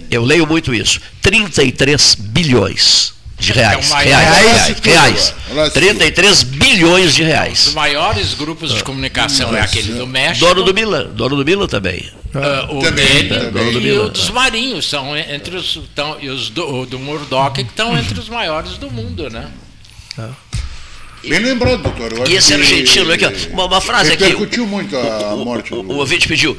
Eu 0.09 0.23
leio 0.23 0.45
muito 0.45 0.73
isso. 0.73 0.99
33 1.21 2.15
bilhões 2.15 3.13
de 3.41 3.51
reais. 3.51 3.91
É 3.91 4.03
reais, 4.03 4.37
reais, 4.37 4.79
reais, 4.83 5.35
reais. 5.51 5.73
33 5.73 6.43
bilhões 6.43 7.15
de 7.15 7.23
reais. 7.23 7.67
Os 7.67 7.73
maiores 7.73 8.35
grupos 8.35 8.73
de 8.73 8.83
comunicação 8.83 9.55
é 9.55 9.61
aquele 9.61 9.93
do 9.93 10.05
México. 10.05 10.45
Dono 10.45 10.63
do 10.63 10.73
Milan, 10.73 11.07
dono 11.07 11.35
do 11.35 11.43
Milan 11.43 11.67
também. 11.67 12.11
Uh, 12.33 12.77
o 12.77 12.81
também, 12.81 13.05
dele 13.05 13.29
também. 13.29 13.83
e 13.83 13.91
o 13.91 14.09
dos 14.09 14.29
marinhos 14.29 14.87
são 14.87 15.17
entre 15.17 15.57
os 15.57 15.81
tão, 15.93 16.17
e 16.21 16.29
os 16.29 16.49
do, 16.49 16.85
do 16.85 16.99
Murdoch 16.99 17.53
que 17.55 17.61
estão 17.61 17.97
entre 17.97 18.17
os 18.17 18.29
maiores 18.29 18.77
do 18.77 18.89
mundo, 18.89 19.29
né? 19.29 19.49
Bem 21.27 21.39
lembrado, 21.39 21.81
doutor. 21.81 22.29
e 22.29 22.35
esse 22.35 22.53
argentino 22.53 23.11
aqui, 23.11 23.25
uma, 23.51 23.65
uma 23.65 23.81
frase 23.81 24.13
aqui. 24.13 24.23
Repercutiu 24.23 24.65
muito 24.65 24.95
a 24.95 25.35
morte. 25.35 25.73
O, 25.73 25.81
o, 25.81 25.93
o 25.93 25.97
ouvinte 25.97 26.27
pediu 26.27 26.57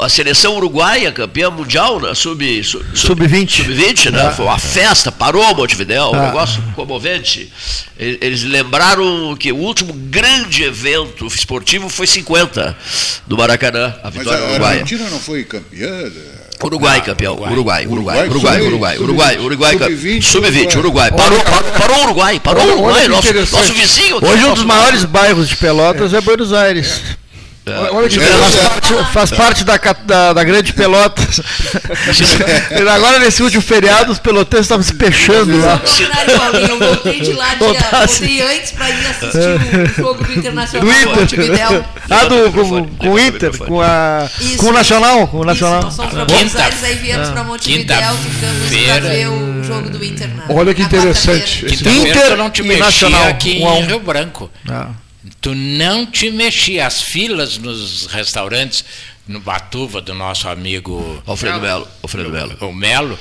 a 0.00 0.08
seleção 0.08 0.56
uruguaia, 0.56 1.12
campeã 1.12 1.50
mundial, 1.50 2.00
na 2.00 2.14
sub-20, 2.14 2.64
sub, 2.64 2.84
sub, 2.94 3.18
sub 3.18 4.12
né? 4.12 4.22
Ah. 4.22 4.32
Foi 4.32 4.44
uma 4.44 4.58
festa, 4.58 5.12
parou 5.12 5.42
o 5.42 5.54
Montevideo, 5.54 6.10
um 6.10 6.14
ah. 6.14 6.26
negócio 6.26 6.62
comovente. 6.74 7.52
Eles 7.98 8.44
lembraram 8.44 9.36
que 9.36 9.52
o 9.52 9.56
último 9.56 9.92
grande 9.92 10.62
evento 10.62 11.26
esportivo 11.26 11.88
foi 11.88 12.06
50, 12.06 12.76
do 13.26 13.36
Maracanã, 13.36 13.94
a 14.02 14.10
vitória 14.10 14.40
Mas 14.40 14.48
a 14.48 14.50
uruguaia. 14.50 14.78
A 14.78 14.82
Argentina 14.82 15.10
não 15.10 15.20
foi 15.20 15.44
campeã? 15.44 16.10
Uruguai, 16.64 17.00
campeão. 17.02 17.34
Uruguai, 17.34 17.86
Uruguai, 17.86 18.26
Uruguai, 18.28 18.60
Uruguai, 18.60 18.98
Uruguai, 18.98 19.38
Uruguai, 19.38 19.76
Sub-20, 20.20 20.76
Uruguai. 20.76 21.10
Parou, 21.12 21.40
parou 21.78 21.98
o 21.98 22.02
Uruguai, 22.04 22.40
parou 22.40 22.64
o 22.64 22.72
Uruguai, 22.72 23.08
nosso, 23.08 23.32
nosso 23.32 23.72
vizinho. 23.72 24.18
Hoje 24.20 24.44
um 24.44 24.54
dos 24.54 24.64
maiores 24.64 25.04
bairros 25.04 25.48
de 25.48 25.56
Pelotas 25.56 26.12
é 26.12 26.20
Buenos 26.20 26.52
Aires. 26.52 27.00
É. 27.68 27.90
Olha 27.92 28.08
que 28.08 28.18
faz, 28.18 28.54
parte, 28.56 29.12
faz 29.12 29.30
parte 29.30 29.64
da, 29.64 29.76
da, 29.76 30.32
da, 30.32 30.44
grande 30.44 30.72
Pelotas. 30.72 31.40
Agora, 32.94 33.18
nesse 33.18 33.42
último 33.42 33.62
feriado, 33.62 34.12
os 34.12 34.18
pelotenses 34.18 34.66
estavam 34.66 34.82
se 34.82 34.94
fechando 34.94 35.58
lá. 35.60 35.80
Eu 36.68 36.78
voltei 36.78 37.20
de 37.20 37.32
lá, 37.32 37.54
voltei 37.58 38.40
antes 38.40 38.72
para 38.72 38.90
ir 38.90 39.06
assistir 39.06 39.98
o 39.98 40.02
jogo 40.02 40.24
do 40.24 40.32
Internacional. 40.32 40.88
Do 40.88 40.92
Inter. 40.92 41.84
Ah, 42.10 42.24
do, 42.24 42.52
com, 42.52 42.86
com 42.86 43.10
o 43.10 43.18
Inter, 43.18 43.58
com, 43.58 43.80
a, 43.82 44.28
com 44.56 44.66
o 44.66 44.72
Nacional. 44.72 45.28
Com 45.28 45.40
o 45.40 45.44
Nacional. 45.44 45.78
Isso, 45.80 45.86
nós 45.86 45.96
fomos 45.96 46.12
para 46.12 46.24
Buenos 46.24 46.56
Aires, 46.56 46.84
aí 46.84 46.94
viemos 46.94 47.28
para 47.28 47.44
Montevideo, 47.44 47.96
ficamos 48.30 48.86
para 48.86 49.00
ver 49.00 49.28
o 49.28 49.64
jogo 49.64 49.90
do 49.90 50.04
Inter. 50.04 50.30
Olha 50.48 50.74
que 50.74 50.82
interessante. 50.82 51.66
Inter 51.66 52.36
não 52.36 52.50
te 52.50 52.62
e 52.62 52.76
Nacional 52.78 53.26
aqui 53.26 53.62
em 53.62 53.82
Rio 53.84 54.00
Branco. 54.00 54.50
Ah. 54.68 54.88
Tu 55.40 55.54
não 55.54 56.06
te 56.06 56.30
mexia. 56.30 56.86
As 56.86 57.02
filas 57.02 57.58
nos 57.58 58.06
restaurantes, 58.06 58.84
no 59.26 59.40
Batuva, 59.40 60.00
do 60.00 60.14
nosso 60.14 60.48
amigo. 60.48 61.22
Alfredo 61.26 61.60
Melo. 61.60 61.88
Alfredo 62.02 62.30
Melo. 62.30 62.56
O 62.60 62.72
Melo. 62.72 63.18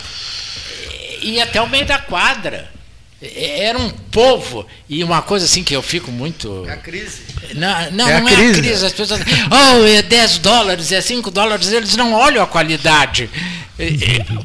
E 1.22 1.42
até 1.42 1.62
o 1.62 1.68
meio 1.68 1.86
da 1.86 2.00
quadra. 2.00 2.72
Era 3.20 3.78
um 3.80 3.90
povo. 3.90 4.66
E 4.88 5.04
uma 5.04 5.24
coisa 5.24 5.46
assim 5.46 5.64
que 5.64 5.76
eu 5.76 5.82
fico 5.82 6.12
muito. 6.12 6.66
É 6.68 6.74
a 6.74 6.78
crise. 6.78 7.24
Não, 7.56 7.92
não, 7.92 8.08
é, 8.08 8.20
não 8.22 8.28
a, 8.28 8.32
é 8.32 8.36
crise. 8.36 8.60
a 8.60 8.64
crise. 8.64 8.86
As 8.86 8.94
pessoas 8.94 9.22
oh, 9.52 9.86
é 9.86 10.02
10 10.04 10.38
dólares, 10.38 10.92
é 10.92 11.02
5 11.02 11.32
dólares. 11.32 11.72
Eles 11.72 11.96
não 11.96 12.14
olham 12.14 12.44
a 12.44 12.48
qualidade. 12.48 13.30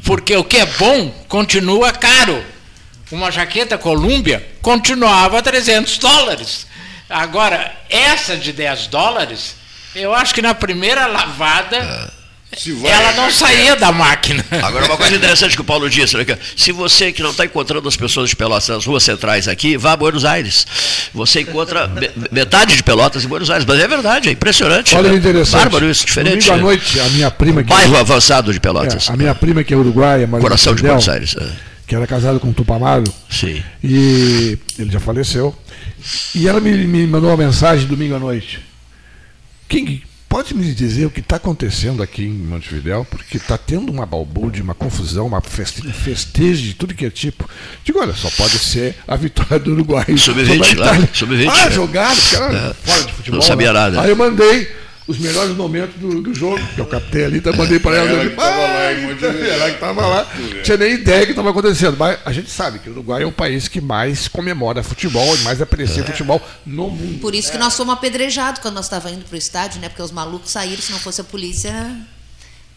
Porque 0.03 0.35
o 0.35 0.43
que 0.43 0.57
é 0.57 0.65
bom 0.65 1.09
continua 1.27 1.91
caro. 1.91 2.43
Uma 3.11 3.29
jaqueta 3.29 3.77
Columbia 3.77 4.43
continuava 4.59 5.37
a 5.37 5.41
300 5.41 5.99
dólares. 5.99 6.65
Agora, 7.09 7.73
essa 7.89 8.35
de 8.37 8.51
10 8.51 8.87
dólares, 8.87 9.55
eu 9.95 10.13
acho 10.13 10.33
que 10.33 10.41
na 10.41 10.53
primeira 10.53 11.07
lavada. 11.07 11.77
É. 11.77 12.23
Ela 12.85 13.13
não 13.13 13.31
saía 13.31 13.75
da 13.75 13.91
máquina. 13.91 14.45
Agora, 14.61 14.85
uma 14.85 14.95
coisa 14.95 15.15
interessante 15.15 15.55
que 15.55 15.61
o 15.61 15.63
Paulo 15.63 15.89
disse, 15.89 16.15
né, 16.15 16.23
se 16.55 16.71
você 16.71 17.11
que 17.11 17.23
não 17.23 17.31
está 17.31 17.45
encontrando 17.45 17.89
as 17.89 17.97
pessoas 17.97 18.29
de 18.29 18.35
Pelotas 18.35 18.67
nas 18.67 18.85
ruas 18.85 19.01
centrais 19.01 19.47
aqui, 19.47 19.75
vá 19.75 19.93
a 19.93 19.97
Buenos 19.97 20.23
Aires. 20.23 20.67
Você 21.15 21.41
encontra 21.41 21.89
metade 22.31 22.75
de 22.75 22.83
Pelotas 22.83 23.25
em 23.25 23.27
Buenos 23.27 23.49
Aires, 23.49 23.65
mas 23.67 23.79
é 23.79 23.87
verdade, 23.87 24.29
é 24.29 24.31
impressionante. 24.33 24.95
Olha 24.95 25.09
né? 25.09 25.17
interessante. 25.17 25.61
Bárbaro 25.63 25.89
isso, 25.89 26.05
diferente. 26.05 26.45
Domingo 26.45 26.53
à 26.53 26.57
noite, 26.57 26.99
a 26.99 27.09
minha 27.09 27.31
prima... 27.31 27.63
Que 27.63 27.69
bairro 27.69 27.95
é, 27.95 27.99
avançado 27.99 28.53
de 28.53 28.59
Pelotas. 28.59 29.09
É, 29.09 29.13
a 29.13 29.17
minha 29.17 29.33
prima 29.33 29.63
que 29.63 29.73
é 29.73 29.77
uruguaia, 29.77 30.27
Coração 30.27 30.75
de 30.75 30.83
Buenos 30.83 31.09
Aires. 31.09 31.35
É. 31.35 31.73
Que 31.87 31.95
era 31.95 32.05
casada 32.05 32.37
com 32.37 32.49
o 32.49 32.53
Tupamaro. 32.53 33.03
Sim. 33.31 33.63
E 33.83 34.59
ele 34.77 34.91
já 34.91 34.99
faleceu. 34.99 35.55
E 36.35 36.47
ela 36.47 36.59
me, 36.59 36.71
me 36.85 37.07
mandou 37.07 37.29
uma 37.29 37.37
mensagem 37.37 37.87
domingo 37.87 38.15
à 38.15 38.19
noite. 38.19 38.59
Quem 39.67 40.03
pode 40.33 40.55
me 40.55 40.73
dizer 40.73 41.05
o 41.05 41.11
que 41.11 41.19
está 41.19 41.35
acontecendo 41.35 42.01
aqui 42.01 42.23
em 42.23 42.31
Montevidéu? 42.31 43.05
Porque 43.05 43.37
está 43.37 43.55
tendo 43.55 43.91
uma 43.91 44.03
balbúrdia, 44.03 44.63
uma 44.63 44.73
confusão, 44.73 45.27
uma 45.27 45.39
festejo 45.41 46.63
de 46.63 46.73
tudo 46.73 46.95
que 46.95 47.05
é 47.05 47.09
tipo. 47.11 47.47
Digo, 47.83 47.99
olha, 47.99 48.13
só 48.13 48.31
pode 48.31 48.57
ser 48.57 48.95
a 49.07 49.15
vitória 49.15 49.59
do 49.59 49.73
Uruguai. 49.73 50.05
Sub-20 50.17 50.77
lá. 50.77 50.93
Sub-20. 51.13 51.49
Ah, 51.51 51.67
é. 51.67 51.71
jogaram, 51.71 52.21
cara, 52.31 52.57
é. 52.57 52.73
fora 52.73 53.03
de 53.03 53.13
futebol. 53.13 53.39
Não 53.39 53.45
sabia 53.45 53.71
né? 53.71 53.79
nada. 53.79 54.01
Aí 54.01 54.09
eu 54.09 54.15
mandei 54.15 54.83
os 55.07 55.17
melhores 55.19 55.55
momentos 55.55 55.99
do, 55.99 56.21
do 56.21 56.33
jogo, 56.33 56.59
que 56.75 56.79
eu 56.79 56.85
captei 56.85 57.25
ali, 57.25 57.37
então 57.37 57.53
mandei 57.55 57.79
para 57.79 57.97
ela. 57.97 58.09
Ela 58.13 58.25
que 58.25 58.31
estava 58.31 58.61
lá, 58.61 58.83
ela 58.83 59.69
que 59.69 59.75
estava 59.75 60.07
lá. 60.07 60.27
Não 60.37 60.63
tinha 60.63 60.77
nem 60.77 60.93
ideia 60.93 61.25
que 61.25 61.31
estava 61.31 61.49
acontecendo. 61.49 61.97
Mas 61.97 62.19
a 62.25 62.31
gente 62.31 62.49
sabe 62.49 62.79
que 62.79 62.89
o 62.89 62.91
Uruguai 62.93 63.23
é 63.23 63.25
o 63.25 63.31
país 63.31 63.67
que 63.67 63.81
mais 63.81 64.27
comemora 64.27 64.83
futebol 64.83 65.35
e 65.35 65.39
mais 65.39 65.61
aprecia 65.61 66.03
é. 66.03 66.05
futebol 66.05 66.41
no 66.65 66.89
mundo. 66.89 67.19
Por 67.19 67.35
isso 67.35 67.51
que 67.51 67.57
nós 67.57 67.75
fomos 67.75 67.93
apedrejados 67.93 68.61
quando 68.61 68.75
nós 68.75 68.85
estávamos 68.85 69.17
indo 69.17 69.25
para 69.25 69.35
o 69.35 69.37
estádio, 69.37 69.81
né? 69.81 69.89
Porque 69.89 70.01
os 70.01 70.11
malucos 70.11 70.51
saíram, 70.51 70.81
se 70.81 70.91
não 70.91 70.99
fosse 70.99 71.21
a 71.21 71.23
polícia. 71.23 71.73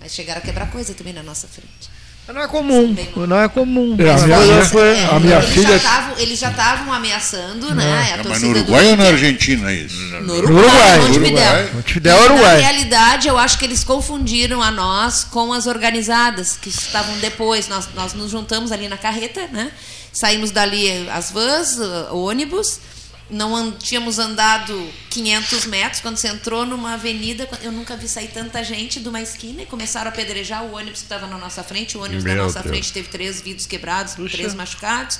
Mas 0.00 0.14
chegaram 0.14 0.40
a 0.40 0.44
quebrar 0.44 0.70
coisa 0.70 0.94
também 0.94 1.12
na 1.12 1.22
nossa 1.22 1.46
frente. 1.46 1.95
Não 2.28 2.42
é 2.42 2.48
comum, 2.48 2.96
não 3.28 3.40
é 3.40 3.48
comum. 3.48 3.96
É, 4.00 4.10
a 4.10 4.16
minha, 4.26 4.38
minha- 4.40 4.64
foi- 4.64 4.98
a 5.04 5.20
minha 5.20 5.36
eles, 5.36 5.50
filha. 5.50 5.78
já 5.78 5.88
tavam, 5.88 6.18
eles 6.18 6.38
já 6.40 6.50
estavam 6.50 6.92
ameaçando, 6.92 7.72
né? 7.72 8.12
a 8.14 8.16
É, 8.18 8.22
mas 8.28 8.42
no 8.42 8.50
Uruguai 8.50 8.86
ou 8.90 8.96
na. 8.96 9.04
Argentina 9.04 9.72
isso? 9.72 9.96
No 10.22 10.34
Uruguai. 10.38 10.98
Montevidéu. 10.98 11.30
Uruguai. 11.44 11.70
Montevidéu, 11.72 12.22
Uruguai. 12.24 12.54
Na 12.60 12.68
realidade, 12.68 13.28
eu 13.28 13.38
acho 13.38 13.56
que 13.58 13.64
eles 13.64 13.84
confundiram 13.84 14.60
a 14.60 14.72
nós 14.72 15.22
com 15.22 15.52
as 15.52 15.66
organizadas 15.68 16.56
que 16.60 16.68
estavam 16.68 17.16
depois. 17.18 17.68
Nós, 17.68 17.88
nós 17.94 18.12
nos 18.12 18.30
juntamos 18.32 18.72
ali 18.72 18.88
na 18.88 18.96
carreta, 18.96 19.46
né? 19.52 19.70
Saímos 20.12 20.50
dali 20.50 21.08
as 21.10 21.30
vans, 21.30 21.78
ônibus. 22.10 22.80
Não 23.28 23.56
an- 23.56 23.72
tínhamos 23.72 24.18
andado 24.20 24.88
500 25.10 25.66
metros 25.66 26.00
quando 26.00 26.16
você 26.16 26.28
entrou 26.28 26.64
numa 26.64 26.94
avenida. 26.94 27.48
Eu 27.60 27.72
nunca 27.72 27.96
vi 27.96 28.06
sair 28.08 28.28
tanta 28.28 28.62
gente 28.62 29.00
de 29.00 29.08
uma 29.08 29.20
esquina 29.20 29.62
e 29.62 29.66
começaram 29.66 30.08
a 30.10 30.12
apedrejar 30.12 30.62
o 30.64 30.74
ônibus 30.76 31.00
que 31.00 31.06
estava 31.06 31.26
na 31.26 31.36
nossa 31.36 31.64
frente. 31.64 31.98
O 31.98 32.02
ônibus 32.02 32.22
da 32.22 32.34
Meu 32.34 32.44
nossa 32.44 32.60
Deus. 32.60 32.70
frente 32.70 32.92
teve 32.92 33.08
três 33.08 33.40
vidros 33.40 33.66
quebrados, 33.66 34.14
três 34.30 34.54
machucados. 34.54 35.18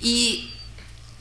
E 0.00 0.50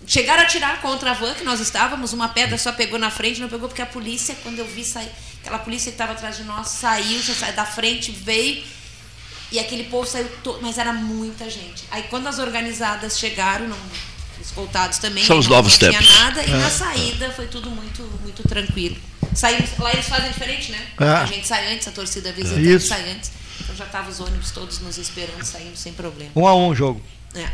chegaram 0.07 0.43
a 0.43 0.45
tirar 0.45 0.81
contra 0.81 1.11
a 1.11 1.13
van 1.13 1.33
que 1.33 1.43
nós 1.43 1.59
estávamos, 1.59 2.13
uma 2.13 2.29
pedra 2.29 2.57
só 2.57 2.71
pegou 2.71 2.97
na 2.97 3.09
frente, 3.11 3.41
não 3.41 3.49
pegou 3.49 3.67
porque 3.67 3.81
a 3.81 3.85
polícia, 3.85 4.33
quando 4.43 4.59
eu 4.59 4.65
vi 4.65 4.83
sair, 4.85 5.09
aquela 5.41 5.59
polícia 5.59 5.91
que 5.91 5.95
estava 5.95 6.13
atrás 6.13 6.37
de 6.37 6.43
nós, 6.43 6.69
saiu, 6.69 7.21
já 7.21 7.33
saiu 7.33 7.53
da 7.53 7.65
frente, 7.65 8.11
veio 8.11 8.63
e 9.51 9.59
aquele 9.59 9.83
povo 9.85 10.07
saiu 10.07 10.27
todo, 10.43 10.61
mas 10.61 10.77
era 10.77 10.93
muita 10.93 11.49
gente. 11.49 11.83
Aí 11.91 12.03
quando 12.03 12.27
as 12.27 12.39
organizadas 12.39 13.19
chegaram, 13.19 13.67
não, 13.67 13.77
escoltados 14.43 14.97
também, 14.97 15.23
São 15.25 15.37
os 15.39 15.47
não, 15.47 15.55
novos 15.57 15.73
não 15.79 15.89
tempos. 15.91 16.07
tinha 16.07 16.23
nada, 16.23 16.41
e 16.43 16.51
É. 16.51 16.57
na 16.57 16.69
saída 16.69 17.31
foi 17.31 17.47
tudo 17.47 17.69
muito, 17.71 18.01
muito 18.21 18.47
tranquilo. 18.47 18.95
Saímos, 19.35 19.69
lá 19.79 19.91
eles 19.93 20.05
fazem 20.07 20.29
diferente, 20.31 20.71
né? 20.71 20.79
É. 20.99 21.05
A 21.09 21.25
gente 21.25 21.47
sai 21.47 21.73
antes, 21.73 21.87
a 21.87 21.91
torcida 21.91 22.31
visitante 22.31 22.69
Isso. 22.73 22.87
sai 22.87 23.09
antes. 23.11 23.31
Então 23.61 23.75
já 23.75 23.85
estavam 23.85 24.11
os 24.11 24.19
ônibus 24.19 24.51
todos 24.51 24.79
nos 24.79 24.97
esperando, 24.97 25.43
saindo 25.43 25.75
sem 25.77 25.93
problema. 25.93 26.31
Um 26.35 26.47
a 26.47 26.53
um 26.55 26.67
o 26.69 26.75
jogo. 26.75 27.01
É. 27.33 27.47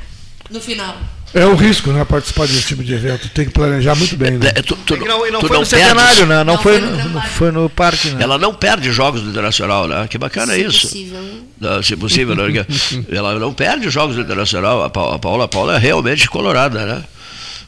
No 0.49 0.59
final. 0.59 0.97
É 1.33 1.45
um 1.45 1.55
risco, 1.55 1.91
né? 1.91 2.03
Participar 2.03 2.47
desse 2.47 2.63
tipo 2.63 2.83
de 2.83 2.93
evento. 2.93 3.29
Tem 3.29 3.45
que 3.45 3.51
planejar 3.51 3.95
muito 3.95 4.17
bem. 4.17 4.31
Né? 4.31 4.51
É, 4.55 4.61
tu, 4.63 4.75
tu, 4.77 4.95
E 4.95 4.99
não, 4.99 5.27
e 5.27 5.31
não 5.31 5.39
tu 5.39 5.47
foi 5.47 5.55
não 5.55 5.59
no 5.61 5.65
centenário, 5.65 6.25
né? 6.25 6.43
Não, 6.43 6.55
Não 6.55 6.61
foi, 6.61 6.81
foi 6.81 6.89
no 6.89 7.21
foi 7.21 7.51
no 7.51 7.69
parque, 7.69 8.09
né? 8.09 8.23
Ela 8.23 8.37
não 8.39 8.53
perde 8.53 8.91
jogos 8.91 9.21
do 9.21 9.29
Internacional, 9.29 9.87
né? 9.87 10.07
Que 10.07 10.17
bacana 10.17 10.53
Se 10.53 10.61
isso. 10.61 10.87
possível. 10.87 11.19
Não, 11.59 11.83
se 11.83 11.95
possível, 11.95 12.35
né? 12.35 12.65
ela 13.11 13.37
não 13.37 13.53
perde 13.53 13.89
jogos 13.91 14.15
do 14.15 14.23
Internacional. 14.23 14.83
A 14.83 14.89
Paula, 14.89 15.45
a 15.45 15.47
Paula 15.47 15.75
é 15.75 15.77
realmente 15.77 16.27
colorada, 16.27 16.83
né? 16.83 17.03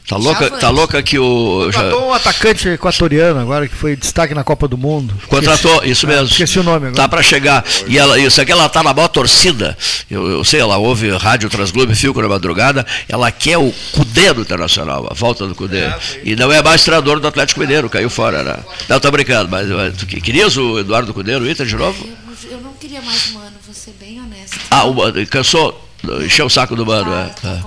Tá 0.08 0.16
louca, 0.16 0.50
tá 0.50 0.68
louca 0.68 1.02
que 1.02 1.18
o. 1.18 1.70
já- 1.70 1.78
Contratou 1.80 2.08
um 2.08 2.12
atacante 2.12 2.68
equatoriano 2.68 3.38
agora 3.40 3.68
que 3.68 3.74
foi 3.74 3.94
destaque 3.96 4.34
na 4.34 4.42
Copa 4.44 4.66
do 4.66 4.76
Mundo. 4.76 5.14
Contratou, 5.28 5.72
Esqueci- 5.76 5.90
isso 5.92 6.06
Ah, 6.06 6.08
mesmo. 6.08 6.26
Esqueci 6.26 6.58
o 6.58 6.62
nome 6.62 6.88
agora. 6.88 6.94
Tá 6.94 7.08
para 7.08 7.22
chegar. 7.22 7.64
E 7.86 7.96
ela, 7.98 8.18
isso 8.18 8.40
aqui 8.40 8.50
ela 8.52 8.68
tá 8.68 8.82
na 8.82 8.92
maior 8.92 9.08
torcida. 9.08 9.78
Eu, 10.10 10.28
eu 10.28 10.44
sei, 10.44 10.60
ela 10.60 10.76
ouve 10.76 11.08
rádio 11.16 11.48
Transglobo 11.48 11.92
e 11.92 11.94
Filco 11.94 12.20
na 12.20 12.28
madrugada. 12.28 12.84
Ela 13.08 13.30
quer 13.30 13.56
o 13.58 13.72
Cudê 13.92 14.32
do 14.34 14.42
Internacional, 14.42 15.06
a 15.10 15.14
volta 15.14 15.46
do 15.46 15.54
Cudê. 15.54 15.88
e 16.24 16.34
não 16.36 16.52
é 16.52 16.60
mais 16.62 16.82
treinador 16.82 17.20
do 17.20 17.26
Atlético 17.28 17.60
Mineiro, 17.60 17.88
caiu 17.88 18.10
fora, 18.10 18.42
né? 18.42 18.56
Não, 18.88 18.98
tô 19.00 19.10
brincando, 19.10 19.48
mas, 19.50 19.68
mas 19.70 19.96
tu 19.96 20.04
que- 20.04 20.20
querias 20.20 20.56
o 20.56 20.80
Eduardo 20.80 21.14
Cudê 21.14 21.38
no 21.38 21.48
Inter 21.48 21.64
de 21.64 21.76
novo? 21.76 22.06
Eu, 22.44 22.50
eu 22.56 22.60
não 22.60 22.72
queria 22.74 23.00
mais 23.00 23.32
um 23.34 23.38
ano, 23.38 23.52
vou 23.64 23.74
ser 23.74 23.94
bem 24.00 24.20
honesta. 24.20 24.56
Ah, 24.68 24.84
o 24.84 24.92
Mano, 24.94 25.24
cansou, 25.28 25.80
encheu 26.24 26.46
o 26.46 26.50
saco 26.50 26.74
do 26.76 26.84
Mano, 26.84 27.10
Ah, 27.12 27.30
é. 27.44 27.62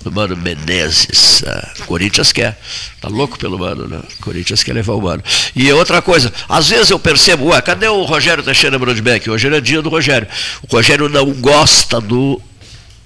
É. 0.00 0.04
Do 0.04 0.12
Mano 0.12 0.36
Menezes. 0.36 1.42
é. 1.44 1.82
O 1.82 1.86
Corinthians 1.86 2.32
quer. 2.32 2.58
Tá 3.00 3.08
louco 3.08 3.38
pelo 3.38 3.58
Mano, 3.58 3.86
né? 3.86 3.98
O 3.98 4.22
Corinthians 4.22 4.62
quer 4.62 4.72
levar 4.72 4.94
o 4.94 5.00
Mano. 5.02 5.22
E 5.54 5.70
outra 5.72 6.00
coisa, 6.00 6.32
às 6.48 6.68
vezes 6.68 6.90
eu 6.90 6.98
percebo, 6.98 7.46
ué, 7.46 7.60
cadê 7.60 7.88
o 7.88 8.04
Rogério 8.04 8.42
Teixeira 8.42 8.78
Brodbeck? 8.78 9.28
Hoje 9.30 9.46
era 9.46 9.60
dia 9.60 9.82
do 9.82 9.88
Rogério. 9.88 10.26
O 10.68 10.74
Rogério 10.74 11.08
não 11.08 11.30
gosta 11.32 12.00
do. 12.00 12.40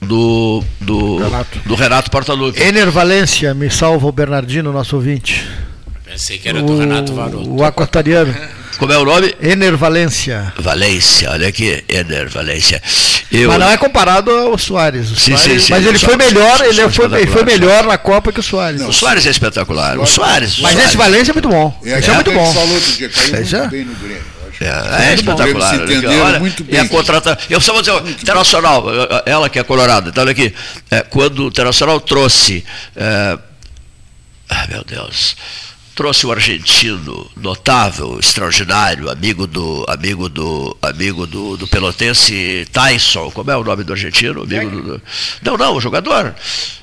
Do, 0.00 0.62
do, 0.80 1.16
Renato. 1.16 1.58
do 1.64 1.74
Renato 1.74 2.10
Portaluppi. 2.10 2.60
Ener 2.60 2.90
Valência, 2.90 3.54
me 3.54 3.70
salva 3.70 4.06
o 4.06 4.12
Bernardino, 4.12 4.70
nosso 4.70 4.96
ouvinte. 4.96 5.48
Pensei 6.04 6.36
que 6.36 6.46
era 6.46 6.60
do 6.60 6.78
Renato 6.78 7.14
Varoto. 7.14 7.50
O 7.50 7.64
aquatariano. 7.64 8.34
Como 8.78 8.92
é 8.92 8.98
o 8.98 9.04
nome? 9.04 9.34
Ener 9.40 9.76
Valência. 9.76 10.52
Valência, 10.58 11.30
olha 11.30 11.48
aqui, 11.48 11.84
Eder 11.88 12.28
Valência. 12.28 12.82
Eu, 13.30 13.48
Mas 13.48 13.58
não 13.60 13.70
é 13.70 13.76
comparado 13.76 14.30
ao 14.30 14.58
Soares. 14.58 15.10
O 15.10 15.16
Sim, 15.16 15.36
Soares- 15.36 15.42
sim, 15.62 15.66
sim. 15.66 15.72
Mas 15.72 15.86
ele 15.86 15.98
foi 15.98 16.14
Soares- 16.14 16.32
melhor, 16.32 16.60
ele 16.64 16.88
foi, 16.90 17.04
ele 17.20 17.26
foi 17.30 17.44
melhor 17.44 17.84
na 17.86 17.98
Copa 17.98 18.32
que 18.32 18.40
o 18.40 18.42
Soares. 18.42 18.80
O 18.82 18.92
Soares 18.92 19.26
é 19.26 19.30
espetacular. 19.30 19.98
O 19.98 20.06
Soares. 20.06 20.58
Mas 20.60 20.72
Soares. 20.72 20.88
esse 20.88 20.96
Valência 20.96 21.32
é 21.32 21.34
muito 21.34 21.48
bom. 21.48 21.80
É, 21.84 21.98
Esse 21.98 22.08
é 22.08 22.12
a 22.12 22.14
muito 22.16 22.32
bom. 22.32 22.52
falou 22.54 22.74
outro 22.74 22.92
dia, 22.92 23.08
caiu 23.08 23.32
muito 23.34 23.56
é- 23.56 23.66
bem 23.68 23.84
no 23.84 23.94
Grêmio. 23.94 24.34
É, 24.60 24.66
é 24.66 25.06
Muito 25.08 25.20
espetacular. 25.20 25.80
Olha, 26.26 26.38
muito 26.38 26.64
E 26.68 26.76
a 26.76 26.80
bem. 26.82 26.88
contrata... 26.88 27.36
Eu 27.50 27.60
só 27.60 27.72
vou 27.72 27.82
dizer, 27.82 27.96
Internacional, 28.22 28.84
ela 29.26 29.48
que 29.50 29.58
é 29.58 29.64
colorada, 29.64 30.10
então 30.10 30.22
olha 30.22 30.30
aqui, 30.30 30.54
é, 30.92 31.00
quando 31.02 31.44
o 31.46 31.48
Internacional 31.48 32.00
trouxe, 32.00 32.64
é, 32.94 33.36
ah, 34.48 34.66
meu 34.70 34.84
Deus, 34.84 35.36
trouxe 35.94 36.26
o 36.26 36.32
argentino 36.32 37.30
notável, 37.36 38.18
extraordinário, 38.18 39.10
amigo 39.10 39.46
do 39.46 39.84
amigo 39.88 40.28
do 40.28 40.76
amigo 40.82 41.26
do, 41.26 41.56
do 41.56 41.66
pelotense 41.68 42.66
Tyson, 42.72 43.30
como 43.30 43.50
é 43.50 43.56
o 43.56 43.62
nome 43.62 43.84
do 43.84 43.92
argentino? 43.92 44.42
Amigo 44.42 44.80
do, 44.80 45.02
não, 45.42 45.56
não, 45.56 45.76
o 45.76 45.80
jogador. 45.80 46.34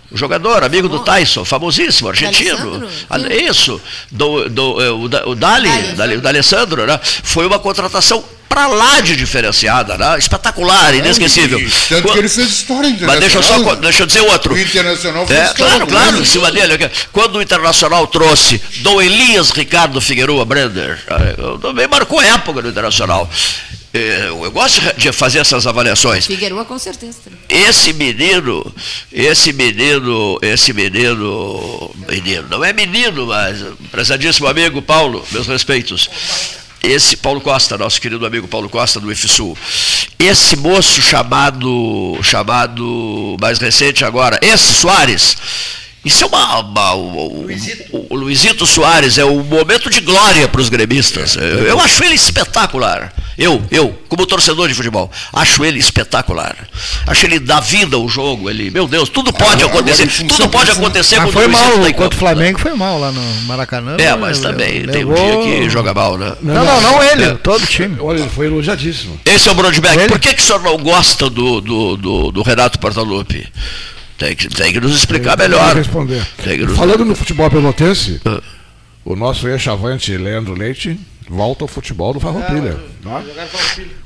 O 0.09 0.17
jogador, 0.17 0.63
amigo 0.63 0.89
do 0.89 0.99
Tyson, 0.99 1.45
famosíssimo, 1.45 2.09
argentino. 2.09 2.85
Ah, 3.09 3.17
Isso, 3.17 3.79
do, 4.11 4.49
do, 4.49 4.81
é, 4.81 4.91
o, 4.91 5.03
o 5.03 5.35
Dali, 5.35 5.69
Dali. 5.69 5.93
Dali, 5.95 6.15
o 6.17 6.21
D'Alessandro, 6.21 6.85
né? 6.85 6.99
Foi 7.01 7.45
uma 7.47 7.57
contratação 7.59 8.23
pra 8.51 8.67
lá 8.67 8.99
de 8.99 9.15
diferenciada, 9.15 9.97
né? 9.97 10.19
Espetacular, 10.19 10.93
inesquecível. 10.93 11.57
E 11.57 11.71
Tanto 11.87 12.11
que 12.11 12.19
ele 12.19 12.27
fez 12.27 12.49
história 12.49 12.87
internacional. 12.89 13.07
Mas 13.07 13.19
deixa 13.21 13.37
eu 13.37 13.43
só, 13.43 13.75
deixa 13.75 14.03
eu 14.03 14.07
dizer 14.07 14.19
outro. 14.21 14.53
O 14.53 14.59
Internacional 14.59 15.25
fez 15.25 15.39
É, 15.39 15.45
história 15.45 15.85
claro, 15.85 15.87
claro, 15.87 16.21
em 16.21 16.25
cima 16.25 16.51
dele. 16.51 16.91
Quando 17.13 17.37
o 17.37 17.41
Internacional 17.41 18.05
trouxe 18.07 18.61
Dom 18.79 19.01
Elias 19.01 19.51
Ricardo 19.51 20.01
Figueroa 20.01 20.43
Brender, 20.43 21.01
eh, 21.07 21.35
também 21.61 21.87
marcou 21.87 22.21
época 22.21 22.61
no 22.61 22.67
Internacional. 22.67 23.29
Eh, 23.93 24.27
Eu 24.29 24.51
gosto 24.51 24.81
de 24.97 25.11
fazer 25.13 25.39
essas 25.39 25.65
avaliações. 25.65 26.25
Figueroa 26.25 26.65
com 26.65 26.77
certeza. 26.77 27.19
Esse 27.47 27.93
menino, 27.93 28.73
esse 29.11 29.53
menino, 29.53 30.37
esse 30.41 30.73
menino, 30.73 31.91
menino, 32.09 32.47
não 32.49 32.63
é 32.65 32.73
menino, 32.73 33.27
mas 33.27 33.63
prezadíssimo 33.91 34.47
amigo 34.47 34.81
Paulo, 34.81 35.25
meus 35.31 35.47
respeitos. 35.47 36.09
Esse 36.83 37.15
Paulo 37.15 37.39
Costa, 37.41 37.77
nosso 37.77 38.01
querido 38.01 38.25
amigo 38.25 38.47
Paulo 38.47 38.67
Costa 38.69 38.99
do 38.99 39.11
IFSUL. 39.11 39.55
Esse 40.17 40.55
moço 40.55 41.01
chamado, 41.01 42.17
chamado 42.23 43.37
mais 43.39 43.59
recente 43.59 44.03
agora, 44.03 44.39
esse 44.41 44.73
Soares, 44.73 45.37
isso 46.03 46.23
é 46.23 46.27
uma, 46.27 46.59
uma- 46.59 46.93
o, 46.95 47.45
o- 47.91 48.07
o 48.09 48.15
Luizito 48.15 48.65
Soares 48.65 49.17
é 49.19 49.25
um 49.25 49.43
momento 49.43 49.89
de 49.89 50.01
glória 50.01 50.47
para 50.47 50.59
os 50.61 50.69
gremistas. 50.69 51.35
Eu, 51.35 51.65
eu 51.67 51.79
acho 51.79 52.03
ele 52.03 52.15
espetacular. 52.15 53.13
Eu, 53.37 53.63
eu, 53.71 53.97
como 54.09 54.25
torcedor 54.25 54.67
de 54.67 54.73
futebol, 54.73 55.09
acho 55.33 55.63
ele 55.63 55.79
espetacular. 55.79 56.55
Acho 57.07 57.25
ele 57.25 57.39
dá 57.39 57.59
vida 57.59 57.95
ao 57.95 58.07
jogo. 58.07 58.49
Ele, 58.49 58.69
meu 58.69 58.87
Deus, 58.87 59.09
tudo 59.09 59.31
pode 59.31 59.63
agora, 59.63 59.79
acontecer. 59.79 60.07
função- 60.07 60.27
Tudo 60.27 60.49
pode 60.49 60.71
acontecer 60.71 61.15
Mas 61.17 61.25
quando 61.25 61.33
foi 61.33 61.47
mal, 61.47 61.61
tá 61.79 61.89
enquanto 61.89 62.13
o 62.13 62.15
campo. 62.15 62.15
Flamengo 62.17 62.59
foi 62.59 62.73
mal 62.73 62.99
lá 62.99 63.11
no 63.11 63.21
Maracanã. 63.43 63.93
É, 63.97 64.11
né? 64.11 64.15
mas 64.15 64.39
também 64.39 64.85
tem 64.85 65.05
um 65.05 65.13
dia 65.13 65.37
que 65.43 65.69
joga 65.69 65.93
mal, 65.93 66.17
né? 66.17 66.33
Não, 66.41 66.65
não, 66.65 66.81
não 66.81 67.03
ele, 67.03 67.23
É. 67.23 67.33
todo 67.35 67.63
o 67.63 67.67
time. 67.67 67.97
Olha, 67.99 68.19
ele 68.19 68.29
foi 68.29 68.47
elogiadíssimo. 68.47 69.19
Esse 69.25 69.47
é 69.49 69.51
o 69.51 69.55
Brodbeck. 69.55 69.97
Ele? 69.97 70.07
Por 70.07 70.19
que, 70.19 70.33
que 70.33 70.41
o 70.41 70.45
senhor 70.45 70.61
não 70.61 70.77
gosta 70.77 71.29
do, 71.29 71.61
do, 71.61 71.97
do, 71.97 72.31
do 72.31 72.41
Renato 72.43 72.77
Portaluppi? 72.79 73.47
Tem 74.17 74.35
que, 74.35 74.47
tem 74.49 74.71
que 74.71 74.79
nos 74.79 74.95
explicar 74.95 75.35
Tem 75.35 75.47
melhor. 75.49 75.75
responder. 75.75 76.21
Tem 76.43 76.57
que 76.59 76.65
nos- 76.65 76.77
Falando 76.77 77.03
no 77.05 77.15
futebol 77.15 77.49
pelotense, 77.49 78.21
Ah. 78.25 78.39
o 79.03 79.15
nosso 79.15 79.47
ex-chavante 79.47 80.15
Leandro 80.15 80.53
Leite 80.53 80.99
volta 81.31 81.63
ao 81.63 81.67
futebol 81.67 82.13
do 82.13 82.19
Farroupilha. 82.19 82.77
né? 83.03 83.19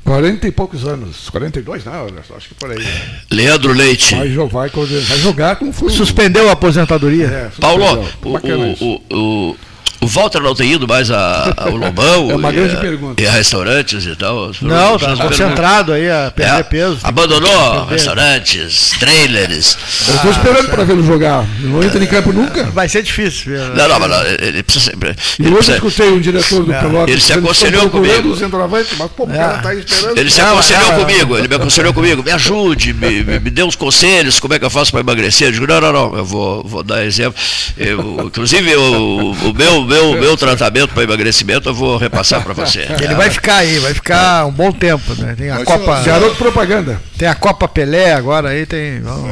40 0.04 0.46
e 0.46 0.52
poucos 0.52 0.86
anos. 0.86 1.28
42, 1.28 1.84
não, 1.84 2.06
acho 2.36 2.48
que 2.48 2.54
por 2.54 2.70
aí. 2.70 2.78
Leandro 3.30 3.72
Leite. 3.72 4.14
Vai, 4.14 4.28
jo- 4.28 4.46
vai, 4.46 4.70
jogar 5.18 5.56
com 5.56 5.68
o 5.68 5.90
Suspendeu 5.90 6.48
a 6.48 6.52
aposentadoria. 6.52 7.26
É, 7.26 7.50
Paulo, 7.60 7.84
suspendeu. 7.84 8.14
o, 8.22 8.32
Bacana 8.32 8.76
o, 8.80 9.02
o, 9.50 9.56
o 10.06 10.08
Walter 10.08 10.40
não 10.40 10.54
tem 10.54 10.72
ido 10.72 10.86
mais 10.86 11.10
a- 11.10 11.52
ao 11.56 11.74
Lobão 11.76 12.30
É 12.30 12.36
uma 12.36 12.50
e, 12.50 12.54
grande 12.54 12.76
a, 12.76 12.78
pergunta. 12.80 13.20
e 13.22 13.26
a 13.26 13.32
restaurantes 13.32 14.04
e 14.06 14.14
tal? 14.16 14.50
Não, 14.62 14.98
tá 14.98 15.16
concentrado 15.16 15.92
aí 15.92 16.08
a 16.10 16.30
perder 16.34 16.60
É, 16.60 16.62
peso. 16.62 16.98
Abandonou 17.02 17.50
Perder. 17.86 17.90
restaurantes, 17.90 18.90
trailers. 18.98 19.76
Eu 20.08 20.14
estou 20.14 20.30
esperando 20.30 20.68
para 20.70 20.84
vê-lo 20.84 21.02
jogar. 21.04 21.44
Não 21.60 21.82
entra 21.82 22.02
em 22.02 22.06
campo 22.06 22.32
nunca. 22.32 22.64
Vai 22.70 22.88
ser 22.88 23.02
difícil. 23.02 23.52
Não, 23.74 23.88
não, 23.88 24.00
mas 24.00 24.10
não, 24.10 24.22
ele 24.40 24.62
precisa 24.62 24.90
sempre. 24.90 25.10
E 25.38 25.42
Ele, 25.42 25.48
hoje 25.48 25.56
precisa- 25.56 25.76
escutei 25.76 26.08
um 26.12 26.20
diretor 26.20 26.60
do 26.64 26.72
Pelotas. 26.72 27.08
Ele 27.10 27.20
se 27.20 27.32
aconselhou 27.32 27.90
comigo. 27.90 28.28
o 28.30 28.36
centroavante, 28.36 28.90
mas 28.98 29.10
pô, 29.10 29.24
o 29.26 29.32
É. 29.32 29.36
cara 29.36 29.58
tá 29.58 29.74
esperando. 29.74 30.18
ele 30.18 30.30
se 30.30 30.40
Não, 30.40 30.52
aconselhou 30.52 30.92
não, 30.92 30.98
comigo, 31.00 31.38
ele 31.38 31.48
me 31.48 31.54
aconselhou 31.54 31.92
comigo, 31.92 32.22
me 32.22 32.30
ajude, 32.30 32.92
me, 32.94 33.24
me, 33.24 33.38
me 33.40 33.50
dê 33.50 33.62
uns 33.62 33.76
conselhos, 33.76 34.38
como 34.40 34.54
é 34.54 34.58
que 34.58 34.64
eu 34.64 34.70
faço 34.70 34.90
para 34.92 35.00
emagrecer? 35.00 35.48
Eu 35.48 35.52
digo, 35.52 35.66
não, 35.66 35.80
não, 35.80 35.92
não, 35.92 36.16
eu 36.16 36.24
vou, 36.24 36.62
vou 36.64 36.82
dar 36.82 37.04
exemplo. 37.04 37.38
Eu, 37.76 38.22
inclusive, 38.26 38.70
eu, 38.70 38.82
o 38.82 39.54
meu, 39.54 39.84
meu 39.96 40.20
meu, 40.20 40.36
tratamento 40.36 40.92
para 40.92 41.02
emagrecimento 41.04 41.68
eu 41.68 41.74
vou 41.74 41.96
repassar 41.96 42.42
para 42.42 42.52
você. 42.54 42.86
Ele 43.02 43.14
vai 43.14 43.30
ficar 43.30 43.56
aí, 43.56 43.78
vai 43.78 43.94
ficar 43.94 44.46
um 44.46 44.52
bom 44.52 44.70
tempo, 44.72 45.14
né? 45.14 45.34
Tem 45.36 45.50
a 45.50 45.56
Mas, 45.56 45.64
Copa. 45.64 46.00
Garoto 46.02 46.36
propaganda. 46.36 47.00
Tem 47.18 47.28
a 47.28 47.34
Copa 47.34 47.66
Pelé 47.68 48.12
agora 48.14 48.50
aí, 48.50 48.66
tem. 48.66 49.00
vamos- 49.00 49.30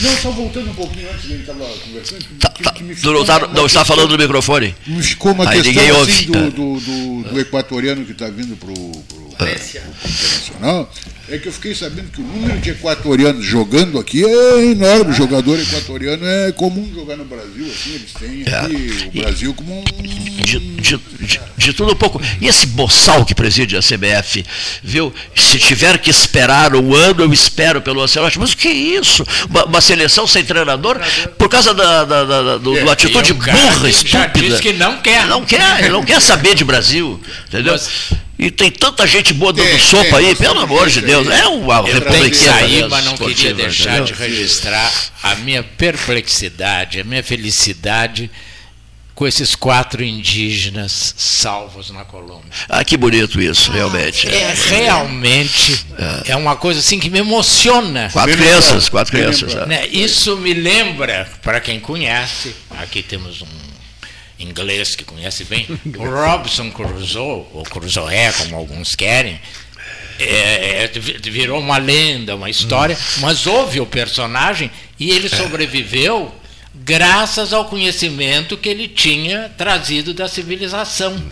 Não, 0.00 0.16
só 0.16 0.30
voltando 0.30 0.70
um 0.70 0.74
pouquinho 0.74 1.08
antes, 1.12 1.24
ele 1.30 1.40
estava 1.40 1.58
conversando. 1.64 2.24
que- 2.54 2.72
que 2.72 2.94
ficou 2.94 3.12
não, 3.14 3.24
tá, 3.24 3.38
uma 3.38 3.48
não 3.48 3.66
está 3.66 3.84
falando 3.84 4.16
do 4.16 4.18
microfone? 4.22 4.74
Me 4.86 5.02
ficou 5.02 5.32
uma 5.32 5.48
Aí 5.48 5.60
questão 5.60 5.72
ninguém 5.72 5.90
assim, 5.90 5.98
ouve. 5.98 6.24
do, 6.26 6.50
do, 6.50 6.80
do- 6.80 7.30
do 7.34 7.40
equatoriano 7.40 8.04
que 8.04 8.12
está 8.12 8.26
vindo 8.28 8.56
para 8.56 8.70
o 8.70 9.31
internacional. 9.50 10.92
É 11.28 11.38
que 11.38 11.48
eu 11.48 11.52
fiquei 11.52 11.74
sabendo 11.74 12.10
que 12.10 12.20
o 12.20 12.24
número 12.24 12.58
de 12.58 12.70
equatorianos 12.70 13.44
jogando 13.44 13.98
aqui 13.98 14.22
é 14.22 14.64
enorme. 14.66 15.12
O 15.12 15.14
jogador 15.14 15.58
equatoriano 15.58 16.26
é 16.26 16.52
comum 16.52 16.90
jogar 16.94 17.16
no 17.16 17.24
Brasil, 17.24 17.64
assim, 17.64 17.94
eles 17.94 18.12
têm 18.12 18.42
aqui 18.54 19.08
o 19.16 19.20
Brasil 19.22 19.54
como 19.54 19.78
um. 19.80 19.84
De, 20.42 20.58
de, 20.58 20.96
de- 21.20 21.40
de 21.56 21.72
tudo 21.72 21.92
um 21.92 21.96
pouco. 21.96 22.20
E 22.40 22.48
esse 22.48 22.66
boçal 22.66 23.24
que 23.24 23.34
preside 23.36 23.76
a 23.76 23.80
CBF, 23.80 24.44
viu? 24.82 25.14
Se 25.34 25.58
tiver 25.58 25.96
que 25.98 26.10
esperar 26.10 26.74
um 26.74 26.92
ano, 26.92 27.22
eu 27.22 27.32
espero 27.32 27.80
pelo 27.80 28.02
Ancelotti. 28.02 28.38
Mas 28.40 28.52
o 28.52 28.56
que 28.56 28.66
é 28.68 28.72
isso? 28.72 29.24
Uma, 29.48 29.64
uma 29.66 29.80
seleção 29.80 30.26
sem 30.26 30.44
treinador? 30.44 31.00
Por 31.38 31.48
causa 31.48 31.72
da, 31.72 32.04
da, 32.04 32.24
da, 32.24 32.42
da- 32.42 32.58
do, 32.58 32.74
do 32.74 32.90
atitude 32.90 33.32
o 33.32 33.36
cara 33.36 33.56
burra, 33.56 33.74
que 33.88 34.08
já 34.08 34.26
estúpida. 34.26 34.48
disse 34.48 34.60
que 34.62 34.72
não 34.72 35.00
quer. 35.00 35.26
Não 35.28 35.44
quer, 35.46 35.78
ele 35.80 35.90
não 35.90 36.04
quer 36.04 36.20
saber 36.20 36.56
de 36.56 36.64
Brasil. 36.64 37.18
Entendeu? 37.46 37.78
E 38.42 38.50
tem 38.50 38.72
tanta 38.72 39.06
gente 39.06 39.32
boa 39.32 39.52
dando 39.52 39.78
sopa 39.78 40.18
aí, 40.18 40.34
pelo 40.34 40.58
amor 40.58 40.88
de 40.88 41.00
Deus. 41.00 41.28
É 41.28 41.46
uma 41.46 41.76
Eu 41.76 41.94
republicana 41.94 42.88
mas 42.88 43.04
não 43.04 43.16
queria 43.16 43.32
esportiva, 43.32 43.62
deixar 43.62 44.02
de 44.02 44.12
registrar 44.12 44.92
a 45.22 45.36
minha 45.36 45.62
perplexidade, 45.62 46.98
a 47.00 47.04
minha 47.04 47.22
felicidade 47.22 48.28
com 49.14 49.28
esses 49.28 49.54
quatro 49.54 50.02
indígenas 50.02 51.14
salvos 51.16 51.90
na 51.90 52.04
Colômbia. 52.04 52.50
Ah, 52.68 52.82
que 52.82 52.96
bonito 52.96 53.40
isso, 53.40 53.70
realmente. 53.70 54.26
É 54.26 54.54
realmente 54.68 55.86
é 56.24 56.34
uma 56.34 56.56
coisa 56.56 56.80
assim 56.80 56.98
que 56.98 57.08
me 57.08 57.20
emociona. 57.20 58.10
Quatro 58.12 58.36
crianças, 58.36 58.88
quatro 58.88 59.12
crianças. 59.12 59.54
é. 59.54 59.66
Né, 59.66 59.86
Isso 59.86 60.36
me 60.36 60.52
lembra, 60.52 61.30
para 61.42 61.60
quem 61.60 61.78
conhece, 61.78 62.56
aqui 62.70 63.04
temos 63.04 63.40
um 63.42 63.71
inglês 64.42 64.94
que 64.94 65.04
conhece 65.04 65.44
bem, 65.44 65.66
o 65.96 66.04
Robson 66.04 66.70
Crusoe, 66.70 67.46
ou 67.52 67.62
Crusoe, 67.64 68.32
como 68.38 68.56
alguns 68.56 68.94
querem, 68.94 69.40
é, 70.18 70.84
é, 70.84 70.90
vi- 70.98 71.18
virou 71.30 71.58
uma 71.58 71.78
lenda, 71.78 72.36
uma 72.36 72.50
história, 72.50 72.96
mas 73.18 73.46
houve 73.46 73.80
o 73.80 73.86
personagem 73.86 74.70
e 74.98 75.10
ele 75.10 75.28
sobreviveu 75.28 76.32
graças 76.74 77.52
ao 77.52 77.66
conhecimento 77.66 78.56
que 78.56 78.68
ele 78.68 78.88
tinha 78.88 79.50
trazido 79.56 80.14
da 80.14 80.28
civilização. 80.28 81.22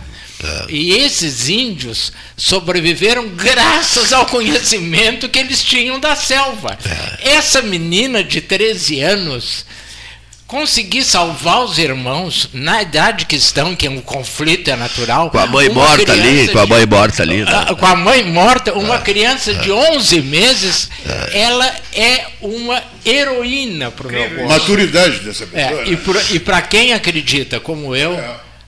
E 0.69 0.93
esses 0.93 1.49
índios 1.49 2.11
sobreviveram 2.35 3.29
graças 3.29 4.11
ao 4.11 4.25
conhecimento 4.25 5.29
que 5.29 5.37
eles 5.37 5.63
tinham 5.63 5.99
da 5.99 6.15
selva. 6.15 6.77
Essa 7.21 7.61
menina 7.61 8.23
de 8.23 8.41
13 8.41 9.01
anos 9.01 9.65
conseguir 10.51 11.05
salvar 11.05 11.63
os 11.63 11.77
irmãos 11.77 12.49
na 12.51 12.81
idade 12.81 13.25
que 13.25 13.37
estão, 13.37 13.73
que 13.73 13.87
o 13.87 14.01
conflito 14.01 14.69
é 14.69 14.75
natural. 14.75 15.29
Com 15.29 15.39
a 15.39 15.47
mãe 15.47 15.69
morta 15.69 16.11
ali, 16.11 16.49
com 16.49 16.59
a 16.59 16.65
mãe 16.65 16.85
morta 16.85 17.23
ali. 17.23 17.45
ah, 17.47 17.73
com 17.73 17.85
a 17.85 17.95
mãe 17.95 18.21
morta, 18.25 18.73
uma 18.73 18.99
criança 18.99 19.53
de 19.53 19.71
11 19.71 20.21
meses, 20.23 20.89
ela 21.31 21.73
é 21.93 22.25
uma 22.41 22.83
heroína 23.05 23.91
para 23.91 24.09
o 24.09 24.11
meu 24.11 24.29
gosto. 24.29 24.47
Maturidade 24.49 25.19
dessa 25.19 25.47
pessoa. 25.47 25.83
É, 25.83 25.87
e 25.87 25.91
né? 25.91 26.23
e 26.31 26.39
para 26.41 26.61
quem 26.61 26.91
acredita, 26.91 27.57
como 27.61 27.95
eu, 27.95 28.21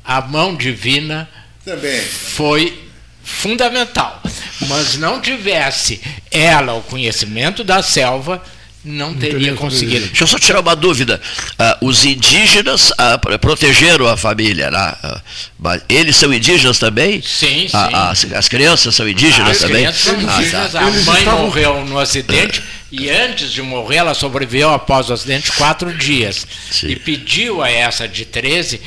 a 0.05 0.21
mão 0.21 0.55
divina 0.55 1.27
Também. 1.65 2.01
foi 2.01 2.81
fundamental. 3.21 4.23
Mas 4.69 4.95
não 4.95 5.19
tivesse 5.19 5.99
ela 6.31 6.75
o 6.75 6.81
conhecimento 6.81 7.61
da 7.61 7.83
selva, 7.83 8.41
não 8.83 9.13
teria 9.13 9.53
conseguido. 9.53 10.07
Deixa 10.07 10.23
eu 10.23 10.27
só 10.27 10.37
tirar 10.37 10.59
uma 10.59 10.75
dúvida. 10.75 11.21
Ah, 11.57 11.77
os 11.81 12.03
indígenas 12.03 12.91
ah, 12.97 13.17
pro- 13.17 13.37
protegeram 13.39 14.07
a 14.07 14.17
família, 14.17 14.69
né? 14.69 14.77
Ah, 15.03 15.21
mas 15.57 15.81
eles 15.87 16.15
são 16.15 16.33
indígenas 16.33 16.77
também? 16.79 17.21
Sim, 17.21 17.67
sim. 17.67 17.69
Ah, 17.73 18.09
as, 18.11 18.25
as 18.33 18.49
crianças 18.49 18.93
são 18.93 19.07
indígenas 19.07 19.51
As 19.51 19.57
também? 19.59 19.77
crianças 19.83 20.01
são 20.01 20.15
Ah, 20.15 20.21
indígenas, 20.39 20.71
tá. 20.73 20.79
a 20.81 20.91
mãe 20.91 21.23
morreu 21.25 21.85
no 21.85 21.97
acidente 21.97 22.61
e 22.91 23.09
antes 23.09 23.51
de 23.51 23.61
morrer 23.61 23.97
ela 23.97 24.13
sobreviveu 24.13 24.69
após 24.71 25.09
o 25.09 25.13
acidente 25.13 25.51
quatro 25.53 25.93
dias. 25.93 26.45
E 26.83 26.95
pediu 26.97 27.61
a 27.61 27.69
essa 27.71 28.07
de 28.07 28.25
13 28.25 28.81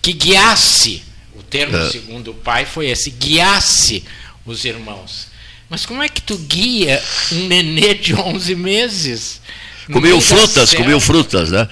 que 0.00 0.12
guiasse, 0.12 1.02
o 1.34 1.42
termo 1.42 1.76
É. 1.76 1.90
segundo 1.90 2.30
o 2.30 2.34
pai 2.34 2.64
foi 2.64 2.88
esse, 2.90 3.10
guiasse 3.10 4.04
os 4.46 4.64
irmãos. 4.64 5.31
Mas 5.72 5.86
como 5.86 6.02
é 6.02 6.08
que 6.10 6.20
tu 6.20 6.36
guia 6.36 7.02
um 7.32 7.46
nenê 7.46 7.94
de 7.94 8.14
11 8.14 8.54
meses? 8.54 9.40
Da 9.88 10.20
frutas, 10.20 10.74
comiam 10.74 11.00
frutas, 11.00 11.50
né? 11.50 11.66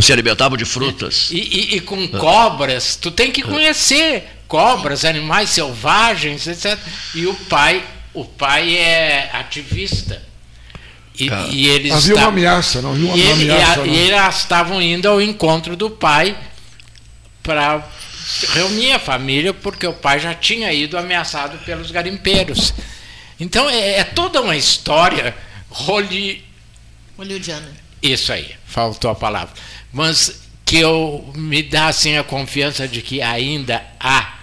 Se 0.00 0.12
alimentavam 0.12 0.56
de 0.56 0.64
frutas. 0.64 1.28
E, 1.32 1.38
e- 1.38 1.76
e 1.76 1.80
com 1.80 2.06
cobras, 2.06 2.94
tu 2.94 3.10
tem 3.10 3.32
que 3.32 3.42
conhecer 3.42 4.28
cobras, 4.46 5.04
animais 5.04 5.50
selvagens, 5.50 6.46
etc. 6.46 6.78
E 7.16 7.26
o 7.26 7.34
pai, 7.34 7.82
o 8.14 8.24
pai 8.24 8.76
é 8.76 9.28
ativista. 9.32 10.22
E, 11.18 11.28
Ah. 11.28 11.48
e 11.50 11.66
eles 11.66 11.92
Havia 11.92 12.14
uma 12.14 12.26
ameaça, 12.28 12.80
não 12.80 12.92
havia 12.92 13.06
uma 13.06 13.16
e, 13.16 13.20
ele- 13.22 13.44
e 13.46 13.50
a- 13.50 13.54
ameaça. 13.56 13.86
e 13.88 13.96
eles 13.98 14.36
estavam 14.36 14.80
indo 14.80 15.08
ao 15.08 15.20
encontro 15.20 15.74
do 15.74 15.90
pai 15.90 16.36
para 17.42 17.84
reunir 18.54 18.92
a 18.92 19.00
família, 19.00 19.52
porque 19.52 19.84
o 19.84 19.92
pai 19.92 20.20
já 20.20 20.32
tinha 20.32 20.72
ido 20.72 20.96
ameaçado 20.96 21.58
pelos 21.66 21.90
garimpeiros. 21.90 22.72
Então 23.42 23.68
é, 23.68 23.98
é 23.98 24.04
toda 24.04 24.40
uma 24.40 24.56
história 24.56 25.34
roli, 25.68 26.44
Hollywoodiana. 27.18 27.68
isso 28.00 28.32
aí, 28.32 28.54
faltou 28.64 29.10
a 29.10 29.16
palavra. 29.16 29.52
Mas 29.92 30.42
que 30.64 30.78
eu 30.78 31.28
me 31.34 31.60
dá 31.60 31.88
assim 31.88 32.16
a 32.16 32.22
confiança 32.22 32.86
de 32.86 33.02
que 33.02 33.20
ainda 33.20 33.82
há 33.98 34.38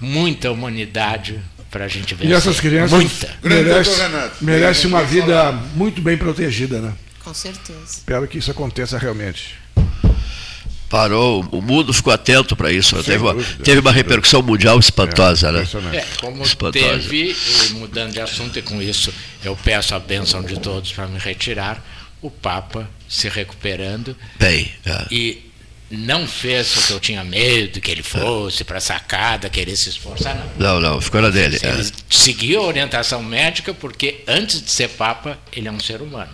muita 0.00 0.50
humanidade 0.50 1.40
para 1.70 1.84
a 1.84 1.88
gente 1.88 2.12
ver. 2.12 2.26
E 2.26 2.32
essas 2.32 2.58
crianças 2.58 2.90
muita. 2.90 3.32
merecem, 3.40 3.94
merecem 4.40 4.86
uma 4.88 5.04
vida 5.04 5.52
muito 5.74 6.02
bem 6.02 6.18
protegida, 6.18 6.80
né? 6.80 6.92
Com 7.22 7.32
certeza. 7.32 7.78
Espero 7.86 8.26
que 8.26 8.38
isso 8.38 8.50
aconteça 8.50 8.98
realmente. 8.98 9.54
Parou, 10.90 11.46
o 11.52 11.62
mundo 11.62 11.92
ficou 11.92 12.12
atento 12.12 12.56
para 12.56 12.72
isso. 12.72 12.96
né? 12.96 13.02
Teve 13.04 13.22
uma, 13.22 13.34
teve 13.62 13.80
uma 13.80 13.92
repercussão 13.92 14.42
mundial 14.42 14.76
espantosa, 14.76 15.52
né? 15.52 15.64
É, 15.94 16.04
como 16.20 16.42
Espantosa. 16.42 16.84
teve, 16.84 17.36
mudando 17.74 18.12
de 18.12 18.20
assunto, 18.20 18.58
e 18.58 18.62
com 18.62 18.82
isso 18.82 19.14
eu 19.44 19.54
peço 19.54 19.94
a 19.94 20.00
bênção 20.00 20.42
de 20.42 20.58
todos 20.58 20.92
para 20.92 21.06
me 21.06 21.16
retirar, 21.16 21.80
o 22.20 22.28
Papa 22.28 22.90
se 23.08 23.28
recuperando 23.28 24.16
Bem, 24.36 24.68
é. 24.84 25.06
e 25.12 25.50
não 25.88 26.26
fez 26.26 26.76
o 26.76 26.86
que 26.88 26.92
eu 26.92 26.98
tinha 27.00 27.22
medo, 27.22 27.80
que 27.80 27.90
ele 27.90 28.02
fosse 28.02 28.64
para 28.64 28.78
a 28.78 28.80
sacada, 28.80 29.48
querer 29.48 29.76
se 29.76 29.90
esforçar, 29.90 30.34
não. 30.58 30.80
Não, 30.80 30.80
não, 30.80 31.00
ficou 31.00 31.22
na 31.22 31.30
dele. 31.30 31.56
é. 31.62 31.68
Ele 31.68 31.88
seguiu 32.10 32.62
a 32.62 32.66
orientação 32.66 33.22
médica 33.22 33.72
porque 33.72 34.24
antes 34.26 34.60
de 34.60 34.72
ser 34.72 34.88
Papa, 34.88 35.38
ele 35.52 35.68
é 35.68 35.72
um 35.72 35.78
ser 35.80 36.02
humano. 36.02 36.32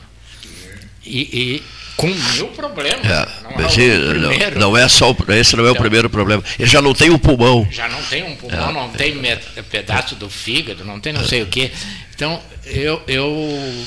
E, 1.04 1.20
e 1.20 1.62
com 1.96 2.06
mil 2.08 2.48
problemas. 2.48 3.04
É, 3.06 3.28
não, 3.42 3.50
é 3.60 3.66
o 3.66 4.50
não, 4.50 4.60
não 4.72 4.76
é 4.76 4.88
só 4.88 5.10
o, 5.12 5.16
esse 5.32 5.56
não 5.56 5.64
é 5.64 5.68
o 5.68 5.70
Então- 5.72 5.80
primeiro 5.82 6.10
problema. 6.10 6.42
Ele 6.58 6.68
já 6.68 6.82
não 6.82 6.92
tem 6.94 7.10
um 7.10 7.18
pulmão. 7.18 7.66
Já 7.70 7.88
não 7.88 8.02
tem 8.02 8.22
um 8.22 8.36
pulmão, 8.36 8.70
É. 8.70 8.72
não 8.72 8.88
tem 8.90 9.14
met- 9.14 9.62
pedaço 9.70 10.14
do 10.14 10.28
fígado, 10.28 10.84
não 10.84 11.00
tem 11.00 11.12
não 11.12 11.24
sei 11.26 11.42
o 11.42 11.46
quê. 11.46 11.70
Então, 12.14 12.40
eu, 12.66 13.02
eu 13.06 13.86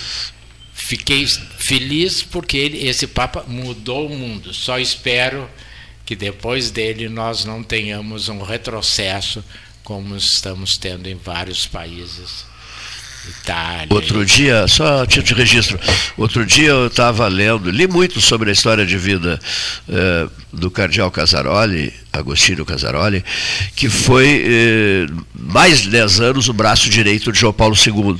fiquei 0.73 1.25
feliz 1.57 2.23
porque 2.23 2.57
ele, 2.57 2.87
esse 2.87 3.05
Papa 3.07 3.43
mudou 3.47 4.07
o 4.07 4.15
mundo. 4.17 4.53
Só 4.53 4.79
espero 4.79 5.49
que 6.05 6.15
depois 6.15 6.71
dele 6.71 7.07
nós 7.09 7.45
não 7.45 7.61
tenhamos 7.63 8.29
um 8.29 8.41
retrocesso 8.41 9.43
como 9.83 10.15
estamos 10.15 10.71
tendo 10.79 11.07
em 11.07 11.15
vários 11.15 11.65
países. 11.67 12.45
Itália. 13.29 13.87
Outro 13.89 14.25
dia, 14.25 14.67
só 14.67 15.05
título 15.05 15.27
de 15.27 15.33
registro, 15.33 15.79
outro 16.17 16.45
dia 16.45 16.69
eu 16.69 16.87
estava 16.87 17.27
lendo, 17.27 17.69
li 17.69 17.87
muito 17.87 18.19
sobre 18.19 18.49
a 18.49 18.53
história 18.53 18.85
de 18.85 18.97
vida 18.97 19.39
eh, 19.87 20.27
do 20.51 20.71
cardeal 20.71 21.11
Casaroli, 21.11 21.93
Agostinho 22.11 22.65
Casaroli, 22.65 23.23
que 23.75 23.87
foi 23.89 24.43
eh, 24.45 25.07
mais 25.33 25.81
de 25.81 25.89
10 25.89 26.19
anos 26.21 26.49
o 26.49 26.53
braço 26.53 26.89
direito 26.89 27.31
de 27.31 27.39
João 27.39 27.53
Paulo 27.53 27.75
II. 27.75 28.17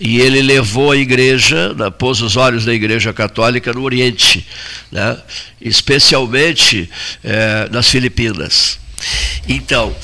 E 0.00 0.20
ele 0.20 0.40
levou 0.40 0.92
a 0.92 0.96
igreja, 0.96 1.74
né, 1.74 1.90
pôs 1.90 2.20
os 2.20 2.36
olhos 2.36 2.64
da 2.64 2.72
igreja 2.72 3.12
católica 3.12 3.72
no 3.72 3.82
Oriente, 3.82 4.46
né, 4.90 5.16
especialmente 5.60 6.88
eh, 7.24 7.68
nas 7.70 7.88
Filipinas. 7.88 8.78
Então, 9.48 9.94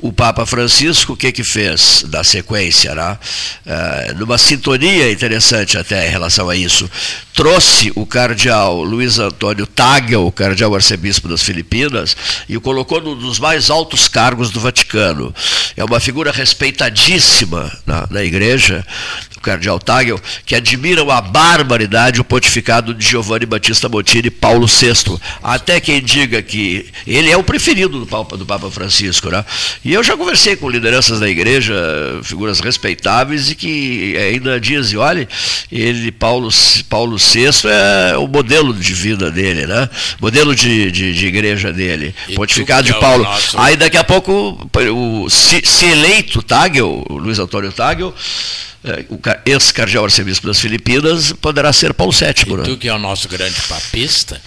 o 0.00 0.12
Papa 0.12 0.44
Francisco, 0.44 1.14
o 1.14 1.16
que 1.16 1.32
que 1.32 1.42
fez 1.42 2.04
da 2.08 2.22
sequência, 2.22 2.94
né? 2.94 3.18
Uh, 3.66 4.18
numa 4.18 4.38
sintonia 4.38 5.10
interessante 5.10 5.78
até 5.78 6.06
em 6.06 6.10
relação 6.10 6.48
a 6.48 6.56
isso, 6.56 6.90
trouxe 7.32 7.92
o 7.94 8.06
cardeal 8.06 8.82
Luiz 8.82 9.18
Antônio 9.18 9.66
Tagel, 9.66 10.26
o 10.26 10.32
cardeal 10.32 10.74
arcebispo 10.74 11.28
das 11.28 11.42
Filipinas, 11.42 12.16
e 12.48 12.56
o 12.56 12.60
colocou 12.60 13.00
num 13.00 13.16
dos 13.16 13.38
mais 13.38 13.70
altos 13.70 14.08
cargos 14.08 14.50
do 14.50 14.60
Vaticano. 14.60 15.34
É 15.76 15.84
uma 15.84 16.00
figura 16.00 16.30
respeitadíssima 16.30 17.70
na, 17.86 18.06
na 18.10 18.22
igreja, 18.22 18.86
cardeal 19.46 19.78
Tagel, 19.78 20.20
que 20.44 20.56
admiram 20.56 21.08
a 21.08 21.20
barbaridade 21.20 22.20
o 22.20 22.24
pontificado 22.24 22.92
de 22.92 23.06
Giovanni 23.06 23.46
Battista 23.46 23.88
Mottini 23.88 24.28
Paulo 24.28 24.66
VI. 24.66 25.18
Até 25.40 25.78
quem 25.78 26.02
diga 26.02 26.42
que 26.42 26.86
ele 27.06 27.30
é 27.30 27.36
o 27.36 27.44
preferido 27.44 28.00
do 28.00 28.06
Papa, 28.06 28.36
do 28.36 28.44
Papa 28.44 28.68
Francisco, 28.70 29.30
né? 29.30 29.44
E 29.84 29.92
eu 29.94 30.02
já 30.02 30.16
conversei 30.16 30.56
com 30.56 30.68
lideranças 30.68 31.20
da 31.20 31.28
igreja, 31.28 31.74
figuras 32.24 32.58
respeitáveis, 32.58 33.50
e 33.50 33.54
que 33.54 34.16
ainda 34.16 34.58
dizem, 34.58 34.98
olha, 34.98 35.28
ele, 35.70 36.10
Paulo, 36.10 36.50
Paulo 36.88 37.16
VI, 37.16 37.50
é 37.66 38.16
o 38.16 38.26
modelo 38.26 38.74
de 38.74 38.92
vida 38.92 39.30
dele, 39.30 39.66
né? 39.66 39.88
Modelo 40.20 40.56
de, 40.56 40.90
de, 40.90 41.14
de 41.14 41.26
igreja 41.26 41.72
dele. 41.72 42.12
E 42.28 42.34
Pontificado 42.34 42.84
de 42.84 42.92
é 42.92 42.98
Paulo. 42.98 43.22
Nosso... 43.22 43.58
Aí 43.60 43.76
daqui 43.76 43.96
a 43.96 44.04
pouco, 44.04 44.68
o, 44.92 45.30
se, 45.30 45.62
se 45.64 45.86
eleito 45.86 46.42
Tagel, 46.42 47.04
Luiz 47.08 47.38
Antônio 47.38 47.70
Tagel, 47.70 48.12
é, 48.86 49.04
o 49.10 49.20
ex-cardeal 49.44 50.04
arcebispo 50.04 50.46
das 50.46 50.60
Filipinas 50.60 51.32
poderá 51.32 51.72
ser 51.72 51.92
Paulo 51.92 52.12
VII. 52.12 52.28
E 52.46 52.56
né? 52.56 52.62
tu 52.64 52.76
que 52.76 52.88
é 52.88 52.94
o 52.94 52.98
nosso 52.98 53.28
grande 53.28 53.60
papista, 53.62 54.40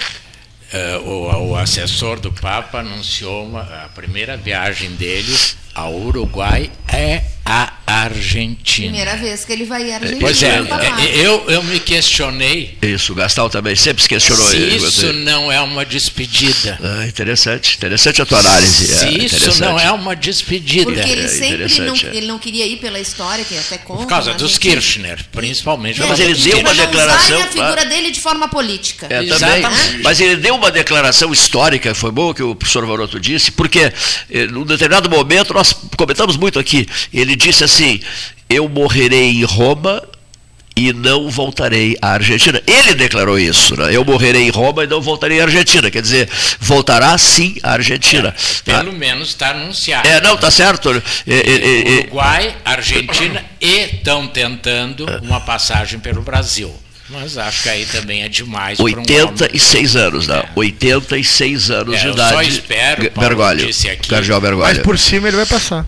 o, 1.04 1.50
o, 1.50 1.56
assessor 1.56 2.20
do 2.20 2.32
Papa 2.32 2.80
anunciou 2.80 3.46
uma, 3.46 3.62
a 3.62 3.90
primeira 3.90 4.38
viagem 4.38 4.92
dele 4.92 5.36
ao 5.74 5.96
Uruguai 5.96 6.72
é 6.88 7.24
a 7.50 7.74
Argentina. 7.88 8.90
Primeira 8.90 9.18
vez 9.18 9.44
que 9.44 9.52
ele 9.52 9.66
vai 9.66 9.92
à 9.92 9.96
Argentina. 9.96 10.20
Pois 10.22 10.44
é, 10.44 10.60
é, 10.60 11.26
eu, 11.26 11.50
eu 11.50 11.64
me 11.64 11.80
questionei. 11.80 12.78
Isso, 12.80 13.12
o 13.12 13.16
Gastal 13.16 13.50
também 13.50 13.76
sempre 13.76 14.04
se 14.04 14.08
questionou. 14.08 14.46
Se 14.46 14.58
isso 14.58 15.12
não 15.14 15.52
é 15.52 15.60
uma 15.60 15.84
despedida. 15.84 16.78
Ah, 16.80 17.08
interessante, 17.08 17.76
interessante 17.76 18.22
a 18.22 18.26
tua 18.28 18.38
análise. 18.38 18.86
Se 18.86 19.06
é, 19.06 19.26
isso 19.26 19.60
não 19.60 19.80
é 19.80 19.92
uma 19.92 20.16
despedida. 20.16 20.92
Porque 20.92 21.10
ele 21.10 21.24
é, 21.24 21.28
sempre 21.28 21.80
não, 21.80 21.96
ele 22.14 22.28
não 22.28 22.38
queria 22.38 22.68
ir 22.68 22.78
pela 22.78 23.00
história, 23.00 23.44
que 23.44 23.58
até 23.58 23.80
conta. 23.80 24.04
Por 24.04 24.08
causa 24.08 24.34
dos 24.36 24.52
gente... 24.52 24.60
Kirchner, 24.60 25.26
principalmente. 25.32 26.00
mas 26.02 26.20
ele 26.20 26.36
deu 26.36 26.60
uma 26.60 26.76
declaração. 26.76 27.42
a 27.42 27.48
figura 27.48 27.86
dele 27.86 28.12
de 28.12 28.20
forma 28.20 28.48
política. 28.48 29.08
É, 29.10 29.24
também. 29.24 29.64
Mas 30.04 30.20
ele 30.20 30.36
deu 30.36 30.54
uma 30.54 30.70
declaração 30.70 31.34
histórica, 31.34 31.96
foi 31.96 32.12
bom 32.12 32.32
que 32.32 32.44
o 32.44 32.54
professor 32.54 32.86
Varoto 32.86 33.20
disse, 33.20 33.52
porque 33.52 33.92
eh, 34.30 34.46
num 34.46 34.64
determinado 34.64 35.10
momento, 35.10 35.52
nós 35.52 35.74
comentamos 35.98 36.38
muito 36.38 36.60
aqui, 36.60 36.88
ele 37.12 37.39
disse 37.40 37.64
assim: 37.64 38.00
Eu 38.50 38.70
morrerei 38.70 39.32
em 39.32 39.44
Roma 39.44 40.04
e 40.80 40.94
não 40.94 41.30
voltarei 41.30 41.98
à 42.02 42.12
Argentina. 42.12 42.62
Ele 42.66 42.94
declarou 42.94 43.38
isso, 43.38 43.76
né? 43.76 43.94
eu 43.94 44.06
morrerei 44.06 44.44
em 44.44 44.50
Roma 44.50 44.86
e 44.86 44.88
não 44.88 45.02
voltarei 45.02 45.42
à 45.42 45.44
Argentina. 45.44 45.92
Quer 45.92 46.02
dizer, 46.02 46.30
voltará 46.60 47.18
sim 47.18 47.58
à 47.62 47.74
Argentina. 47.74 48.34
É, 48.66 48.72
pelo 48.78 48.92
tá? 48.92 48.98
menos 48.98 49.30
está 49.30 49.50
anunciado. 49.50 50.08
É, 50.08 50.22
não, 50.22 50.36
está 50.36 50.50
certo. 50.50 50.90
É, 51.28 51.34
é, 51.34 51.98
é, 51.98 52.00
Uruguai, 52.00 52.56
Argentina 52.64 53.44
e 53.60 53.80
estão 53.96 54.28
tentando 54.28 55.06
uma 55.22 55.42
passagem 55.42 56.00
pelo 56.00 56.22
Brasil. 56.22 56.74
Mas 57.10 57.38
acho 57.38 57.64
que 57.64 57.70
aí 57.70 57.86
também 57.88 58.22
é 58.22 58.30
demais. 58.30 58.80
86 58.80 59.96
um 59.96 60.00
anos, 60.00 60.28
né? 60.28 60.44
86 60.56 61.72
anos 61.72 61.96
é, 61.96 61.98
de 61.98 62.08
idade. 62.10 62.34
Eu 62.34 62.38
só 62.38 62.42
espero, 62.44 63.12
Paulo, 63.12 63.30
Bergoglio, 63.30 63.66
disse 63.66 63.90
aqui, 63.90 64.10
Bergoglio. 64.10 64.60
Mas 64.60 64.78
por 64.78 64.98
cima 64.98 65.28
ele 65.28 65.38
vai 65.38 65.46
passar. 65.48 65.86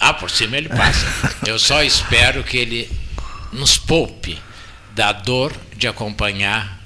Ah, 0.00 0.14
por 0.14 0.30
cima 0.30 0.56
ele 0.56 0.70
passa. 0.70 1.06
Eu 1.46 1.58
só 1.58 1.84
espero 1.84 2.42
que 2.42 2.56
ele 2.56 2.90
nos 3.52 3.76
poupe 3.76 4.38
da 4.94 5.12
dor 5.12 5.52
de 5.76 5.86
acompanhar 5.86 6.80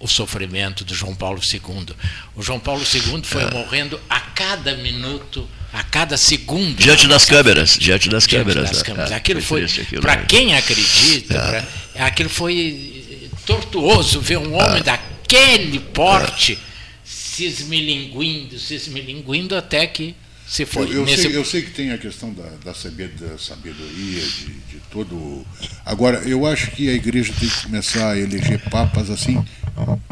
o 0.00 0.08
sofrimento 0.08 0.84
do 0.84 0.94
João 0.94 1.14
Paulo 1.14 1.40
II. 1.40 1.94
O 2.34 2.42
João 2.42 2.58
Paulo 2.58 2.82
II 2.82 3.22
foi 3.22 3.42
é. 3.42 3.50
morrendo 3.50 4.00
a 4.10 4.18
cada 4.18 4.74
minuto, 4.76 5.48
a 5.72 5.84
cada 5.84 6.16
segundo. 6.16 6.74
Diante 6.74 7.06
das 7.06 7.24
câmeras, 7.24 7.76
diante 7.78 8.08
das 8.08 8.26
diante 8.26 8.44
câmeras. 8.44 8.70
Das 8.70 8.78
né? 8.78 8.84
câmeras. 8.84 9.10
É, 9.12 9.14
aquilo 9.14 9.42
foi, 9.42 9.66
para 10.00 10.16
quem 10.24 10.56
acredita, 10.56 11.34
é. 11.34 11.62
pra, 11.92 12.06
aquilo 12.06 12.30
foi 12.30 13.30
tortuoso 13.46 14.20
ver 14.20 14.38
um 14.38 14.54
homem 14.54 14.82
daquele 14.82 15.78
porte 15.78 16.58
se 17.04 17.44
esmilinguindo, 17.44 18.58
se 18.58 18.74
esmilinguindo 18.74 19.56
até 19.56 19.86
que 19.86 20.14
se 20.52 20.66
foi. 20.66 20.82
Eu, 20.82 20.92
eu, 20.92 21.04
nesse... 21.06 21.22
sei, 21.22 21.34
eu 21.34 21.44
sei 21.46 21.62
que 21.62 21.70
tem 21.70 21.92
a 21.92 21.96
questão 21.96 22.30
da, 22.30 22.44
da 22.62 22.74
sabedoria, 22.74 24.20
de, 24.20 24.46
de 24.52 24.82
todo. 24.90 25.46
Agora, 25.82 26.18
eu 26.26 26.44
acho 26.44 26.72
que 26.72 26.90
a 26.90 26.92
igreja 26.92 27.32
tem 27.40 27.48
que 27.48 27.62
começar 27.62 28.10
a 28.10 28.18
eleger 28.18 28.60
papas 28.68 29.08
assim, 29.08 29.42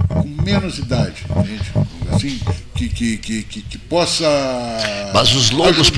com 0.09 0.43
menos 0.43 0.79
idade, 0.79 1.27
entende? 1.29 1.71
Assim, 2.11 2.41
que, 2.75 2.89
que, 2.89 3.17
que, 3.19 3.43
que, 3.43 3.61
que 3.61 3.79
possa. 3.81 4.27
Mas 5.13 5.31
os 5.35 5.51
longos, 5.51 5.93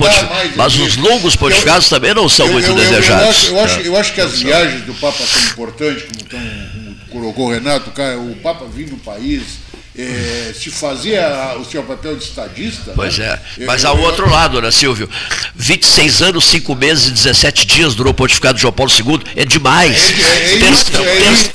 mas 0.57 0.75
os 0.75 0.97
longos 0.97 1.37
pontificados 1.37 1.87
também 1.87 2.13
não 2.13 2.27
são 2.27 2.45
eu, 2.47 2.51
muito 2.51 2.67
eu, 2.67 2.75
desejados. 2.75 3.23
Eu 3.23 3.29
acho, 3.29 3.47
eu, 3.47 3.59
acho, 3.61 3.79
eu 3.79 3.97
acho 3.97 4.13
que 4.13 4.19
as 4.19 4.41
viagens 4.41 4.81
do 4.83 4.93
Papa 4.95 5.25
são 5.25 5.51
importantes, 5.51 6.03
como, 6.03 6.23
tão, 6.25 6.39
como 6.73 6.95
colocou 7.09 7.47
o 7.47 7.53
Renato, 7.53 7.93
o 8.29 8.35
Papa 8.41 8.65
vir 8.65 8.89
no 8.89 8.97
país 8.97 9.62
é, 9.97 10.53
se 10.55 10.71
fazia 10.71 11.55
o 11.59 11.65
seu 11.65 11.83
papel 11.83 12.15
de 12.15 12.23
estadista. 12.23 12.93
Pois 12.95 13.17
né? 13.17 13.39
é. 13.59 13.65
Mas 13.65 13.85
ao 13.85 13.97
outro 13.99 14.29
lado, 14.29 14.61
né, 14.61 14.71
Silvio? 14.71 15.09
26 15.55 16.21
anos, 16.21 16.45
5 16.45 16.75
meses 16.75 17.07
e 17.07 17.11
17 17.11 17.65
dias 17.65 17.93
durou 17.93 18.11
o 18.11 18.13
pontificado 18.13 18.55
de 18.55 18.61
João 18.61 18.73
Paulo 18.73 18.91
II. 18.91 19.21
É 19.35 19.45
demais. 19.45 20.11
É, 20.11 20.37
é, 20.37 20.53
é 20.53 20.69
isso, 20.69 20.91
é 20.97 21.31
isso. 21.31 21.51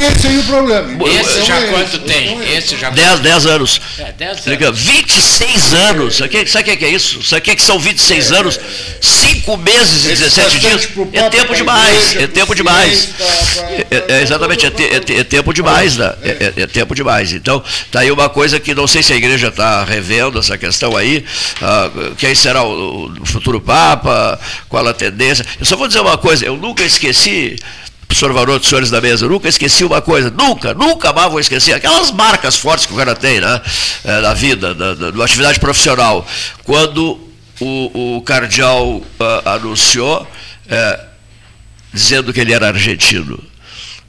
Esse 0.00 0.26
aí 0.28 0.38
o 0.38 0.44
problema. 0.44 1.08
Esse 1.08 1.30
então, 1.30 1.44
já 1.46 1.58
é 1.58 1.66
quanto 1.66 1.96
então 1.96 2.06
tem? 2.06 2.56
Esse 2.56 2.76
já 2.76 2.90
10, 2.90 3.20
10 3.20 3.46
anos. 3.46 3.80
É, 3.98 4.12
10 4.12 4.46
anos. 4.46 4.78
26 4.80 5.74
anos. 5.74 6.16
Sabe 6.16 6.38
o 6.38 6.64
que, 6.64 6.76
que 6.76 6.84
é 6.84 6.88
isso? 6.88 7.22
Sabe 7.22 7.40
o 7.40 7.44
que, 7.44 7.56
que 7.56 7.62
são 7.62 7.78
26 7.78 8.32
anos? 8.32 8.60
5 9.00 9.56
meses 9.58 10.04
e 10.04 10.08
17 10.08 10.58
dias. 10.58 10.88
É 11.12 11.28
tempo 11.28 11.54
demais. 11.54 12.16
É 12.16 12.26
tempo 12.26 12.54
demais. 12.54 13.10
É, 14.08 14.22
exatamente, 14.22 14.66
é, 14.66 15.24
tempo 15.24 15.52
demais. 15.52 15.96
Né? 15.96 16.14
É, 16.56 16.66
tempo 16.66 16.89
tempo 16.90 16.94
demais. 16.94 17.32
Então, 17.32 17.62
está 17.66 18.00
aí 18.00 18.10
uma 18.10 18.28
coisa 18.28 18.58
que 18.58 18.74
não 18.74 18.86
sei 18.86 19.02
se 19.02 19.12
a 19.12 19.16
igreja 19.16 19.48
está 19.48 19.84
revendo 19.84 20.38
essa 20.38 20.58
questão 20.58 20.96
aí, 20.96 21.24
uh, 21.62 22.14
quem 22.16 22.34
será 22.34 22.62
o, 22.62 23.10
o, 23.10 23.26
futuro 23.26 23.60
Papa, 23.60 24.38
qual 24.68 24.86
a 24.86 24.92
tendência. 24.92 25.44
Eu 25.58 25.64
só 25.64 25.76
vou 25.76 25.86
dizer 25.86 26.00
uma 26.00 26.18
coisa, 26.18 26.44
eu 26.44 26.56
nunca 26.56 26.82
esqueci 26.84 27.56
professor 28.06 28.32
Varoto, 28.32 28.66
senhores 28.66 28.90
da 28.90 29.00
mesa, 29.00 29.28
nunca 29.28 29.48
esqueci 29.48 29.84
uma 29.84 30.02
coisa, 30.02 30.30
nunca, 30.30 30.74
nunca 30.74 31.12
mais 31.12 31.30
vou 31.30 31.38
esquecer, 31.38 31.74
aquelas 31.74 32.10
marcas 32.10 32.56
fortes 32.56 32.84
que 32.84 32.92
o 32.92 32.96
cara 32.96 33.14
tem, 33.14 33.40
né, 33.40 33.60
é, 34.02 34.20
da 34.20 34.34
vida, 34.34 34.74
da, 34.74 34.94
da, 34.94 35.10
da 35.12 35.24
atividade 35.24 35.60
profissional. 35.60 36.26
Quando 36.64 37.20
o, 37.60 38.16
o 38.16 38.22
cardeal 38.22 38.96
uh, 38.96 39.04
anunciou, 39.44 40.26
é, 40.68 41.00
dizendo 41.92 42.32
que 42.32 42.40
ele 42.40 42.52
era 42.52 42.66
argentino. 42.66 43.49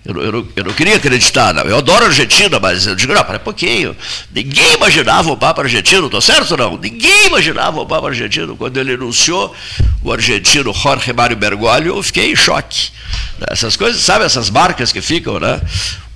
Eu, 0.04 0.20
eu, 0.20 0.48
eu, 0.56 0.64
não, 0.64 0.74
queria 0.74 0.96
acreditar, 0.96 1.54
não. 1.54 1.64
Eu 1.64 1.78
adoro 1.78 2.06
a 2.06 2.08
Argentina, 2.08 2.60
mas 2.60 2.88
eu 2.88 2.96
digo, 2.96 3.14
não, 3.14 3.24
para 3.24 3.38
um 3.38 3.42
pouquinho. 3.42 3.96
Ninguém 4.34 4.74
imaginava 4.74 5.32
o 5.32 5.38
Papa 5.38 5.62
argentino, 5.62 6.06
estou 6.06 6.22
certo 6.22 6.52
ou 6.52 6.58
não? 6.58 6.78
Ninguém 6.78 7.28
imaginava 7.28 7.80
o 7.80 7.86
Papa 7.86 8.08
argentino. 8.08 8.58
Quando 8.58 8.78
ele 8.78 8.94
anunciou 8.94 9.56
o 10.02 10.12
argentino 10.12 10.74
Jorge 10.74 11.14
Mário 11.14 11.36
Bergoglio, 11.36 11.98
eu 11.98 12.04
fiquei 12.04 12.32
em 12.32 12.36
choque. 12.36 12.90
Essas 13.48 13.76
coisas, 13.76 14.02
sabe, 14.02 14.26
essas 14.26 14.50
marcas 14.50 14.92
que 14.92 15.02
ficam, 15.02 15.40
né? 15.40 15.62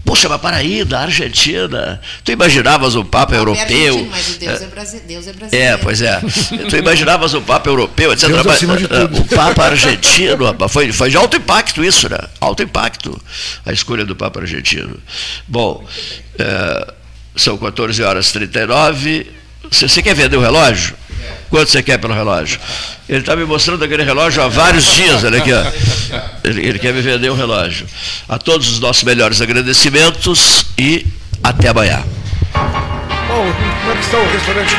Poxa, 0.06 0.30
mas 0.30 0.40
para 0.40 0.58
aí, 0.58 0.86
da 0.86 1.02
Argentina. 1.02 2.00
Tu 2.24 2.32
imaginavas 2.32 2.96
um 2.96 3.04
Papa 3.04 3.34
é 3.34 3.40
europeu. 3.40 4.08
mas 4.12 4.36
o 4.36 4.40
Deus 4.40 4.62
é, 4.62 4.68
brasileiro, 4.68 5.08
Deus 5.08 5.28
é 5.28 5.34
brasileiro. 5.34 5.74
É, 5.74 5.78
pois 5.78 6.02
é. 6.02 6.22
tu 6.70 6.78
imaginavas 6.78 7.34
um 7.34 7.42
Papa 7.42 7.68
europeu, 7.68 8.14
etc. 8.14 8.30
Deus 8.30 8.46
acima 8.46 8.78
de 8.78 8.88
tudo. 8.88 9.22
O 9.22 9.26
Papa 9.26 9.66
argentino, 9.66 10.56
foi, 10.70 10.92
foi 10.94 11.10
de 11.10 11.18
alto 11.18 11.36
impacto 11.36 11.84
isso, 11.84 12.08
né? 12.08 12.20
Alto 12.40 12.62
impacto 12.62 13.20
a 13.66 13.74
escolha 13.74 14.06
do 14.06 14.16
Papa 14.16 14.40
argentino. 14.40 14.96
Bom, 15.48 15.84
é, 16.38 16.94
são 17.36 17.58
14 17.58 18.04
horas 18.04 18.30
e 18.30 18.34
39. 18.34 19.32
Você, 19.72 19.90
você 19.90 20.04
quer 20.04 20.14
vender 20.14 20.38
o 20.38 20.42
relógio? 20.42 20.96
Quanto 21.50 21.70
você 21.70 21.82
quer 21.84 21.98
pelo 21.98 22.14
relógio? 22.14 22.60
Ele 23.08 23.20
está 23.20 23.36
me 23.36 23.46
mostrando 23.46 23.84
aquele 23.84 24.04
relógio 24.04 24.42
há 24.42 24.48
vários 24.48 24.86
dias, 24.96 25.24
olha 25.24 25.40
aqui, 25.40 25.54
ó. 25.54 25.64
Ele, 26.44 26.68
ele 26.68 26.80
quer 26.80 26.94
me 26.94 27.02
vender 27.02 27.30
o 27.30 27.36
relógio. 27.36 27.88
A 28.28 28.38
todos 28.38 28.70
os 28.70 28.80
nossos 28.80 29.04
melhores 29.04 29.42
agradecimentos 29.42 30.66
e 30.78 31.06
até 31.44 31.70
amanhã. 31.70 32.04
Bom, 32.54 33.54
como 33.82 33.92
é 33.92 33.96
que 33.96 34.04
está 34.04 34.18
o 34.18 34.32
restaurante? 34.32 34.76